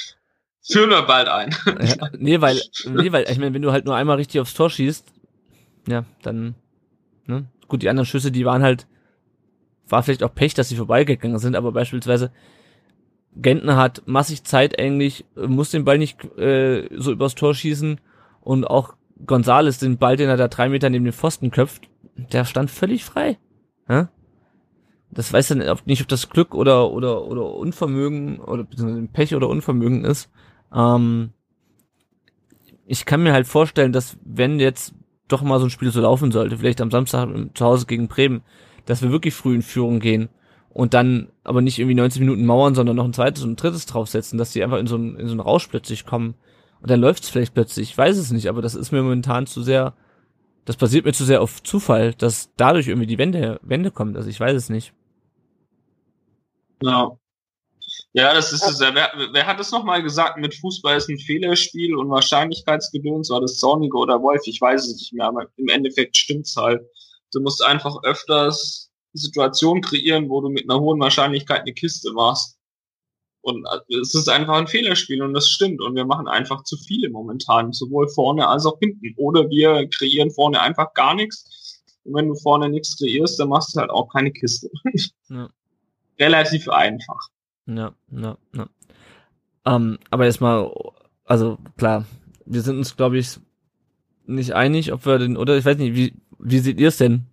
Führen 0.71 0.91
wir 0.91 1.01
bald 1.01 1.27
ein. 1.27 1.55
ja, 1.65 2.09
nee, 2.17 2.41
weil, 2.41 2.61
nee, 2.85 3.11
weil, 3.11 3.25
ich 3.29 3.39
meine, 3.39 3.53
wenn 3.53 3.61
du 3.61 3.71
halt 3.71 3.85
nur 3.85 3.95
einmal 3.95 4.17
richtig 4.17 4.39
aufs 4.39 4.53
Tor 4.53 4.69
schießt, 4.69 5.11
ja, 5.87 6.05
dann, 6.21 6.55
ne? 7.25 7.45
Gut, 7.67 7.81
die 7.81 7.89
anderen 7.89 8.05
Schüsse, 8.05 8.31
die 8.31 8.45
waren 8.45 8.61
halt, 8.61 8.87
war 9.87 10.03
vielleicht 10.03 10.23
auch 10.23 10.33
Pech, 10.33 10.53
dass 10.53 10.69
sie 10.69 10.75
vorbeigegangen 10.75 11.39
sind, 11.39 11.55
aber 11.55 11.71
beispielsweise 11.71 12.31
Gentner 13.35 13.77
hat 13.77 14.03
massig 14.05 14.43
Zeit 14.43 14.79
eigentlich, 14.79 15.25
muss 15.35 15.71
den 15.71 15.85
Ball 15.85 15.97
nicht 15.97 16.23
äh, 16.37 16.87
so 16.95 17.11
übers 17.11 17.35
Tor 17.35 17.55
schießen 17.55 17.99
und 18.41 18.65
auch 18.65 18.95
Gonzales 19.25 19.79
den 19.79 19.97
Ball, 19.97 20.17
den 20.17 20.29
er 20.29 20.37
da 20.37 20.47
drei 20.47 20.69
Meter 20.69 20.89
neben 20.89 21.05
den 21.05 21.13
Pfosten 21.13 21.51
köpft, 21.51 21.89
der 22.31 22.45
stand 22.45 22.71
völlig 22.71 23.05
frei. 23.05 23.37
Ja? 23.87 24.09
Das 25.11 25.33
weiß 25.33 25.49
dann 25.49 25.77
nicht, 25.85 26.01
ob 26.01 26.07
das 26.07 26.29
Glück 26.29 26.53
oder 26.53 26.91
oder 26.91 27.23
oder 27.23 27.55
Unvermögen 27.55 28.39
oder 28.39 28.65
Pech 29.11 29.35
oder 29.35 29.49
Unvermögen 29.49 30.05
ist. 30.05 30.29
Ähm, 30.73 31.31
ich 32.85 33.05
kann 33.05 33.23
mir 33.23 33.33
halt 33.33 33.47
vorstellen, 33.47 33.91
dass 33.91 34.17
wenn 34.23 34.59
jetzt 34.59 34.93
doch 35.27 35.41
mal 35.41 35.59
so 35.59 35.65
ein 35.65 35.71
Spiel 35.71 35.91
so 35.91 36.01
laufen 36.01 36.31
sollte, 36.31 36.57
vielleicht 36.57 36.81
am 36.81 36.91
Samstag 36.91 37.29
zu 37.53 37.65
Hause 37.65 37.85
gegen 37.85 38.07
Bremen, 38.07 38.41
dass 38.85 39.01
wir 39.01 39.11
wirklich 39.11 39.33
früh 39.33 39.55
in 39.55 39.61
Führung 39.61 39.99
gehen 39.99 40.29
und 40.69 40.93
dann 40.93 41.29
aber 41.43 41.61
nicht 41.61 41.79
irgendwie 41.79 41.95
90 41.95 42.19
Minuten 42.21 42.45
mauern, 42.45 42.75
sondern 42.75 42.95
noch 42.95 43.05
ein 43.05 43.13
zweites 43.13 43.43
und 43.43 43.51
ein 43.51 43.55
drittes 43.55 43.85
draufsetzen, 43.85 44.37
dass 44.37 44.51
die 44.51 44.63
einfach 44.63 44.77
in 44.77 44.87
so 44.87 44.95
einen, 44.95 45.15
in 45.17 45.27
so 45.27 45.33
einen 45.33 45.39
Rausch 45.39 45.67
plötzlich 45.67 46.05
kommen. 46.05 46.35
Und 46.81 46.89
dann 46.89 46.99
läuft's 46.99 47.29
vielleicht 47.29 47.53
plötzlich. 47.53 47.91
Ich 47.91 47.97
weiß 47.97 48.17
es 48.17 48.31
nicht, 48.31 48.47
aber 48.47 48.61
das 48.61 48.75
ist 48.75 48.91
mir 48.91 49.01
momentan 49.01 49.45
zu 49.45 49.61
sehr, 49.61 49.93
das 50.69 50.77
passiert 50.77 51.03
mir 51.03 51.13
zu 51.13 51.25
sehr 51.25 51.41
auf 51.41 51.63
Zufall, 51.63 52.13
dass 52.13 52.51
dadurch 52.55 52.89
irgendwie 52.89 53.07
die 53.07 53.17
Wende, 53.17 53.59
Wende 53.63 53.89
kommt. 53.89 54.15
Also 54.15 54.29
ich 54.29 54.39
weiß 54.39 54.55
es 54.55 54.69
nicht. 54.69 54.93
Ja. 56.83 57.17
Ja, 58.13 58.35
das 58.35 58.53
ist 58.53 58.61
es. 58.69 58.79
Wer, 58.79 59.11
wer 59.31 59.47
hat 59.47 59.59
es 59.59 59.71
nochmal 59.71 60.03
gesagt? 60.03 60.37
Mit 60.37 60.53
Fußball 60.53 60.95
ist 60.95 61.09
ein 61.09 61.17
Fehlerspiel 61.17 61.95
und 61.95 62.11
Wahrscheinlichkeitsgedöns, 62.11 63.31
war 63.31 63.41
das 63.41 63.57
Zornige 63.57 63.97
oder 63.97 64.21
Wolf? 64.21 64.43
Ich 64.45 64.61
weiß 64.61 64.85
es 64.85 64.93
nicht 64.93 65.13
mehr, 65.13 65.25
aber 65.25 65.47
im 65.55 65.69
Endeffekt 65.69 66.15
stimmt's 66.15 66.55
halt. 66.55 66.83
Du 67.33 67.39
musst 67.39 67.65
einfach 67.65 67.95
öfters 68.03 68.91
Situationen 69.13 69.81
kreieren, 69.81 70.29
wo 70.29 70.39
du 70.39 70.49
mit 70.49 70.69
einer 70.69 70.79
hohen 70.79 70.99
Wahrscheinlichkeit 70.99 71.61
eine 71.61 71.73
Kiste 71.73 72.13
machst. 72.13 72.58
Und 73.41 73.65
äh, 73.65 73.95
es 73.95 74.13
ist 74.15 74.29
einfach 74.29 74.55
ein 74.55 74.67
Fehlerspiel 74.67 75.21
und 75.21 75.33
das 75.33 75.49
stimmt. 75.49 75.81
Und 75.81 75.95
wir 75.95 76.05
machen 76.05 76.27
einfach 76.27 76.63
zu 76.63 76.77
viele 76.77 77.09
momentan, 77.09 77.71
sowohl 77.71 78.07
vorne 78.09 78.47
als 78.47 78.65
auch 78.65 78.77
hinten. 78.79 79.13
Oder 79.17 79.49
wir 79.49 79.87
kreieren 79.89 80.31
vorne 80.31 80.61
einfach 80.61 80.93
gar 80.93 81.15
nichts. 81.15 81.81
Und 82.03 82.15
wenn 82.15 82.27
du 82.27 82.35
vorne 82.35 82.69
nichts 82.69 82.97
kreierst, 82.97 83.39
dann 83.39 83.49
machst 83.49 83.75
du 83.75 83.81
halt 83.81 83.91
auch 83.91 84.11
keine 84.11 84.31
Kiste. 84.31 84.69
Ja. 85.29 85.47
Relativ 86.19 86.67
einfach. 86.69 87.29
Ja, 87.67 87.93
ja, 88.11 88.35
ja. 88.55 88.67
Ähm, 89.65 89.99
aber 90.09 90.25
erstmal, 90.25 90.73
also 91.23 91.59
klar, 91.77 92.05
wir 92.45 92.61
sind 92.61 92.79
uns, 92.79 92.97
glaube 92.97 93.19
ich, 93.19 93.37
nicht 94.25 94.53
einig, 94.53 94.91
ob 94.91 95.05
wir 95.05 95.19
den, 95.19 95.37
oder 95.37 95.55
ich 95.55 95.65
weiß 95.65 95.77
nicht, 95.77 95.95
wie, 95.95 96.15
wie 96.39 96.59
seht 96.59 96.79
ihr 96.79 96.87
es 96.87 96.97
denn? 96.97 97.27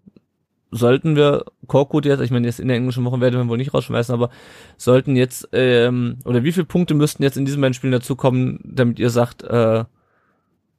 sollten 0.70 1.16
wir 1.16 1.45
Korkut 1.67 2.07
jetzt, 2.07 2.21
ich 2.21 2.31
meine, 2.31 2.47
jetzt 2.47 2.61
in 2.61 2.69
der 2.69 2.77
englischen 2.77 3.05
Woche 3.05 3.21
werden 3.21 3.39
wir 3.39 3.49
wohl 3.49 3.57
nicht 3.57 3.75
rausschmeißen, 3.75 4.15
aber 4.15 4.31
sollten 4.77 5.17
jetzt, 5.17 5.49
ähm, 5.53 6.19
oder 6.25 6.45
wie 6.45 6.53
viele 6.53 6.67
Punkte 6.67 6.95
müssten 6.95 7.23
jetzt 7.23 7.37
in 7.37 7.45
diesen 7.45 7.61
beiden 7.61 7.75
Spielen 7.75 7.93
dazukommen, 7.93 8.61
damit 8.65 8.99
ihr 8.99 9.11
sagt, 9.11 9.43
äh, 9.45 9.85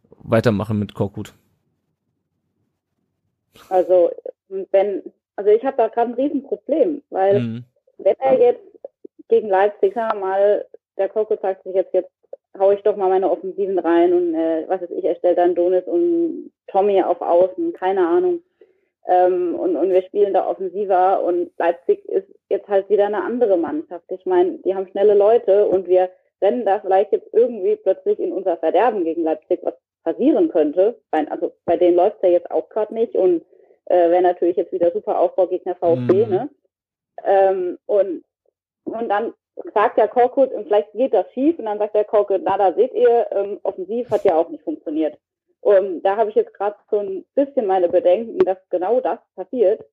weitermachen 0.09 0.79
mit 0.79 0.93
Korkut? 0.93 1.33
Also, 3.69 4.11
wenn, 4.71 5.03
also 5.35 5.49
ich 5.49 5.63
habe 5.63 5.77
da 5.77 5.87
gerade 5.87 6.11
ein 6.11 6.15
Riesenproblem, 6.15 7.01
weil 7.09 7.39
mhm. 7.39 7.63
wenn 7.97 8.15
er 8.19 8.39
jetzt 8.39 8.63
gegen 9.27 9.49
Leipzig, 9.49 9.93
sagen 9.93 10.19
wir 10.19 10.25
mal, 10.25 10.65
der 10.97 11.09
Korkut 11.09 11.41
sagt 11.41 11.63
sich 11.63 11.75
jetzt, 11.75 11.93
jetzt 11.93 12.11
hau 12.57 12.71
ich 12.71 12.81
doch 12.81 12.95
mal 12.95 13.09
meine 13.09 13.29
Offensiven 13.29 13.77
rein 13.77 14.13
und 14.13 14.33
äh, 14.33 14.65
was 14.67 14.81
ist 14.81 14.91
ich, 14.91 15.05
erstelle 15.05 15.35
dann 15.35 15.55
Donis 15.55 15.83
und 15.85 16.51
Tommy 16.67 17.01
auf 17.03 17.21
Außen, 17.21 17.73
keine 17.73 18.07
Ahnung 18.07 18.41
ähm, 19.07 19.55
und, 19.55 19.75
und 19.75 19.89
wir 19.89 20.03
spielen 20.03 20.33
da 20.33 20.47
offensiver 20.47 21.23
und 21.23 21.51
Leipzig 21.57 22.05
ist 22.05 22.27
jetzt 22.49 22.67
halt 22.67 22.89
wieder 22.89 23.05
eine 23.05 23.23
andere 23.23 23.57
Mannschaft. 23.57 24.05
Ich 24.09 24.25
meine, 24.25 24.59
die 24.59 24.75
haben 24.75 24.87
schnelle 24.89 25.13
Leute 25.13 25.65
und 25.65 25.87
wir 25.87 26.09
wenn 26.39 26.65
da 26.65 26.79
vielleicht 26.79 27.11
jetzt 27.11 27.33
irgendwie 27.33 27.75
plötzlich 27.77 28.19
in 28.19 28.31
unser 28.31 28.57
Verderben 28.57 29.03
gegen 29.03 29.23
Leipzig 29.23 29.59
was 29.63 29.73
passieren 30.03 30.49
könnte, 30.49 30.99
also 31.11 31.53
bei 31.65 31.77
denen 31.77 31.97
läuft 31.97 32.17
es 32.17 32.21
ja 32.23 32.29
jetzt 32.29 32.51
auch 32.51 32.69
gerade 32.69 32.93
nicht 32.93 33.15
und 33.15 33.43
äh, 33.85 34.09
wäre 34.09 34.21
natürlich 34.21 34.55
jetzt 34.55 34.71
wieder 34.71 34.91
super 34.91 35.19
Aufbaugegner 35.19 35.75
VfB, 35.75 36.25
mhm. 36.25 36.29
ne? 36.29 36.49
Ähm, 37.25 37.79
und, 37.87 38.23
und 38.85 39.09
dann 39.09 39.33
sagt 39.73 39.97
der 39.97 40.07
Korkut, 40.07 40.51
vielleicht 40.65 40.93
geht 40.93 41.13
das 41.13 41.31
schief 41.33 41.57
und 41.57 41.65
dann 41.65 41.79
sagt 41.79 41.95
der 41.95 42.05
Korkut, 42.05 42.41
na 42.43 42.57
da 42.57 42.73
seht 42.73 42.93
ihr, 42.93 43.27
ähm, 43.31 43.59
offensiv 43.63 44.09
hat 44.11 44.23
ja 44.23 44.35
auch 44.35 44.49
nicht 44.49 44.63
funktioniert. 44.63 45.17
Und 45.61 46.01
da 46.03 46.15
habe 46.17 46.29
ich 46.29 46.35
jetzt 46.35 46.53
gerade 46.53 46.75
so 46.89 46.99
ein 46.99 47.25
bisschen 47.35 47.65
meine 47.65 47.89
Bedenken, 47.89 48.37
dass 48.39 48.57
genau 48.69 49.01
das 49.01 49.19
passiert. 49.35 49.83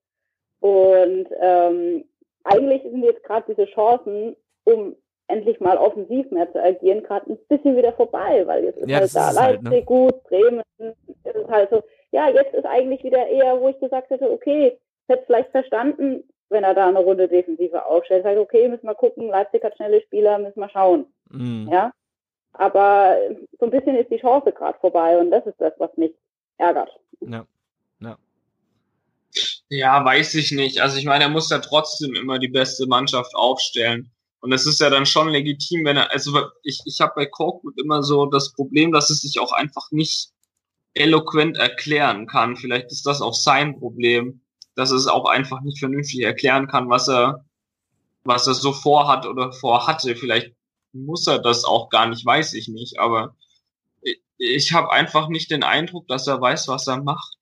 Und 0.61 1.27
ähm, 1.41 2.05
eigentlich 2.45 2.82
sind 2.82 3.03
jetzt 3.03 3.24
gerade 3.24 3.53
diese 3.53 3.66
Chancen, 3.70 4.36
um 4.65 4.95
endlich 5.27 5.59
mal 5.61 5.78
offensiv 5.78 6.31
mehr 6.31 6.51
zu 6.53 6.62
agieren, 6.62 7.03
gerade 7.03 7.32
ein 7.32 7.39
bisschen 7.49 7.77
wieder 7.77 7.93
vorbei, 7.93 8.47
weil 8.47 8.65
jetzt 8.65 8.78
ist 8.78 8.89
ja, 8.89 9.01
halt 9.01 9.15
da 9.15 9.31
ist 9.31 9.36
Leipzig 9.36 9.41
halt, 9.41 9.62
ne? 9.62 9.82
gut, 9.82 10.24
Bremen 10.24 10.62
ist 10.78 11.49
halt 11.49 11.70
so, 11.70 11.82
ja, 12.12 12.28
jetzt 12.28 12.55
ist 12.55 12.66
eigentlich 12.66 13.03
wieder 13.03 13.27
eher, 13.27 13.61
wo 13.61 13.69
ich 13.69 13.81
gesagt 13.81 14.11
hätte, 14.11 14.31
okay, 14.31 14.78
ich 15.07 15.09
hätte 15.09 15.24
vielleicht 15.27 15.51
verstanden, 15.51 16.24
wenn 16.51 16.65
er 16.65 16.74
da 16.74 16.89
eine 16.89 17.01
Runde 17.01 17.28
Defensive 17.28 17.85
aufstellt. 17.85 18.24
Sagt, 18.24 18.39
okay, 18.39 18.69
müssen 18.69 18.86
wir 18.86 18.95
gucken, 18.95 19.28
Leipzig 19.28 19.62
hat 19.65 19.77
schnelle 19.77 20.01
Spieler, 20.03 20.39
müssen 20.39 20.61
wir 20.61 20.69
schauen. 20.69 21.07
Mhm. 21.31 21.69
Ja. 21.70 21.93
Aber 22.55 23.16
so 23.59 23.66
ein 23.66 23.70
bisschen 23.70 23.97
ist 23.97 24.10
die 24.10 24.18
Chance 24.18 24.52
gerade 24.52 24.78
vorbei 24.81 25.18
und 25.18 25.31
das 25.31 25.47
ist 25.47 25.60
das, 25.60 25.72
was 25.78 25.97
mich 25.97 26.12
ärgert. 26.59 26.90
Ja. 27.20 27.47
Ja. 28.01 28.18
Ja, 29.68 30.05
weiß 30.05 30.35
ich 30.36 30.52
nicht. 30.52 30.81
Also 30.81 30.97
ich 30.97 31.05
meine, 31.05 31.24
er 31.24 31.31
muss 31.31 31.51
ja 31.51 31.59
trotzdem 31.59 32.14
immer 32.14 32.39
die 32.39 32.48
beste 32.48 32.86
Mannschaft 32.86 33.35
aufstellen. 33.35 34.10
Und 34.40 34.52
es 34.52 34.66
ist 34.66 34.81
ja 34.81 34.90
dann 34.90 35.06
schon 35.06 35.28
legitim, 35.28 35.85
wenn 35.85 35.97
er, 35.97 36.12
also 36.12 36.39
ich, 36.62 36.81
ich 36.85 37.01
habe 37.01 37.12
bei 37.16 37.26
Korkut 37.26 37.81
immer 37.81 38.02
so 38.02 38.26
das 38.26 38.52
Problem, 38.52 38.93
dass 38.93 39.10
es 39.10 39.22
sich 39.22 39.40
auch 39.40 39.52
einfach 39.52 39.90
nicht 39.90 40.31
eloquent 40.93 41.56
erklären 41.56 42.26
kann. 42.26 42.56
Vielleicht 42.56 42.93
ist 42.93 43.06
das 43.06 43.22
auch 43.22 43.35
sein 43.35 43.78
Problem 43.78 44.43
dass 44.74 44.90
es 44.90 45.06
auch 45.06 45.26
einfach 45.26 45.60
nicht 45.62 45.78
vernünftig 45.78 46.20
erklären 46.22 46.66
kann, 46.66 46.89
was 46.89 47.09
er, 47.09 47.44
was 48.24 48.47
er 48.47 48.55
so 48.55 48.72
vorhat 48.72 49.26
oder 49.26 49.52
vorhatte. 49.52 50.16
Vielleicht 50.16 50.55
muss 50.95 51.27
er 51.27 51.39
das 51.39 51.65
auch 51.65 51.89
gar 51.91 52.07
nicht, 52.07 52.25
weiß 52.25 52.55
ich 52.55 52.69
nicht, 52.69 52.99
aber 52.99 53.37
ich, 54.03 54.21
ich 54.39 54.73
habe 54.73 54.91
einfach 54.93 55.29
nicht 55.29 55.51
den 55.51 55.62
Eindruck, 55.62 56.09
dass 56.09 56.27
er 56.27 56.41
weiß, 56.41 56.69
was 56.69 56.87
er 56.87 57.03
macht. 57.03 57.37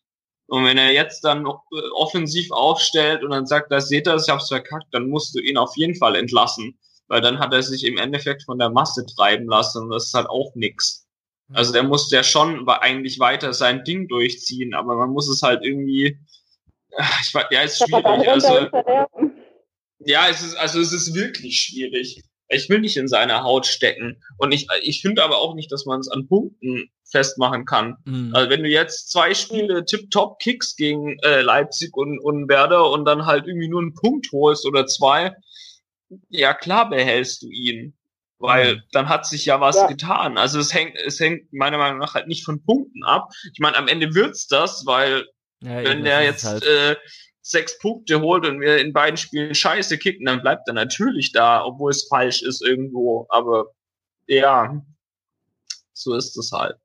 Und 0.47 0.65
wenn 0.65 0.79
er 0.79 0.93
jetzt 0.93 1.23
dann 1.23 1.43
noch 1.43 1.65
äh, 1.73 1.81
offensiv 1.95 2.51
aufstellt 2.51 3.23
und 3.23 3.31
dann 3.31 3.47
sagt, 3.47 3.73
da 3.73 3.81
seht 3.81 4.07
ihr, 4.07 4.17
ich 4.17 4.29
hab's 4.29 4.49
verkackt, 4.49 4.89
dann 4.93 5.09
musst 5.09 5.35
du 5.35 5.41
ihn 5.41 5.57
auf 5.57 5.77
jeden 5.77 5.95
Fall 5.95 6.17
entlassen. 6.17 6.79
Weil 7.09 7.21
dann 7.21 7.39
hat 7.39 7.53
er 7.53 7.63
sich 7.63 7.85
im 7.85 7.97
Endeffekt 7.97 8.43
von 8.45 8.59
der 8.59 8.71
Masse 8.71 9.07
treiben 9.07 9.47
lassen 9.47 9.85
und 9.85 9.91
das 9.91 10.07
ist 10.07 10.15
halt 10.15 10.29
auch 10.29 10.55
nix. 10.55 11.07
Also 11.53 11.73
der 11.73 11.83
muss 11.83 12.11
ja 12.11 12.23
schon 12.23 12.67
eigentlich 12.69 13.19
weiter 13.19 13.53
sein 13.53 13.85
Ding 13.85 14.09
durchziehen, 14.09 14.75
aber 14.75 14.97
man 14.97 15.11
muss 15.11 15.29
es 15.29 15.43
halt 15.43 15.63
irgendwie 15.65 16.19
ich 17.23 17.35
weiß, 17.35 17.47
ja, 17.51 17.63
es 17.63 17.81
ist 17.81 17.89
schwierig. 17.89 18.29
Also, 18.29 18.69
ja, 20.01 20.29
es 20.29 20.43
ist, 20.43 20.55
also 20.57 20.81
es 20.81 20.93
ist 20.93 21.15
wirklich 21.15 21.61
schwierig. 21.61 22.23
Ich 22.53 22.69
will 22.69 22.81
nicht 22.81 22.97
in 22.97 23.09
seiner 23.09 23.43
Haut 23.43 23.67
stecken. 23.67 24.23
Und 24.39 24.53
ich, 24.53 24.69
ich 24.83 25.01
finde 25.03 25.25
aber 25.25 25.39
auch 25.39 25.55
nicht, 25.55 25.73
dass 25.73 25.87
man 25.87 26.01
es 26.01 26.09
an 26.09 26.29
Punkten 26.29 26.91
festmachen 27.11 27.65
kann. 27.65 27.97
Mhm. 28.05 28.35
Also 28.35 28.51
wenn 28.51 28.63
du 28.63 28.69
jetzt 28.69 29.11
zwei 29.11 29.35
Spiele 29.35 29.85
tip-top 29.85 30.39
kickst 30.39 30.77
gegen 30.77 31.19
äh, 31.21 31.43
Leipzig 31.43 31.97
und, 31.97 32.19
und 32.19 32.49
Werder 32.49 32.91
und 32.91 33.05
dann 33.05 33.27
halt 33.27 33.47
irgendwie 33.47 33.69
nur 33.69 33.81
einen 33.81 33.95
Punkt 33.95 34.29
holst 34.33 34.67
oder 34.67 34.87
zwei, 34.87 35.35
ja 36.29 36.55
klar 36.55 36.89
behältst 36.89 37.43
du 37.43 37.49
ihn. 37.49 37.95
Weil 38.39 38.77
mhm. 38.77 38.83
dann 38.91 39.09
hat 39.09 39.25
sich 39.25 39.45
ja 39.45 39.61
was 39.61 39.77
ja. 39.77 39.87
getan. 39.87 40.37
Also 40.37 40.59
es 40.59 40.75
hängt, 40.75 40.97
es 40.99 41.21
hängt 41.21 41.53
meiner 41.53 41.79
Meinung 41.79 41.99
nach 42.01 42.15
halt 42.15 42.27
nicht 42.27 42.45
von 42.45 42.65
Punkten 42.65 43.05
ab. 43.05 43.31
Ich 43.53 43.61
meine, 43.61 43.77
am 43.77 43.87
Ende 43.87 44.15
wird's 44.15 44.49
das, 44.49 44.85
weil 44.85 45.27
ja, 45.63 45.85
Wenn 45.85 46.05
der 46.05 46.23
jetzt 46.25 46.45
halt. 46.45 46.65
äh, 46.65 46.97
sechs 47.43 47.79
Punkte 47.79 48.21
holt 48.21 48.47
und 48.47 48.61
wir 48.61 48.79
in 48.79 48.93
beiden 48.93 49.17
Spielen 49.17 49.55
scheiße 49.55 49.99
kicken, 49.99 50.27
dann 50.27 50.41
bleibt 50.41 50.69
er 50.69 50.75
natürlich 50.75 51.33
da, 51.33 51.65
obwohl 51.65 51.91
es 51.91 52.07
falsch 52.09 52.43
ist 52.43 52.65
irgendwo. 52.65 53.27
Aber 53.29 53.67
ja, 54.27 54.81
so 55.93 56.15
ist 56.15 56.37
es 56.39 56.53
halt. 56.53 56.77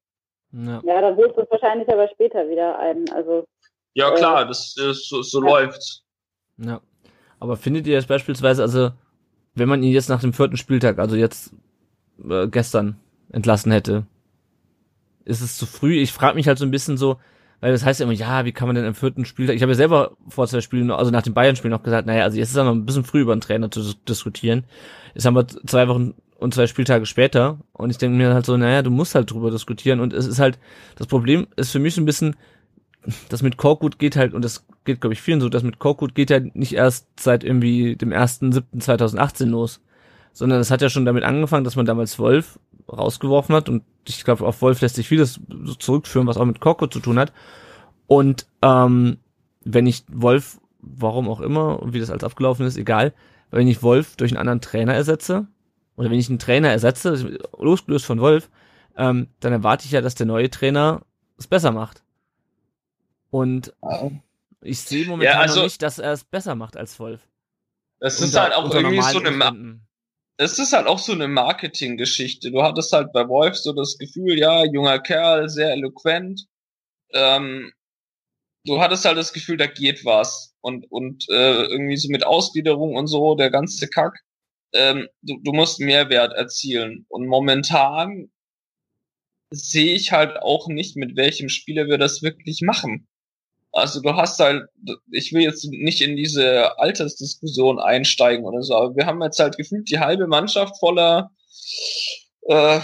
Ja, 0.52 0.82
ja 0.84 1.02
dann 1.02 1.16
holst 1.16 1.38
du 1.38 1.42
es 1.42 1.52
wahrscheinlich 1.52 1.88
aber 1.90 2.08
später 2.10 2.50
wieder 2.50 2.78
ein. 2.80 3.10
Also, 3.12 3.46
ja, 3.94 4.12
äh, 4.12 4.16
klar, 4.16 4.46
das 4.46 4.76
ist, 4.78 5.10
so, 5.10 5.22
so 5.22 5.42
ja. 5.42 5.48
läuft's. 5.48 6.04
Ja. 6.58 6.82
Aber 7.40 7.56
findet 7.56 7.86
ihr 7.86 7.94
jetzt 7.94 8.08
beispielsweise, 8.08 8.64
also, 8.64 8.92
wenn 9.54 9.70
man 9.70 9.84
ihn 9.84 9.94
jetzt 9.94 10.10
nach 10.10 10.22
dem 10.22 10.34
vierten 10.34 10.58
Spieltag, 10.58 10.98
also 10.98 11.16
jetzt 11.16 11.54
äh, 12.28 12.48
gestern 12.48 13.00
entlassen 13.32 13.72
hätte, 13.72 14.08
ist 15.26 15.42
es 15.42 15.58
zu 15.58 15.66
früh? 15.66 16.00
Ich 16.00 16.14
frage 16.14 16.36
mich 16.36 16.48
halt 16.48 16.58
so 16.58 16.66
ein 16.66 16.72
bisschen 16.72 16.98
so, 16.98 17.20
weil 17.60 17.72
das 17.72 17.84
heißt 17.84 18.00
ja 18.00 18.06
immer, 18.06 18.14
ja, 18.14 18.46
wie 18.46 18.52
kann 18.52 18.68
man 18.68 18.76
denn 18.76 18.86
im 18.86 18.94
vierten 18.94 19.26
Spiel, 19.26 19.50
ich 19.50 19.62
habe 19.62 19.72
ja 19.72 19.78
selber 19.78 20.12
vor 20.28 20.48
zwei 20.48 20.62
Spielen, 20.62 20.92
also 20.92 21.12
nach 21.12 21.24
dem 21.24 21.34
Bayern-Spiel 21.34 21.72
noch 21.72 21.84
gesagt, 21.84 22.06
naja, 22.06 22.24
also 22.24 22.38
jetzt 22.38 22.50
ist 22.50 22.56
ja 22.56 22.64
noch 22.64 22.74
ein 22.74 22.86
bisschen 22.86 23.04
früh 23.04 23.22
über 23.22 23.32
einen 23.32 23.42
Trainer 23.42 23.72
zu 23.72 23.94
diskutieren. 24.08 24.66
Jetzt 25.16 25.26
haben 25.26 25.36
wir 25.36 25.48
zwei 25.48 25.88
Wochen 25.88 26.14
und 26.38 26.54
zwei 26.54 26.68
Spieltage 26.68 27.08
später 27.08 27.60
und 27.74 27.90
ich 27.90 27.98
denke 27.98 28.18
mir 28.18 28.34
halt 28.34 28.46
so, 28.46 28.58
naja, 28.58 28.84
du 28.84 28.92
musst 28.92 29.16
halt 29.16 29.32
drüber 29.32 29.50
diskutieren 29.50 30.00
und 30.00 30.14
es 30.14 30.28
ist 30.28 30.40
halt, 30.40 30.60
das 30.96 31.08
Problem 31.08 31.48
ist 31.56 31.72
für 31.72 31.80
mich 31.80 31.96
so 31.96 32.02
ein 32.02 32.06
bisschen, 32.06 32.36
das 33.30 33.42
mit 33.42 33.58
Korkut 33.58 33.98
geht 33.98 34.16
halt, 34.16 34.34
und 34.34 34.46
das 34.46 34.66
geht 34.86 35.02
glaube 35.02 35.14
ich 35.14 35.22
vielen 35.22 35.42
so, 35.42 35.50
das 35.50 35.64
mit 35.64 35.80
Korkut 35.80 36.14
geht 36.14 36.30
halt 36.30 36.56
nicht 36.56 36.74
erst 36.74 37.08
seit 37.20 37.44
irgendwie 37.44 37.96
dem 37.96 38.12
1.7.2018 38.12 39.46
los, 39.46 39.82
sondern 40.32 40.60
das 40.60 40.70
hat 40.70 40.84
ja 40.84 40.90
schon 40.90 41.06
damit 41.06 41.24
angefangen, 41.24 41.64
dass 41.64 41.76
man 41.76 41.88
damals 41.88 42.20
Wolf 42.20 42.60
rausgeworfen 42.90 43.56
hat 43.56 43.70
und 43.70 43.84
ich 44.08 44.24
glaube, 44.24 44.46
auf 44.46 44.62
Wolf 44.62 44.82
lässt 44.82 44.96
sich 44.96 45.08
vieles 45.08 45.40
zurückführen, 45.80 46.28
was 46.28 46.38
auch 46.38 46.46
mit 46.46 46.62
Korko 46.62 46.88
zu 46.88 47.00
tun 47.00 47.20
hat. 47.20 47.34
Und 48.08 48.48
ähm, 48.62 49.18
wenn 49.64 49.86
ich 49.86 50.06
Wolf, 50.10 50.60
warum 50.80 51.30
auch 51.30 51.42
immer 51.42 51.82
und 51.82 51.94
wie 51.94 52.00
das 52.00 52.10
alles 52.10 52.24
abgelaufen 52.24 52.66
ist, 52.66 52.78
egal, 52.78 53.14
wenn 53.52 53.68
ich 53.68 53.84
Wolf 53.84 54.16
durch 54.16 54.32
einen 54.32 54.40
anderen 54.40 54.62
Trainer 54.62 54.94
ersetze, 54.94 55.48
oder 55.98 56.10
wenn 56.10 56.20
ich 56.20 56.30
einen 56.30 56.40
Trainer 56.40 56.70
ersetze, 56.70 57.40
losgelöst 57.58 58.06
von 58.06 58.22
Wolf, 58.22 58.50
ähm, 58.96 59.28
dann 59.40 59.52
erwarte 59.52 59.86
ich 59.86 59.92
ja, 59.92 60.02
dass 60.02 60.16
der 60.16 60.26
neue 60.26 60.50
Trainer 60.50 61.02
es 61.38 61.48
besser 61.48 61.72
macht. 61.72 62.04
Und 63.30 63.74
ich 64.62 64.80
sehe 64.82 65.06
momentan 65.06 65.36
ja, 65.36 65.42
also, 65.42 65.58
noch 65.58 65.64
nicht, 65.64 65.82
dass 65.82 66.00
er 66.00 66.14
es 66.14 66.24
besser 66.24 66.56
macht 66.56 66.78
als 66.78 67.00
Wolf. 67.00 67.28
Das 68.00 68.22
ist 68.22 68.40
halt 68.40 68.54
auch 68.54 68.74
irgendwie 68.74 69.02
so 69.02 69.20
eine, 69.20 69.80
es 70.38 70.60
ist 70.60 70.74
halt 70.74 70.88
auch 70.88 71.00
so 71.00 71.14
eine 71.14 71.28
Marketinggeschichte. 71.28 72.52
Du 72.52 72.62
hattest 72.64 72.94
halt 72.94 73.12
bei 73.12 73.28
Wolf 73.28 73.58
so 73.58 73.74
das 73.74 73.98
Gefühl, 73.98 74.38
ja, 74.38 74.64
junger 74.66 75.00
Kerl, 75.00 75.50
sehr 75.50 75.72
eloquent. 75.72 76.46
Ähm, 77.12 77.72
du 78.66 78.80
hattest 78.80 79.06
halt 79.06 79.18
das 79.18 79.34
Gefühl, 79.34 79.58
da 79.58 79.66
geht 79.66 80.06
was. 80.06 80.56
Und, 80.62 80.92
und 80.92 81.28
äh, 81.30 81.64
irgendwie 81.64 81.98
so 81.98 82.10
mit 82.10 82.26
Ausgliederung 82.26 82.96
und 82.96 83.08
so, 83.08 83.36
der 83.36 83.50
ganze 83.50 83.88
Kack. 83.88 84.20
Ähm, 84.74 85.08
du, 85.22 85.40
du 85.44 85.54
musst 85.54 85.80
Mehrwert 85.80 86.34
erzielen. 86.34 87.06
Und 87.10 87.28
momentan 87.28 88.32
sehe 89.50 89.96
ich 89.96 90.12
halt 90.12 90.38
auch 90.38 90.68
nicht, 90.68 90.98
mit 90.98 91.16
welchem 91.16 91.50
Spieler 91.50 91.88
wir 91.88 91.98
das 91.98 92.22
wirklich 92.22 92.62
machen. 92.62 93.08
Also 93.78 94.02
du 94.02 94.16
hast 94.16 94.40
halt, 94.40 94.64
ich 95.12 95.34
will 95.34 95.44
jetzt 95.44 95.64
nicht 95.66 96.02
in 96.02 96.16
diese 96.16 96.80
Altersdiskussion 96.80 97.78
einsteigen 97.78 98.44
oder 98.44 98.64
so, 98.64 98.74
aber 98.74 98.96
wir 98.96 99.06
haben 99.06 99.22
jetzt 99.22 99.38
halt 99.38 99.56
gefühlt 99.56 99.92
die 99.92 100.00
halbe 100.00 100.26
Mannschaft 100.26 100.80
voller, 100.80 101.30
äh, 102.48 102.80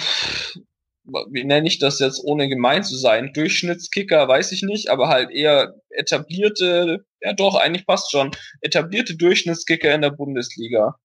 wie 1.31 1.43
nenne 1.45 1.67
ich 1.67 1.79
das 1.79 1.97
jetzt, 1.97 2.23
ohne 2.23 2.47
gemein 2.47 2.83
zu 2.83 2.95
sein, 2.95 3.33
Durchschnittskicker, 3.33 4.27
weiß 4.27 4.51
ich 4.51 4.61
nicht, 4.61 4.89
aber 4.89 5.07
halt 5.07 5.31
eher 5.31 5.73
etablierte, 5.89 7.03
ja 7.21 7.33
doch, 7.33 7.55
eigentlich 7.55 7.87
passt 7.87 8.11
schon, 8.11 8.29
etablierte 8.61 9.15
Durchschnittskicker 9.15 9.95
in 9.95 10.01
der 10.01 10.11
Bundesliga. 10.11 10.99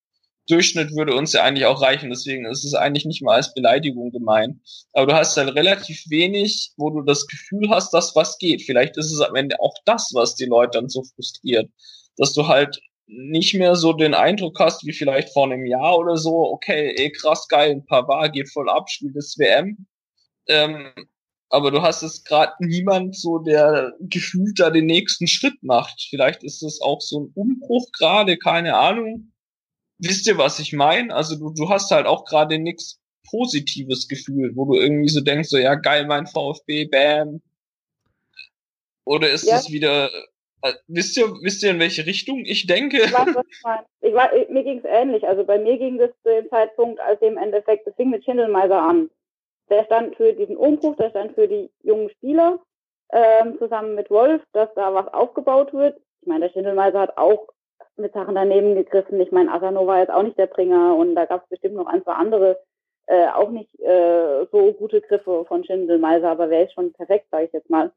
Durchschnitt 0.48 0.94
würde 0.96 1.14
uns 1.14 1.32
ja 1.34 1.44
eigentlich 1.44 1.66
auch 1.66 1.82
reichen, 1.82 2.10
deswegen 2.10 2.46
ist 2.46 2.64
es 2.64 2.74
eigentlich 2.74 3.04
nicht 3.04 3.22
mal 3.22 3.36
als 3.36 3.52
Beleidigung 3.52 4.10
gemeint. 4.10 4.60
Aber 4.94 5.06
du 5.06 5.14
hast 5.14 5.36
halt 5.36 5.54
relativ 5.54 6.02
wenig, 6.08 6.72
wo 6.76 6.90
du 6.90 7.02
das 7.02 7.26
Gefühl 7.26 7.68
hast, 7.70 7.92
dass 7.92 8.16
was 8.16 8.38
geht. 8.38 8.62
Vielleicht 8.62 8.96
ist 8.96 9.12
es 9.12 9.20
am 9.20 9.36
Ende 9.36 9.60
auch 9.60 9.74
das, 9.84 10.10
was 10.14 10.34
die 10.34 10.46
Leute 10.46 10.78
dann 10.78 10.88
so 10.88 11.04
frustriert. 11.04 11.70
Dass 12.16 12.32
du 12.32 12.48
halt 12.48 12.80
nicht 13.06 13.54
mehr 13.54 13.76
so 13.76 13.92
den 13.92 14.14
Eindruck 14.14 14.58
hast, 14.58 14.86
wie 14.86 14.92
vielleicht 14.92 15.32
vor 15.32 15.44
einem 15.44 15.66
Jahr 15.66 15.98
oder 15.98 16.16
so, 16.16 16.30
okay, 16.30 16.90
eh 16.96 17.10
krass 17.10 17.46
geil, 17.48 17.70
ein 17.70 17.86
Pavard 17.86 18.32
geht 18.32 18.50
voll 18.50 18.68
ab, 18.68 18.90
spielt 18.90 19.16
das 19.16 19.36
WM. 19.38 19.86
Ähm, 20.46 20.92
aber 21.50 21.70
du 21.70 21.82
hast 21.82 22.02
es 22.02 22.24
gerade 22.24 22.52
niemand 22.60 23.16
so, 23.16 23.38
der 23.38 23.92
gefühlt 24.00 24.60
da 24.60 24.70
den 24.70 24.86
nächsten 24.86 25.26
Schritt 25.26 25.62
macht. 25.62 26.06
Vielleicht 26.10 26.42
ist 26.42 26.62
es 26.62 26.80
auch 26.80 27.00
so 27.00 27.20
ein 27.20 27.32
Umbruch 27.34 27.86
gerade, 27.92 28.38
keine 28.38 28.76
Ahnung 28.76 29.32
wisst 29.98 30.26
ihr, 30.26 30.38
was 30.38 30.58
ich 30.58 30.72
meine? 30.72 31.14
Also 31.14 31.36
du, 31.36 31.52
du 31.54 31.68
hast 31.68 31.90
halt 31.90 32.06
auch 32.06 32.24
gerade 32.24 32.58
nichts 32.58 33.00
positives 33.30 34.08
Gefühl, 34.08 34.52
wo 34.54 34.64
du 34.64 34.74
irgendwie 34.74 35.08
so 35.08 35.20
denkst, 35.20 35.48
so 35.48 35.58
ja 35.58 35.74
geil, 35.74 36.06
mein 36.06 36.26
VfB, 36.26 36.86
bam. 36.86 37.42
Oder 39.04 39.30
ist 39.30 39.46
ja. 39.46 39.56
es 39.56 39.70
wieder 39.70 40.10
Äh, 40.62 40.72
wisst 40.88 41.16
ihr, 41.16 41.26
wisst 41.42 41.62
ihr, 41.62 41.70
in 41.70 41.78
welche 41.78 42.04
Richtung 42.06 42.42
ich 42.44 42.66
denke? 42.66 42.96
Ich 42.98 43.12
weiß, 43.12 43.34
was 43.34 43.46
du 43.46 43.56
meinst. 43.62 43.88
Ich 44.00 44.14
war, 44.14 44.30
mir 44.50 44.64
ging 44.64 44.78
es 44.78 44.84
ähnlich. 44.84 45.26
Also 45.26 45.44
bei 45.44 45.58
mir 45.58 45.78
ging 45.78 46.00
es 46.00 46.10
zu 46.22 46.30
dem 46.30 46.48
Zeitpunkt, 46.50 47.00
als 47.00 47.20
im 47.22 47.36
Endeffekt, 47.36 47.86
das 47.86 47.94
fing 47.94 48.10
mit 48.10 48.24
Schindelmeiser 48.24 48.80
an. 48.80 49.10
Der 49.70 49.84
stand 49.84 50.16
für 50.16 50.32
diesen 50.32 50.56
Umbruch, 50.56 50.96
der 50.96 51.10
stand 51.10 51.34
für 51.34 51.46
die 51.46 51.70
jungen 51.82 52.10
Spieler, 52.10 52.58
ähm, 53.12 53.56
zusammen 53.58 53.94
mit 53.94 54.10
Wolf, 54.10 54.42
dass 54.52 54.68
da 54.74 54.92
was 54.94 55.06
aufgebaut 55.12 55.72
wird. 55.72 56.00
Ich 56.22 56.26
meine, 56.26 56.46
der 56.46 56.52
Schindelmeiser 56.52 57.00
hat 57.00 57.16
auch 57.16 57.48
mit 57.98 58.12
Sachen 58.12 58.34
daneben 58.34 58.74
gegriffen. 58.74 59.20
Ich 59.20 59.32
meine, 59.32 59.52
Asano 59.52 59.86
war 59.86 59.98
jetzt 59.98 60.12
auch 60.12 60.22
nicht 60.22 60.38
der 60.38 60.46
Bringer 60.46 60.96
und 60.96 61.14
da 61.14 61.24
gab 61.24 61.42
es 61.42 61.48
bestimmt 61.48 61.74
noch 61.74 61.86
ein, 61.86 62.02
zwei 62.02 62.12
andere, 62.12 62.58
äh, 63.06 63.28
auch 63.28 63.50
nicht 63.50 63.78
äh, 63.80 64.46
so 64.52 64.72
gute 64.72 65.00
Griffe 65.00 65.44
von 65.46 65.64
Schindelmeiser, 65.64 66.30
aber 66.30 66.50
wer 66.50 66.64
ist 66.64 66.74
schon 66.74 66.92
perfekt, 66.92 67.26
sage 67.30 67.44
ich 67.44 67.52
jetzt 67.52 67.70
mal. 67.70 67.90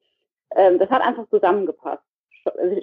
Ähm, 0.56 0.80
das 0.80 0.90
hat 0.90 1.02
einfach 1.02 1.28
zusammengepasst. 1.30 2.04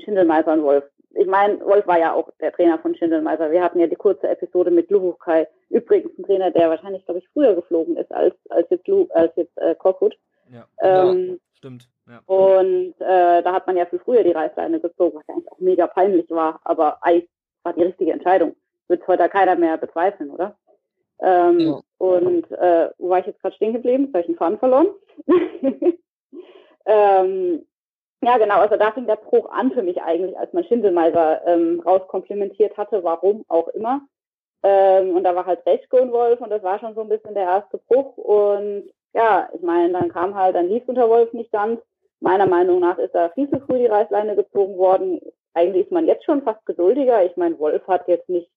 Schindelmeiser 0.04 0.52
und 0.52 0.62
Wolf. 0.62 0.84
Ich 1.14 1.26
meine, 1.26 1.60
Wolf 1.64 1.86
war 1.86 1.98
ja 1.98 2.12
auch 2.12 2.30
der 2.40 2.52
Trainer 2.52 2.78
von 2.78 2.94
Schindelmeiser. 2.94 3.50
Wir 3.50 3.62
hatten 3.62 3.80
ja 3.80 3.86
die 3.86 3.96
kurze 3.96 4.28
Episode 4.28 4.70
mit 4.70 4.90
Luhukai. 4.90 5.48
Übrigens 5.68 6.16
ein 6.18 6.24
Trainer, 6.24 6.50
der 6.50 6.70
wahrscheinlich, 6.70 7.04
glaube 7.06 7.20
ich, 7.20 7.28
früher 7.32 7.54
geflogen 7.54 7.96
ist 7.96 8.12
als, 8.12 8.34
als 8.50 8.68
jetzt, 8.70 8.86
Lu, 8.86 9.08
als 9.10 9.34
jetzt 9.36 9.56
äh, 9.58 9.74
Korkut. 9.74 10.16
Ja, 10.52 10.66
Ähm, 10.80 11.28
ja 11.28 11.36
stimmt. 11.54 11.88
Ja. 12.08 12.20
Und 12.26 12.94
äh, 13.00 13.42
da 13.42 13.52
hat 13.52 13.66
man 13.66 13.76
ja 13.76 13.86
viel 13.86 13.98
früher 13.98 14.24
die 14.24 14.32
Reißleine 14.32 14.80
gezogen, 14.80 15.18
was 15.18 15.26
ja 15.28 15.34
eigentlich 15.34 15.52
auch 15.52 15.58
mega 15.58 15.86
peinlich 15.86 16.30
war. 16.30 16.60
Aber 16.64 17.02
eigentlich 17.02 17.28
war 17.62 17.74
die 17.74 17.82
richtige 17.82 18.12
Entscheidung. 18.12 18.56
Wird 18.88 19.06
heute 19.06 19.28
keiner 19.28 19.56
mehr 19.56 19.76
bezweifeln, 19.76 20.30
oder? 20.30 20.56
Ähm, 21.20 21.60
Ja. 21.60 21.80
Und 21.98 22.50
äh, 22.52 22.90
wo 22.98 23.10
war 23.10 23.18
ich 23.18 23.26
jetzt 23.26 23.40
gerade 23.42 23.56
stehen 23.56 23.72
geblieben? 23.74 24.04
Jetzt 24.04 24.14
habe 24.14 24.20
ich 24.20 24.26
den 24.26 24.36
Faden 24.36 24.58
verloren. 24.58 24.88
ähm, 26.86 27.66
ja, 28.22 28.38
genau, 28.38 28.60
also 28.60 28.76
da 28.76 28.92
fing 28.92 29.06
der 29.06 29.16
Bruch 29.16 29.50
an 29.50 29.72
für 29.72 29.82
mich 29.82 30.00
eigentlich, 30.02 30.36
als 30.38 30.52
man 30.52 30.64
Schindelmeiser 30.64 31.46
ähm, 31.46 31.80
rauskomplimentiert 31.80 32.76
hatte, 32.76 33.04
warum 33.04 33.44
auch 33.48 33.68
immer. 33.68 34.00
Ähm, 34.62 35.14
und 35.14 35.22
da 35.24 35.36
war 35.36 35.46
halt 35.46 35.64
Reschke 35.66 36.00
und 36.00 36.10
Wolf 36.12 36.40
und 36.40 36.50
das 36.50 36.62
war 36.62 36.80
schon 36.80 36.94
so 36.94 37.02
ein 37.02 37.08
bisschen 37.08 37.34
der 37.34 37.44
erste 37.44 37.78
Bruch. 37.78 38.16
Und 38.16 38.90
ja, 39.14 39.48
ich 39.54 39.62
meine, 39.62 39.92
dann 39.92 40.08
kam 40.08 40.34
halt, 40.34 40.56
dann 40.56 40.68
lief 40.68 40.82
unter 40.88 41.08
Wolf 41.08 41.32
nicht 41.32 41.52
ganz. 41.52 41.80
Meiner 42.20 42.46
Meinung 42.46 42.80
nach 42.80 42.98
ist 42.98 43.14
da 43.14 43.28
viel 43.30 43.48
zu 43.50 43.60
früh 43.60 43.78
die 43.78 43.86
Reißleine 43.86 44.36
gezogen 44.36 44.76
worden. 44.76 45.20
Eigentlich 45.54 45.84
ist 45.84 45.92
man 45.92 46.06
jetzt 46.06 46.24
schon 46.24 46.42
fast 46.42 46.64
geduldiger. 46.66 47.24
Ich 47.24 47.36
meine, 47.36 47.58
Wolf 47.58 47.86
hat 47.86 48.08
jetzt 48.08 48.28
nicht 48.28 48.50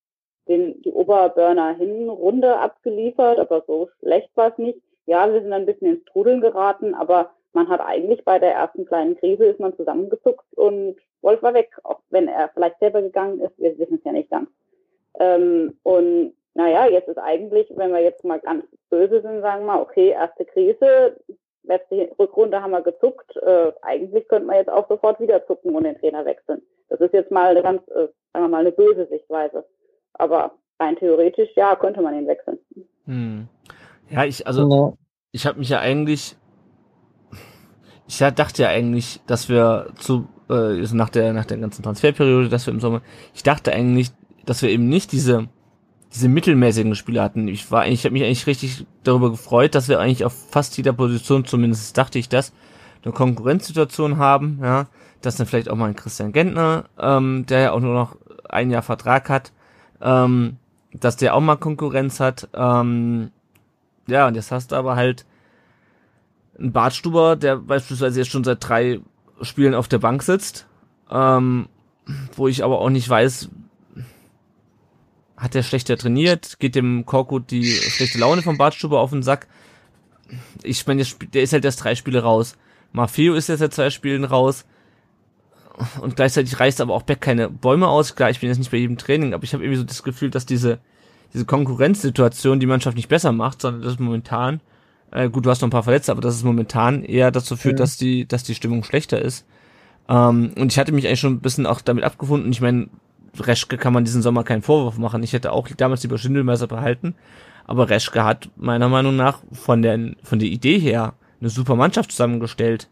den, 0.48 0.82
die 0.82 0.92
Oberburner 0.92 1.76
Hinrunde 1.76 2.58
abgeliefert, 2.58 3.40
aber 3.40 3.64
so 3.68 3.90
schlecht 4.00 4.30
war 4.36 4.52
es 4.52 4.58
nicht. 4.58 4.80
Ja, 5.06 5.32
wir 5.32 5.42
sind 5.42 5.54
ein 5.54 5.66
bisschen 5.66 5.96
ins 5.96 6.06
Trudeln 6.06 6.42
geraten, 6.42 6.94
aber 6.94 7.32
man 7.54 7.68
hat 7.70 7.82
eigentlich 7.82 8.24
bei 8.24 8.40
der 8.40 8.54
ersten 8.54 8.86
kleinen 8.86 9.18
Krise 9.18 9.46
ist 9.46 9.60
man 9.60 9.76
zusammengezuckt 9.76 10.46
und 10.56 10.96
Wolf 11.22 11.42
war 11.44 11.54
weg, 11.54 11.70
auch 11.84 12.00
wenn 12.10 12.28
er 12.28 12.50
vielleicht 12.50 12.80
selber 12.80 13.02
gegangen 13.02 13.42
ist, 13.42 13.58
wir 13.58 13.78
wissen 13.78 13.96
es 13.96 14.04
ja 14.04 14.12
nicht 14.12 14.30
ganz. 14.30 14.50
Ähm, 15.20 15.78
und 15.84 16.34
naja, 16.54 16.88
jetzt 16.88 17.08
ist 17.08 17.18
eigentlich, 17.18 17.72
wenn 17.76 17.92
wir 17.92 18.02
jetzt 18.02 18.24
mal 18.24 18.40
ganz 18.40 18.66
böse 18.90 19.22
sind, 19.22 19.42
sagen 19.42 19.66
wir 19.66 19.74
mal, 19.74 19.82
okay, 19.82 20.10
erste 20.10 20.46
Krise, 20.46 21.18
letzte 21.64 22.10
Rückrunde 22.20 22.62
haben 22.62 22.72
wir 22.72 22.82
gezuckt, 22.82 23.36
äh, 23.38 23.72
eigentlich 23.82 24.28
könnte 24.28 24.48
man 24.48 24.58
jetzt 24.58 24.70
auch 24.70 24.88
sofort 24.90 25.20
wieder 25.20 25.46
zucken 25.48 25.76
und 25.76 25.84
den 25.84 25.98
Trainer 26.00 26.26
wechseln. 26.26 26.62
Das 26.90 27.00
ist 27.00 27.14
jetzt 27.14 27.32
mal 27.32 27.52
eine 27.52 27.62
ganz, 27.62 27.82
äh, 27.90 28.08
sagen 28.34 28.46
wir 28.46 28.48
mal, 28.48 28.62
eine 28.62 28.72
böse 28.72 29.08
Sichtweise. 29.08 29.66
Aber 30.14 30.52
rein 30.80 30.96
theoretisch, 30.98 31.50
ja, 31.56 31.76
könnte 31.76 32.02
man 32.02 32.16
ihn 32.16 32.28
wechseln. 32.28 32.60
Hm. 33.06 33.48
Ja, 34.10 34.26
ich, 34.26 34.46
also, 34.46 34.98
ich 35.32 35.46
habe 35.46 35.60
mich 35.60 35.70
ja 35.70 35.80
eigentlich, 35.80 36.36
ich 38.08 38.20
ja- 38.20 38.32
dachte 38.32 38.64
ja 38.64 38.70
eigentlich, 38.70 39.22
dass 39.28 39.48
wir 39.48 39.88
zu, 39.98 40.28
äh, 40.50 40.54
also 40.54 40.96
nach 40.96 41.10
der, 41.10 41.34
nach 41.34 41.46
der 41.46 41.58
ganzen 41.58 41.84
Transferperiode, 41.84 42.50
dass 42.50 42.66
wir 42.68 42.74
im 42.74 42.82
Sommer, 42.82 43.02
ich 43.34 43.44
dachte 43.44 43.72
eigentlich, 43.72 44.10
dass 44.46 44.62
wir 44.62 44.70
eben 44.70 44.90
nicht 44.90 45.12
diese, 45.12 45.48
diese 46.14 46.28
mittelmäßigen 46.28 46.96
Spiele 46.96 47.22
hatten. 47.22 47.48
Ich 47.48 47.72
war 47.72 47.88
ich 47.88 48.04
habe 48.04 48.14
mich 48.14 48.24
eigentlich 48.24 48.48
richtig 48.48 48.86
darüber 49.04 49.32
gefreut, 49.32 49.76
dass 49.76 49.88
wir 49.88 50.00
eigentlich 50.00 50.26
auf 50.26 50.34
fast 50.50 50.78
jeder 50.78 50.94
Position, 50.94 51.46
zumindest 51.46 51.98
dachte 51.98 52.20
ich 52.20 52.30
das, 52.30 52.54
eine 53.04 53.14
Konkurrenzsituation 53.14 54.18
haben, 54.18 54.60
ja, 54.62 54.88
dass 55.22 55.38
dann 55.38 55.48
vielleicht 55.48 55.70
auch 55.70 55.76
mal 55.76 55.90
ein 55.90 55.96
Christian 55.96 56.34
Gentner, 56.34 56.86
ähm, 57.00 57.46
der 57.48 57.60
ja 57.60 57.72
auch 57.72 57.80
nur 57.80 57.94
noch 57.94 58.18
ein 58.50 58.72
Jahr 58.72 58.82
Vertrag 58.82 59.30
hat, 59.30 59.52
ähm, 60.02 60.58
dass 60.94 61.16
der 61.16 61.36
auch 61.36 61.42
mal 61.42 61.56
Konkurrenz 61.56 62.20
hat, 62.20 62.50
ähm, 62.54 63.32
ja, 64.08 64.28
und 64.28 64.36
jetzt 64.36 64.52
hast 64.52 64.72
du 64.72 64.76
aber 64.76 64.96
halt 64.96 65.26
einen 66.60 66.74
Bartstuber, 66.74 67.36
der 67.36 67.58
beispielsweise 67.58 68.20
jetzt 68.20 68.32
schon 68.32 68.44
seit 68.44 68.68
drei 68.68 69.00
Spielen 69.42 69.74
auf 69.74 69.88
der 69.88 70.00
Bank 70.00 70.24
sitzt, 70.24 70.68
ähm, 71.10 71.68
wo 72.36 72.48
ich 72.48 72.64
aber 72.64 72.80
auch 72.80 72.90
nicht 72.90 73.08
weiß, 73.08 73.50
hat 75.42 75.56
der 75.56 75.64
schlechter 75.64 75.98
trainiert, 75.98 76.60
geht 76.60 76.76
dem 76.76 77.04
Korkut 77.08 77.50
die 77.50 77.66
schlechte 77.66 78.20
Laune 78.20 78.44
vom 78.44 78.60
Bartstuber 78.60 79.00
auf 79.00 79.10
den 79.10 79.24
Sack. 79.24 79.48
Ich 80.62 80.86
meine, 80.86 81.04
der 81.34 81.42
ist 81.42 81.52
halt 81.52 81.66
erst 81.66 81.84
drei 81.84 81.96
Spiele 81.96 82.22
raus. 82.22 82.56
Maffeo 82.94 83.34
ist 83.34 83.50
jetzt 83.50 83.60
seit 83.60 83.74
zwei 83.74 83.90
Spielen 83.90 84.24
raus. 84.24 84.66
Und 86.00 86.16
gleichzeitig 86.16 86.60
reißt 86.60 86.80
aber 86.80 86.94
auch 86.94 87.02
Beck 87.02 87.22
keine 87.22 87.50
Bäume 87.50 87.88
aus. 87.88 88.16
Klar, 88.16 88.30
ich 88.30 88.40
bin 88.40 88.50
jetzt 88.50 88.60
nicht 88.60 88.70
bei 88.70 88.78
jedem 88.78 89.00
Training, 89.00 89.34
aber 89.34 89.44
ich 89.44 89.54
habe 89.54 89.64
irgendwie 89.64 89.80
so 89.80 89.84
das 89.84 90.04
Gefühl, 90.04 90.30
dass 90.30 90.46
diese, 90.46 90.78
diese 91.34 91.46
Konkurrenzsituation 91.46 92.60
die 92.60 92.68
Mannschaft 92.68 92.96
nicht 92.96 93.10
besser 93.10 93.32
macht, 93.32 93.62
sondern 93.62 93.82
das 93.82 93.94
ist 93.94 94.00
momentan, 94.00 94.62
äh, 95.10 95.28
gut, 95.28 95.48
du 95.48 95.50
hast 95.50 95.62
noch 95.62 95.70
ein 95.70 95.72
paar 95.72 95.82
Verletzte, 95.82 96.12
aber 96.12 96.22
dass 96.22 96.36
es 96.36 96.44
momentan 96.44 97.04
eher 97.04 97.32
dazu 97.32 97.56
führt, 97.56 97.80
dass 97.80 97.98
die, 97.98 98.28
dass 98.28 98.44
die 98.44 98.54
Stimmung 98.54 98.84
schlechter 98.84 99.20
ist. 99.20 99.48
Ähm, 100.08 100.52
und 100.56 100.72
ich 100.72 100.78
hatte 100.78 100.92
mich 100.92 101.08
eigentlich 101.08 101.20
schon 101.20 101.34
ein 101.34 101.42
bisschen 101.42 101.66
auch 101.66 101.82
damit 101.82 102.04
abgefunden. 102.04 102.52
Ich 102.52 102.62
meine, 102.62 102.90
Reschke 103.40 103.78
kann 103.78 103.94
man 103.94 104.04
diesen 104.04 104.22
Sommer 104.22 104.44
keinen 104.44 104.62
Vorwurf 104.62 104.98
machen. 104.98 105.24
Ich 105.24 105.34
hätte 105.34 105.52
auch 105.52 105.68
damals 105.70 106.04
lieber 106.04 106.18
Schindelmeister 106.18 106.68
behalten. 106.68 107.16
Aber 107.66 107.90
Reschke 107.90 108.24
hat 108.24 108.50
meiner 108.58 108.90
Meinung 108.90 109.16
nach 109.16 109.40
von 109.52 109.82
der, 109.82 109.98
von 110.24 110.40
der 110.40 110.50
Idee 110.50 110.80
her 110.80 111.14
eine 111.40 111.50
super 111.50 111.76
Mannschaft 111.76 112.12
zusammengestellt. 112.12 112.90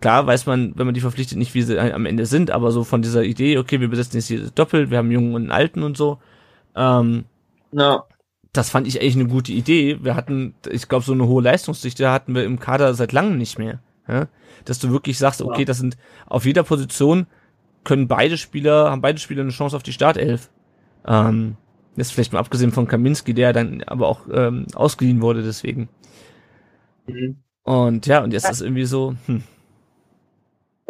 Klar 0.00 0.26
weiß 0.26 0.46
man, 0.46 0.72
wenn 0.76 0.86
man 0.86 0.94
die 0.94 1.00
verpflichtet, 1.00 1.38
nicht, 1.38 1.54
wie 1.54 1.62
sie 1.62 1.78
am 1.78 2.06
Ende 2.06 2.26
sind, 2.26 2.50
aber 2.50 2.72
so 2.72 2.82
von 2.82 3.02
dieser 3.02 3.22
Idee, 3.22 3.58
okay, 3.58 3.80
wir 3.80 3.88
besetzen 3.88 4.16
jetzt 4.16 4.26
hier 4.26 4.50
doppelt, 4.50 4.90
wir 4.90 4.98
haben 4.98 5.06
einen 5.06 5.12
Jungen 5.12 5.34
und 5.34 5.42
einen 5.42 5.52
Alten 5.52 5.84
und 5.84 5.96
so. 5.96 6.18
Ähm, 6.74 7.24
Ja. 7.70 8.02
das 8.52 8.68
fand 8.68 8.88
ich 8.88 9.00
eigentlich 9.00 9.14
eine 9.14 9.28
gute 9.28 9.52
Idee. 9.52 9.98
Wir 10.02 10.16
hatten, 10.16 10.54
ich 10.68 10.88
glaube, 10.88 11.04
so 11.04 11.12
eine 11.12 11.26
hohe 11.28 11.42
Leistungsdichte 11.42 12.10
hatten 12.10 12.34
wir 12.34 12.44
im 12.44 12.58
Kader 12.58 12.94
seit 12.94 13.12
langem 13.12 13.38
nicht 13.38 13.58
mehr. 13.58 13.78
Ja? 14.08 14.26
Dass 14.64 14.80
du 14.80 14.90
wirklich 14.90 15.18
sagst, 15.18 15.40
okay, 15.40 15.64
das 15.64 15.78
sind 15.78 15.96
auf 16.26 16.44
jeder 16.46 16.64
Position 16.64 17.26
können 17.84 18.08
beide 18.08 18.36
Spieler, 18.36 18.90
haben 18.90 19.02
beide 19.02 19.18
Spieler 19.18 19.42
eine 19.42 19.50
Chance 19.50 19.76
auf 19.76 19.82
die 19.82 19.92
Startelf. 19.92 20.50
Ähm, 21.06 21.56
das 21.96 22.08
ist 22.08 22.12
vielleicht 22.12 22.32
mal 22.32 22.38
abgesehen 22.38 22.72
von 22.72 22.86
Kaminski, 22.88 23.34
der 23.34 23.52
dann 23.52 23.82
aber 23.86 24.08
auch 24.08 24.20
ähm, 24.32 24.66
ausgeliehen 24.74 25.20
wurde, 25.20 25.42
deswegen. 25.42 25.88
Mhm. 27.06 27.36
Und 27.64 28.06
ja, 28.06 28.22
und 28.22 28.32
jetzt 28.32 28.50
ist 28.50 28.60
irgendwie 28.60 28.84
so, 28.84 29.14
hm, 29.26 29.42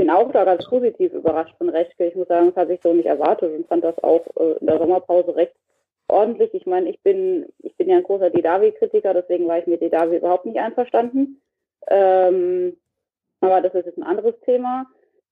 bin 0.02 0.10
auch 0.10 0.32
da 0.32 0.44
ganz 0.44 0.66
positiv 0.66 1.12
überrascht 1.12 1.55
von 1.59 1.69
Reschke. 1.69 2.06
Ich 2.06 2.16
muss 2.16 2.27
sagen, 2.27 2.47
das 2.47 2.56
hatte 2.56 2.73
ich 2.73 2.82
so 2.82 2.93
nicht 2.93 3.06
erwartet 3.06 3.55
und 3.55 3.69
fand 3.69 3.85
das 3.85 4.02
auch 4.02 4.27
äh, 4.36 4.59
in 4.59 4.66
der 4.66 4.78
Sommerpause 4.78 5.36
recht 5.36 5.55
ordentlich. 6.09 6.52
Ich 6.55 6.66
meine, 6.66 6.90
ich 6.90 7.01
bin, 7.02 7.47
ich 7.59 7.77
bin 7.77 7.89
ja 7.89 7.98
ein 7.98 8.02
großer 8.02 8.31
Didavi-Kritiker, 8.31 9.14
deswegen 9.14 9.47
war 9.47 9.59
ich 9.59 9.66
mit 9.69 9.81
Didavi 9.81 10.16
überhaupt 10.16 10.47
nicht 10.47 10.59
einverstanden. 10.59 11.40
Ähm, 11.89 12.77
aber 13.40 13.60
das 13.60 13.74
ist 13.74 13.86
jetzt 13.86 13.98
ein 13.98 14.02
anderes 14.02 14.35
Thema. 14.40 14.86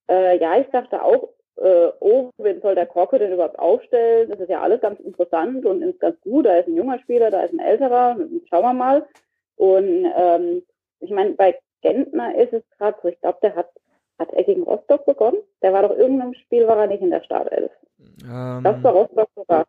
Äh, 0.08 0.38
ja, 0.40 0.60
ich 0.60 0.68
dachte 0.68 1.02
auch, 1.02 1.30
äh, 1.56 1.88
oh, 2.00 2.30
wen 2.38 2.60
soll 2.60 2.74
der 2.74 2.86
Krocke 2.86 3.18
denn 3.18 3.32
überhaupt 3.32 3.58
aufstellen? 3.58 4.30
Das 4.30 4.40
ist 4.40 4.48
ja 4.48 4.60
alles 4.62 4.80
ganz 4.80 4.98
interessant 5.00 5.64
und 5.66 5.82
ist 5.82 6.00
ganz 6.00 6.20
gut. 6.22 6.46
Da 6.46 6.56
ist 6.56 6.68
ein 6.68 6.76
junger 6.76 6.98
Spieler, 7.00 7.30
da 7.30 7.42
ist 7.42 7.52
ein 7.52 7.58
älterer. 7.60 8.16
Schauen 8.48 8.62
wir 8.62 8.72
mal. 8.72 9.06
Und 9.56 10.06
ähm, 10.16 10.62
ich 11.00 11.10
meine, 11.10 11.32
bei 11.32 11.58
Gentner 11.82 12.34
ist 12.36 12.52
es 12.52 12.62
gerade 12.78 12.96
so, 13.02 13.08
ich 13.08 13.20
glaube, 13.20 13.38
der 13.42 13.54
hat, 13.56 13.70
hat 14.18 14.32
er 14.32 14.44
gegen 14.44 14.62
Rostock 14.62 15.04
begonnen? 15.06 15.38
Der 15.62 15.72
war 15.72 15.82
doch 15.82 15.96
irgendeinem 15.96 16.34
Spiel, 16.34 16.66
war 16.66 16.78
er 16.78 16.86
nicht 16.86 17.02
in 17.02 17.10
der 17.10 17.22
Startelf. 17.22 17.70
ähm, 18.24 18.62
Das 18.62 18.82
war 18.82 18.92
Rostock 18.92 19.28
sogar. 19.34 19.66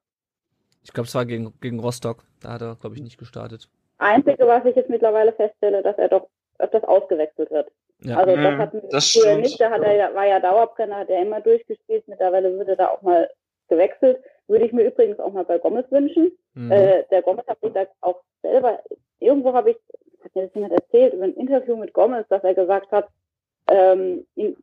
ich 0.83 0.93
glaube, 0.93 1.07
es 1.07 1.15
war 1.15 1.25
gegen, 1.25 1.53
gegen 1.61 1.79
Rostock. 1.79 2.23
Da 2.41 2.53
hat 2.53 2.61
er, 2.61 2.75
glaube 2.75 2.95
ich, 2.95 3.01
nicht 3.01 3.17
gestartet. 3.17 3.69
Einzige, 3.97 4.47
was 4.47 4.65
ich 4.65 4.75
jetzt 4.75 4.89
mittlerweile 4.89 5.31
feststelle, 5.33 5.83
dass 5.83 5.97
er 5.97 6.09
doch 6.09 6.27
öfters 6.57 6.83
ausgewechselt 6.83 7.51
wird. 7.51 7.71
Ja. 8.03 8.17
Also 8.17 8.35
Mhm, 8.35 8.43
das 8.43 8.57
hatten 8.57 8.81
wir 8.81 8.89
das 8.89 9.11
früher 9.11 9.21
stimmt. 9.23 9.41
nicht, 9.41 9.61
da 9.61 9.69
hat 9.69 9.81
er, 9.83 9.95
ja- 9.95 10.13
war 10.15 10.25
ja 10.25 10.39
Dauerbrenner, 10.39 10.97
hat 10.97 11.09
er 11.09 11.21
immer 11.21 11.39
durchgespielt, 11.41 12.07
mittlerweile 12.07 12.51
würde 12.57 12.75
da 12.75 12.89
auch 12.89 13.01
mal 13.01 13.29
gewechselt. 13.69 14.19
Würde 14.47 14.65
ich 14.65 14.73
mir 14.73 14.83
übrigens 14.85 15.19
auch 15.19 15.31
mal 15.31 15.45
bei 15.45 15.57
Gomez 15.59 15.85
wünschen. 15.91 16.31
Mhm. 16.55 16.71
Äh, 16.71 17.03
der 17.11 17.21
Gomez 17.21 17.45
hat 17.47 17.61
gesagt, 17.61 17.91
auch 18.01 18.21
selber, 18.41 18.79
irgendwo 19.19 19.53
habe 19.53 19.71
ich, 19.71 19.77
hat 20.23 20.35
mir 20.35 20.43
das 20.45 20.53
jemand 20.55 20.73
erzählt, 20.73 21.13
über 21.13 21.23
ein 21.25 21.35
Interview 21.35 21.75
mit 21.77 21.93
Gomez, 21.93 22.25
dass 22.29 22.43
er 22.43 22.53
gesagt 22.55 22.91
hat, 22.91 23.07
ähm, 23.69 24.25
ihn 24.35 24.57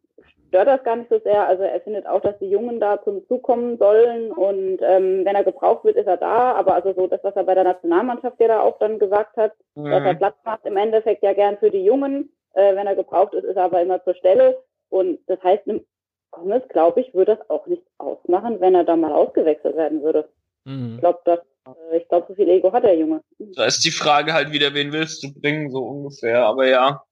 stört 0.48 0.66
das 0.68 0.82
gar 0.82 0.96
nicht 0.96 1.08
so 1.10 1.18
sehr. 1.20 1.46
Also 1.46 1.62
er 1.62 1.80
findet 1.80 2.06
auch, 2.06 2.20
dass 2.20 2.38
die 2.38 2.50
Jungen 2.50 2.80
da 2.80 3.00
zum 3.02 3.26
Zug 3.28 3.42
kommen 3.42 3.78
sollen 3.78 4.32
und 4.32 4.78
ähm, 4.82 5.24
wenn 5.24 5.36
er 5.36 5.44
gebraucht 5.44 5.84
wird, 5.84 5.96
ist 5.96 6.06
er 6.06 6.16
da. 6.16 6.52
Aber 6.54 6.74
also 6.74 6.92
so 6.92 7.06
das, 7.06 7.22
was 7.22 7.36
er 7.36 7.44
bei 7.44 7.54
der 7.54 7.64
Nationalmannschaft 7.64 8.40
ja 8.40 8.48
da 8.48 8.60
auch 8.60 8.78
dann 8.78 8.98
gesagt 8.98 9.36
hat, 9.36 9.52
dass 9.74 9.84
er 10.04 10.12
Mhm. 10.14 10.18
Platz 10.18 10.36
macht 10.44 10.66
im 10.66 10.76
Endeffekt 10.76 11.22
ja 11.22 11.32
gern 11.34 11.56
für 11.58 11.70
die 11.70 11.84
Jungen. 11.84 12.30
Äh, 12.54 12.74
wenn 12.74 12.86
er 12.86 12.96
gebraucht 12.96 13.34
ist, 13.34 13.44
ist 13.44 13.56
er 13.56 13.64
aber 13.64 13.82
immer 13.82 14.02
zur 14.04 14.14
Stelle. 14.14 14.62
Und 14.88 15.18
das 15.26 15.42
heißt, 15.42 15.64
Gomez, 16.30 16.62
glaube 16.68 17.00
ich, 17.00 17.14
würde 17.14 17.36
das 17.36 17.50
auch 17.50 17.66
nicht 17.66 17.82
ausmachen, 17.98 18.60
wenn 18.60 18.74
er 18.74 18.84
da 18.84 18.96
mal 18.96 19.12
ausgewechselt 19.12 19.76
werden 19.76 20.02
würde. 20.02 20.28
Mhm. 20.64 20.94
Ich 20.94 21.00
glaube, 21.00 21.20
das, 21.24 21.40
äh, 21.66 21.98
ich 21.98 22.08
glaube, 22.08 22.26
so 22.28 22.34
viel 22.34 22.48
Ego 22.48 22.72
hat 22.72 22.84
der 22.84 22.96
Junge. 22.96 23.22
Da 23.38 23.66
ist 23.66 23.84
die 23.84 23.90
Frage 23.90 24.32
halt 24.32 24.52
wieder, 24.52 24.74
wen 24.74 24.92
willst 24.92 25.22
du 25.22 25.32
bringen, 25.32 25.70
so 25.70 25.82
ungefähr. 25.84 26.44
Aber 26.44 26.66
ja. 26.66 27.02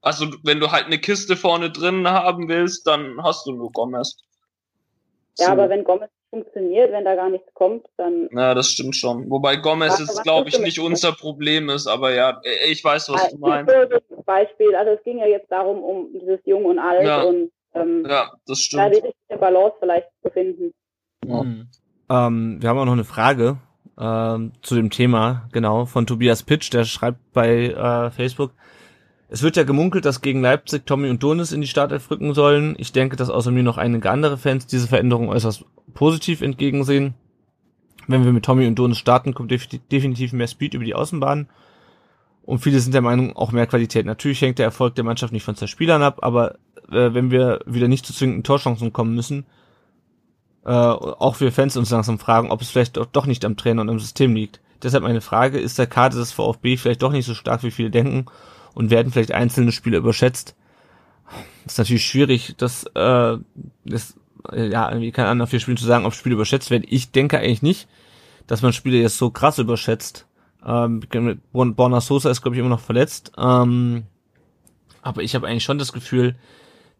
Also, 0.00 0.26
wenn 0.42 0.58
du 0.58 0.72
halt 0.72 0.86
eine 0.86 0.98
Kiste 0.98 1.36
vorne 1.36 1.70
drin 1.70 2.08
haben 2.08 2.48
willst, 2.48 2.86
dann 2.86 3.22
hast 3.22 3.46
du 3.46 3.52
nur 3.52 3.70
Gomez. 3.70 4.16
Ja, 5.38 5.46
So. 5.46 5.52
aber 5.52 5.68
wenn 5.68 5.84
Gomez 5.84 6.10
funktioniert, 6.32 6.90
wenn 6.92 7.04
da 7.04 7.14
gar 7.14 7.28
nichts 7.28 7.52
kommt, 7.52 7.84
dann 7.98 8.28
Ja, 8.32 8.54
das 8.54 8.68
stimmt 8.70 8.96
schon. 8.96 9.28
Wobei 9.30 9.56
Gomez 9.56 9.98
Ja, 9.98 10.04
jetzt, 10.06 10.22
glaube 10.22 10.48
ich, 10.48 10.56
du 10.56 10.62
nicht 10.62 10.80
unser 10.80 11.12
Problem 11.12 11.68
ist, 11.68 11.86
aber 11.86 12.14
ja, 12.14 12.40
äh, 12.42 12.70
ich 12.70 12.82
weiß, 12.82 13.10
was 13.10 13.28
du 13.30 13.36
Ah, 13.36 13.38
meinst. 13.38 13.70
so 13.70 13.84
das 13.84 14.24
Beispiel, 14.24 14.74
also 14.74 14.92
es 14.92 15.02
ging 15.04 15.18
ja 15.18 15.26
jetzt 15.26 15.52
darum, 15.52 15.82
um 15.82 16.08
dieses 16.12 16.40
Jung 16.46 16.64
und 16.64 16.78
Alt 16.78 17.04
Ja. 17.06 17.22
und 17.22 17.50
ähm, 17.74 18.04
Ja, 18.08 18.32
das 18.46 18.58
da 18.58 18.62
stimmt. 18.62 18.94
die 18.94 19.06
richtige 19.06 19.38
Balance 19.38 19.76
vielleicht 19.78 20.08
zu 20.22 20.30
finden. 20.30 20.72
Ja. 21.26 21.42
Mhm. 21.42 21.68
Ähm, 22.10 22.58
wir 22.62 22.68
haben 22.68 22.78
auch 22.78 22.84
noch 22.86 22.92
eine 22.92 23.04
Frage 23.04 23.58
ähm, 24.00 24.52
zu 24.62 24.74
dem 24.74 24.88
Thema, 24.90 25.48
genau, 25.52 25.84
von 25.84 26.06
Tobias 26.06 26.42
Pitsch, 26.42 26.72
der 26.72 26.84
schreibt 26.84 27.18
bei 27.32 27.66
äh, 27.66 28.10
Facebook, 28.10 28.52
es 29.32 29.42
wird 29.42 29.56
ja 29.56 29.64
gemunkelt, 29.64 30.04
dass 30.04 30.20
gegen 30.20 30.42
Leipzig 30.42 30.84
Tommy 30.84 31.08
und 31.08 31.22
Donis 31.22 31.52
in 31.52 31.62
die 31.62 31.66
Startelf 31.66 32.10
rücken 32.10 32.34
sollen. 32.34 32.74
Ich 32.76 32.92
denke, 32.92 33.16
dass 33.16 33.30
außer 33.30 33.50
mir 33.50 33.62
noch 33.62 33.78
einige 33.78 34.10
andere 34.10 34.36
Fans 34.36 34.66
diese 34.66 34.86
Veränderung 34.86 35.30
äußerst 35.30 35.64
positiv 35.94 36.42
entgegensehen. 36.42 37.14
Wenn 38.06 38.26
wir 38.26 38.32
mit 38.32 38.44
Tommy 38.44 38.66
und 38.66 38.78
Donis 38.78 38.98
starten, 38.98 39.32
kommt 39.32 39.50
defi- 39.50 39.80
definitiv 39.90 40.34
mehr 40.34 40.48
Speed 40.48 40.74
über 40.74 40.84
die 40.84 40.94
Außenbahn. 40.94 41.48
Und 42.42 42.58
viele 42.58 42.78
sind 42.80 42.92
der 42.92 43.00
Meinung, 43.00 43.34
auch 43.34 43.52
mehr 43.52 43.66
Qualität. 43.66 44.04
Natürlich 44.04 44.42
hängt 44.42 44.58
der 44.58 44.66
Erfolg 44.66 44.96
der 44.96 45.04
Mannschaft 45.04 45.32
nicht 45.32 45.44
von 45.44 45.56
zwei 45.56 45.66
Spielern 45.66 46.02
ab, 46.02 46.18
aber 46.20 46.56
äh, 46.90 47.14
wenn 47.14 47.30
wir 47.30 47.60
wieder 47.64 47.88
nicht 47.88 48.04
zu 48.04 48.12
zwingenden 48.12 48.44
Torchancen 48.44 48.92
kommen 48.92 49.14
müssen, 49.14 49.46
äh, 50.66 50.70
auch 50.70 51.40
wir 51.40 51.52
Fans 51.52 51.78
uns 51.78 51.90
langsam 51.90 52.18
fragen, 52.18 52.50
ob 52.50 52.60
es 52.60 52.68
vielleicht 52.68 52.98
doch, 52.98 53.06
doch 53.06 53.24
nicht 53.24 53.46
am 53.46 53.56
Trainer 53.56 53.80
und 53.80 53.88
am 53.88 53.98
System 53.98 54.34
liegt. 54.34 54.60
Deshalb 54.82 55.04
meine 55.04 55.22
Frage, 55.22 55.58
ist 55.58 55.78
der 55.78 55.86
Kader 55.86 56.18
des 56.18 56.32
VfB 56.32 56.76
vielleicht 56.76 57.02
doch 57.02 57.12
nicht 57.12 57.24
so 57.24 57.32
stark, 57.32 57.62
wie 57.62 57.70
viele 57.70 57.90
denken 57.90 58.26
und 58.74 58.90
werden 58.90 59.12
vielleicht 59.12 59.32
einzelne 59.32 59.72
Spieler 59.72 59.98
überschätzt? 59.98 60.54
Das 61.64 61.74
ist 61.74 61.78
natürlich 61.78 62.04
schwierig, 62.04 62.54
das, 62.58 62.84
äh, 62.94 63.38
das 63.84 64.14
äh, 64.50 64.68
ja, 64.68 64.90
irgendwie 64.90 65.12
Ahnung, 65.14 65.38
nach 65.38 65.48
vier 65.48 65.60
Spielen 65.60 65.76
zu 65.76 65.86
sagen, 65.86 66.04
ob 66.04 66.14
Spiele 66.14 66.34
überschätzt 66.34 66.70
werden. 66.70 66.84
Ich 66.88 67.12
denke 67.12 67.38
eigentlich 67.38 67.62
nicht, 67.62 67.88
dass 68.46 68.62
man 68.62 68.72
Spiele 68.72 68.98
jetzt 68.98 69.18
so 69.18 69.30
krass 69.30 69.58
überschätzt. 69.58 70.26
Ähm, 70.64 71.02
Born- 71.52 71.74
Borna 71.74 72.00
Sosa 72.00 72.30
ist, 72.30 72.42
glaube 72.42 72.56
ich, 72.56 72.60
immer 72.60 72.68
noch 72.68 72.80
verletzt. 72.80 73.32
Ähm, 73.38 74.04
aber 75.02 75.22
ich 75.22 75.34
habe 75.34 75.46
eigentlich 75.46 75.64
schon 75.64 75.78
das 75.78 75.92
Gefühl, 75.92 76.36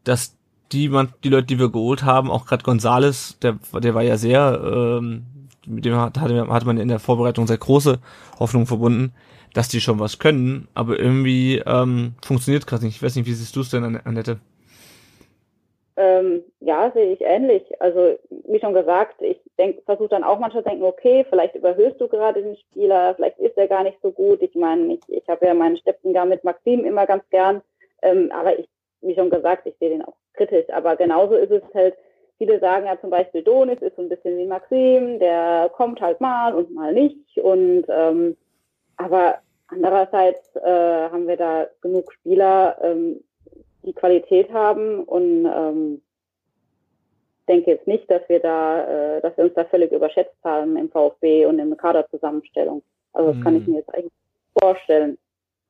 dass 0.05 0.37
die, 0.73 0.89
man, 0.89 1.13
die 1.23 1.29
Leute, 1.29 1.47
die 1.49 1.59
wir 1.59 1.71
geholt 1.71 2.03
haben, 2.03 2.31
auch 2.31 2.47
gerade 2.47 2.65
Gonzales, 2.65 3.39
der, 3.43 3.59
der 3.75 3.95
war 3.95 4.03
ja 4.03 4.17
sehr, 4.17 4.61
ähm, 5.01 5.27
mit 5.67 5.85
dem 5.85 5.95
hat- 5.97 6.19
hatte 6.19 6.67
man 6.67 6.79
in 6.79 6.89
der 6.89 6.99
Vorbereitung 6.99 7.47
sehr 7.47 7.59
große 7.59 8.01
Hoffnung 8.39 8.67
verbunden, 8.67 9.13
dass 9.55 9.69
die 9.69 9.81
schon 9.81 10.01
was 10.01 10.19
können, 10.19 10.69
aber 10.75 10.99
irgendwie 10.99 11.63
ähm, 11.67 12.15
funktioniert 12.25 12.67
gerade 12.67 12.85
nicht. 12.85 12.97
Ich 12.97 13.03
weiß 13.03 13.17
nicht, 13.17 13.27
wie 13.27 13.33
siehst 13.33 13.55
du 13.57 13.61
es 13.61 13.71
denn, 13.71 13.85
An- 13.85 14.01
Annette? 14.05 14.39
Ähm, 15.97 16.43
ja, 16.61 16.91
sehe 16.93 17.13
ich 17.13 17.21
ähnlich. 17.21 17.63
Also 17.81 18.19
wie 18.47 18.61
schon 18.61 18.73
gesagt, 18.73 19.21
ich 19.21 19.39
versuche 19.85 20.09
dann 20.09 20.25
auch 20.25 20.39
manchmal 20.39 20.63
zu 20.63 20.71
denken, 20.71 20.85
okay, 20.85 21.27
vielleicht 21.29 21.55
überhöhst 21.55 22.01
du 22.01 22.09
gerade 22.09 22.43
den 22.43 22.57
Spieler, 22.57 23.15
vielleicht 23.15 23.39
ist 23.39 23.57
er 23.59 23.69
gar 23.69 23.83
nicht 23.85 23.99
so 24.03 24.11
gut. 24.11 24.41
Ich 24.41 24.55
meine, 24.55 24.95
ich, 24.95 25.01
ich 25.09 25.29
habe 25.29 25.45
ja 25.47 25.55
meinen 25.55 25.77
Steppengar 25.77 26.25
mit 26.25 26.45
Maxim 26.45 26.85
immer 26.87 27.07
ganz 27.07 27.23
gern, 27.31 27.61
ähm, 28.01 28.33
aber 28.33 28.59
ich, 28.59 28.69
wie 29.03 29.15
schon 29.15 29.29
gesagt, 29.29 29.67
ich 29.67 29.75
sehe 29.79 29.91
den 29.91 30.03
auch 30.03 30.15
kritisch. 30.33 30.69
Aber 30.73 30.97
genauso 30.97 31.35
ist 31.35 31.51
es 31.51 31.63
halt, 31.75 31.95
viele 32.39 32.59
sagen 32.59 32.87
ja 32.87 32.99
zum 32.99 33.11
Beispiel, 33.11 33.43
Donis 33.43 33.83
ist 33.83 33.97
so 33.97 34.03
ein 34.03 34.09
bisschen 34.09 34.39
wie 34.39 34.47
Maxim, 34.47 35.19
der 35.19 35.71
kommt 35.75 36.01
halt 36.01 36.23
mal 36.23 36.55
und 36.55 36.73
mal 36.75 36.95
nicht. 36.95 37.37
Und 37.37 37.85
ähm, 37.89 38.37
aber 38.97 39.42
andererseits 39.73 40.55
äh, 40.57 41.09
haben 41.11 41.27
wir 41.27 41.37
da 41.37 41.67
genug 41.81 42.13
Spieler, 42.13 42.79
ähm, 42.83 43.23
die 43.85 43.93
Qualität 43.93 44.53
haben 44.53 45.05
und 45.05 45.47
ähm, 45.47 46.03
denke 47.49 47.73
jetzt 47.73 47.87
nicht, 47.87 48.09
dass 48.11 48.23
wir 48.29 48.41
da, 48.41 49.17
äh, 49.17 49.21
dass 49.21 49.37
wir 49.37 49.45
uns 49.45 49.55
da 49.55 49.65
völlig 49.65 49.91
überschätzt 49.93 50.37
haben 50.45 50.77
im 50.77 50.91
VfB 50.91 51.47
und 51.47 51.59
in 51.59 51.69
der 51.69 51.79
Kaderzusammenstellung. 51.79 52.83
Also 53.13 53.33
das 53.33 53.43
kann 53.43 53.57
ich 53.57 53.65
Hm. 53.65 53.73
mir 53.73 53.79
jetzt 53.81 53.95
eigentlich 53.95 54.13
vorstellen. 54.59 55.19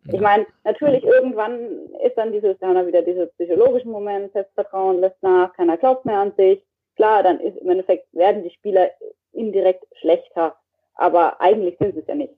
Ich 0.08 0.20
meine, 0.20 0.46
natürlich 0.64 1.04
irgendwann 1.04 1.90
ist 2.04 2.16
dann 2.16 2.32
dieses, 2.32 2.58
dann 2.58 2.70
haben 2.70 2.86
wir 2.86 2.86
wieder 2.88 3.02
diese 3.02 3.28
psychologischen 3.28 3.92
Moment, 3.92 4.32
Selbstvertrauen 4.32 5.00
lässt 5.00 5.22
nach, 5.22 5.52
keiner 5.54 5.76
glaubt 5.76 6.04
mehr 6.04 6.18
an 6.18 6.32
sich. 6.36 6.60
Klar, 6.96 7.22
dann 7.22 7.38
ist 7.38 7.56
im 7.58 7.70
Endeffekt 7.70 8.12
werden 8.12 8.42
die 8.42 8.50
Spieler 8.50 8.90
indirekt 9.32 9.84
schlechter, 10.00 10.56
aber 10.94 11.40
eigentlich 11.40 11.78
sind 11.78 11.94
sie 11.94 12.00
es 12.00 12.06
ja 12.08 12.16
nicht. 12.16 12.34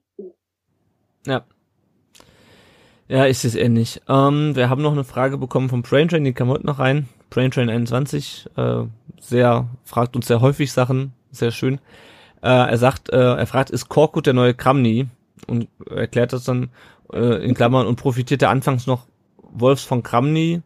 Ja. 1.25 1.43
Ja, 3.07 3.25
ist 3.25 3.45
es 3.45 3.55
ähnlich. 3.55 4.01
Ähm, 4.07 4.55
wir 4.55 4.69
haben 4.69 4.81
noch 4.81 4.91
eine 4.91 5.03
Frage 5.03 5.37
bekommen 5.37 5.69
vom 5.69 5.83
Braintrain, 5.83 6.23
die 6.23 6.33
kam 6.33 6.47
heute 6.47 6.65
noch 6.65 6.79
rein. 6.79 7.07
Braintrain 7.29 7.69
21, 7.69 8.49
äh, 8.55 8.83
sehr, 9.19 9.67
fragt 9.83 10.15
uns 10.15 10.27
sehr 10.27 10.41
häufig 10.41 10.71
Sachen, 10.71 11.13
sehr 11.31 11.51
schön. 11.51 11.79
Äh, 12.41 12.49
er 12.49 12.77
sagt, 12.77 13.09
äh, 13.09 13.35
er 13.35 13.47
fragt, 13.47 13.69
ist 13.69 13.89
Korkut 13.89 14.25
der 14.25 14.33
neue 14.33 14.53
Kramny? 14.53 15.07
Und 15.47 15.67
erklärt 15.89 16.33
das 16.33 16.45
dann 16.45 16.69
äh, 17.13 17.43
in 17.45 17.53
Klammern 17.53 17.85
und 17.85 17.97
profitierte 17.97 18.49
anfangs 18.49 18.87
noch 18.87 19.05
Wolfs 19.37 19.83
von 19.83 20.01
Kramny. 20.01 20.61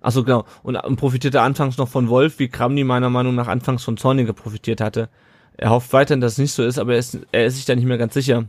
Achso, 0.00 0.24
genau. 0.24 0.44
Und, 0.62 0.76
und 0.76 0.96
profitierte 0.96 1.42
anfangs 1.42 1.76
noch 1.76 1.88
von 1.88 2.08
Wolf, 2.08 2.38
wie 2.38 2.48
Kramny 2.48 2.84
meiner 2.84 3.10
Meinung 3.10 3.34
nach 3.34 3.48
anfangs 3.48 3.84
von 3.84 3.96
Zorniger 3.96 4.32
profitiert 4.32 4.80
hatte. 4.80 5.08
Er 5.56 5.70
hofft 5.70 5.92
weiterhin, 5.92 6.20
dass 6.20 6.32
es 6.32 6.38
nicht 6.38 6.52
so 6.52 6.62
ist, 6.62 6.78
aber 6.78 6.92
er 6.92 6.98
ist, 7.00 7.18
er 7.32 7.46
ist 7.46 7.56
sich 7.56 7.64
da 7.64 7.74
nicht 7.74 7.84
mehr 7.84 7.98
ganz 7.98 8.14
sicher. 8.14 8.44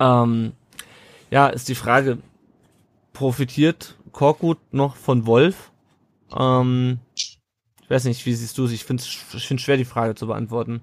Ähm, 0.00 0.52
ja, 1.30 1.48
ist 1.48 1.68
die 1.68 1.74
Frage, 1.74 2.18
profitiert 3.12 3.96
Korkut 4.12 4.58
noch 4.70 4.96
von 4.96 5.26
Wolf? 5.26 5.72
Ähm, 6.38 6.98
ich 7.14 7.90
weiß 7.90 8.04
nicht, 8.04 8.24
wie 8.26 8.32
siehst 8.32 8.58
du 8.58 8.64
es? 8.64 8.72
Ich 8.72 8.84
finde 8.84 9.02
es 9.02 9.34
ich 9.34 9.46
find's 9.46 9.62
schwer, 9.62 9.76
die 9.76 9.84
Frage 9.84 10.14
zu 10.14 10.26
beantworten. 10.26 10.82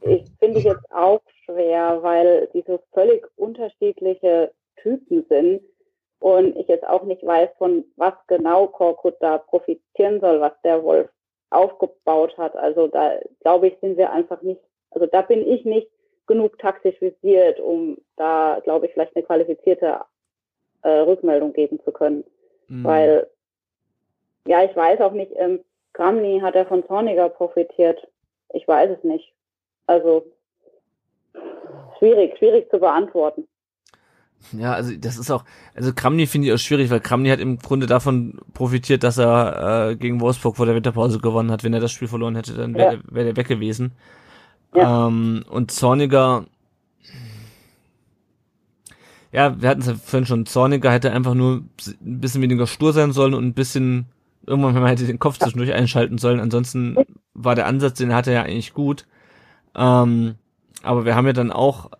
Ich 0.00 0.24
finde 0.38 0.58
ich 0.58 0.64
jetzt 0.64 0.90
auch 0.92 1.22
schwer, 1.44 2.02
weil 2.02 2.48
die 2.52 2.64
so 2.66 2.80
völlig 2.92 3.24
unterschiedliche 3.36 4.52
Typen 4.82 5.24
sind 5.28 5.62
und 6.18 6.56
ich 6.56 6.68
jetzt 6.68 6.86
auch 6.86 7.04
nicht 7.04 7.24
weiß, 7.24 7.50
von 7.58 7.84
was 7.96 8.14
genau 8.26 8.66
Korkut 8.66 9.14
da 9.20 9.38
profitieren 9.38 10.20
soll, 10.20 10.40
was 10.40 10.52
der 10.62 10.82
Wolf 10.82 11.08
aufgebaut 11.50 12.36
hat. 12.36 12.56
Also 12.56 12.88
da 12.88 13.18
glaube 13.40 13.68
ich, 13.68 13.78
sind 13.80 13.96
wir 13.96 14.12
einfach 14.12 14.42
nicht, 14.42 14.60
also 14.90 15.06
da 15.06 15.22
bin 15.22 15.46
ich 15.46 15.64
nicht 15.64 15.88
genug 16.26 16.58
taktisch 16.58 17.00
visiert, 17.00 17.60
um 17.60 17.98
da, 18.16 18.60
glaube 18.64 18.86
ich, 18.86 18.92
vielleicht 18.92 19.14
eine 19.16 19.24
qualifizierte 19.24 20.00
äh, 20.82 20.88
Rückmeldung 20.88 21.52
geben 21.52 21.78
zu 21.84 21.92
können. 21.92 22.24
Hm. 22.68 22.84
Weil, 22.84 23.26
ja, 24.46 24.64
ich 24.64 24.74
weiß 24.74 25.00
auch 25.00 25.12
nicht, 25.12 25.32
ähm, 25.36 25.60
Gramny 25.92 26.40
hat 26.40 26.54
er 26.54 26.66
von 26.66 26.86
Zorniger 26.86 27.28
profitiert. 27.28 27.98
Ich 28.52 28.66
weiß 28.66 28.90
es 28.98 29.04
nicht. 29.04 29.32
Also 29.86 30.26
schwierig, 31.98 32.36
schwierig 32.38 32.70
zu 32.70 32.78
beantworten. 32.78 33.46
Ja, 34.52 34.74
also 34.74 34.92
das 34.96 35.18
ist 35.18 35.30
auch, 35.30 35.44
also 35.74 35.92
Kramny 35.92 36.26
finde 36.26 36.48
ich 36.48 36.54
auch 36.54 36.58
schwierig, 36.58 36.90
weil 36.90 37.00
Kramny 37.00 37.30
hat 37.30 37.40
im 37.40 37.58
Grunde 37.58 37.86
davon 37.86 38.38
profitiert, 38.52 39.02
dass 39.02 39.18
er 39.18 39.90
äh, 39.90 39.96
gegen 39.96 40.20
Wolfsburg 40.20 40.56
vor 40.56 40.66
der 40.66 40.74
Winterpause 40.74 41.18
gewonnen 41.18 41.50
hat. 41.50 41.64
Wenn 41.64 41.74
er 41.74 41.80
das 41.80 41.92
Spiel 41.92 42.08
verloren 42.08 42.36
hätte, 42.36 42.54
dann 42.54 42.74
wäre 42.74 42.94
Ja. 42.94 42.96
der, 42.96 43.14
wär 43.14 43.24
der 43.24 43.36
weg 43.36 43.48
gewesen. 43.48 43.92
Ja. 44.74 45.08
Ähm, 45.08 45.44
und 45.50 45.70
Zorniger, 45.70 46.44
ja, 49.36 49.60
wir 49.60 49.68
hatten 49.68 49.82
es 49.82 49.86
ja 49.86 49.94
vorhin 49.94 50.24
schon, 50.24 50.46
Zorniger 50.46 50.90
hätte 50.90 51.12
einfach 51.12 51.34
nur 51.34 51.56
ein 51.84 52.20
bisschen 52.20 52.40
weniger 52.40 52.66
stur 52.66 52.94
sein 52.94 53.12
sollen 53.12 53.34
und 53.34 53.44
ein 53.44 53.52
bisschen, 53.52 54.06
irgendwann 54.46 54.72
mal 54.72 54.88
hätte 54.88 55.04
den 55.04 55.18
Kopf 55.18 55.36
zwischendurch 55.36 55.74
einschalten 55.74 56.16
sollen. 56.16 56.40
Ansonsten 56.40 56.96
war 57.34 57.54
der 57.54 57.66
Ansatz, 57.66 57.98
den 57.98 58.14
hatte 58.14 58.30
er 58.30 58.36
ja 58.36 58.42
eigentlich 58.44 58.72
gut. 58.72 59.06
Ähm, 59.74 60.36
aber 60.82 61.04
wir 61.04 61.14
haben 61.14 61.26
ja 61.26 61.34
dann 61.34 61.52
auch, 61.52 61.90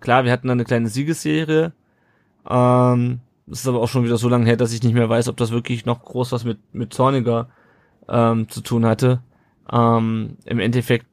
klar, 0.00 0.24
wir 0.24 0.32
hatten 0.32 0.48
dann 0.48 0.56
eine 0.56 0.64
kleine 0.64 0.88
Siegesserie. 0.88 1.74
Ähm, 2.48 3.20
das 3.46 3.60
ist 3.60 3.68
aber 3.68 3.80
auch 3.82 3.88
schon 3.88 4.04
wieder 4.04 4.16
so 4.16 4.30
lange 4.30 4.46
her, 4.46 4.56
dass 4.56 4.72
ich 4.72 4.82
nicht 4.82 4.94
mehr 4.94 5.10
weiß, 5.10 5.28
ob 5.28 5.36
das 5.36 5.50
wirklich 5.50 5.84
noch 5.84 6.02
groß 6.02 6.32
was 6.32 6.44
mit, 6.44 6.60
mit 6.72 6.94
Zorniger 6.94 7.50
ähm, 8.08 8.48
zu 8.48 8.62
tun 8.62 8.86
hatte. 8.86 9.20
Ähm, 9.70 10.38
Im 10.46 10.60
Endeffekt, 10.60 11.04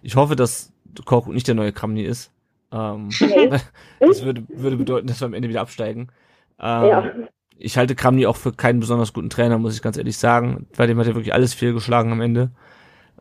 ich 0.00 0.16
hoffe, 0.16 0.36
dass 0.36 0.72
Korkut 1.04 1.34
nicht 1.34 1.48
der 1.48 1.54
neue 1.54 1.72
Kramny 1.74 2.00
ist. 2.02 2.30
Ähm, 2.72 3.08
Nee. 3.20 3.50
das 4.00 4.24
würde, 4.24 4.44
würde 4.48 4.76
bedeuten, 4.76 5.06
dass 5.06 5.20
wir 5.20 5.26
am 5.26 5.34
Ende 5.34 5.48
wieder 5.48 5.60
absteigen. 5.60 6.08
Ähm, 6.60 6.84
Ja. 6.86 7.12
Ich 7.56 7.78
halte 7.78 7.94
Kramny 7.94 8.26
auch 8.26 8.36
für 8.36 8.52
keinen 8.52 8.80
besonders 8.80 9.12
guten 9.12 9.30
Trainer, 9.30 9.58
muss 9.58 9.76
ich 9.76 9.82
ganz 9.82 9.96
ehrlich 9.96 10.18
sagen. 10.18 10.66
Bei 10.76 10.86
dem 10.88 10.98
hat 10.98 11.06
er 11.06 11.14
wirklich 11.14 11.32
alles 11.32 11.54
fehlgeschlagen 11.54 12.10
am 12.10 12.20
Ende. 12.20 12.50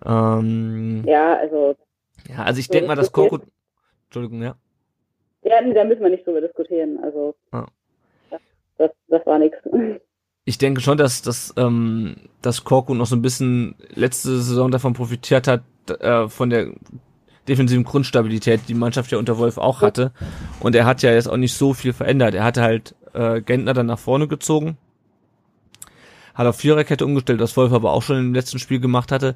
Ähm, 0.04 1.04
Ja, 1.06 1.36
also 1.38 1.76
ja, 2.28 2.44
also 2.44 2.60
ich 2.60 2.68
denke 2.68 2.88
mal, 2.88 2.96
dass. 2.96 3.12
Korkut, 3.12 3.44
Entschuldigung, 4.06 4.42
ja. 4.42 4.56
ja, 5.44 5.62
da 5.74 5.84
müssen 5.84 6.02
wir 6.02 6.10
nicht 6.10 6.26
drüber 6.26 6.42
diskutieren. 6.42 7.00
Also 7.04 7.36
das, 7.52 8.42
das, 8.78 8.92
das 9.08 9.26
war 9.26 9.40
nichts. 9.40 9.58
ich 10.46 10.58
denke 10.58 10.82
schon, 10.82 10.98
dass, 10.98 11.22
dass, 11.22 11.54
ähm, 11.58 12.16
dass 12.42 12.64
Korku 12.64 12.94
noch 12.94 13.06
so 13.06 13.16
ein 13.16 13.22
bisschen 13.22 13.76
letzte 13.94 14.30
Saison 14.42 14.72
davon 14.72 14.94
profitiert 14.94 15.48
hat, 15.48 15.64
äh, 16.00 16.28
von 16.28 16.50
der 16.50 16.74
defensiven 17.48 17.84
Grundstabilität, 17.84 18.62
die 18.62 18.74
die 18.74 18.80
Mannschaft 18.80 19.12
ja 19.12 19.18
unter 19.18 19.38
Wolf 19.38 19.58
auch 19.58 19.82
hatte. 19.82 20.12
Und 20.60 20.76
er 20.76 20.86
hat 20.86 21.02
ja 21.02 21.12
jetzt 21.12 21.28
auch 21.28 21.38
nicht 21.38 21.54
so 21.54 21.74
viel 21.74 21.94
verändert. 21.94 22.34
Er 22.36 22.44
hatte 22.44 22.62
halt 22.62 22.96
äh, 23.14 23.42
Gentner 23.42 23.74
dann 23.74 23.88
nach 23.88 24.00
vorne 24.00 24.28
gezogen, 24.28 24.78
hat 26.34 26.48
auf 26.48 26.58
Viererkette 26.58 27.06
umgestellt, 27.06 27.40
was 27.40 27.58
Wolf 27.58 27.74
aber 27.74 27.92
auch 27.92 28.02
schon 28.02 28.18
im 28.18 28.34
letzten 28.34 28.60
Spiel 28.60 28.80
gemacht 28.80 29.12
hatte. 29.12 29.36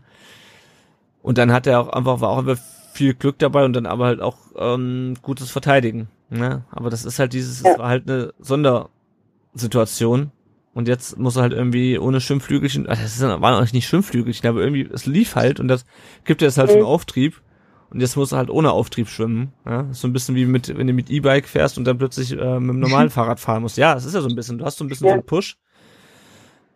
Und 1.21 1.37
dann 1.37 1.51
hat 1.51 1.67
er 1.67 1.81
auch 1.81 1.89
einfach, 1.89 2.21
war 2.21 2.29
auch 2.29 2.39
einfach 2.39 2.59
viel 2.93 3.13
Glück 3.13 3.37
dabei 3.39 3.65
und 3.65 3.73
dann 3.73 3.85
aber 3.85 4.05
halt 4.05 4.21
auch 4.21 4.37
ähm, 4.57 5.15
gutes 5.21 5.51
Verteidigen. 5.51 6.07
Ne? 6.29 6.63
Aber 6.71 6.89
das 6.89 7.05
ist 7.05 7.19
halt 7.19 7.33
dieses, 7.33 7.59
es 7.59 7.77
war 7.77 7.89
halt 7.89 8.09
eine 8.09 8.33
Sondersituation. 8.39 10.31
Und 10.73 10.87
jetzt 10.87 11.17
muss 11.17 11.35
er 11.35 11.41
halt 11.41 11.53
irgendwie 11.53 11.97
ohne 11.97 12.21
Schimpflügelchen, 12.21 12.87
also 12.87 13.01
das 13.01 13.41
waren 13.41 13.55
auch 13.55 13.73
nicht 13.73 13.87
Schimpflügelchen, 13.87 14.47
aber 14.47 14.61
irgendwie, 14.61 14.87
es 14.93 15.07
lief 15.07 15.35
halt 15.35 15.59
und 15.59 15.67
das 15.67 15.85
gibt 16.23 16.43
jetzt 16.43 16.59
halt 16.59 16.69
so 16.69 16.75
einen 16.75 16.85
Auftrieb. 16.85 17.41
Und 17.89 18.01
jetzt 18.01 18.17
muss 18.17 18.31
er 18.31 18.39
halt 18.39 18.49
ohne 18.49 18.71
Auftrieb 18.71 19.07
schwimmen. 19.07 19.53
Ja? 19.65 19.87
So 19.93 20.07
ein 20.07 20.13
bisschen 20.13 20.35
wie 20.35 20.45
mit, 20.45 20.75
wenn 20.77 20.87
du 20.87 20.93
mit 20.93 21.09
E-Bike 21.09 21.47
fährst 21.47 21.77
und 21.77 21.85
dann 21.85 21.97
plötzlich 21.97 22.31
äh, 22.33 22.59
mit 22.59 22.69
dem 22.69 22.79
normalen 22.81 23.09
Fahrrad 23.09 23.39
fahren 23.39 23.61
musst. 23.61 23.77
Ja, 23.77 23.95
es 23.95 24.05
ist 24.05 24.13
ja 24.13 24.21
so 24.21 24.27
ein 24.27 24.35
bisschen, 24.35 24.57
du 24.57 24.65
hast 24.65 24.77
so 24.77 24.83
ein 24.83 24.89
bisschen 24.89 25.07
ja. 25.07 25.13
so 25.13 25.15
einen 25.15 25.25
Push. 25.25 25.57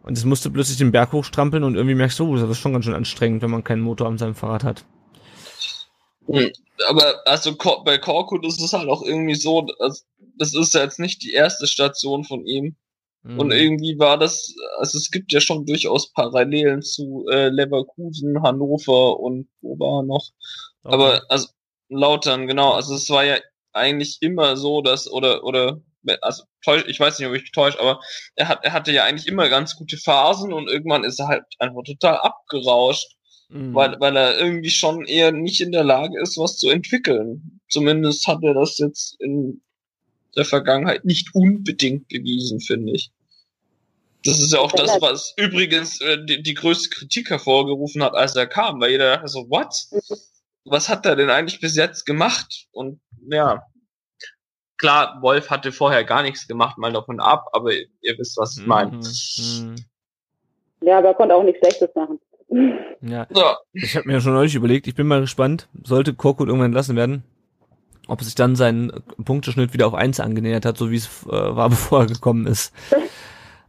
Und 0.04 0.18
jetzt 0.18 0.26
musst 0.26 0.46
du 0.46 0.52
plötzlich 0.52 0.78
den 0.78 0.92
Berg 0.92 1.12
hochstrampeln 1.12 1.64
und 1.64 1.76
irgendwie 1.76 1.96
merkst 1.96 2.18
du, 2.20 2.28
oh, 2.28 2.36
das 2.36 2.50
ist 2.50 2.58
schon 2.58 2.74
ganz 2.74 2.86
schön 2.86 2.96
anstrengend, 2.96 3.42
wenn 3.44 3.52
man 3.52 3.64
keinen 3.64 3.82
Motor 3.82 4.08
an 4.08 4.18
seinem 4.18 4.34
Fahrrad 4.34 4.64
hat. 4.64 4.86
Hm, 6.28 6.52
aber 6.90 7.16
also 7.26 7.56
bei 7.86 7.98
Korkut 7.98 8.46
ist 8.46 8.62
es 8.62 8.74
halt 8.74 8.90
auch 8.90 9.04
irgendwie 9.04 9.36
so, 9.36 9.68
das 10.38 10.54
ist 10.56 10.74
ja 10.74 10.82
jetzt 10.82 11.00
nicht 11.00 11.22
die 11.22 11.34
erste 11.34 11.68
Station 11.68 12.24
von 12.24 12.46
ihm. 12.46 12.76
Mhm. 13.24 13.40
Und 13.40 13.52
irgendwie 13.52 14.00
war 14.00 14.18
das, 14.18 14.56
also 14.80 14.98
es 14.98 15.12
gibt 15.12 15.32
ja 15.32 15.40
schon 15.40 15.66
durchaus 15.66 16.12
Parallelen 16.12 16.82
zu 16.82 17.26
äh, 17.30 17.50
Leverkusen, 17.50 18.42
Hannover 18.42 19.20
und 19.20 19.48
wo 19.62 19.78
war 19.78 20.04
noch. 20.04 20.32
Okay. 20.84 20.94
Aber 20.94 21.22
also 21.30 21.48
Lautern, 21.90 22.48
genau, 22.48 22.72
also 22.72 22.96
es 22.96 23.10
war 23.10 23.26
ja 23.26 23.38
eigentlich 23.74 24.18
immer 24.22 24.58
so, 24.58 24.82
dass, 24.82 25.10
oder, 25.12 25.44
oder, 25.44 25.82
also 26.22 26.44
täusch, 26.64 26.86
ich 26.88 27.00
weiß 27.00 27.20
nicht, 27.20 27.28
ob 27.28 27.34
ich 27.36 27.44
mich 27.44 27.52
täusche, 27.52 27.80
aber 27.80 28.00
er 28.36 28.48
hat, 28.48 28.64
er 28.64 28.74
hatte 28.74 28.92
ja 28.92 29.04
eigentlich 29.04 29.28
immer 29.28 29.50
ganz 29.50 29.76
gute 29.76 29.98
Phasen 29.98 30.54
und 30.54 30.70
irgendwann 30.70 31.04
ist 31.04 31.20
er 31.20 31.28
halt 31.28 31.44
einfach 31.60 31.84
total 31.84 32.18
abgerauscht, 32.18 33.16
mhm. 33.50 33.76
weil, 33.76 34.00
weil 34.00 34.16
er 34.16 34.40
irgendwie 34.40 34.70
schon 34.70 35.06
eher 35.06 35.32
nicht 35.32 35.62
in 35.62 35.72
der 35.72 35.84
Lage 35.84 36.20
ist, 36.20 36.38
was 36.38 36.58
zu 36.58 36.70
entwickeln. 36.70 37.60
Zumindest 37.70 38.28
hat 38.28 38.44
er 38.44 38.54
das 38.54 38.78
jetzt 38.78 39.20
in 39.20 39.62
der 40.36 40.46
Vergangenheit 40.46 41.06
nicht 41.06 41.34
unbedingt 41.34 42.08
bewiesen, 42.08 42.60
finde 42.62 42.94
ich. 42.94 43.12
Das 44.24 44.40
ist 44.40 44.54
ja 44.54 44.60
auch 44.60 44.72
das, 44.72 45.02
was 45.02 45.34
übrigens 45.36 46.00
äh, 46.02 46.24
die, 46.24 46.44
die 46.44 46.54
größte 46.54 46.90
Kritik 46.90 47.30
hervorgerufen 47.30 48.04
hat, 48.04 48.14
als 48.14 48.36
er 48.36 48.46
kam, 48.46 48.80
weil 48.80 48.92
jeder 48.92 49.16
dachte 49.16 49.28
so, 49.28 49.50
what? 49.50 49.74
Was 50.66 50.90
hat 50.90 51.06
er 51.06 51.16
denn 51.16 51.30
eigentlich 51.30 51.60
bis 51.60 51.76
jetzt 51.76 52.06
gemacht? 52.06 52.68
Und 52.72 53.02
ja, 53.30 53.64
klar, 54.78 55.22
Wolf 55.22 55.50
hatte 55.50 55.72
vorher 55.72 56.04
gar 56.04 56.24
nichts 56.24 56.48
gemacht, 56.48 56.78
mal 56.78 56.92
davon 56.92 57.20
ab, 57.20 57.48
aber 57.54 57.72
ihr 57.74 58.18
wisst, 58.18 58.38
was 58.38 58.58
ich 58.58 58.66
meine. 58.66 58.92
Mhm. 58.92 58.98
mhm. 58.98 59.76
Ja, 60.84 60.98
aber 60.98 61.10
er 61.10 61.14
konnte 61.14 61.36
auch 61.36 61.44
nichts 61.44 61.60
Schlechtes 61.60 61.94
machen. 61.96 62.20
Ja. 63.02 63.28
ja. 63.34 63.58
Ich 63.72 63.96
habe 63.96 64.08
mir 64.08 64.20
schon 64.20 64.34
neulich 64.34 64.56
überlegt, 64.56 64.88
ich 64.88 64.96
bin 64.96 65.08
mal 65.08 65.22
gespannt, 65.22 65.70
sollte 65.84 66.14
Korkut 66.14 66.48
irgendwann 66.48 66.68
entlassen 66.68 66.96
werden, 66.96 67.24
ob 68.08 68.22
sich 68.24 68.36
dann 68.36 68.56
sein 68.56 68.92
Punkteschnitt 69.24 69.74
wieder 69.74 69.88
auf 69.88 69.94
eins 69.94 70.20
angenähert 70.20 70.66
hat, 70.66 70.78
so 70.78 70.92
wie 70.92 70.98
es 70.98 71.26
äh, 71.28 71.30
war, 71.30 71.70
bevor 71.70 72.02
er 72.02 72.08
gekommen 72.08 72.48
ist. 72.48 72.74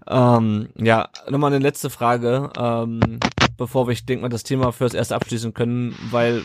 ähm, 0.08 0.70
ja, 0.76 1.10
nochmal 1.28 1.52
eine 1.52 1.62
letzte 1.62 1.90
Frage, 1.90 2.50
ähm, 2.58 3.20
bevor 3.62 3.86
wir, 3.86 3.92
ich 3.92 4.04
denke 4.04 4.22
mal, 4.22 4.28
das 4.28 4.42
Thema 4.42 4.72
fürs 4.72 4.92
erste 4.92 5.14
abschließen 5.14 5.54
können, 5.54 5.96
weil 6.10 6.42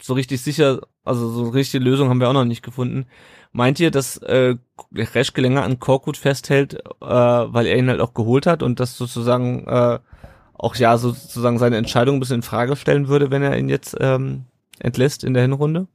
so 0.00 0.14
richtig 0.14 0.40
sicher, 0.40 0.80
also 1.04 1.28
so 1.28 1.50
richtige 1.50 1.84
Lösung 1.84 2.08
haben 2.08 2.18
wir 2.18 2.30
auch 2.30 2.32
noch 2.32 2.46
nicht 2.46 2.62
gefunden. 2.62 3.06
Meint 3.52 3.78
ihr, 3.78 3.90
dass 3.90 4.16
äh, 4.22 4.56
Reschke 4.94 5.42
länger 5.42 5.64
an 5.64 5.78
Korkut 5.78 6.16
festhält, 6.16 6.74
äh, 6.74 7.06
weil 7.06 7.66
er 7.66 7.76
ihn 7.76 7.90
halt 7.90 8.00
auch 8.00 8.14
geholt 8.14 8.46
hat 8.46 8.62
und 8.62 8.80
das 8.80 8.96
sozusagen 8.96 9.66
äh, 9.68 9.98
auch 10.54 10.76
ja 10.76 10.96
sozusagen 10.96 11.58
seine 11.58 11.76
Entscheidung 11.76 12.16
ein 12.16 12.20
bisschen 12.20 12.36
in 12.36 12.42
Frage 12.42 12.74
stellen 12.76 13.08
würde, 13.08 13.30
wenn 13.30 13.42
er 13.42 13.58
ihn 13.58 13.68
jetzt 13.68 13.94
ähm, 14.00 14.46
entlässt 14.78 15.24
in 15.24 15.34
der 15.34 15.42
Hinrunde? 15.42 15.88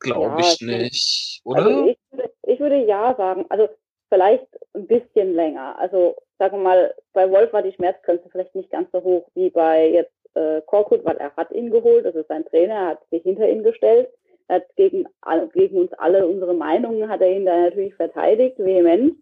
Glaube 0.00 0.40
ja, 0.42 0.48
ich 0.48 0.60
nicht, 0.60 1.40
oder? 1.44 1.66
Also 1.66 1.86
ich, 1.86 1.98
würde, 2.10 2.30
ich 2.48 2.60
würde 2.60 2.84
ja 2.84 3.14
sagen. 3.16 3.44
Also 3.48 3.68
vielleicht 4.08 4.46
ein 4.74 4.88
bisschen 4.88 5.34
länger. 5.34 5.78
Also 5.78 6.16
sagen 6.38 6.58
wir 6.58 6.62
mal, 6.62 6.94
bei 7.12 7.30
Wolf 7.30 7.52
war 7.52 7.62
die 7.62 7.72
Schmerzgrenze 7.72 8.28
vielleicht 8.30 8.54
nicht 8.54 8.70
ganz 8.70 8.90
so 8.92 9.02
hoch 9.02 9.28
wie 9.34 9.50
bei 9.50 9.88
jetzt 9.88 10.12
äh, 10.34 10.60
Korkut, 10.62 11.04
weil 11.04 11.16
er 11.16 11.34
hat 11.36 11.50
ihn 11.52 11.70
geholt, 11.70 12.04
das 12.04 12.14
ist 12.14 12.28
sein 12.28 12.44
Trainer, 12.46 12.74
er 12.74 12.86
hat 12.88 13.00
sich 13.10 13.22
hinter 13.22 13.48
ihn 13.48 13.62
gestellt, 13.62 14.08
er 14.46 14.56
hat 14.56 14.76
gegen, 14.76 15.06
gegen 15.52 15.78
uns 15.78 15.92
alle 15.94 16.26
unsere 16.26 16.54
Meinungen, 16.54 17.08
hat 17.08 17.20
er 17.20 17.30
ihn 17.30 17.46
da 17.46 17.56
natürlich 17.56 17.94
verteidigt, 17.94 18.58
vehement. 18.58 19.16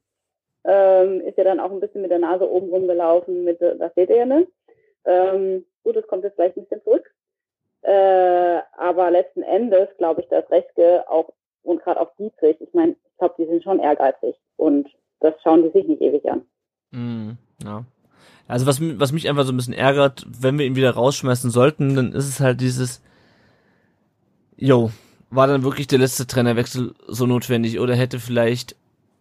Ähm, 0.65 1.21
ist 1.21 1.39
ja 1.39 1.45
dann 1.45 1.61
auch 1.61 1.71
ein 1.71 1.81
bisschen 1.81 2.03
mit 2.03 2.11
der 2.11 2.19
Nase 2.19 2.51
oben 2.51 2.71
rumgelaufen, 2.71 3.45
mit, 3.45 3.61
das 3.61 3.95
seht 3.95 4.11
ihr 4.11 4.17
ja 4.17 4.27
nicht. 4.27 4.51
Ähm, 5.05 5.65
gut, 5.85 5.95
das 5.95 6.07
kommt 6.09 6.25
jetzt 6.25 6.35
vielleicht 6.35 6.57
ein 6.57 6.65
bisschen 6.65 6.83
zurück. 6.83 7.09
Äh, 7.83 8.61
aber 8.77 9.13
letzten 9.13 9.43
Endes 9.43 9.89
glaube 9.97 10.23
ich, 10.23 10.29
dass 10.29 10.51
Rechtke 10.51 11.09
auch 11.09 11.33
und 11.63 11.83
gerade 11.83 12.01
auf 12.01 12.15
Dietrich, 12.17 12.61
ich 12.61 12.73
meine, 12.75 12.93
ich 12.93 13.19
glaube, 13.19 13.35
die 13.39 13.47
sind 13.47 13.63
schon 13.63 13.81
ehrgeizig 13.81 14.37
und 14.57 14.89
das 15.21 15.35
schauen 15.43 15.63
die 15.63 15.71
sich 15.71 15.87
nicht 15.87 16.03
ewig 16.03 16.29
an. 16.29 16.47
Mm, 16.93 17.33
ja. 17.63 17.85
Also 18.49 18.67
was, 18.67 18.81
was 18.81 19.13
mich 19.13 19.29
einfach 19.29 19.45
so 19.45 19.53
ein 19.53 19.57
bisschen 19.57 19.75
ärgert, 19.75 20.27
wenn 20.29 20.59
wir 20.59 20.67
ihn 20.67 20.77
wieder 20.77 20.93
rausschmeißen 20.93 21.51
sollten, 21.51 21.97
dann 21.97 22.13
ist 22.13 22.29
es 22.29 22.41
halt 22.41 22.61
dieses, 22.61 23.03
yo, 24.57 24.93
war 25.31 25.47
dann 25.49 25.65
wirklich 25.65 25.89
der 25.89 25.99
letzte 25.99 26.27
Trainerwechsel 26.27 26.95
so 27.09 27.27
notwendig 27.27 27.81
oder 27.81 27.97
hätte 27.97 28.21
vielleicht 28.21 28.77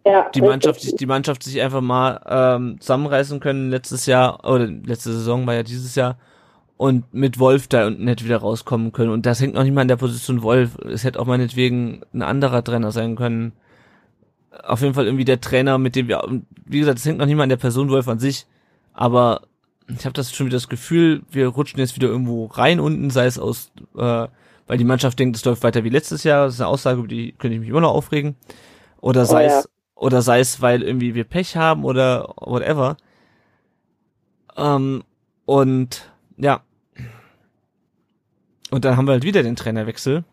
ja, 0.05 0.29
die 0.35 0.41
Mannschaft 0.41 0.81
sich, 0.81 0.95
die 0.95 1.07
Mannschaft 1.07 1.41
sich 1.41 1.59
einfach 1.61 1.81
mal 1.81 2.21
ähm, 2.27 2.79
zusammenreißen 2.79 3.39
können 3.39 3.71
letztes 3.71 4.05
Jahr 4.05 4.45
oder 4.45 4.67
letzte 4.67 5.11
Saison 5.11 5.47
war 5.47 5.55
ja 5.55 5.63
dieses 5.63 5.95
Jahr 5.95 6.17
und 6.77 7.11
mit 7.13 7.39
Wolf 7.39 7.67
da 7.67 7.87
unten 7.87 8.07
hätte 8.07 8.25
wieder 8.25 8.37
rauskommen 8.37 8.91
können. 8.91 9.09
Und 9.09 9.25
das 9.25 9.41
hängt 9.41 9.55
noch 9.55 9.63
nicht 9.63 9.73
mal 9.73 9.81
an 9.81 9.87
der 9.87 9.95
Position 9.95 10.43
Wolf. 10.43 10.77
Es 10.85 11.03
hätte 11.03 11.19
auch 11.19 11.25
meinetwegen 11.25 12.01
ein 12.13 12.21
anderer 12.21 12.63
Trainer 12.63 12.91
sein 12.91 13.15
können. 13.15 13.53
Auf 14.63 14.81
jeden 14.81 14.93
Fall 14.93 15.05
irgendwie 15.05 15.25
der 15.25 15.41
Trainer, 15.41 15.77
mit 15.77 15.95
dem 15.95 16.07
wir, 16.07 16.23
wie 16.65 16.79
gesagt, 16.79 16.99
es 16.99 17.05
hängt 17.05 17.17
noch 17.17 17.25
nicht 17.25 17.35
mal 17.35 17.43
an 17.43 17.49
der 17.49 17.57
Person 17.57 17.89
Wolf 17.89 18.07
an 18.07 18.19
sich. 18.19 18.45
Aber 18.93 19.41
ich 19.87 20.05
habe 20.05 20.13
das 20.13 20.33
schon 20.33 20.47
wieder 20.47 20.55
das 20.55 20.69
Gefühl, 20.69 21.23
wir 21.29 21.47
rutschen 21.47 21.79
jetzt 21.79 21.95
wieder 21.95 22.07
irgendwo 22.07 22.45
rein 22.45 22.79
unten, 22.79 23.09
sei 23.09 23.25
es 23.25 23.37
aus, 23.37 23.71
äh, 23.95 24.27
weil 24.67 24.77
die 24.77 24.83
Mannschaft 24.83 25.19
denkt, 25.19 25.35
es 25.35 25.45
läuft 25.45 25.63
weiter 25.63 25.83
wie 25.83 25.89
letztes 25.89 26.23
Jahr. 26.23 26.45
Das 26.45 26.55
ist 26.55 26.61
eine 26.61 26.69
Aussage, 26.69 26.99
über 26.99 27.07
die 27.07 27.33
könnte 27.33 27.55
ich 27.55 27.59
mich 27.59 27.69
immer 27.69 27.81
noch 27.81 27.93
aufregen. 27.93 28.35
Oder 28.99 29.23
oh, 29.23 29.25
sei 29.25 29.45
ja. 29.45 29.59
es, 29.59 29.69
oder 29.95 30.21
sei 30.21 30.39
es, 30.39 30.61
weil 30.61 30.81
irgendwie 30.81 31.13
wir 31.13 31.23
Pech 31.23 31.55
haben 31.55 31.85
oder 31.85 32.33
whatever. 32.37 32.97
Ähm, 34.57 35.03
und 35.45 36.11
ja. 36.37 36.61
Und 38.71 38.85
dann 38.85 38.97
haben 38.97 39.07
wir 39.07 39.13
halt 39.13 39.23
wieder 39.23 39.43
den 39.43 39.55
Trainerwechsel. 39.55 40.23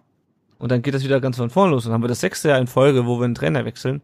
Und 0.63 0.71
dann 0.71 0.83
geht 0.83 0.95
das 0.95 1.03
wieder 1.03 1.21
ganz 1.21 1.39
von 1.39 1.51
vorne 1.51 1.73
los. 1.73 1.85
Und 1.85 1.91
dann 1.91 1.95
haben 1.95 2.05
wir 2.05 2.09
das 2.09 2.21
sechste 2.21 2.51
Jahr 2.51 2.61
in 2.61 2.69
Folge, 2.69 3.05
wo 3.05 3.19
wir 3.19 3.25
einen 3.25 3.35
Trainer 3.35 3.65
wechseln. 3.65 4.01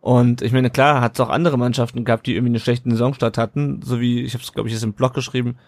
Und 0.00 0.40
ich 0.40 0.52
meine, 0.52 0.70
klar, 0.70 1.00
hat 1.00 1.14
es 1.14 1.20
auch 1.20 1.30
andere 1.30 1.58
Mannschaften 1.58 2.04
gehabt, 2.04 2.28
die 2.28 2.36
irgendwie 2.36 2.52
eine 2.52 2.60
schlechte 2.60 2.88
Saisonstart 2.88 3.36
hatten. 3.36 3.82
So 3.82 3.98
wie, 3.98 4.20
ich 4.20 4.34
habe 4.34 4.44
es, 4.44 4.52
glaube 4.52 4.68
ich, 4.68 4.72
jetzt 4.72 4.84
im 4.84 4.92
Blog 4.92 5.14
geschrieben, 5.14 5.58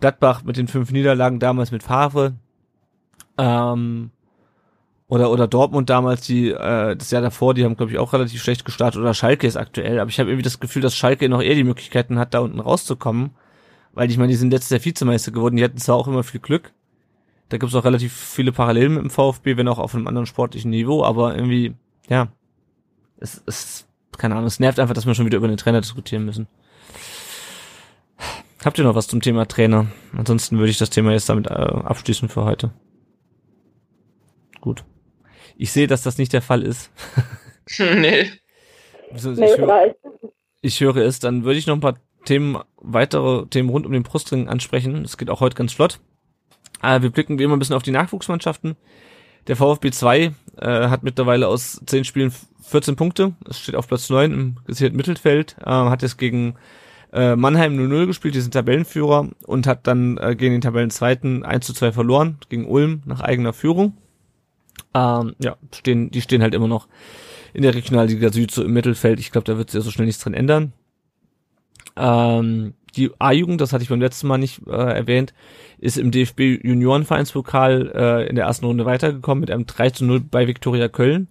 Gladbach 0.00 0.44
mit 0.44 0.56
den 0.56 0.66
fünf 0.66 0.92
Niederlagen 0.92 1.40
damals 1.40 1.72
mit 1.72 1.82
Favre. 1.82 2.32
Ähm, 3.36 4.12
oder, 5.08 5.30
oder 5.30 5.46
Dortmund 5.46 5.90
damals, 5.90 6.22
die 6.22 6.52
äh, 6.52 6.96
das 6.96 7.10
Jahr 7.10 7.20
davor, 7.20 7.52
die 7.52 7.66
haben, 7.66 7.76
glaube 7.76 7.92
ich, 7.92 7.98
auch 7.98 8.14
relativ 8.14 8.42
schlecht 8.42 8.64
gestartet. 8.64 8.98
Oder 8.98 9.12
Schalke 9.12 9.46
ist 9.46 9.58
aktuell. 9.58 10.00
Aber 10.00 10.08
ich 10.08 10.18
habe 10.18 10.30
irgendwie 10.30 10.44
das 10.44 10.58
Gefühl, 10.58 10.80
dass 10.80 10.96
Schalke 10.96 11.28
noch 11.28 11.42
eher 11.42 11.54
die 11.54 11.64
Möglichkeiten 11.64 12.18
hat, 12.18 12.32
da 12.32 12.38
unten 12.38 12.60
rauszukommen. 12.60 13.32
Weil 13.92 14.10
ich 14.10 14.16
meine, 14.16 14.32
die 14.32 14.38
sind 14.38 14.52
letztes 14.52 14.70
Jahr 14.70 14.82
Vizemeister 14.86 15.32
geworden, 15.32 15.56
die 15.56 15.64
hatten 15.64 15.76
zwar 15.76 15.96
auch 15.96 16.08
immer 16.08 16.22
viel 16.22 16.40
Glück. 16.40 16.72
Da 17.48 17.58
gibt 17.58 17.70
es 17.70 17.76
auch 17.76 17.84
relativ 17.84 18.12
viele 18.12 18.52
Parallelen 18.52 18.94
mit 18.94 19.02
dem 19.02 19.10
VfB, 19.10 19.56
wenn 19.56 19.68
auch 19.68 19.78
auf 19.78 19.94
einem 19.94 20.08
anderen 20.08 20.26
sportlichen 20.26 20.70
Niveau, 20.70 21.04
aber 21.04 21.34
irgendwie, 21.36 21.74
ja, 22.08 22.28
es 23.18 23.38
ist, 23.46 23.86
keine 24.18 24.34
Ahnung, 24.34 24.46
es 24.46 24.60
nervt 24.60 24.80
einfach, 24.80 24.94
dass 24.94 25.06
wir 25.06 25.14
schon 25.14 25.26
wieder 25.26 25.38
über 25.38 25.48
den 25.48 25.56
Trainer 25.56 25.80
diskutieren 25.80 26.24
müssen. 26.24 26.48
Habt 28.64 28.78
ihr 28.78 28.84
noch 28.84 28.96
was 28.96 29.06
zum 29.06 29.20
Thema 29.20 29.46
Trainer? 29.46 29.86
Ansonsten 30.16 30.58
würde 30.58 30.70
ich 30.70 30.78
das 30.78 30.90
Thema 30.90 31.12
jetzt 31.12 31.28
damit 31.28 31.46
äh, 31.46 31.50
abschließen 31.50 32.28
für 32.28 32.44
heute. 32.44 32.72
Gut. 34.60 34.84
Ich 35.56 35.70
sehe, 35.70 35.86
dass 35.86 36.02
das 36.02 36.18
nicht 36.18 36.32
der 36.32 36.42
Fall 36.42 36.62
ist. 36.62 36.90
nee. 37.78 38.28
Ich, 39.14 39.24
höre, 39.24 39.94
ich 40.62 40.80
höre 40.80 40.96
es, 40.96 41.20
dann 41.20 41.44
würde 41.44 41.58
ich 41.58 41.66
noch 41.68 41.76
ein 41.76 41.80
paar 41.80 42.00
Themen, 42.24 42.58
weitere 42.76 43.46
Themen 43.46 43.68
rund 43.68 43.86
um 43.86 43.92
den 43.92 44.02
Brustring 44.02 44.48
ansprechen. 44.48 45.04
Das 45.04 45.16
geht 45.16 45.30
auch 45.30 45.40
heute 45.40 45.54
ganz 45.54 45.72
flott. 45.72 46.00
Äh, 46.82 47.02
wir 47.02 47.10
blicken 47.10 47.38
wie 47.38 47.42
immer 47.42 47.56
ein 47.56 47.58
bisschen 47.58 47.76
auf 47.76 47.82
die 47.82 47.90
Nachwuchsmannschaften. 47.90 48.76
Der 49.46 49.56
VfB 49.56 49.90
2 49.90 50.18
äh, 50.18 50.32
hat 50.88 51.02
mittlerweile 51.02 51.48
aus 51.48 51.80
10 51.86 52.04
Spielen 52.04 52.32
14 52.62 52.96
Punkte. 52.96 53.34
Es 53.48 53.60
steht 53.60 53.76
auf 53.76 53.86
Platz 53.86 54.10
9 54.10 54.32
im 54.32 54.56
gesicherten 54.66 54.96
Mittelfeld. 54.96 55.56
Äh, 55.60 55.70
hat 55.70 56.02
jetzt 56.02 56.18
gegen 56.18 56.56
äh, 57.12 57.36
Mannheim 57.36 57.78
0-0 57.78 58.06
gespielt, 58.06 58.34
die 58.34 58.40
sind 58.40 58.52
Tabellenführer 58.52 59.30
und 59.46 59.66
hat 59.66 59.86
dann 59.86 60.18
äh, 60.18 60.34
gegen 60.36 60.52
den 60.52 60.60
Tabellenzweiten 60.60 61.44
1 61.44 61.64
zu 61.66 61.72
2 61.72 61.92
verloren, 61.92 62.38
gegen 62.48 62.66
Ulm 62.66 63.02
nach 63.04 63.20
eigener 63.20 63.52
Führung. 63.52 63.96
Ähm, 64.92 65.34
ja, 65.38 65.56
stehen, 65.74 66.10
die 66.10 66.20
stehen 66.20 66.42
halt 66.42 66.54
immer 66.54 66.68
noch 66.68 66.88
in 67.54 67.62
der 67.62 67.74
Regionalliga 67.74 68.30
Süd 68.32 68.50
so 68.50 68.62
im 68.64 68.72
Mittelfeld. 68.72 69.20
Ich 69.20 69.30
glaube, 69.30 69.44
da 69.44 69.56
wird 69.56 69.70
sich 69.70 69.78
ja 69.78 69.84
so 69.84 69.90
schnell 69.90 70.06
nichts 70.06 70.22
dran 70.22 70.34
ändern. 70.34 70.72
Ähm, 71.96 72.74
die 72.96 73.10
A-Jugend, 73.18 73.60
das 73.60 73.72
hatte 73.72 73.82
ich 73.82 73.88
beim 73.88 74.00
letzten 74.00 74.26
Mal 74.26 74.38
nicht 74.38 74.66
äh, 74.66 74.70
erwähnt, 74.72 75.34
ist 75.78 75.98
im 75.98 76.10
DFB 76.10 76.64
Juniorenvereinspokal 76.64 77.92
äh, 77.94 78.28
in 78.28 78.36
der 78.36 78.46
ersten 78.46 78.66
Runde 78.66 78.86
weitergekommen 78.86 79.40
mit 79.40 79.50
einem 79.50 79.66
3 79.66 79.90
zu 79.90 80.04
0 80.04 80.20
bei 80.20 80.46
Viktoria 80.46 80.88
Köln. 80.88 81.28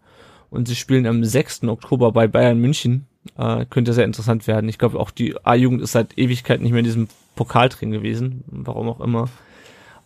Und 0.50 0.68
sie 0.68 0.76
spielen 0.76 1.06
am 1.08 1.24
6. 1.24 1.64
Oktober 1.64 2.12
bei 2.12 2.28
Bayern 2.28 2.60
München. 2.60 3.08
Äh, 3.38 3.66
könnte 3.70 3.94
sehr 3.94 4.06
interessant 4.06 4.48
werden. 4.48 4.70
Ich 4.70 4.78
glaube, 4.78 5.00
auch 5.00 5.12
die 5.12 5.36
A-Jugend 5.44 5.82
ist 5.82 5.94
seit 5.94 6.18
Ewigkeit 6.18 6.62
nicht 6.62 6.72
mehr 6.72 6.80
in 6.80 6.86
diesem 6.86 7.08
Pokal 7.36 7.70
drin 7.70 7.92
gewesen. 7.92 8.44
Warum 8.48 8.88
auch 8.88 9.02
immer. 9.02 9.28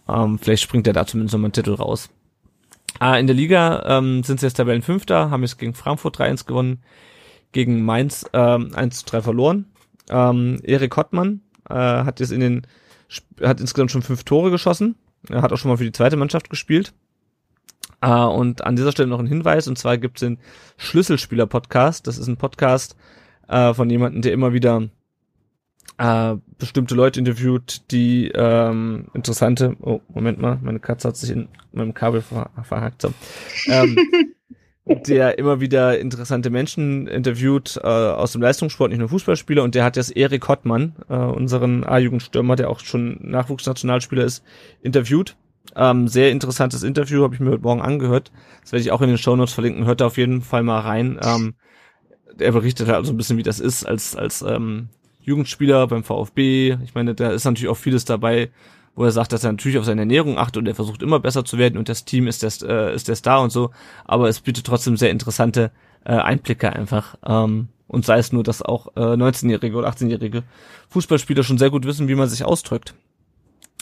Ähm, 0.07 0.39
vielleicht 0.39 0.63
springt 0.63 0.87
er 0.87 0.93
da 0.93 1.05
zumindest 1.05 1.33
nochmal 1.33 1.47
einen 1.47 1.53
Titel 1.53 1.73
raus. 1.73 2.09
Äh, 3.01 3.19
in 3.19 3.27
der 3.27 3.35
Liga 3.35 3.83
ähm, 3.85 4.23
sind 4.23 4.39
sie 4.39 4.45
jetzt 4.45 4.55
Tabellenfünfter, 4.55 5.29
haben 5.29 5.43
jetzt 5.43 5.59
gegen 5.59 5.73
Frankfurt 5.73 6.19
3-1 6.19 6.47
gewonnen, 6.47 6.81
gegen 7.51 7.83
Mainz 7.83 8.25
ähm, 8.33 8.71
1-3 8.73 9.21
verloren. 9.21 9.65
Ähm, 10.09 10.59
Erik 10.63 10.95
Hottmann 10.97 11.41
äh, 11.69 11.73
hat 11.73 12.19
jetzt 12.19 12.31
in 12.31 12.39
den 12.39 12.67
hat 13.41 13.59
insgesamt 13.59 13.91
schon 13.91 14.01
fünf 14.01 14.23
Tore 14.23 14.51
geschossen. 14.51 14.95
Er 15.29 15.41
hat 15.41 15.51
auch 15.51 15.57
schon 15.57 15.69
mal 15.69 15.77
für 15.77 15.83
die 15.83 15.91
zweite 15.91 16.17
Mannschaft 16.17 16.49
gespielt. 16.49 16.93
Äh, 18.01 18.09
und 18.11 18.63
an 18.63 18.75
dieser 18.75 18.91
Stelle 18.91 19.09
noch 19.09 19.19
ein 19.19 19.27
Hinweis, 19.27 19.67
und 19.67 19.77
zwar 19.77 19.97
gibt 19.97 20.17
es 20.17 20.27
den 20.27 20.37
Schlüsselspieler-Podcast. 20.77 22.07
Das 22.07 22.17
ist 22.17 22.27
ein 22.27 22.37
Podcast 22.37 22.95
äh, 23.47 23.73
von 23.73 23.89
jemandem, 23.89 24.21
der 24.21 24.33
immer 24.33 24.53
wieder 24.53 24.89
äh, 25.97 26.35
bestimmte 26.57 26.95
Leute 26.95 27.19
interviewt, 27.19 27.91
die 27.91 28.31
ähm, 28.33 29.07
interessante. 29.13 29.75
Oh, 29.81 30.01
Moment 30.07 30.39
mal, 30.39 30.59
meine 30.61 30.79
Katze 30.79 31.09
hat 31.09 31.17
sich 31.17 31.31
in 31.31 31.49
meinem 31.71 31.93
Kabel 31.93 32.21
ver 32.21 32.49
verhakt. 32.63 33.01
So. 33.01 33.13
Ähm, 33.67 33.97
der 35.07 35.37
immer 35.37 35.59
wieder 35.59 35.99
interessante 35.99 36.49
Menschen 36.49 37.07
interviewt 37.07 37.79
äh, 37.83 37.87
aus 37.87 38.31
dem 38.31 38.41
Leistungssport, 38.41 38.89
nicht 38.89 38.99
nur 38.99 39.09
Fußballspieler. 39.09 39.63
Und 39.63 39.75
der 39.75 39.83
hat 39.83 39.97
jetzt 39.97 40.15
Erik 40.15 40.47
Hottmann, 40.47 40.95
äh, 41.09 41.15
unseren 41.15 41.83
A-Jugendstürmer, 41.83 42.55
der 42.55 42.69
auch 42.69 42.79
schon 42.79 43.17
Nachwuchsnationalspieler 43.21 44.23
ist, 44.23 44.43
interviewt. 44.81 45.35
Ähm, 45.75 46.07
sehr 46.07 46.31
interessantes 46.31 46.83
Interview, 46.83 47.23
habe 47.23 47.35
ich 47.35 47.39
mir 47.39 47.51
heute 47.51 47.61
Morgen 47.61 47.81
angehört. 47.81 48.31
Das 48.61 48.71
werde 48.71 48.81
ich 48.81 48.91
auch 48.91 49.01
in 49.01 49.09
den 49.09 49.17
Shownotes 49.17 49.53
verlinken. 49.53 49.85
Hört 49.85 50.01
da 50.01 50.07
auf 50.07 50.17
jeden 50.17 50.41
Fall 50.41 50.63
mal 50.63 50.79
rein. 50.79 51.19
Ähm, 51.23 51.53
er 52.39 52.51
berichtet 52.51 52.87
halt 52.87 53.05
so 53.05 53.13
ein 53.13 53.17
bisschen, 53.17 53.37
wie 53.37 53.43
das 53.43 53.59
ist 53.59 53.85
als, 53.85 54.15
als 54.15 54.41
ähm, 54.41 54.89
Jugendspieler 55.21 55.87
beim 55.87 56.03
VfB. 56.03 56.77
Ich 56.83 56.95
meine, 56.95 57.13
da 57.13 57.31
ist 57.31 57.45
natürlich 57.45 57.69
auch 57.69 57.77
vieles 57.77 58.05
dabei, 58.05 58.49
wo 58.99 59.05
er 59.05 59.11
sagt, 59.13 59.31
dass 59.31 59.45
er 59.45 59.53
natürlich 59.53 59.77
auf 59.77 59.85
seine 59.85 60.01
Ernährung 60.01 60.37
achtet 60.37 60.57
und 60.57 60.67
er 60.67 60.75
versucht 60.75 61.01
immer 61.01 61.21
besser 61.21 61.45
zu 61.45 61.57
werden 61.57 61.77
und 61.77 61.87
das 61.87 62.03
Team 62.03 62.27
ist 62.27 62.43
der, 62.43 62.69
äh, 62.69 62.93
ist 62.93 63.07
der 63.07 63.15
Star 63.15 63.41
und 63.41 63.49
so. 63.49 63.71
Aber 64.03 64.27
es 64.27 64.41
bietet 64.41 64.65
trotzdem 64.65 64.97
sehr 64.97 65.09
interessante 65.09 65.71
äh, 66.03 66.11
Einblicke 66.11 66.73
einfach. 66.73 67.15
Ähm, 67.25 67.69
und 67.87 68.05
sei 68.05 68.17
es 68.17 68.33
nur, 68.33 68.43
dass 68.43 68.61
auch 68.61 68.87
äh, 68.97 68.99
19-jährige 68.99 69.77
oder 69.77 69.87
18-jährige 69.87 70.43
Fußballspieler 70.89 71.43
schon 71.43 71.57
sehr 71.57 71.69
gut 71.69 71.85
wissen, 71.85 72.09
wie 72.09 72.15
man 72.15 72.27
sich 72.27 72.43
ausdrückt. 72.43 72.93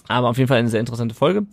Aber 0.07 0.29
auf 0.29 0.37
jeden 0.37 0.49
Fall 0.49 0.59
eine 0.59 0.69
sehr 0.69 0.81
interessante 0.81 1.15
Folge. 1.15 1.47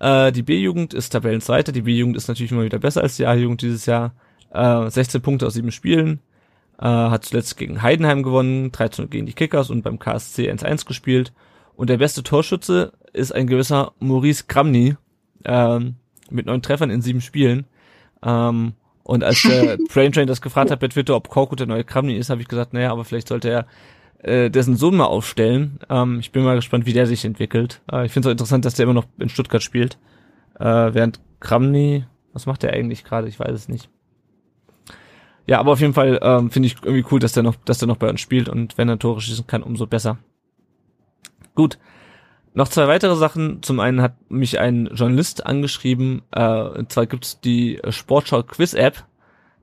Äh, 0.00 0.32
die 0.32 0.42
B-Jugend 0.42 0.92
ist 0.92 1.10
Tabellenzweiter. 1.10 1.70
Die 1.70 1.82
B-Jugend 1.82 2.16
ist 2.16 2.26
natürlich 2.26 2.50
immer 2.50 2.64
wieder 2.64 2.80
besser 2.80 3.02
als 3.02 3.14
die 3.14 3.26
A-Jugend 3.26 3.62
dieses 3.62 3.86
Jahr. 3.86 4.14
Äh, 4.52 4.90
16 4.90 5.22
Punkte 5.22 5.46
aus 5.46 5.54
sieben 5.54 5.70
Spielen. 5.70 6.18
Äh, 6.80 6.86
hat 6.86 7.24
zuletzt 7.24 7.56
gegen 7.56 7.82
Heidenheim 7.82 8.24
gewonnen, 8.24 8.72
13 8.72 9.10
gegen 9.10 9.26
die 9.26 9.32
Kickers 9.32 9.70
und 9.70 9.82
beim 9.82 10.00
KSC 10.00 10.50
1-1 10.50 10.86
gespielt. 10.86 11.32
Und 11.76 11.90
der 11.90 11.98
beste 11.98 12.22
Torschütze 12.22 12.92
ist 13.12 13.32
ein 13.32 13.46
gewisser 13.46 13.92
Maurice 14.00 14.44
Kramny 14.48 14.96
ähm, 15.44 15.96
mit 16.30 16.46
neun 16.46 16.62
Treffern 16.62 16.90
in 16.90 17.02
sieben 17.02 17.20
Spielen. 17.20 17.66
Ähm, 18.22 18.72
und 19.02 19.22
als 19.22 19.42
der 19.42 19.78
Brain 19.92 20.12
Train 20.12 20.26
das 20.26 20.40
gefragt 20.40 20.70
hat 20.70 20.80
bei 20.80 20.88
Twitter, 20.88 21.14
ob 21.14 21.28
Korkut 21.28 21.60
der 21.60 21.66
neue 21.66 21.84
Kramny 21.84 22.16
ist, 22.16 22.30
habe 22.30 22.40
ich 22.40 22.48
gesagt, 22.48 22.72
naja, 22.72 22.90
aber 22.90 23.04
vielleicht 23.04 23.28
sollte 23.28 23.50
er 23.50 23.66
äh, 24.18 24.50
dessen 24.50 24.76
Sohn 24.76 24.96
mal 24.96 25.04
aufstellen. 25.04 25.78
Ähm, 25.88 26.18
ich 26.20 26.32
bin 26.32 26.42
mal 26.42 26.56
gespannt, 26.56 26.86
wie 26.86 26.92
der 26.92 27.06
sich 27.06 27.24
entwickelt. 27.24 27.82
Äh, 27.92 28.06
ich 28.06 28.12
finde 28.12 28.28
es 28.28 28.30
auch 28.30 28.32
interessant, 28.32 28.64
dass 28.64 28.74
der 28.74 28.84
immer 28.84 28.94
noch 28.94 29.06
in 29.18 29.28
Stuttgart 29.28 29.62
spielt. 29.62 29.98
Äh, 30.58 30.64
während 30.64 31.20
Kramny, 31.40 32.04
was 32.32 32.46
macht 32.46 32.62
der 32.62 32.72
eigentlich 32.72 33.04
gerade? 33.04 33.28
Ich 33.28 33.38
weiß 33.38 33.52
es 33.52 33.68
nicht. 33.68 33.90
Ja, 35.46 35.60
aber 35.60 35.72
auf 35.72 35.80
jeden 35.80 35.94
Fall 35.94 36.18
ähm, 36.22 36.50
finde 36.50 36.66
ich 36.66 36.76
irgendwie 36.82 37.04
cool, 37.12 37.20
dass 37.20 37.32
der 37.32 37.42
noch, 37.42 37.54
dass 37.64 37.78
der 37.78 37.86
noch 37.86 37.98
bei 37.98 38.08
uns 38.08 38.20
spielt 38.20 38.48
und 38.48 38.76
wenn 38.78 38.88
er 38.88 38.98
Tore 38.98 39.20
schießen 39.20 39.46
kann, 39.46 39.62
umso 39.62 39.86
besser. 39.86 40.18
Gut. 41.56 41.78
Noch 42.54 42.68
zwei 42.68 42.86
weitere 42.86 43.16
Sachen. 43.16 43.62
Zum 43.62 43.80
einen 43.80 44.00
hat 44.00 44.14
mich 44.30 44.60
ein 44.60 44.86
Journalist 44.92 45.44
angeschrieben, 45.44 46.22
äh, 46.30 46.62
und 46.62 46.92
zwar 46.92 47.06
gibt's 47.06 47.40
die 47.40 47.80
Sportschau 47.90 48.44
Quiz 48.44 48.72
App. 48.72 49.04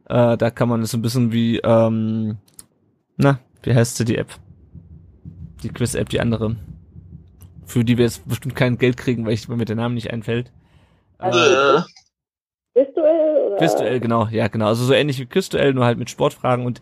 Äh, 0.09 0.37
da 0.37 0.51
kann 0.51 0.67
man 0.67 0.81
es 0.81 0.93
ein 0.93 1.01
bisschen 1.01 1.31
wie, 1.31 1.59
ähm, 1.59 2.37
na, 3.15 3.39
wie 3.63 3.73
heißt 3.73 3.95
sie 3.95 4.05
die 4.05 4.17
App? 4.17 4.27
Die 5.63 5.69
Quiz 5.69 5.95
App, 5.95 6.09
die 6.09 6.19
andere. 6.19 6.55
Für 7.65 7.85
die 7.85 7.97
wir 7.97 8.05
jetzt 8.05 8.27
bestimmt 8.27 8.55
kein 8.55 8.77
Geld 8.77 8.97
kriegen, 8.97 9.25
weil 9.25 9.33
ich 9.33 9.47
mir 9.47 9.65
der 9.65 9.77
Name 9.77 9.95
nicht 9.95 10.11
einfällt. 10.11 10.51
Also, 11.17 11.39
äh. 11.39 11.81
Quizduell? 12.73 13.47
Oder? 13.47 13.57
Quizduell, 13.57 13.99
genau, 13.99 14.27
ja, 14.27 14.47
genau. 14.47 14.67
Also 14.67 14.83
so 14.83 14.93
ähnlich 14.93 15.19
wie 15.19 15.25
Quizduell, 15.25 15.73
nur 15.73 15.85
halt 15.85 15.97
mit 15.97 16.09
Sportfragen 16.09 16.65
und 16.65 16.81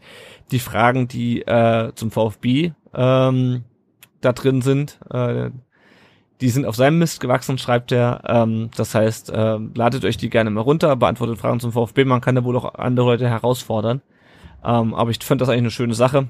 die 0.52 0.60
Fragen, 0.60 1.08
die 1.08 1.42
äh, 1.42 1.94
zum 1.96 2.12
VfB 2.12 2.72
ähm, 2.94 3.64
da 4.22 4.34
drin 4.34 4.62
sind, 4.62 5.00
äh, 5.10 5.52
die 6.42 6.50
sind 6.50 6.66
auf 6.66 6.76
seinem 6.76 6.98
Mist 6.98 7.20
gewachsen, 7.20 7.58
schreibt 7.60 7.92
er. 7.92 8.24
Ähm, 8.26 8.72
das 8.76 8.96
heißt, 8.96 9.30
äh, 9.30 9.60
ladet 9.76 10.04
euch 10.04 10.18
die 10.18 10.30
gerne 10.30 10.50
mal 10.50 10.62
runter, 10.62 10.96
beantwortet 10.96 11.38
Fragen 11.38 11.60
zum 11.60 11.72
VfB. 11.72 12.04
Man 12.04 12.22
kann 12.22 12.36
da 12.36 12.44
wohl 12.44 12.58
auch 12.58 12.74
andere 12.76 13.06
Leute 13.06 13.30
herausfordern. 13.30 14.02
Ähm, 14.64 14.94
aber 14.96 15.12
ich 15.12 15.24
fand 15.24 15.42
das 15.42 15.50
eigentlich 15.50 15.62
eine 15.62 15.72
schöne 15.72 15.94
Sache. 15.94 16.30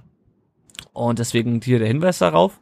Und 0.94 1.20
deswegen 1.20 1.62
hier 1.62 1.80
der 1.80 1.88
Hinweis 1.88 2.20
darauf. 2.20 2.60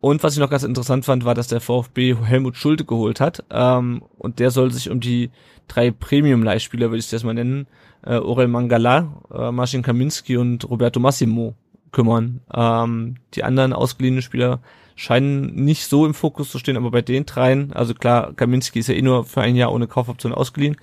Und 0.00 0.22
was 0.22 0.34
ich 0.34 0.40
noch 0.40 0.50
ganz 0.50 0.64
interessant 0.64 1.04
fand, 1.04 1.24
war, 1.24 1.34
dass 1.34 1.48
der 1.48 1.60
VfB 1.60 2.16
Helmut 2.16 2.56
Schulte 2.56 2.84
geholt 2.84 3.20
hat. 3.20 3.44
Ähm, 3.50 4.02
und 4.18 4.40
der 4.40 4.50
soll 4.50 4.72
sich 4.72 4.90
um 4.90 4.98
die 4.98 5.30
drei 5.68 5.92
Premium-Leihspieler, 5.92 6.90
würde 6.90 6.98
ich 6.98 7.08
das 7.08 7.24
mal 7.24 7.34
nennen, 7.34 7.68
äh, 8.02 8.16
Orel 8.16 8.48
Mangala, 8.48 9.22
äh, 9.32 9.50
Marcin 9.52 9.82
Kaminski 9.82 10.36
und 10.36 10.68
Roberto 10.68 10.98
Massimo 10.98 11.54
kümmern. 11.94 12.40
Ähm, 12.52 13.16
die 13.32 13.44
anderen 13.44 13.72
ausgeliehenen 13.72 14.20
Spieler 14.20 14.60
scheinen 14.96 15.54
nicht 15.54 15.86
so 15.86 16.04
im 16.04 16.12
Fokus 16.12 16.50
zu 16.50 16.58
stehen, 16.58 16.76
aber 16.76 16.90
bei 16.90 17.02
den 17.02 17.24
dreien, 17.24 17.72
also 17.72 17.94
klar, 17.94 18.34
Kaminski 18.34 18.80
ist 18.80 18.88
ja 18.88 18.94
eh 18.94 19.02
nur 19.02 19.24
für 19.24 19.40
ein 19.40 19.56
Jahr 19.56 19.72
ohne 19.72 19.86
Kaufoption 19.86 20.34
ausgeliehen. 20.34 20.76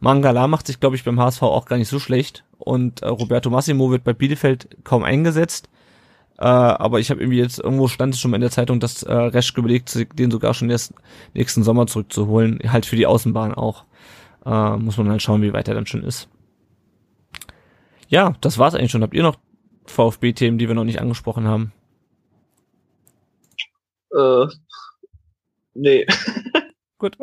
Mangala 0.00 0.48
macht 0.48 0.66
sich, 0.66 0.80
glaube 0.80 0.96
ich, 0.96 1.04
beim 1.04 1.20
HSV 1.20 1.42
auch 1.42 1.66
gar 1.66 1.76
nicht 1.76 1.88
so 1.88 1.98
schlecht. 1.98 2.44
Und 2.58 3.02
äh, 3.02 3.08
Roberto 3.08 3.50
Massimo 3.50 3.90
wird 3.90 4.04
bei 4.04 4.12
Bielefeld 4.12 4.68
kaum 4.84 5.02
eingesetzt. 5.02 5.68
Äh, 6.38 6.44
aber 6.44 7.00
ich 7.00 7.10
habe 7.10 7.20
irgendwie 7.20 7.38
jetzt, 7.38 7.58
irgendwo 7.58 7.88
stand 7.88 8.14
es 8.14 8.20
schon 8.20 8.30
mal 8.30 8.36
in 8.36 8.42
der 8.42 8.50
Zeitung, 8.50 8.80
dass 8.80 9.02
äh, 9.02 9.12
Resch 9.12 9.56
überlegt, 9.56 10.18
den 10.18 10.30
sogar 10.30 10.52
schon 10.52 10.70
erst 10.70 10.94
nächsten 11.32 11.62
Sommer 11.62 11.86
zurückzuholen. 11.86 12.58
Halt 12.66 12.86
für 12.86 12.96
die 12.96 13.06
Außenbahn 13.06 13.54
auch. 13.54 13.84
Äh, 14.44 14.76
muss 14.76 14.98
man 14.98 15.10
halt 15.10 15.22
schauen, 15.22 15.42
wie 15.42 15.52
weit 15.52 15.68
er 15.68 15.74
dann 15.74 15.86
schon 15.86 16.02
ist. 16.02 16.28
Ja, 18.08 18.34
das 18.40 18.58
war's 18.58 18.74
eigentlich 18.74 18.90
schon. 18.90 19.02
Habt 19.02 19.14
ihr 19.14 19.22
noch 19.22 19.36
VfB-Themen, 19.86 20.58
die 20.58 20.68
wir 20.68 20.74
noch 20.74 20.84
nicht 20.84 21.00
angesprochen 21.00 21.46
haben? 21.46 21.72
Äh, 24.14 24.46
nee. 25.74 26.06
Gut. 26.98 27.16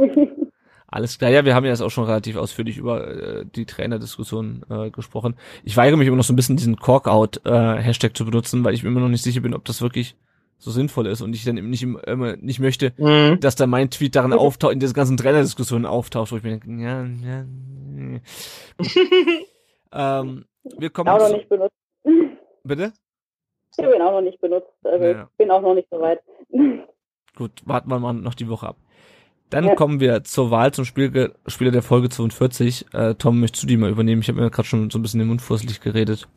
Alles 0.87 1.17
klar, 1.17 1.31
ja, 1.31 1.45
wir 1.45 1.55
haben 1.55 1.63
ja 1.63 1.71
jetzt 1.71 1.81
auch 1.81 1.89
schon 1.89 2.03
relativ 2.03 2.35
ausführlich 2.35 2.77
über 2.77 3.07
äh, 3.07 3.45
die 3.45 3.65
Trainerdiskussion 3.65 4.65
äh, 4.69 4.89
gesprochen. 4.89 5.35
Ich 5.63 5.77
weigere 5.77 5.97
mich 5.97 6.07
immer 6.07 6.17
noch 6.17 6.25
so 6.25 6.33
ein 6.33 6.35
bisschen 6.35 6.57
diesen 6.57 6.75
Corkout-Hashtag 6.75 8.11
äh, 8.11 8.13
zu 8.13 8.25
benutzen, 8.25 8.65
weil 8.65 8.73
ich 8.73 8.83
mir 8.83 8.89
immer 8.89 8.99
noch 8.99 9.07
nicht 9.07 9.23
sicher 9.23 9.39
bin, 9.39 9.53
ob 9.53 9.63
das 9.63 9.81
wirklich 9.81 10.17
so 10.57 10.69
sinnvoll 10.69 11.07
ist 11.07 11.21
und 11.21 11.33
ich 11.33 11.45
dann 11.45 11.57
eben 11.57 11.69
nicht, 11.69 11.81
immer 11.81 12.35
nicht 12.35 12.59
möchte, 12.59 12.93
mhm. 12.97 13.39
dass 13.39 13.55
da 13.55 13.67
mein 13.67 13.89
Tweet 13.89 14.15
darin 14.15 14.33
auftaucht, 14.33 14.73
in 14.73 14.79
dieser 14.81 14.93
ganzen 14.93 15.15
Trainerdiskussion 15.17 15.85
auftaucht, 15.85 16.31
wo 16.33 16.37
ich 16.37 16.43
mir 16.43 16.59
denke, 16.59 16.69
ja, 16.83 17.03
ja, 17.03 17.45
ähm, 20.21 20.45
wir 20.77 20.89
kommen. 20.89 21.09
Auch 21.09 21.19
noch 21.19 21.35
nicht 21.35 21.49
benutzt. 21.49 21.80
Bitte? 22.63 22.93
Ich 23.77 23.83
habe 23.83 23.95
ihn 23.95 24.01
auch 24.01 24.11
noch 24.11 24.21
nicht 24.21 24.41
benutzt. 24.41 24.71
Also 24.83 25.05
ja. 25.05 25.23
ich 25.23 25.37
bin 25.37 25.51
auch 25.51 25.61
noch 25.61 25.73
nicht 25.73 25.87
so 25.89 25.99
weit. 25.99 26.19
Gut, 27.35 27.51
warten 27.65 27.89
wir 27.89 27.99
mal 27.99 28.13
noch 28.13 28.35
die 28.35 28.49
Woche 28.49 28.67
ab. 28.67 28.77
Dann 29.49 29.65
ja. 29.65 29.75
kommen 29.75 29.99
wir 29.99 30.23
zur 30.23 30.51
Wahl 30.51 30.73
zum 30.73 30.85
Spiel, 30.85 31.33
Spieler 31.47 31.71
der 31.71 31.81
Folge 31.81 32.09
42. 32.09 32.93
Äh, 32.93 33.15
Tom, 33.15 33.39
möchtest 33.39 33.63
du 33.63 33.67
die 33.67 33.77
mal 33.77 33.89
übernehmen? 33.89 34.21
Ich 34.21 34.29
habe 34.29 34.39
mir 34.39 34.49
gerade 34.49 34.67
schon 34.67 34.89
so 34.89 34.99
ein 34.99 35.01
bisschen 35.01 35.19
den 35.19 35.27
Mund 35.27 35.41
fusselig 35.41 35.81
geredet. 35.81 36.27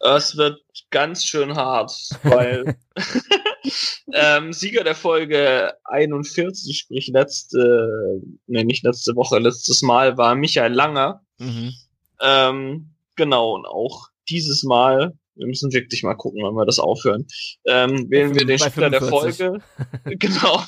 Es 0.00 0.36
wird 0.36 0.62
ganz 0.90 1.24
schön 1.24 1.56
hart, 1.56 1.92
weil 2.22 2.76
ähm, 4.12 4.52
Sieger 4.52 4.84
der 4.84 4.94
Folge 4.94 5.74
41, 5.84 6.78
sprich 6.78 7.08
letzte, 7.08 8.20
nee, 8.46 8.64
nicht 8.64 8.84
letzte 8.84 9.16
Woche, 9.16 9.38
letztes 9.38 9.82
Mal 9.82 10.16
war 10.16 10.34
Michael 10.34 10.72
Langer. 10.72 11.22
Mhm. 11.38 11.72
Ähm, 12.20 12.90
genau, 13.16 13.54
und 13.54 13.66
auch 13.66 14.08
dieses 14.28 14.62
Mal, 14.62 15.14
wir 15.36 15.46
müssen 15.46 15.72
wirklich 15.72 16.02
mal 16.02 16.14
gucken, 16.14 16.42
wann 16.42 16.54
wir 16.54 16.66
das 16.66 16.78
aufhören, 16.78 17.26
ähm, 17.66 18.10
wählen 18.10 18.34
wir 18.34 18.46
den 18.46 18.58
Spieler 18.58 18.90
der 18.90 19.00
45. 19.00 19.46
Folge. 19.46 19.64
genau. 20.18 20.62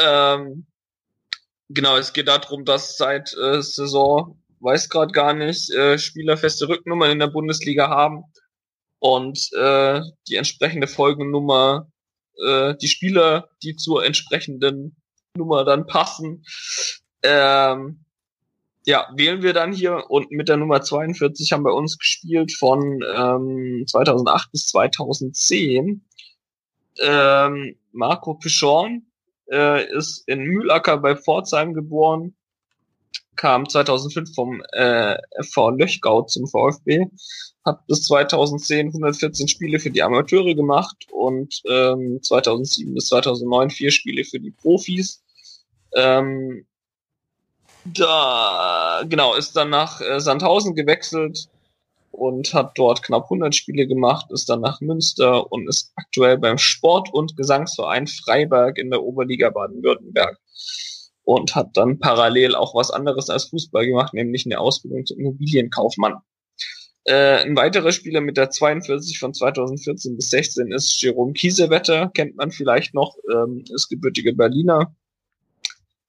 ähm, 0.00 0.66
genau, 1.68 1.96
es 1.96 2.12
geht 2.12 2.28
darum, 2.28 2.64
dass 2.64 2.96
seit 2.96 3.34
äh, 3.34 3.62
Saison, 3.62 4.42
weiß 4.60 4.88
gerade 4.88 5.12
gar 5.12 5.34
nicht, 5.34 5.70
äh, 5.70 5.98
Spieler 5.98 6.36
feste 6.36 6.68
Rücknummern 6.68 7.10
in 7.10 7.18
der 7.18 7.28
Bundesliga 7.28 7.88
haben 7.88 8.24
und 8.98 9.50
äh, 9.56 10.00
die 10.28 10.36
entsprechende 10.36 10.88
Folgennummer, 10.88 11.90
äh, 12.44 12.74
die 12.80 12.88
Spieler, 12.88 13.48
die 13.62 13.76
zur 13.76 14.04
entsprechenden 14.04 14.96
Nummer 15.36 15.64
dann 15.64 15.86
passen, 15.86 16.44
ähm, 17.22 18.04
ja, 18.88 19.06
wählen 19.14 19.42
wir 19.42 19.52
dann 19.52 19.70
hier 19.70 20.10
und 20.10 20.30
mit 20.30 20.48
der 20.48 20.56
Nummer 20.56 20.80
42 20.80 21.52
haben 21.52 21.66
wir 21.66 21.74
uns 21.74 21.98
gespielt 21.98 22.52
von 22.52 23.04
ähm, 23.14 23.84
2008 23.86 24.50
bis 24.50 24.66
2010. 24.68 26.02
Ähm, 26.98 27.76
Marco 27.92 28.32
Pichon 28.32 29.02
äh, 29.52 29.86
ist 29.94 30.26
in 30.26 30.40
Mühlacker 30.40 30.96
bei 30.96 31.16
Pforzheim 31.16 31.74
geboren, 31.74 32.34
kam 33.36 33.68
2005 33.68 34.34
vom 34.34 34.62
äh, 34.72 35.18
FV 35.42 35.72
Löchgau 35.72 36.22
zum 36.22 36.46
VfB, 36.46 37.08
hat 37.66 37.86
bis 37.88 38.04
2010 38.04 38.86
114 38.86 39.48
Spiele 39.48 39.80
für 39.80 39.90
die 39.90 40.02
Amateure 40.02 40.54
gemacht 40.54 40.96
und 41.12 41.60
ähm, 41.66 42.22
2007 42.22 42.94
bis 42.94 43.08
2009 43.08 43.68
vier 43.68 43.90
Spiele 43.90 44.24
für 44.24 44.40
die 44.40 44.52
Profis. 44.52 45.22
Ähm, 45.94 46.64
da, 47.94 49.02
genau, 49.08 49.34
ist 49.34 49.56
dann 49.56 49.70
nach 49.70 50.00
äh, 50.00 50.20
Sandhausen 50.20 50.74
gewechselt 50.74 51.48
und 52.10 52.52
hat 52.54 52.72
dort 52.76 53.02
knapp 53.02 53.24
100 53.24 53.54
Spiele 53.54 53.86
gemacht, 53.86 54.26
ist 54.30 54.48
dann 54.48 54.60
nach 54.60 54.80
Münster 54.80 55.50
und 55.52 55.68
ist 55.68 55.92
aktuell 55.96 56.38
beim 56.38 56.58
Sport- 56.58 57.12
und 57.12 57.36
Gesangsverein 57.36 58.06
Freiberg 58.06 58.78
in 58.78 58.90
der 58.90 59.02
Oberliga 59.02 59.50
Baden-Württemberg 59.50 60.38
und 61.24 61.54
hat 61.54 61.76
dann 61.76 61.98
parallel 61.98 62.54
auch 62.54 62.74
was 62.74 62.90
anderes 62.90 63.28
als 63.30 63.44
Fußball 63.44 63.86
gemacht, 63.86 64.14
nämlich 64.14 64.46
eine 64.46 64.58
Ausbildung 64.58 65.04
zum 65.04 65.20
Immobilienkaufmann. 65.20 66.14
Äh, 67.04 67.42
ein 67.44 67.56
weiterer 67.56 67.92
Spieler 67.92 68.20
mit 68.20 68.36
der 68.36 68.50
42 68.50 69.18
von 69.18 69.32
2014 69.32 70.16
bis 70.16 70.30
16 70.30 70.72
ist 70.72 71.00
Jerome 71.00 71.32
Kiesewetter, 71.32 72.10
kennt 72.14 72.36
man 72.36 72.50
vielleicht 72.50 72.94
noch, 72.94 73.16
ähm, 73.32 73.64
ist 73.72 73.88
gebürtiger 73.88 74.32
Berliner, 74.32 74.94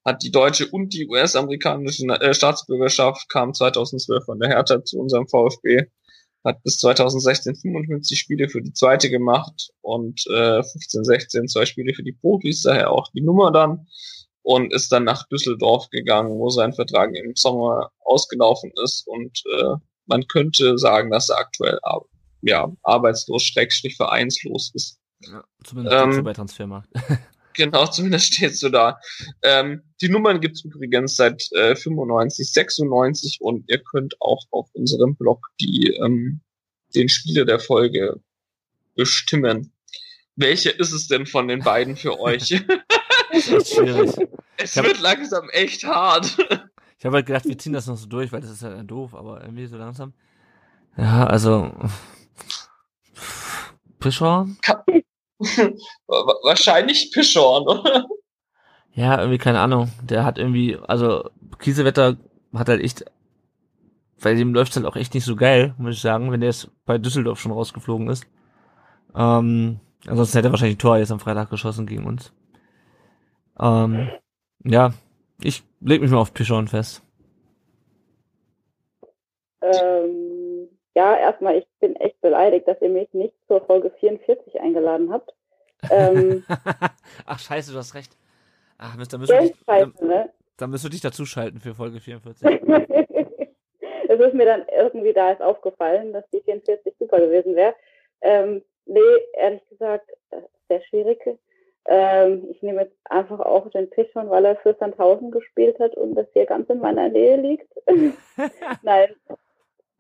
hat 0.05 0.23
die 0.23 0.31
deutsche 0.31 0.67
und 0.67 0.93
die 0.93 1.07
US-amerikanische 1.07 2.05
äh, 2.05 2.34
Staatsbürgerschaft, 2.34 3.30
kam 3.30 3.53
2012 3.53 4.26
von 4.26 4.39
der 4.39 4.49
Hertha 4.49 4.84
zu 4.84 4.99
unserem 4.99 5.27
VfB, 5.27 5.85
hat 6.43 6.63
bis 6.63 6.80
2016 6.80 7.55
55 7.55 8.17
Spiele 8.17 8.49
für 8.49 8.61
die 8.61 8.73
zweite 8.73 9.09
gemacht 9.09 9.71
und 9.81 10.26
äh, 10.27 10.63
15, 10.63 11.03
16 11.03 11.47
zwei 11.47 11.65
Spiele 11.65 11.93
für 11.93 12.03
die 12.03 12.13
Profis, 12.13 12.61
daher 12.61 12.91
auch 12.91 13.09
die 13.11 13.21
Nummer 13.21 13.51
dann 13.51 13.88
und 14.41 14.73
ist 14.73 14.91
dann 14.91 15.03
nach 15.03 15.27
Düsseldorf 15.27 15.89
gegangen, 15.89 16.39
wo 16.39 16.49
sein 16.49 16.73
Vertrag 16.73 17.13
im 17.13 17.35
Sommer 17.35 17.91
ausgelaufen 17.99 18.71
ist 18.84 19.05
und 19.07 19.43
äh, 19.57 19.76
man 20.05 20.27
könnte 20.27 20.77
sagen, 20.77 21.11
dass 21.11 21.30
er 21.30 21.38
aktuell 21.38 21.80
ar 21.84 22.01
ja, 22.41 22.71
arbeitslos, 22.84 23.43
schrägstrich 23.43 23.97
vereinslos 23.97 24.71
ist. 24.73 24.97
Ja, 25.19 25.43
zumindest 25.65 25.95
Ähm, 25.95 26.23
bei 26.23 26.31
Transfermarkt. 26.31 26.89
Genau, 27.60 27.86
zumindest 27.91 28.34
steht 28.34 28.56
so 28.57 28.69
da. 28.69 28.98
Ähm, 29.44 29.84
die 30.02 30.07
Nummern 30.07 30.40
gibt's 30.40 30.64
übrigens 30.64 31.18
seit 31.18 31.52
äh, 31.52 31.76
95, 31.76 32.52
96 32.53 33.40
und 33.41 33.69
ihr 33.69 33.84
könnt 33.84 34.15
auch 34.22 34.45
auf 34.52 34.69
unserem 34.73 35.15
Blog 35.18 35.45
die 35.60 35.94
ähm, 36.03 36.40
den 36.95 37.10
Spieler 37.10 37.44
der 37.45 37.60
Folge 37.60 38.15
bestimmen. 38.95 39.73
Welcher 40.38 40.80
ist 40.80 40.94
es 40.94 41.07
denn 41.07 41.26
von 41.26 41.49
den 41.49 41.60
beiden 41.60 41.98
für 41.98 42.18
euch? 42.22 42.64
Das 43.34 43.48
ist 43.49 43.73
schwierig. 43.76 44.11
es 44.57 44.77
hab- 44.77 44.86
wird 44.86 45.02
langsam 45.02 45.49
echt 45.49 45.84
hart. 45.84 46.38
Ich 46.98 47.06
habe 47.06 47.18
halt 47.18 47.26
gedacht, 47.26 47.45
wir 47.45 47.57
ziehen 47.57 47.73
das 47.73 47.88
noch 47.88 47.98
so 47.98 48.07
durch, 48.07 48.31
weil 48.31 48.41
das 48.41 48.52
ist 48.52 48.61
ja 48.64 48.84
doof, 48.84 49.14
aber 49.15 49.41
irgendwie 49.41 49.68
so 49.68 49.77
langsam. 49.77 50.14
Ja, 50.98 51.27
also. 51.27 51.72
Pischor? 53.99 54.48
Wa- 54.65 54.78
Wahrscheinlich 56.07 57.11
Pischorn, 57.11 57.64
oder? 57.64 58.06
Ja, 58.94 59.20
irgendwie 59.20 59.38
keine 59.38 59.60
Ahnung. 59.60 59.90
Der 60.03 60.26
hat 60.26 60.38
irgendwie, 60.38 60.78
also 60.88 61.30
Kiesewetter 61.60 62.18
hat 62.53 62.70
halt 62.70 62.82
echt, 62.82 63.06
bei 64.22 64.34
dem 64.34 64.53
läuft's 64.53 64.76
halt 64.76 64.86
auch 64.86 64.95
echt 64.95 65.14
nicht 65.14 65.24
so 65.24 65.36
geil, 65.36 65.74
muss 65.78 65.95
ich 65.95 66.02
sagen, 66.02 66.32
wenn 66.32 66.41
der 66.41 66.49
jetzt 66.49 66.70
bei 66.86 66.98
Düsseldorf 66.98 67.40
schon 67.40 67.52
rausgeflogen 67.52 68.10
ist. 68.10 68.26
Ähm, 69.16 69.80
ansonsten 70.07 70.38
hätte 70.38 70.49
er 70.49 70.52
wahrscheinlich 70.52 70.76
ein 70.78 70.80
Tor 70.80 70.98
jetzt 70.98 71.11
am 71.11 71.20
Freitag 71.20 71.49
geschossen 71.49 71.86
gegen 71.86 72.06
uns. 72.06 72.34
Ähm, 73.60 74.10
ja, 74.64 74.94
ich 75.41 75.64
leg 75.80 76.02
mich 76.02 76.11
mal 76.11 76.18
auf 76.18 76.34
Pischorn 76.34 76.68
fest. 76.68 77.02
Ähm, 79.61 80.39
ja, 80.99 81.17
erstmal, 81.17 81.55
ich 81.55 81.67
bin 81.80 81.95
echt 81.95 82.19
beleidigt, 82.19 82.67
dass 82.67 82.81
ihr 82.81 82.89
mich 82.89 83.13
nicht 83.13 83.34
zur 83.47 83.61
Folge 83.65 83.89
44 84.01 84.59
eingeladen 84.59 85.13
habt. 85.13 85.34
Ähm, 85.89 86.43
Ach 87.26 87.39
scheiße, 87.39 87.71
du 87.71 87.77
hast 87.77 87.95
recht. 87.95 88.17
Ach 88.77 88.97
Mist, 88.97 89.13
dann 89.13 89.21
müssen 89.21 89.31
wir 89.31 89.41
dich, 89.43 89.55
scheiße, 89.65 90.05
ne? 90.05 90.30
dann 90.57 90.69
müssen 90.69 90.84
wir 90.84 90.89
dich 90.89 90.99
dazuschalten 90.99 91.61
für 91.61 91.73
Folge 91.73 92.01
44. 92.01 92.45
es 94.09 94.19
ist 94.19 94.34
mir 94.34 94.45
dann 94.45 94.65
irgendwie 94.77 95.13
da 95.13 95.31
ist 95.31 95.41
aufgefallen, 95.41 96.11
dass 96.11 96.30
die 96.31 96.41
44 96.41 96.93
super 96.99 97.19
gewesen 97.19 97.55
wäre. 97.55 97.76
Ähm, 98.19 98.61
nee, 98.85 98.99
ehrlich 99.38 99.65
gesagt, 99.69 100.11
sehr 100.67 100.81
schwierig. 100.81 101.21
Ähm, 101.85 102.45
ich 102.51 102.61
nehme 102.61 102.81
jetzt 102.81 102.97
einfach 103.05 103.39
auch 103.39 103.69
den 103.71 103.89
Pischon, 103.89 104.30
weil 104.30 104.43
er 104.43 104.57
für 104.57 104.76
Sandhausen 104.77 105.31
gespielt 105.31 105.80
hat 105.80 105.95
und 105.95 106.15
das 106.15 106.27
hier 106.34 106.45
ganz 106.45 106.69
in 106.69 106.80
meiner 106.80 107.07
Nähe 107.07 107.38
liegt. 107.38 107.71
Nein. 108.84 109.15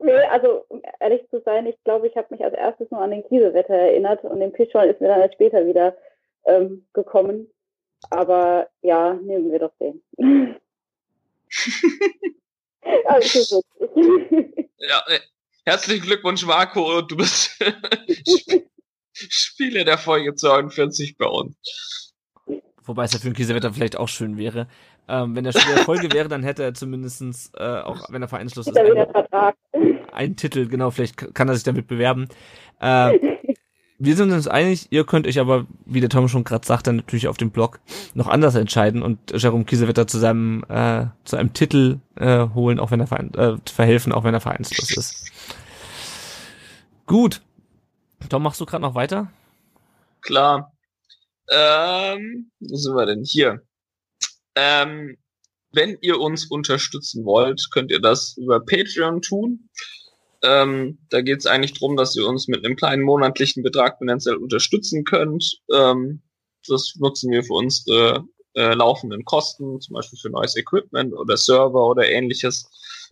Nee, 0.01 0.13
also 0.31 0.63
um 0.69 0.81
ehrlich 0.99 1.27
zu 1.29 1.41
sein, 1.41 1.65
ich 1.65 1.75
glaube, 1.83 2.07
ich 2.07 2.15
habe 2.15 2.27
mich 2.31 2.43
als 2.43 2.53
erstes 2.55 2.89
nur 2.89 3.01
an 3.01 3.11
den 3.11 3.27
Kiesewetter 3.27 3.73
erinnert 3.73 4.23
und 4.23 4.39
den 4.39 4.53
Pischon 4.53 4.87
ist 4.89 5.01
mir 5.01 5.09
dann 5.09 5.19
erst 5.21 5.33
später 5.33 5.65
wieder 5.65 5.97
ähm, 6.45 6.87
gekommen. 6.93 7.47
Aber 8.09 8.69
ja, 8.81 9.13
nehmen 9.15 9.51
wir 9.51 9.59
doch 9.59 9.73
den. 9.79 10.01
also. 13.05 13.61
Ja, 14.77 15.03
äh, 15.07 15.19
herzlichen 15.65 16.05
Glückwunsch, 16.05 16.45
Marco. 16.45 17.01
Du 17.01 17.17
bist 17.17 17.59
Sp- 18.23 18.63
Spieler 19.13 19.83
der 19.83 19.97
Folge 19.97 20.33
42 20.33 21.17
bei 21.17 21.27
uns. 21.27 22.13
Wobei 22.83 23.03
es 23.03 23.13
ja 23.13 23.19
für 23.19 23.29
den 23.29 23.35
Kiesewetter 23.35 23.73
vielleicht 23.73 23.97
auch 23.97 24.07
schön 24.07 24.37
wäre. 24.37 24.67
Ähm, 25.09 25.35
wenn 25.35 25.43
der 25.43 25.53
Spieler 25.53 25.75
der 25.75 25.85
Folge 25.85 26.13
wäre, 26.13 26.29
dann 26.29 26.43
hätte 26.43 26.63
er 26.63 26.75
zumindestens 26.75 27.51
äh, 27.57 27.63
auch 27.63 28.09
wenn 28.09 28.21
er 28.21 28.27
vereinslos 28.27 28.67
ist, 28.67 28.77
einen, 28.77 29.07
einen 30.11 30.35
Titel, 30.35 30.67
genau, 30.67 30.91
vielleicht 30.91 31.33
kann 31.33 31.49
er 31.49 31.55
sich 31.55 31.63
damit 31.63 31.87
bewerben. 31.87 32.27
Äh, 32.79 33.17
wir 33.97 34.15
sind 34.15 34.31
uns 34.31 34.47
einig, 34.47 34.87
ihr 34.91 35.05
könnt 35.05 35.27
euch 35.27 35.39
aber, 35.39 35.65
wie 35.85 35.99
der 35.99 36.09
Tom 36.09 36.29
schon 36.29 36.43
gerade 36.43 36.65
sagte, 36.65 36.93
natürlich 36.93 37.27
auf 37.27 37.37
dem 37.37 37.49
Blog 37.49 37.79
noch 38.13 38.27
anders 38.27 38.55
entscheiden 38.55 39.01
und 39.01 39.19
Jerome 39.33 39.65
Kiesewetter 39.65 40.07
zu 40.07 40.19
seinem, 40.19 40.63
äh, 40.69 41.07
zu 41.25 41.37
einem 41.37 41.53
Titel 41.53 41.97
äh, 42.15 42.47
holen, 42.53 42.79
auch 42.79 42.91
wenn 42.91 42.99
er 42.99 43.07
verein, 43.07 43.33
äh, 43.33 43.57
verhelfen, 43.65 44.13
auch 44.13 44.23
wenn 44.23 44.33
er 44.33 44.41
vereinslos 44.41 44.95
ist. 44.95 45.31
Gut. 47.07 47.41
Tom, 48.29 48.43
machst 48.43 48.61
du 48.61 48.65
gerade 48.65 48.83
noch 48.83 48.95
weiter? 48.95 49.31
Klar. 50.21 50.71
Ähm, 51.49 52.51
wo 52.59 52.75
sind 52.75 52.95
wir 52.95 53.05
denn 53.07 53.23
hier? 53.23 53.63
Ähm, 54.59 55.17
wenn 55.71 55.97
ihr 56.01 56.19
uns 56.19 56.49
unterstützen 56.49 57.23
wollt, 57.23 57.69
könnt 57.71 57.91
ihr 57.91 58.01
das 58.01 58.35
über 58.37 58.59
Patreon 58.59 59.21
tun. 59.21 59.69
Ähm, 60.41 60.97
da 61.09 61.21
geht 61.21 61.39
es 61.39 61.45
eigentlich 61.45 61.73
drum, 61.73 61.95
dass 61.95 62.15
ihr 62.15 62.27
uns 62.27 62.47
mit 62.47 62.65
einem 62.65 62.75
kleinen 62.75 63.03
monatlichen 63.03 63.63
Betrag 63.63 63.97
finanziell 63.99 64.35
unterstützen 64.35 65.05
könnt. 65.05 65.61
Ähm, 65.73 66.21
das 66.67 66.93
nutzen 66.97 67.31
wir 67.31 67.43
für 67.43 67.53
unsere 67.53 68.25
äh, 68.55 68.73
laufenden 68.73 69.23
Kosten, 69.23 69.79
zum 69.79 69.93
Beispiel 69.93 70.19
für 70.19 70.29
neues 70.29 70.57
Equipment 70.57 71.13
oder 71.13 71.37
Server 71.37 71.87
oder 71.87 72.09
ähnliches. 72.09 72.69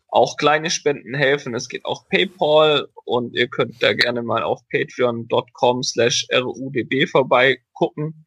Auch 0.09 0.35
kleine 0.37 0.69
Spenden 0.69 1.13
helfen. 1.13 1.53
Es 1.53 1.69
geht 1.69 1.85
auch 1.85 2.07
PayPal 2.09 2.87
und 3.05 3.35
ihr 3.35 3.47
könnt 3.47 3.81
da 3.83 3.93
gerne 3.93 4.21
mal 4.21 4.43
auf 4.43 4.61
patreon.com 4.69 5.83
slash 5.83 6.27
rudb 6.33 7.09
vorbeigucken. 7.09 8.25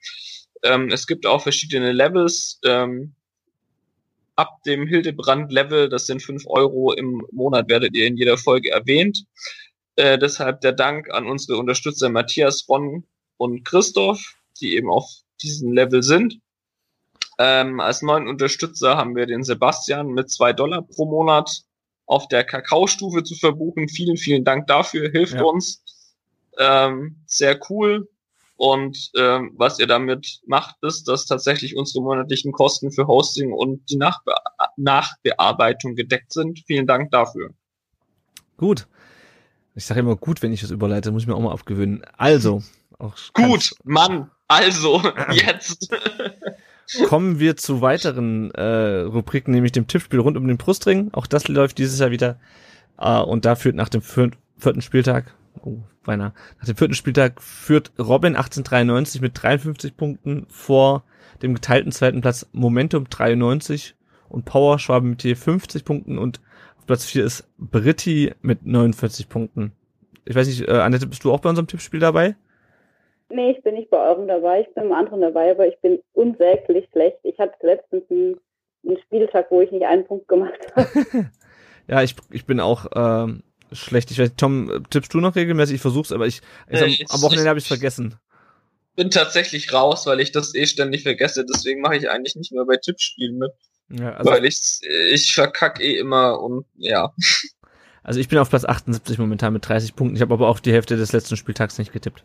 Ähm, 0.62 0.88
es 0.90 1.06
gibt 1.06 1.26
auch 1.26 1.42
verschiedene 1.42 1.92
Levels. 1.92 2.58
Ähm, 2.64 3.14
ab 4.36 4.62
dem 4.64 4.86
Hildebrand-Level, 4.86 5.88
das 5.88 6.06
sind 6.06 6.22
fünf 6.22 6.44
Euro 6.46 6.92
im 6.92 7.22
Monat, 7.30 7.68
werdet 7.68 7.94
ihr 7.94 8.06
in 8.06 8.16
jeder 8.16 8.38
Folge 8.38 8.70
erwähnt. 8.70 9.24
Äh, 9.96 10.18
deshalb 10.18 10.60
der 10.62 10.72
Dank 10.72 11.10
an 11.10 11.26
unsere 11.26 11.58
Unterstützer 11.58 12.08
Matthias, 12.08 12.66
Ron 12.68 13.04
und 13.36 13.64
Christoph, 13.64 14.34
die 14.60 14.76
eben 14.76 14.90
auf 14.90 15.10
diesem 15.42 15.72
Level 15.72 16.02
sind. 16.02 16.38
Ähm, 17.38 17.80
als 17.80 18.02
neuen 18.02 18.28
Unterstützer 18.28 18.96
haben 18.96 19.16
wir 19.16 19.26
den 19.26 19.42
Sebastian 19.42 20.08
mit 20.08 20.30
zwei 20.30 20.52
Dollar 20.52 20.82
pro 20.82 21.06
Monat 21.06 21.62
auf 22.06 22.28
der 22.28 22.44
Kakao-Stufe 22.44 23.22
zu 23.22 23.34
verbuchen. 23.34 23.88
Vielen, 23.88 24.16
vielen 24.16 24.44
Dank 24.44 24.66
dafür, 24.66 25.10
hilft 25.10 25.34
Ja. 25.34 25.42
uns. 25.42 25.82
Ähm, 26.58 27.22
sehr 27.26 27.58
cool. 27.70 28.08
Und 28.60 29.10
ähm, 29.16 29.52
was 29.56 29.78
ihr 29.78 29.86
damit 29.86 30.42
macht, 30.44 30.76
ist, 30.82 31.08
dass 31.08 31.24
tatsächlich 31.24 31.78
unsere 31.78 32.04
monatlichen 32.04 32.52
Kosten 32.52 32.92
für 32.92 33.06
Hosting 33.06 33.54
und 33.54 33.88
die 33.88 33.96
Nachbe 33.96 34.34
Nachbearbeitung 34.76 35.94
gedeckt 35.94 36.34
sind. 36.34 36.62
Vielen 36.66 36.86
Dank 36.86 37.10
dafür. 37.10 37.54
Gut. 38.58 38.86
Ich 39.74 39.86
sage 39.86 40.00
immer 40.00 40.14
gut, 40.14 40.42
wenn 40.42 40.52
ich 40.52 40.60
das 40.60 40.72
überleite, 40.72 41.10
muss 41.10 41.22
ich 41.22 41.28
mir 41.28 41.36
auch 41.36 41.40
mal 41.40 41.52
abgewöhnen. 41.52 42.02
Also, 42.18 42.62
auch 42.98 43.14
Gut, 43.32 43.70
Mann, 43.84 44.30
also, 44.46 45.00
jetzt. 45.30 45.88
kommen 47.06 47.38
wir 47.38 47.56
zu 47.56 47.80
weiteren 47.80 48.50
äh, 48.50 49.00
Rubriken, 49.04 49.52
nämlich 49.52 49.72
dem 49.72 49.86
Tippspiel 49.86 50.20
rund 50.20 50.36
um 50.36 50.46
den 50.46 50.58
Brustring. 50.58 51.08
Auch 51.14 51.26
das 51.26 51.48
läuft 51.48 51.78
dieses 51.78 51.98
Jahr 51.98 52.10
wieder. 52.10 52.38
Äh, 52.98 53.22
und 53.22 53.46
da 53.46 53.54
führt 53.54 53.74
nach 53.74 53.88
dem 53.88 54.02
vier 54.02 54.32
vierten 54.58 54.82
Spieltag, 54.82 55.34
oh, 55.64 55.78
beinahe, 56.04 56.32
nach 56.58 56.66
dem 56.66 56.76
vierten 56.76 56.94
Spieltag 56.94 57.40
führt 57.42 57.92
Robin 57.98 58.36
1893 58.36 59.20
mit 59.20 59.32
53 59.34 59.96
Punkten 59.96 60.46
vor 60.48 61.04
dem 61.42 61.54
geteilten 61.54 61.92
zweiten 61.92 62.20
Platz 62.20 62.48
Momentum 62.52 63.08
93 63.08 63.94
und 64.28 64.44
Power 64.44 64.78
Schwaben 64.78 65.10
mit 65.10 65.24
je 65.24 65.34
50 65.34 65.84
Punkten 65.84 66.18
und 66.18 66.40
auf 66.78 66.86
Platz 66.86 67.04
4 67.04 67.24
ist 67.24 67.48
Britti 67.58 68.32
mit 68.42 68.64
49 68.64 69.28
Punkten. 69.28 69.72
Ich 70.24 70.34
weiß 70.34 70.46
nicht, 70.46 70.68
äh, 70.68 70.72
Annette, 70.72 71.06
bist 71.06 71.24
du 71.24 71.32
auch 71.32 71.40
bei 71.40 71.48
unserem 71.48 71.66
Tippspiel 71.66 72.00
dabei? 72.00 72.36
Nee, 73.28 73.52
ich 73.52 73.62
bin 73.62 73.74
nicht 73.74 73.90
bei 73.90 73.98
eurem 73.98 74.26
dabei, 74.26 74.62
ich 74.62 74.74
bin 74.74 74.84
im 74.84 74.92
anderen 74.92 75.20
dabei, 75.20 75.52
aber 75.52 75.66
ich 75.66 75.78
bin 75.80 76.00
unsäglich 76.12 76.88
schlecht. 76.90 77.18
Ich 77.22 77.38
hatte 77.38 77.54
letztens 77.64 78.02
einen, 78.10 78.36
einen 78.84 78.98
Spieltag, 78.98 79.50
wo 79.50 79.60
ich 79.60 79.70
nicht 79.70 79.86
einen 79.86 80.04
Punkt 80.04 80.28
gemacht 80.28 80.58
habe. 80.74 81.30
Ja, 81.90 82.04
ich, 82.04 82.14
ich 82.30 82.46
bin 82.46 82.60
auch 82.60 82.86
ähm, 82.94 83.42
schlecht. 83.72 84.10
Ich 84.10 84.18
weiß, 84.18 84.32
Tom, 84.36 84.70
äh, 84.70 84.80
tippst 84.90 85.12
du 85.14 85.20
noch 85.20 85.34
regelmäßig? 85.36 85.76
Ich 85.76 85.80
versuch's, 85.80 86.12
aber 86.12 86.26
ich, 86.26 86.40
ich 86.68 86.80
Äh, 86.80 86.82
am, 86.84 86.88
ich- 86.88 87.10
am 87.10 87.22
Wochenende 87.22 87.48
habe 87.48 87.58
ich 87.58 87.66
vergessen. 87.66 88.14
Bin 88.96 89.10
tatsächlich 89.10 89.72
raus, 89.72 90.06
weil 90.06 90.20
ich 90.20 90.32
das 90.32 90.54
eh 90.54 90.66
ständig 90.66 91.04
vergesse. 91.04 91.46
Deswegen 91.46 91.80
mache 91.80 91.96
ich 91.96 92.10
eigentlich 92.10 92.36
nicht 92.36 92.52
mehr 92.52 92.64
bei 92.66 92.76
Tippspielen 92.76 93.38
mit. 93.38 93.50
Ja, 93.92 94.12
also, 94.14 94.30
weil 94.30 94.44
ich, 94.44 94.80
ich 95.12 95.32
verkack 95.34 95.80
eh 95.80 95.96
immer 95.96 96.40
und 96.40 96.66
ja. 96.76 97.12
also 98.02 98.20
ich 98.20 98.28
bin 98.28 98.38
auf 98.38 98.50
Platz 98.50 98.64
78 98.64 99.18
momentan 99.18 99.52
mit 99.52 99.66
30 99.68 99.94
Punkten. 99.96 100.16
Ich 100.16 100.22
habe 100.22 100.34
aber 100.34 100.48
auch 100.48 100.60
die 100.60 100.72
Hälfte 100.72 100.96
des 100.96 101.12
letzten 101.12 101.36
Spieltags 101.36 101.78
nicht 101.78 101.92
getippt. 101.92 102.22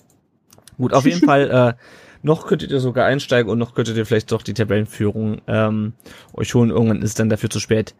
Gut, 0.77 0.93
auf 0.93 1.05
jeden 1.05 1.21
Fall, 1.25 1.49
äh, 1.77 1.81
noch 2.23 2.47
könntet 2.47 2.71
ihr 2.71 2.79
sogar 2.79 3.05
einsteigen 3.05 3.49
und 3.51 3.59
noch 3.59 3.73
könntet 3.75 3.95
ihr 3.97 4.05
vielleicht 4.05 4.31
doch 4.31 4.41
die 4.41 4.53
Tabellenführung 4.55 5.41
ähm, 5.47 5.93
euch 6.33 6.53
holen. 6.55 6.71
Irgendwann 6.71 7.01
ist 7.03 7.19
dann 7.19 7.29
dafür 7.29 7.49
zu 7.51 7.59
spät. 7.59 7.95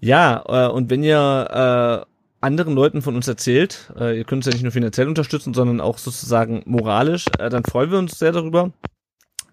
Ja, 0.00 0.44
äh, 0.48 0.70
und 0.72 0.90
wenn 0.90 1.02
ihr 1.02 2.06
äh, 2.06 2.15
anderen 2.40 2.74
Leuten 2.74 3.02
von 3.02 3.16
uns 3.16 3.28
erzählt, 3.28 3.92
äh, 3.98 4.16
ihr 4.16 4.24
könnt 4.24 4.40
uns 4.40 4.46
ja 4.46 4.52
nicht 4.52 4.62
nur 4.62 4.72
finanziell 4.72 5.08
unterstützen, 5.08 5.54
sondern 5.54 5.80
auch 5.80 5.98
sozusagen 5.98 6.62
moralisch, 6.66 7.26
äh, 7.38 7.48
dann 7.48 7.64
freuen 7.64 7.90
wir 7.90 7.98
uns 7.98 8.18
sehr 8.18 8.32
darüber. 8.32 8.72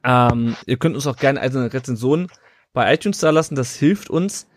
Ähm, 0.04 0.56
ihr 0.66 0.78
könnt 0.78 0.96
uns 0.96 1.08
auch 1.08 1.16
gerne 1.16 1.40
eine 1.40 1.74
Rezension 1.74 2.28
bei 2.74 2.94
iTunes 2.94 3.20
da 3.20 3.30
lassen. 3.30 3.56
Das 3.56 3.76
hilft 3.76 4.10
uns, 4.10 4.48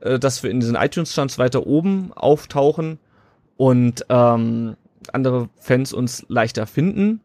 äh, 0.00 0.18
dass 0.18 0.42
wir 0.42 0.50
in 0.50 0.60
diesen 0.60 0.76
iTunes-Charts 0.76 1.38
weiter 1.38 1.66
oben 1.66 2.12
auftauchen 2.12 2.98
und 3.56 4.06
ähm, 4.08 4.76
andere 5.12 5.48
Fans 5.58 5.92
uns 5.92 6.24
leichter 6.28 6.66
finden. 6.66 7.20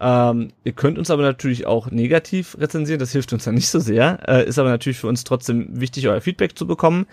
Ähm, 0.00 0.48
ihr 0.64 0.72
könnt 0.72 0.98
uns 0.98 1.10
aber 1.10 1.22
natürlich 1.22 1.66
auch 1.66 1.92
negativ 1.92 2.56
rezensieren, 2.58 2.98
das 2.98 3.12
hilft 3.12 3.32
uns 3.32 3.44
dann 3.44 3.54
nicht 3.54 3.68
so 3.68 3.78
sehr, 3.78 4.18
äh, 4.28 4.44
ist 4.44 4.58
aber 4.58 4.70
natürlich 4.70 4.98
für 4.98 5.06
uns 5.06 5.22
trotzdem 5.22 5.80
wichtig, 5.80 6.08
euer 6.08 6.20
Feedback 6.20 6.58
zu 6.58 6.66
bekommen. 6.66 7.06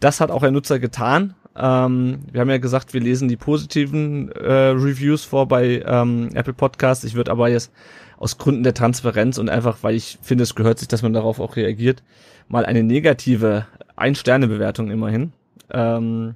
Das 0.00 0.20
hat 0.20 0.32
auch 0.32 0.42
ein 0.42 0.52
Nutzer 0.52 0.80
getan. 0.80 1.34
Ähm, 1.56 2.20
wir 2.32 2.40
haben 2.40 2.50
ja 2.50 2.58
gesagt, 2.58 2.94
wir 2.94 3.00
lesen 3.00 3.28
die 3.28 3.36
positiven 3.36 4.30
äh, 4.32 4.52
Reviews 4.70 5.24
vor 5.24 5.46
bei 5.46 5.82
ähm, 5.86 6.30
Apple 6.34 6.52
Podcasts. 6.52 7.04
Ich 7.04 7.14
würde 7.14 7.30
aber 7.30 7.48
jetzt 7.48 7.72
aus 8.18 8.38
Gründen 8.38 8.64
der 8.64 8.74
Transparenz 8.74 9.38
und 9.38 9.48
einfach, 9.48 9.78
weil 9.82 9.94
ich 9.94 10.18
finde, 10.22 10.44
es 10.44 10.54
gehört 10.54 10.78
sich, 10.78 10.88
dass 10.88 11.02
man 11.02 11.12
darauf 11.12 11.40
auch 11.40 11.56
reagiert, 11.56 12.02
mal 12.48 12.64
eine 12.64 12.82
negative 12.82 13.66
Ein-Sterne-Bewertung 13.96 14.90
immerhin 14.90 15.32
ähm, 15.70 16.34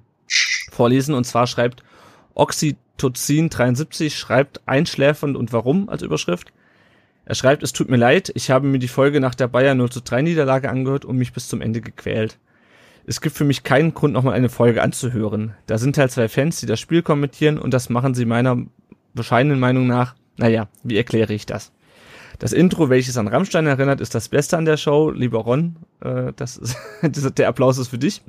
vorlesen. 0.70 1.14
Und 1.14 1.24
zwar 1.24 1.46
schreibt 1.46 1.82
Oxytocin73, 2.36 4.10
schreibt 4.10 4.60
einschläfernd 4.66 5.36
und 5.36 5.52
warum 5.52 5.88
als 5.88 6.02
Überschrift. 6.02 6.52
Er 7.24 7.34
schreibt, 7.34 7.62
es 7.62 7.72
tut 7.72 7.90
mir 7.90 7.96
leid, 7.96 8.32
ich 8.34 8.50
habe 8.50 8.66
mir 8.66 8.78
die 8.78 8.88
Folge 8.88 9.20
nach 9.20 9.34
der 9.34 9.48
Bayern 9.48 9.76
0 9.78 9.90
zu 9.90 10.00
3 10.00 10.22
Niederlage 10.22 10.70
angehört 10.70 11.04
und 11.04 11.16
mich 11.16 11.32
bis 11.32 11.48
zum 11.48 11.60
Ende 11.60 11.80
gequält. 11.80 12.38
Es 13.08 13.22
gibt 13.22 13.34
für 13.34 13.44
mich 13.44 13.62
keinen 13.62 13.94
Grund, 13.94 14.12
nochmal 14.12 14.34
eine 14.34 14.50
Folge 14.50 14.82
anzuhören. 14.82 15.54
Da 15.64 15.78
sind 15.78 15.96
halt 15.96 16.10
zwei 16.10 16.28
Fans, 16.28 16.60
die 16.60 16.66
das 16.66 16.78
Spiel 16.78 17.00
kommentieren 17.00 17.58
und 17.58 17.72
das 17.72 17.88
machen 17.88 18.12
sie 18.12 18.26
meiner 18.26 18.58
bescheidenen 19.14 19.58
Meinung 19.58 19.86
nach. 19.86 20.14
Naja, 20.36 20.68
wie 20.82 20.98
erkläre 20.98 21.32
ich 21.32 21.46
das? 21.46 21.72
Das 22.38 22.52
Intro, 22.52 22.90
welches 22.90 23.16
an 23.16 23.26
Rammstein 23.26 23.66
erinnert, 23.66 24.02
ist 24.02 24.14
das 24.14 24.28
Beste 24.28 24.58
an 24.58 24.66
der 24.66 24.76
Show. 24.76 25.10
Lieber 25.10 25.38
Ron, 25.38 25.76
äh, 26.00 26.34
das 26.36 26.58
ist, 26.58 26.76
der 27.38 27.48
Applaus 27.48 27.78
ist 27.78 27.88
für 27.88 27.96
dich. 27.96 28.20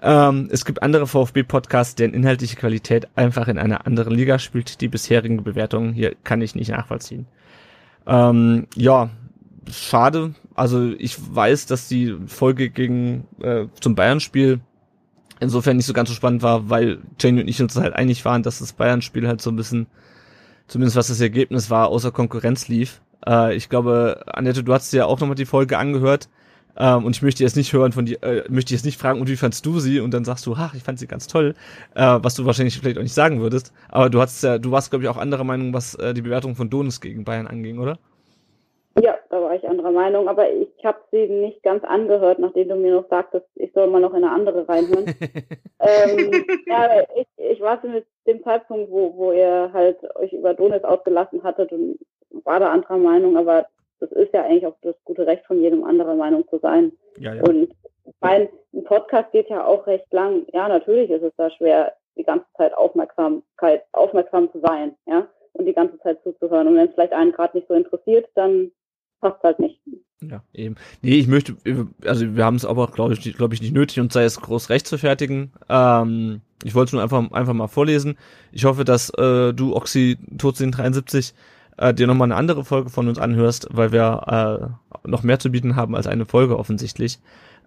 Ähm, 0.00 0.48
es 0.50 0.64
gibt 0.64 0.82
andere 0.82 1.06
VfB-Podcasts, 1.06 1.94
deren 1.94 2.14
inhaltliche 2.14 2.56
Qualität 2.56 3.06
einfach 3.16 3.48
in 3.48 3.58
einer 3.58 3.86
anderen 3.86 4.14
Liga 4.14 4.38
spielt. 4.38 4.80
Die 4.80 4.88
bisherigen 4.88 5.44
Bewertungen 5.44 5.92
hier 5.92 6.16
kann 6.24 6.40
ich 6.40 6.54
nicht 6.54 6.70
nachvollziehen. 6.70 7.26
Ähm, 8.06 8.66
ja, 8.74 9.10
schade. 9.70 10.34
Also 10.60 10.92
ich 10.98 11.16
weiß, 11.34 11.64
dass 11.64 11.88
die 11.88 12.14
Folge 12.26 12.68
gegen 12.68 13.26
äh, 13.40 13.64
zum 13.80 13.94
Bayern-Spiel 13.94 14.60
insofern 15.40 15.78
nicht 15.78 15.86
so 15.86 15.94
ganz 15.94 16.10
so 16.10 16.14
spannend 16.14 16.42
war, 16.42 16.68
weil 16.68 16.98
Jenny 17.18 17.40
und 17.40 17.48
ich 17.48 17.62
uns 17.62 17.76
halt 17.76 17.94
einig 17.94 18.26
waren, 18.26 18.42
dass 18.42 18.58
das 18.58 18.74
Bayern-Spiel 18.74 19.26
halt 19.26 19.40
so 19.40 19.50
ein 19.50 19.56
bisschen, 19.56 19.86
zumindest 20.68 20.98
was 20.98 21.06
das 21.06 21.18
Ergebnis 21.18 21.70
war, 21.70 21.88
außer 21.88 22.10
Konkurrenz 22.10 22.68
lief. 22.68 23.00
Äh, 23.26 23.56
ich 23.56 23.70
glaube, 23.70 24.22
Annette, 24.26 24.62
du 24.62 24.74
hast 24.74 24.92
dir 24.92 24.98
ja 24.98 25.04
auch 25.06 25.18
nochmal 25.18 25.34
die 25.34 25.46
Folge 25.46 25.78
angehört. 25.78 26.28
Ähm, 26.76 27.06
und 27.06 27.16
ich 27.16 27.22
möchte 27.22 27.42
jetzt 27.42 27.56
nicht 27.56 27.72
hören 27.72 27.92
von 27.92 28.04
dir, 28.04 28.22
äh, 28.22 28.44
möchte 28.50 28.74
jetzt 28.74 28.84
nicht 28.84 29.00
fragen, 29.00 29.18
und 29.18 29.30
wie 29.30 29.36
fandst 29.36 29.64
du 29.64 29.80
sie? 29.80 30.00
Und 30.00 30.12
dann 30.12 30.26
sagst 30.26 30.44
du, 30.44 30.56
ach, 30.56 30.74
ich 30.74 30.82
fand 30.82 30.98
sie 30.98 31.06
ganz 31.06 31.26
toll, 31.26 31.54
äh, 31.94 32.18
was 32.20 32.34
du 32.34 32.44
wahrscheinlich 32.44 32.78
vielleicht 32.78 32.98
auch 32.98 33.02
nicht 33.02 33.14
sagen 33.14 33.40
würdest. 33.40 33.72
Aber 33.88 34.10
du 34.10 34.20
hast 34.20 34.42
ja, 34.42 34.58
du 34.58 34.70
warst, 34.72 34.90
glaube 34.90 35.04
ich, 35.04 35.08
auch 35.08 35.16
anderer 35.16 35.44
Meinung, 35.44 35.72
was 35.72 35.94
äh, 35.94 36.12
die 36.12 36.20
Bewertung 36.20 36.54
von 36.54 36.68
Donis 36.68 37.00
gegen 37.00 37.24
Bayern 37.24 37.46
anging, 37.46 37.78
oder? 37.78 37.98
Ja, 38.98 39.18
da 39.30 39.40
war 39.40 39.54
ich 39.54 39.66
anderer 39.68 39.92
Meinung, 39.92 40.28
aber 40.28 40.50
ich 40.50 40.68
habe 40.84 40.98
sie 41.12 41.28
nicht 41.28 41.62
ganz 41.62 41.84
angehört, 41.84 42.38
nachdem 42.40 42.68
du 42.68 42.74
mir 42.74 42.94
noch 42.94 43.08
sagtest, 43.08 43.46
ich 43.54 43.72
soll 43.72 43.86
mal 43.86 44.00
noch 44.00 44.14
in 44.14 44.24
eine 44.24 44.32
andere 44.32 44.68
reinhören. 44.68 45.06
ähm, 45.80 46.44
ja, 46.66 47.04
ich, 47.14 47.28
ich 47.36 47.60
war 47.60 47.80
zu 47.80 47.88
mit 47.88 48.04
dem 48.26 48.42
Zeitpunkt, 48.42 48.90
wo, 48.90 49.16
wo 49.16 49.32
ihr 49.32 49.70
halt 49.72 49.98
euch 50.16 50.32
über 50.32 50.54
Donis 50.54 50.82
ausgelassen 50.82 51.42
hattet 51.44 51.70
und 51.72 51.98
war 52.44 52.58
da 52.58 52.70
anderer 52.70 52.98
Meinung, 52.98 53.36
aber 53.36 53.66
das 54.00 54.10
ist 54.12 54.34
ja 54.34 54.44
eigentlich 54.44 54.66
auch 54.66 54.76
das 54.82 54.96
gute 55.04 55.26
Recht 55.26 55.46
von 55.46 55.60
jedem 55.60 55.84
anderer 55.84 56.14
Meinung 56.14 56.46
zu 56.48 56.58
sein. 56.58 56.92
ja, 57.18 57.34
ja. 57.34 57.42
Und 57.42 57.72
mein 58.20 58.48
ein 58.72 58.84
Podcast 58.84 59.32
geht 59.32 59.48
ja 59.48 59.64
auch 59.64 59.86
recht 59.86 60.12
lang. 60.12 60.46
Ja, 60.52 60.68
natürlich 60.68 61.10
ist 61.10 61.22
es 61.22 61.32
da 61.36 61.50
schwer, 61.50 61.94
die 62.16 62.24
ganze 62.24 62.46
Zeit 62.56 62.74
Aufmerksamkeit, 62.74 63.84
aufmerksam 63.92 64.50
zu 64.52 64.60
sein, 64.60 64.94
ja, 65.06 65.26
und 65.54 65.66
die 65.66 65.72
ganze 65.72 65.98
Zeit 66.00 66.22
zuzuhören. 66.22 66.68
Und 66.68 66.76
wenn 66.76 66.88
es 66.88 66.94
vielleicht 66.94 67.12
einen 67.12 67.32
gerade 67.32 67.56
nicht 67.56 67.68
so 67.68 67.74
interessiert, 67.74 68.28
dann 68.34 68.70
passt 69.20 69.42
halt 69.42 69.58
nicht. 69.58 69.80
Ja, 70.22 70.42
eben. 70.52 70.74
Nee, 71.00 71.14
ich 71.14 71.28
möchte, 71.28 71.56
also 72.04 72.36
wir 72.36 72.44
haben 72.44 72.56
es 72.56 72.66
aber, 72.66 72.88
glaube 72.88 73.14
ich, 73.14 73.36
glaube 73.36 73.54
ich, 73.54 73.62
nicht 73.62 73.72
nötig, 73.72 74.00
uns 74.00 74.12
da 74.12 74.20
jetzt 74.20 74.42
groß 74.42 74.68
recht 74.68 74.86
zu 74.86 74.98
fertigen. 74.98 75.52
Ähm, 75.68 76.42
ich 76.62 76.74
wollte 76.74 76.90
es 76.90 76.92
nur 76.92 77.02
einfach, 77.02 77.30
einfach 77.32 77.54
mal 77.54 77.68
vorlesen. 77.68 78.18
Ich 78.52 78.64
hoffe, 78.64 78.84
dass 78.84 79.08
äh, 79.10 79.54
du, 79.54 79.74
Oxytocin 79.74 80.72
73, 80.72 81.32
äh, 81.78 81.94
dir 81.94 82.06
nochmal 82.06 82.26
eine 82.26 82.36
andere 82.36 82.64
Folge 82.64 82.90
von 82.90 83.08
uns 83.08 83.18
anhörst, 83.18 83.68
weil 83.70 83.92
wir 83.92 84.76
äh, 85.04 85.08
noch 85.08 85.22
mehr 85.22 85.38
zu 85.38 85.50
bieten 85.50 85.74
haben 85.74 85.96
als 85.96 86.06
eine 86.06 86.26
Folge 86.26 86.58
offensichtlich. 86.58 87.18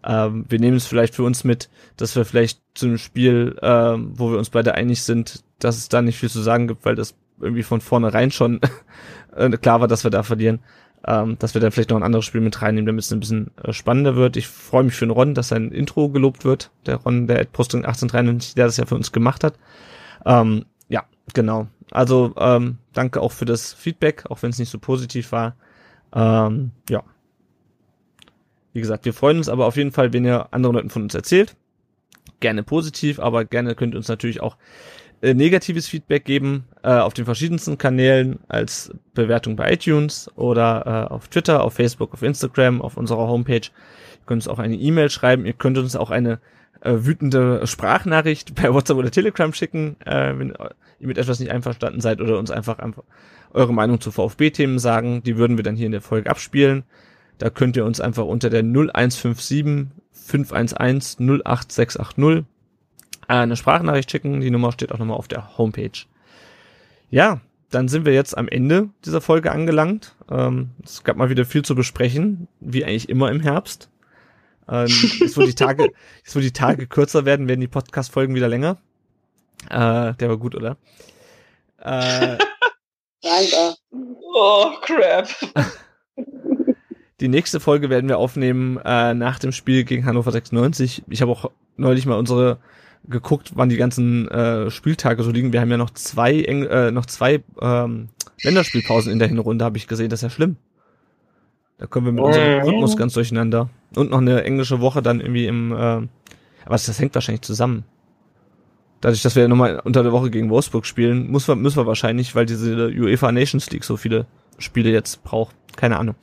Ähm, 0.05 0.45
wir 0.47 0.59
nehmen 0.59 0.77
es 0.77 0.85
vielleicht 0.85 1.15
für 1.15 1.23
uns 1.23 1.43
mit, 1.43 1.69
dass 1.97 2.15
wir 2.15 2.25
vielleicht 2.25 2.61
zu 2.75 2.85
einem 2.85 2.97
Spiel, 2.99 3.57
ähm, 3.63 4.11
wo 4.15 4.29
wir 4.29 4.37
uns 4.37 4.51
beide 4.51 4.75
einig 4.75 5.01
sind, 5.01 5.43
dass 5.57 5.77
es 5.77 5.89
da 5.89 6.03
nicht 6.03 6.19
viel 6.19 6.29
zu 6.29 6.41
sagen 6.41 6.67
gibt, 6.67 6.85
weil 6.85 6.95
das 6.95 7.15
irgendwie 7.41 7.63
von 7.63 7.81
vornherein 7.81 8.29
schon 8.29 8.59
äh, 9.35 9.49
klar 9.49 9.81
war, 9.81 9.87
dass 9.87 10.03
wir 10.03 10.11
da 10.11 10.21
verlieren 10.21 10.59
ähm, 11.05 11.37
dass 11.39 11.53
wir 11.53 11.61
dann 11.61 11.71
vielleicht 11.71 11.89
noch 11.89 11.97
ein 11.97 12.03
anderes 12.03 12.25
Spiel 12.25 12.41
mit 12.41 12.61
reinnehmen, 12.61 12.85
damit 12.85 13.03
es 13.03 13.11
ein 13.11 13.19
bisschen 13.19 13.51
äh, 13.61 13.73
spannender 13.73 14.15
wird. 14.15 14.37
Ich 14.37 14.47
freue 14.47 14.83
mich 14.83 14.93
für 14.93 15.05
den 15.05 15.11
Ron, 15.11 15.33
dass 15.33 15.49
sein 15.49 15.71
Intro 15.71 16.09
gelobt 16.09 16.45
wird. 16.45 16.71
Der 16.85 16.97
Ron, 16.97 17.27
der 17.27 17.43
Posting 17.45 17.85
1893, 17.85 18.55
der 18.55 18.65
das 18.65 18.77
ja 18.77 18.85
für 18.85 18.95
uns 18.95 19.11
gemacht 19.11 19.43
hat. 19.43 19.55
Ähm, 20.25 20.65
ja, 20.87 21.03
genau. 21.33 21.67
Also 21.91 22.33
ähm, 22.37 22.77
danke 22.93 23.21
auch 23.21 23.33
für 23.33 23.45
das 23.45 23.73
Feedback, 23.73 24.25
auch 24.29 24.41
wenn 24.41 24.51
es 24.51 24.59
nicht 24.59 24.69
so 24.69 24.79
positiv 24.79 25.31
war. 25.31 25.55
Ähm, 26.13 26.71
ja. 26.89 27.03
Wie 28.71 28.79
gesagt, 28.79 29.05
wir 29.05 29.13
freuen 29.13 29.37
uns 29.37 29.49
aber 29.49 29.65
auf 29.65 29.75
jeden 29.75 29.91
Fall, 29.91 30.13
wenn 30.13 30.25
ihr 30.25 30.53
anderen 30.53 30.75
Leuten 30.75 30.89
von 30.89 31.03
uns 31.03 31.13
erzählt. 31.13 31.55
Gerne 32.39 32.63
positiv, 32.63 33.19
aber 33.19 33.45
gerne 33.45 33.75
könnt 33.75 33.93
ihr 33.93 33.97
uns 33.97 34.07
natürlich 34.07 34.41
auch 34.41 34.57
äh, 35.23 35.33
negatives 35.33 35.87
Feedback 35.87 36.25
geben 36.25 36.65
äh, 36.83 36.89
auf 36.89 37.13
den 37.13 37.23
verschiedensten 37.23 37.77
Kanälen 37.77 38.39
als 38.49 38.91
Bewertung 39.13 39.55
bei 39.55 39.71
iTunes 39.71 40.29
oder 40.35 41.07
äh, 41.09 41.13
auf 41.13 41.29
Twitter, 41.29 41.63
auf 41.63 41.75
Facebook, 41.75 42.13
auf 42.13 42.23
Instagram, 42.23 42.81
auf 42.81 42.97
unserer 42.97 43.27
Homepage. 43.27 43.55
Ihr 43.55 44.25
könnt 44.25 44.39
uns 44.43 44.49
auch 44.49 44.59
eine 44.59 44.75
E-Mail 44.75 45.09
schreiben. 45.09 45.45
Ihr 45.45 45.53
könnt 45.53 45.77
uns 45.77 45.95
auch 45.95 46.11
eine 46.11 46.39
äh, 46.81 46.91
wütende 46.97 47.65
Sprachnachricht 47.65 48.53
per 48.55 48.73
WhatsApp 48.73 48.97
oder 48.97 49.11
Telegram 49.11 49.53
schicken, 49.53 49.95
äh, 50.05 50.37
wenn 50.37 50.53
ihr 50.99 51.07
mit 51.07 51.17
etwas 51.17 51.39
nicht 51.39 51.51
einverstanden 51.51 52.01
seid 52.01 52.19
oder 52.19 52.37
uns 52.37 52.51
einfach, 52.51 52.79
einfach 52.79 53.03
eure 53.53 53.73
Meinung 53.73 54.01
zu 54.01 54.11
VfB-Themen 54.11 54.77
sagen. 54.77 55.23
Die 55.23 55.37
würden 55.37 55.57
wir 55.57 55.63
dann 55.63 55.77
hier 55.77 55.85
in 55.85 55.93
der 55.93 56.01
Folge 56.01 56.29
abspielen. 56.29 56.83
Da 57.37 57.49
könnt 57.49 57.77
ihr 57.77 57.85
uns 57.85 58.01
einfach 58.01 58.25
unter 58.25 58.49
der 58.49 58.63
0157 58.63 59.87
511 60.11 61.17
08680 61.45 62.45
eine 63.27 63.55
Sprachnachricht 63.55 64.11
schicken. 64.11 64.41
Die 64.41 64.51
Nummer 64.51 64.71
steht 64.71 64.91
auch 64.91 64.99
nochmal 64.99 65.17
auf 65.17 65.27
der 65.27 65.57
Homepage. 65.57 66.05
Ja, 67.09 67.41
dann 67.69 67.87
sind 67.87 68.05
wir 68.05 68.13
jetzt 68.13 68.37
am 68.37 68.47
Ende 68.47 68.89
dieser 69.05 69.21
Folge 69.21 69.51
angelangt. 69.51 70.15
Ähm, 70.29 70.71
es 70.83 71.03
gab 71.03 71.17
mal 71.17 71.29
wieder 71.29 71.45
viel 71.45 71.63
zu 71.63 71.75
besprechen, 71.75 72.47
wie 72.59 72.85
eigentlich 72.85 73.09
immer 73.09 73.31
im 73.31 73.39
Herbst. 73.39 73.89
Ähm, 74.69 74.87
jetzt, 75.19 75.37
wo 75.37 75.41
die 75.41 75.55
Tage, 75.55 75.91
jetzt, 76.23 76.35
wo 76.35 76.39
die 76.39 76.51
Tage 76.51 76.87
kürzer 76.87 77.25
werden, 77.25 77.47
werden 77.47 77.61
die 77.61 77.67
Podcast-Folgen 77.67 78.35
wieder 78.35 78.47
länger. 78.47 78.77
Äh, 79.69 80.13
der 80.13 80.29
war 80.29 80.37
gut, 80.37 80.55
oder? 80.55 80.77
Äh, 81.79 82.37
Danke. 83.23 83.75
Oh, 83.91 84.71
crap. 84.81 85.29
Die 87.19 87.29
nächste 87.29 87.61
Folge 87.61 87.89
werden 87.89 88.09
wir 88.09 88.17
aufnehmen 88.17 88.77
äh, 88.83 89.13
nach 89.13 89.39
dem 89.39 89.53
Spiel 89.53 89.85
gegen 89.85 90.05
Hannover 90.05 90.31
96. 90.31 91.03
Ich 91.07 91.21
habe 91.21 91.31
auch 91.31 91.51
neulich 91.77 92.05
mal 92.05 92.17
unsere 92.17 92.57
geguckt, 93.07 93.51
wann 93.55 93.69
die 93.69 93.77
ganzen 93.77 94.27
äh, 94.29 94.69
Spieltage 94.71 95.23
so 95.23 95.31
liegen. 95.31 95.53
Wir 95.53 95.61
haben 95.61 95.71
ja 95.71 95.77
noch 95.77 95.91
zwei 95.91 96.41
Eng 96.41 96.63
äh, 96.63 96.91
noch 96.91 97.05
zwei 97.05 97.43
ähm, 97.61 98.09
Länderspielpausen 98.43 99.11
in 99.11 99.19
der 99.19 99.27
Hinrunde, 99.27 99.65
habe 99.65 99.77
ich 99.77 99.87
gesehen. 99.87 100.09
Das 100.09 100.19
ist 100.19 100.23
ja 100.23 100.29
schlimm. 100.29 100.57
Da 101.77 101.87
kommen 101.87 102.05
wir 102.05 102.13
mit 102.13 102.23
unserem 102.23 102.59
Mhm. 102.59 102.63
Rhythmus 102.63 102.95
ganz 102.97 103.13
durcheinander. 103.13 103.69
Und 103.95 104.11
noch 104.11 104.19
eine 104.19 104.43
englische 104.43 104.79
Woche 104.79 105.01
dann 105.01 105.19
irgendwie 105.19 105.47
im 105.47 105.71
äh, 105.71 106.07
aber 106.65 106.75
das, 106.75 106.85
das 106.85 106.99
hängt 106.99 107.13
wahrscheinlich 107.15 107.41
zusammen. 107.41 107.83
Dadurch, 109.01 109.21
dass 109.21 109.35
wir 109.35 109.47
nochmal 109.49 109.81
unter 109.83 110.01
der 110.01 110.13
Woche 110.13 110.29
gegen 110.29 110.49
Wolfsburg 110.49 110.85
spielen, 110.85 111.29
muss 111.29 111.47
wir, 111.47 111.55
müssen 111.55 111.77
wir 111.77 111.87
wahrscheinlich, 111.87 112.35
weil 112.35 112.45
diese 112.45 112.87
UEFA 112.87 113.31
Nations 113.33 113.69
League 113.71 113.83
so 113.83 113.97
viele 113.97 114.27
Spiele 114.59 114.91
jetzt 114.91 115.23
braucht. 115.23 115.55
Keine 115.75 115.97
Ahnung. 115.97 116.15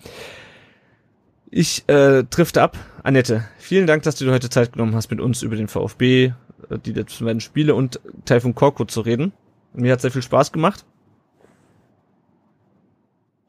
Ich 1.50 1.84
äh, 1.88 2.24
trifft 2.24 2.56
ab. 2.56 2.78
Annette, 3.02 3.44
vielen 3.58 3.86
Dank, 3.86 4.04
dass 4.04 4.14
du 4.14 4.24
dir 4.24 4.32
heute 4.32 4.48
Zeit 4.48 4.72
genommen 4.72 4.94
hast, 4.94 5.10
mit 5.10 5.20
uns 5.20 5.42
über 5.42 5.56
den 5.56 5.68
VfB, 5.68 6.32
die 6.78 6.92
letzten 6.92 7.24
beiden 7.24 7.40
Spiele 7.40 7.74
und 7.74 8.00
Taifun 8.24 8.54
Korkut 8.54 8.90
zu 8.90 9.00
reden. 9.00 9.32
Mir 9.72 9.92
hat 9.92 10.00
sehr 10.00 10.10
viel 10.10 10.22
Spaß 10.22 10.52
gemacht. 10.52 10.84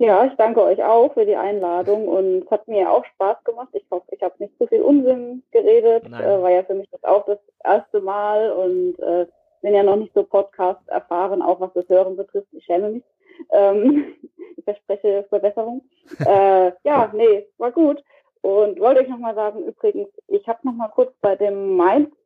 Ja, 0.01 0.25
ich 0.25 0.33
danke 0.33 0.63
euch 0.63 0.83
auch 0.83 1.13
für 1.13 1.27
die 1.27 1.35
Einladung 1.35 2.07
und 2.07 2.43
es 2.43 2.49
hat 2.49 2.67
mir 2.67 2.89
auch 2.89 3.05
Spaß 3.05 3.43
gemacht. 3.43 3.69
Ich 3.73 3.85
hoffe, 3.91 4.07
ich 4.09 4.21
habe 4.23 4.33
nicht 4.39 4.57
zu 4.57 4.65
viel 4.65 4.81
Unsinn 4.81 5.43
geredet. 5.51 6.05
Äh, 6.07 6.41
war 6.41 6.49
ja 6.49 6.63
für 6.63 6.73
mich 6.73 6.89
das 6.89 7.03
auch 7.03 7.23
das 7.27 7.37
erste 7.63 8.01
Mal 8.01 8.51
und 8.51 8.97
äh, 8.97 9.27
bin 9.61 9.75
ja 9.75 9.83
noch 9.83 9.97
nicht 9.97 10.11
so 10.15 10.23
Podcast 10.23 10.81
erfahren, 10.87 11.43
auch 11.43 11.59
was 11.59 11.71
das 11.73 11.87
Hören 11.87 12.17
betrifft. 12.17 12.47
Ich 12.51 12.65
schäme 12.65 12.89
mich. 12.89 13.03
Ähm, 13.51 14.15
ich 14.57 14.63
verspreche 14.63 15.23
Verbesserung. 15.29 15.83
äh, 16.25 16.71
ja, 16.83 17.11
nee, 17.13 17.45
war 17.59 17.71
gut. 17.71 18.03
Und 18.41 18.79
wollte 18.79 19.01
euch 19.01 19.07
nochmal 19.07 19.35
sagen, 19.35 19.63
übrigens, 19.65 20.09
ich 20.27 20.47
habe 20.47 20.59
nochmal 20.63 20.89
kurz 20.89 21.13
bei 21.21 21.35
dem 21.35 21.75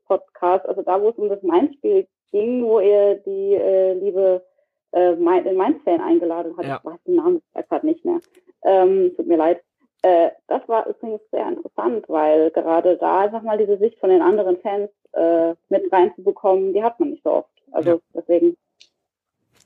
Mainz-Podcast, 0.08 0.66
also 0.68 0.82
da, 0.82 1.02
wo 1.02 1.10
es 1.10 1.16
um 1.18 1.30
das 1.30 1.42
Mainz-Spiel 1.44 2.08
ging, 2.32 2.64
wo 2.64 2.80
ihr 2.80 3.16
die 3.26 3.56
äh, 3.56 3.94
liebe 3.94 4.44
äh, 4.92 5.16
den 5.16 5.56
Mainz-Fan 5.56 6.02
eingeladen 6.02 6.56
hat. 6.58 6.66
Ja. 6.66 6.78
Ich 6.78 6.86
weiß 6.86 7.04
den 7.06 7.16
Namen 7.16 7.42
gerade 7.54 7.86
nicht 7.86 8.06
mehr. 8.06 8.20
Ähm, 8.64 9.14
tut 9.16 9.28
mir 9.28 9.38
leid. 9.38 9.62
Äh, 10.02 10.32
das 10.48 10.68
war 10.68 10.88
übrigens 10.88 11.22
sehr 11.32 11.48
interessant, 11.48 12.06
weil 12.08 12.52
gerade 12.52 12.98
da 12.98 13.22
einfach 13.22 13.42
mal 13.42 13.58
diese 13.58 13.78
Sicht 13.78 14.00
von 14.00 14.10
den 14.10 14.22
anderen 14.22 14.58
Fans 14.58 14.90
äh, 15.14 15.56
mit 15.70 15.92
reinzubekommen, 15.92 16.74
die 16.74 16.84
hat 16.84 17.00
man 17.00 17.12
nicht 17.12 17.24
so 17.24 17.32
oft. 17.32 17.50
Also 17.72 17.92
Ja. 17.92 17.98
deswegen 18.14 18.58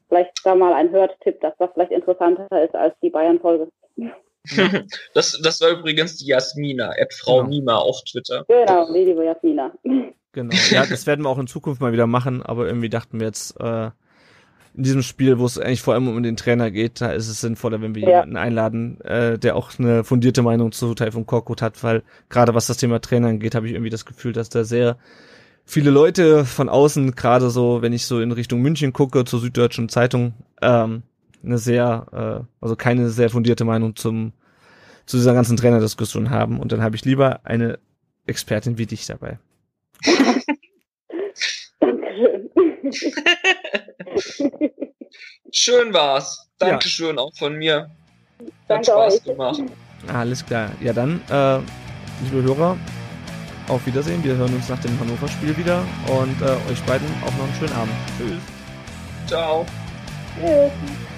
vielleicht 0.08 0.46
da 0.46 0.56
mal 0.56 0.74
ein 0.74 0.92
Hört-Tipp, 0.92 1.40
dass 1.42 1.56
das 1.58 1.72
vielleicht 1.74 1.92
interessanter 1.92 2.64
ist 2.64 2.76
als 2.76 2.96
die 3.02 3.10
Bayern-Folge. 3.10 3.70
Das, 5.14 5.40
das 5.44 5.62
war 5.62 5.70
übrigens 5.70 6.18
die 6.18 6.28
Jasmina, 6.28 6.90
at 7.00 7.14
Frau 7.14 7.38
Genau. 7.40 7.50
Mima 7.50 7.76
auf 7.76 8.02
Twitter. 8.10 8.46
Genau, 8.48 8.92
die 8.94 9.00
liebe 9.00 9.24
Jasmina. 9.26 9.72
Genau. 10.32 10.54
Ja, 10.70 10.86
das 10.86 11.08
werden 11.08 11.26
wir 11.26 11.30
auch 11.30 11.40
in 11.40 11.48
Zukunft 11.48 11.82
mal 11.82 11.92
wieder 11.92 12.06
machen, 12.06 12.44
aber 12.44 12.68
irgendwie 12.68 12.90
dachten 12.90 13.20
wir 13.20 13.26
jetzt, 13.26 13.60
äh, 13.60 13.90
in 14.76 14.84
diesem 14.84 15.02
Spiel, 15.02 15.40
wo 15.40 15.46
es 15.46 15.58
eigentlich 15.58 15.82
vor 15.82 15.96
allem 15.96 16.08
um 16.08 16.22
den 16.22 16.38
Trainer 16.38 16.70
geht, 16.70 17.02
da 17.02 17.12
ist 17.12 17.28
es 17.30 17.42
sinnvoller, 17.42 17.82
wenn 17.82 17.96
wir 17.96 18.04
Ja. 18.04 18.10
jemanden 18.10 18.38
einladen, 18.38 19.02
äh, 19.02 19.40
der 19.40 19.56
auch 19.56 19.72
eine 19.80 20.04
fundierte 20.04 20.44
Meinung 20.44 20.72
zu 20.72 20.94
Taifun 20.94 21.26
Korkut 21.26 21.64
hat, 21.64 21.84
weil 21.84 22.04
gerade 22.30 22.54
was 22.54 22.68
das 22.68 22.78
Thema 22.78 23.02
Trainer 23.02 23.28
angeht, 23.30 23.56
habe 23.56 23.66
ich 23.68 23.74
irgendwie 23.74 23.90
das 23.90 24.06
Gefühl, 24.06 24.32
dass 24.32 24.50
da 24.50 24.64
sehr 24.64 24.98
viele 25.66 25.90
Leute 25.90 26.46
von 26.46 26.70
außen, 26.70 27.16
gerade 27.16 27.50
so, 27.50 27.82
wenn 27.82 27.92
ich 27.92 28.06
so 28.06 28.22
in 28.22 28.32
Richtung 28.32 28.62
München 28.62 28.94
gucke, 28.94 29.26
zur 29.26 29.40
Süddeutschen 29.40 29.90
Zeitung, 29.90 30.34
ähm, 30.62 31.02
eine 31.44 31.58
sehr, 31.58 32.06
äh, 32.12 32.46
also 32.62 32.76
keine 32.76 33.10
sehr 33.10 33.30
fundierte 33.30 33.66
Meinung 33.66 33.96
zum 33.96 34.34
zu 35.06 35.18
dieser 35.18 35.34
ganzen 35.34 35.58
Trainerdiskussion 35.58 36.30
haben. 36.30 36.60
Und 36.60 36.72
dann 36.72 36.84
habe 36.84 36.96
ich 36.96 37.04
lieber 37.04 37.40
eine 37.44 37.80
Expertin 38.28 38.78
wie 38.78 38.86
dich 38.86 39.08
dabei. 39.08 39.40
Dankeschön. 41.80 42.50
Schön 45.52 45.94
war's. 45.94 46.48
Dankeschön 46.60 47.18
auch 47.18 47.34
von 47.36 47.56
mir. 47.56 47.90
Hat 48.40 48.50
Danke 48.68 48.86
Spaß 48.86 49.16
euch. 49.16 49.24
gemacht. 49.24 49.64
Alles 50.14 50.46
klar. 50.46 50.70
Ja, 50.80 50.94
dann, 50.94 51.22
äh, 51.30 51.58
liebe 52.24 52.44
Hörer, 52.44 52.78
auf 53.68 53.86
Wiedersehen. 53.88 54.24
Wir 54.24 54.36
hören 54.36 54.54
uns 54.54 54.70
nach 54.70 54.80
dem 54.80 55.00
Hannover-Spiel 55.00 55.58
wieder 55.58 55.84
und 56.08 56.42
äh, 56.42 56.72
euch 56.72 56.82
beiden 56.84 57.08
auch 57.26 57.36
noch 57.38 57.46
einen 57.46 57.56
schönen 57.58 57.74
Abend. 57.74 57.94
Tschüss. 58.18 58.42
Ciao. 59.28 59.66
Tschüss. 60.36 61.09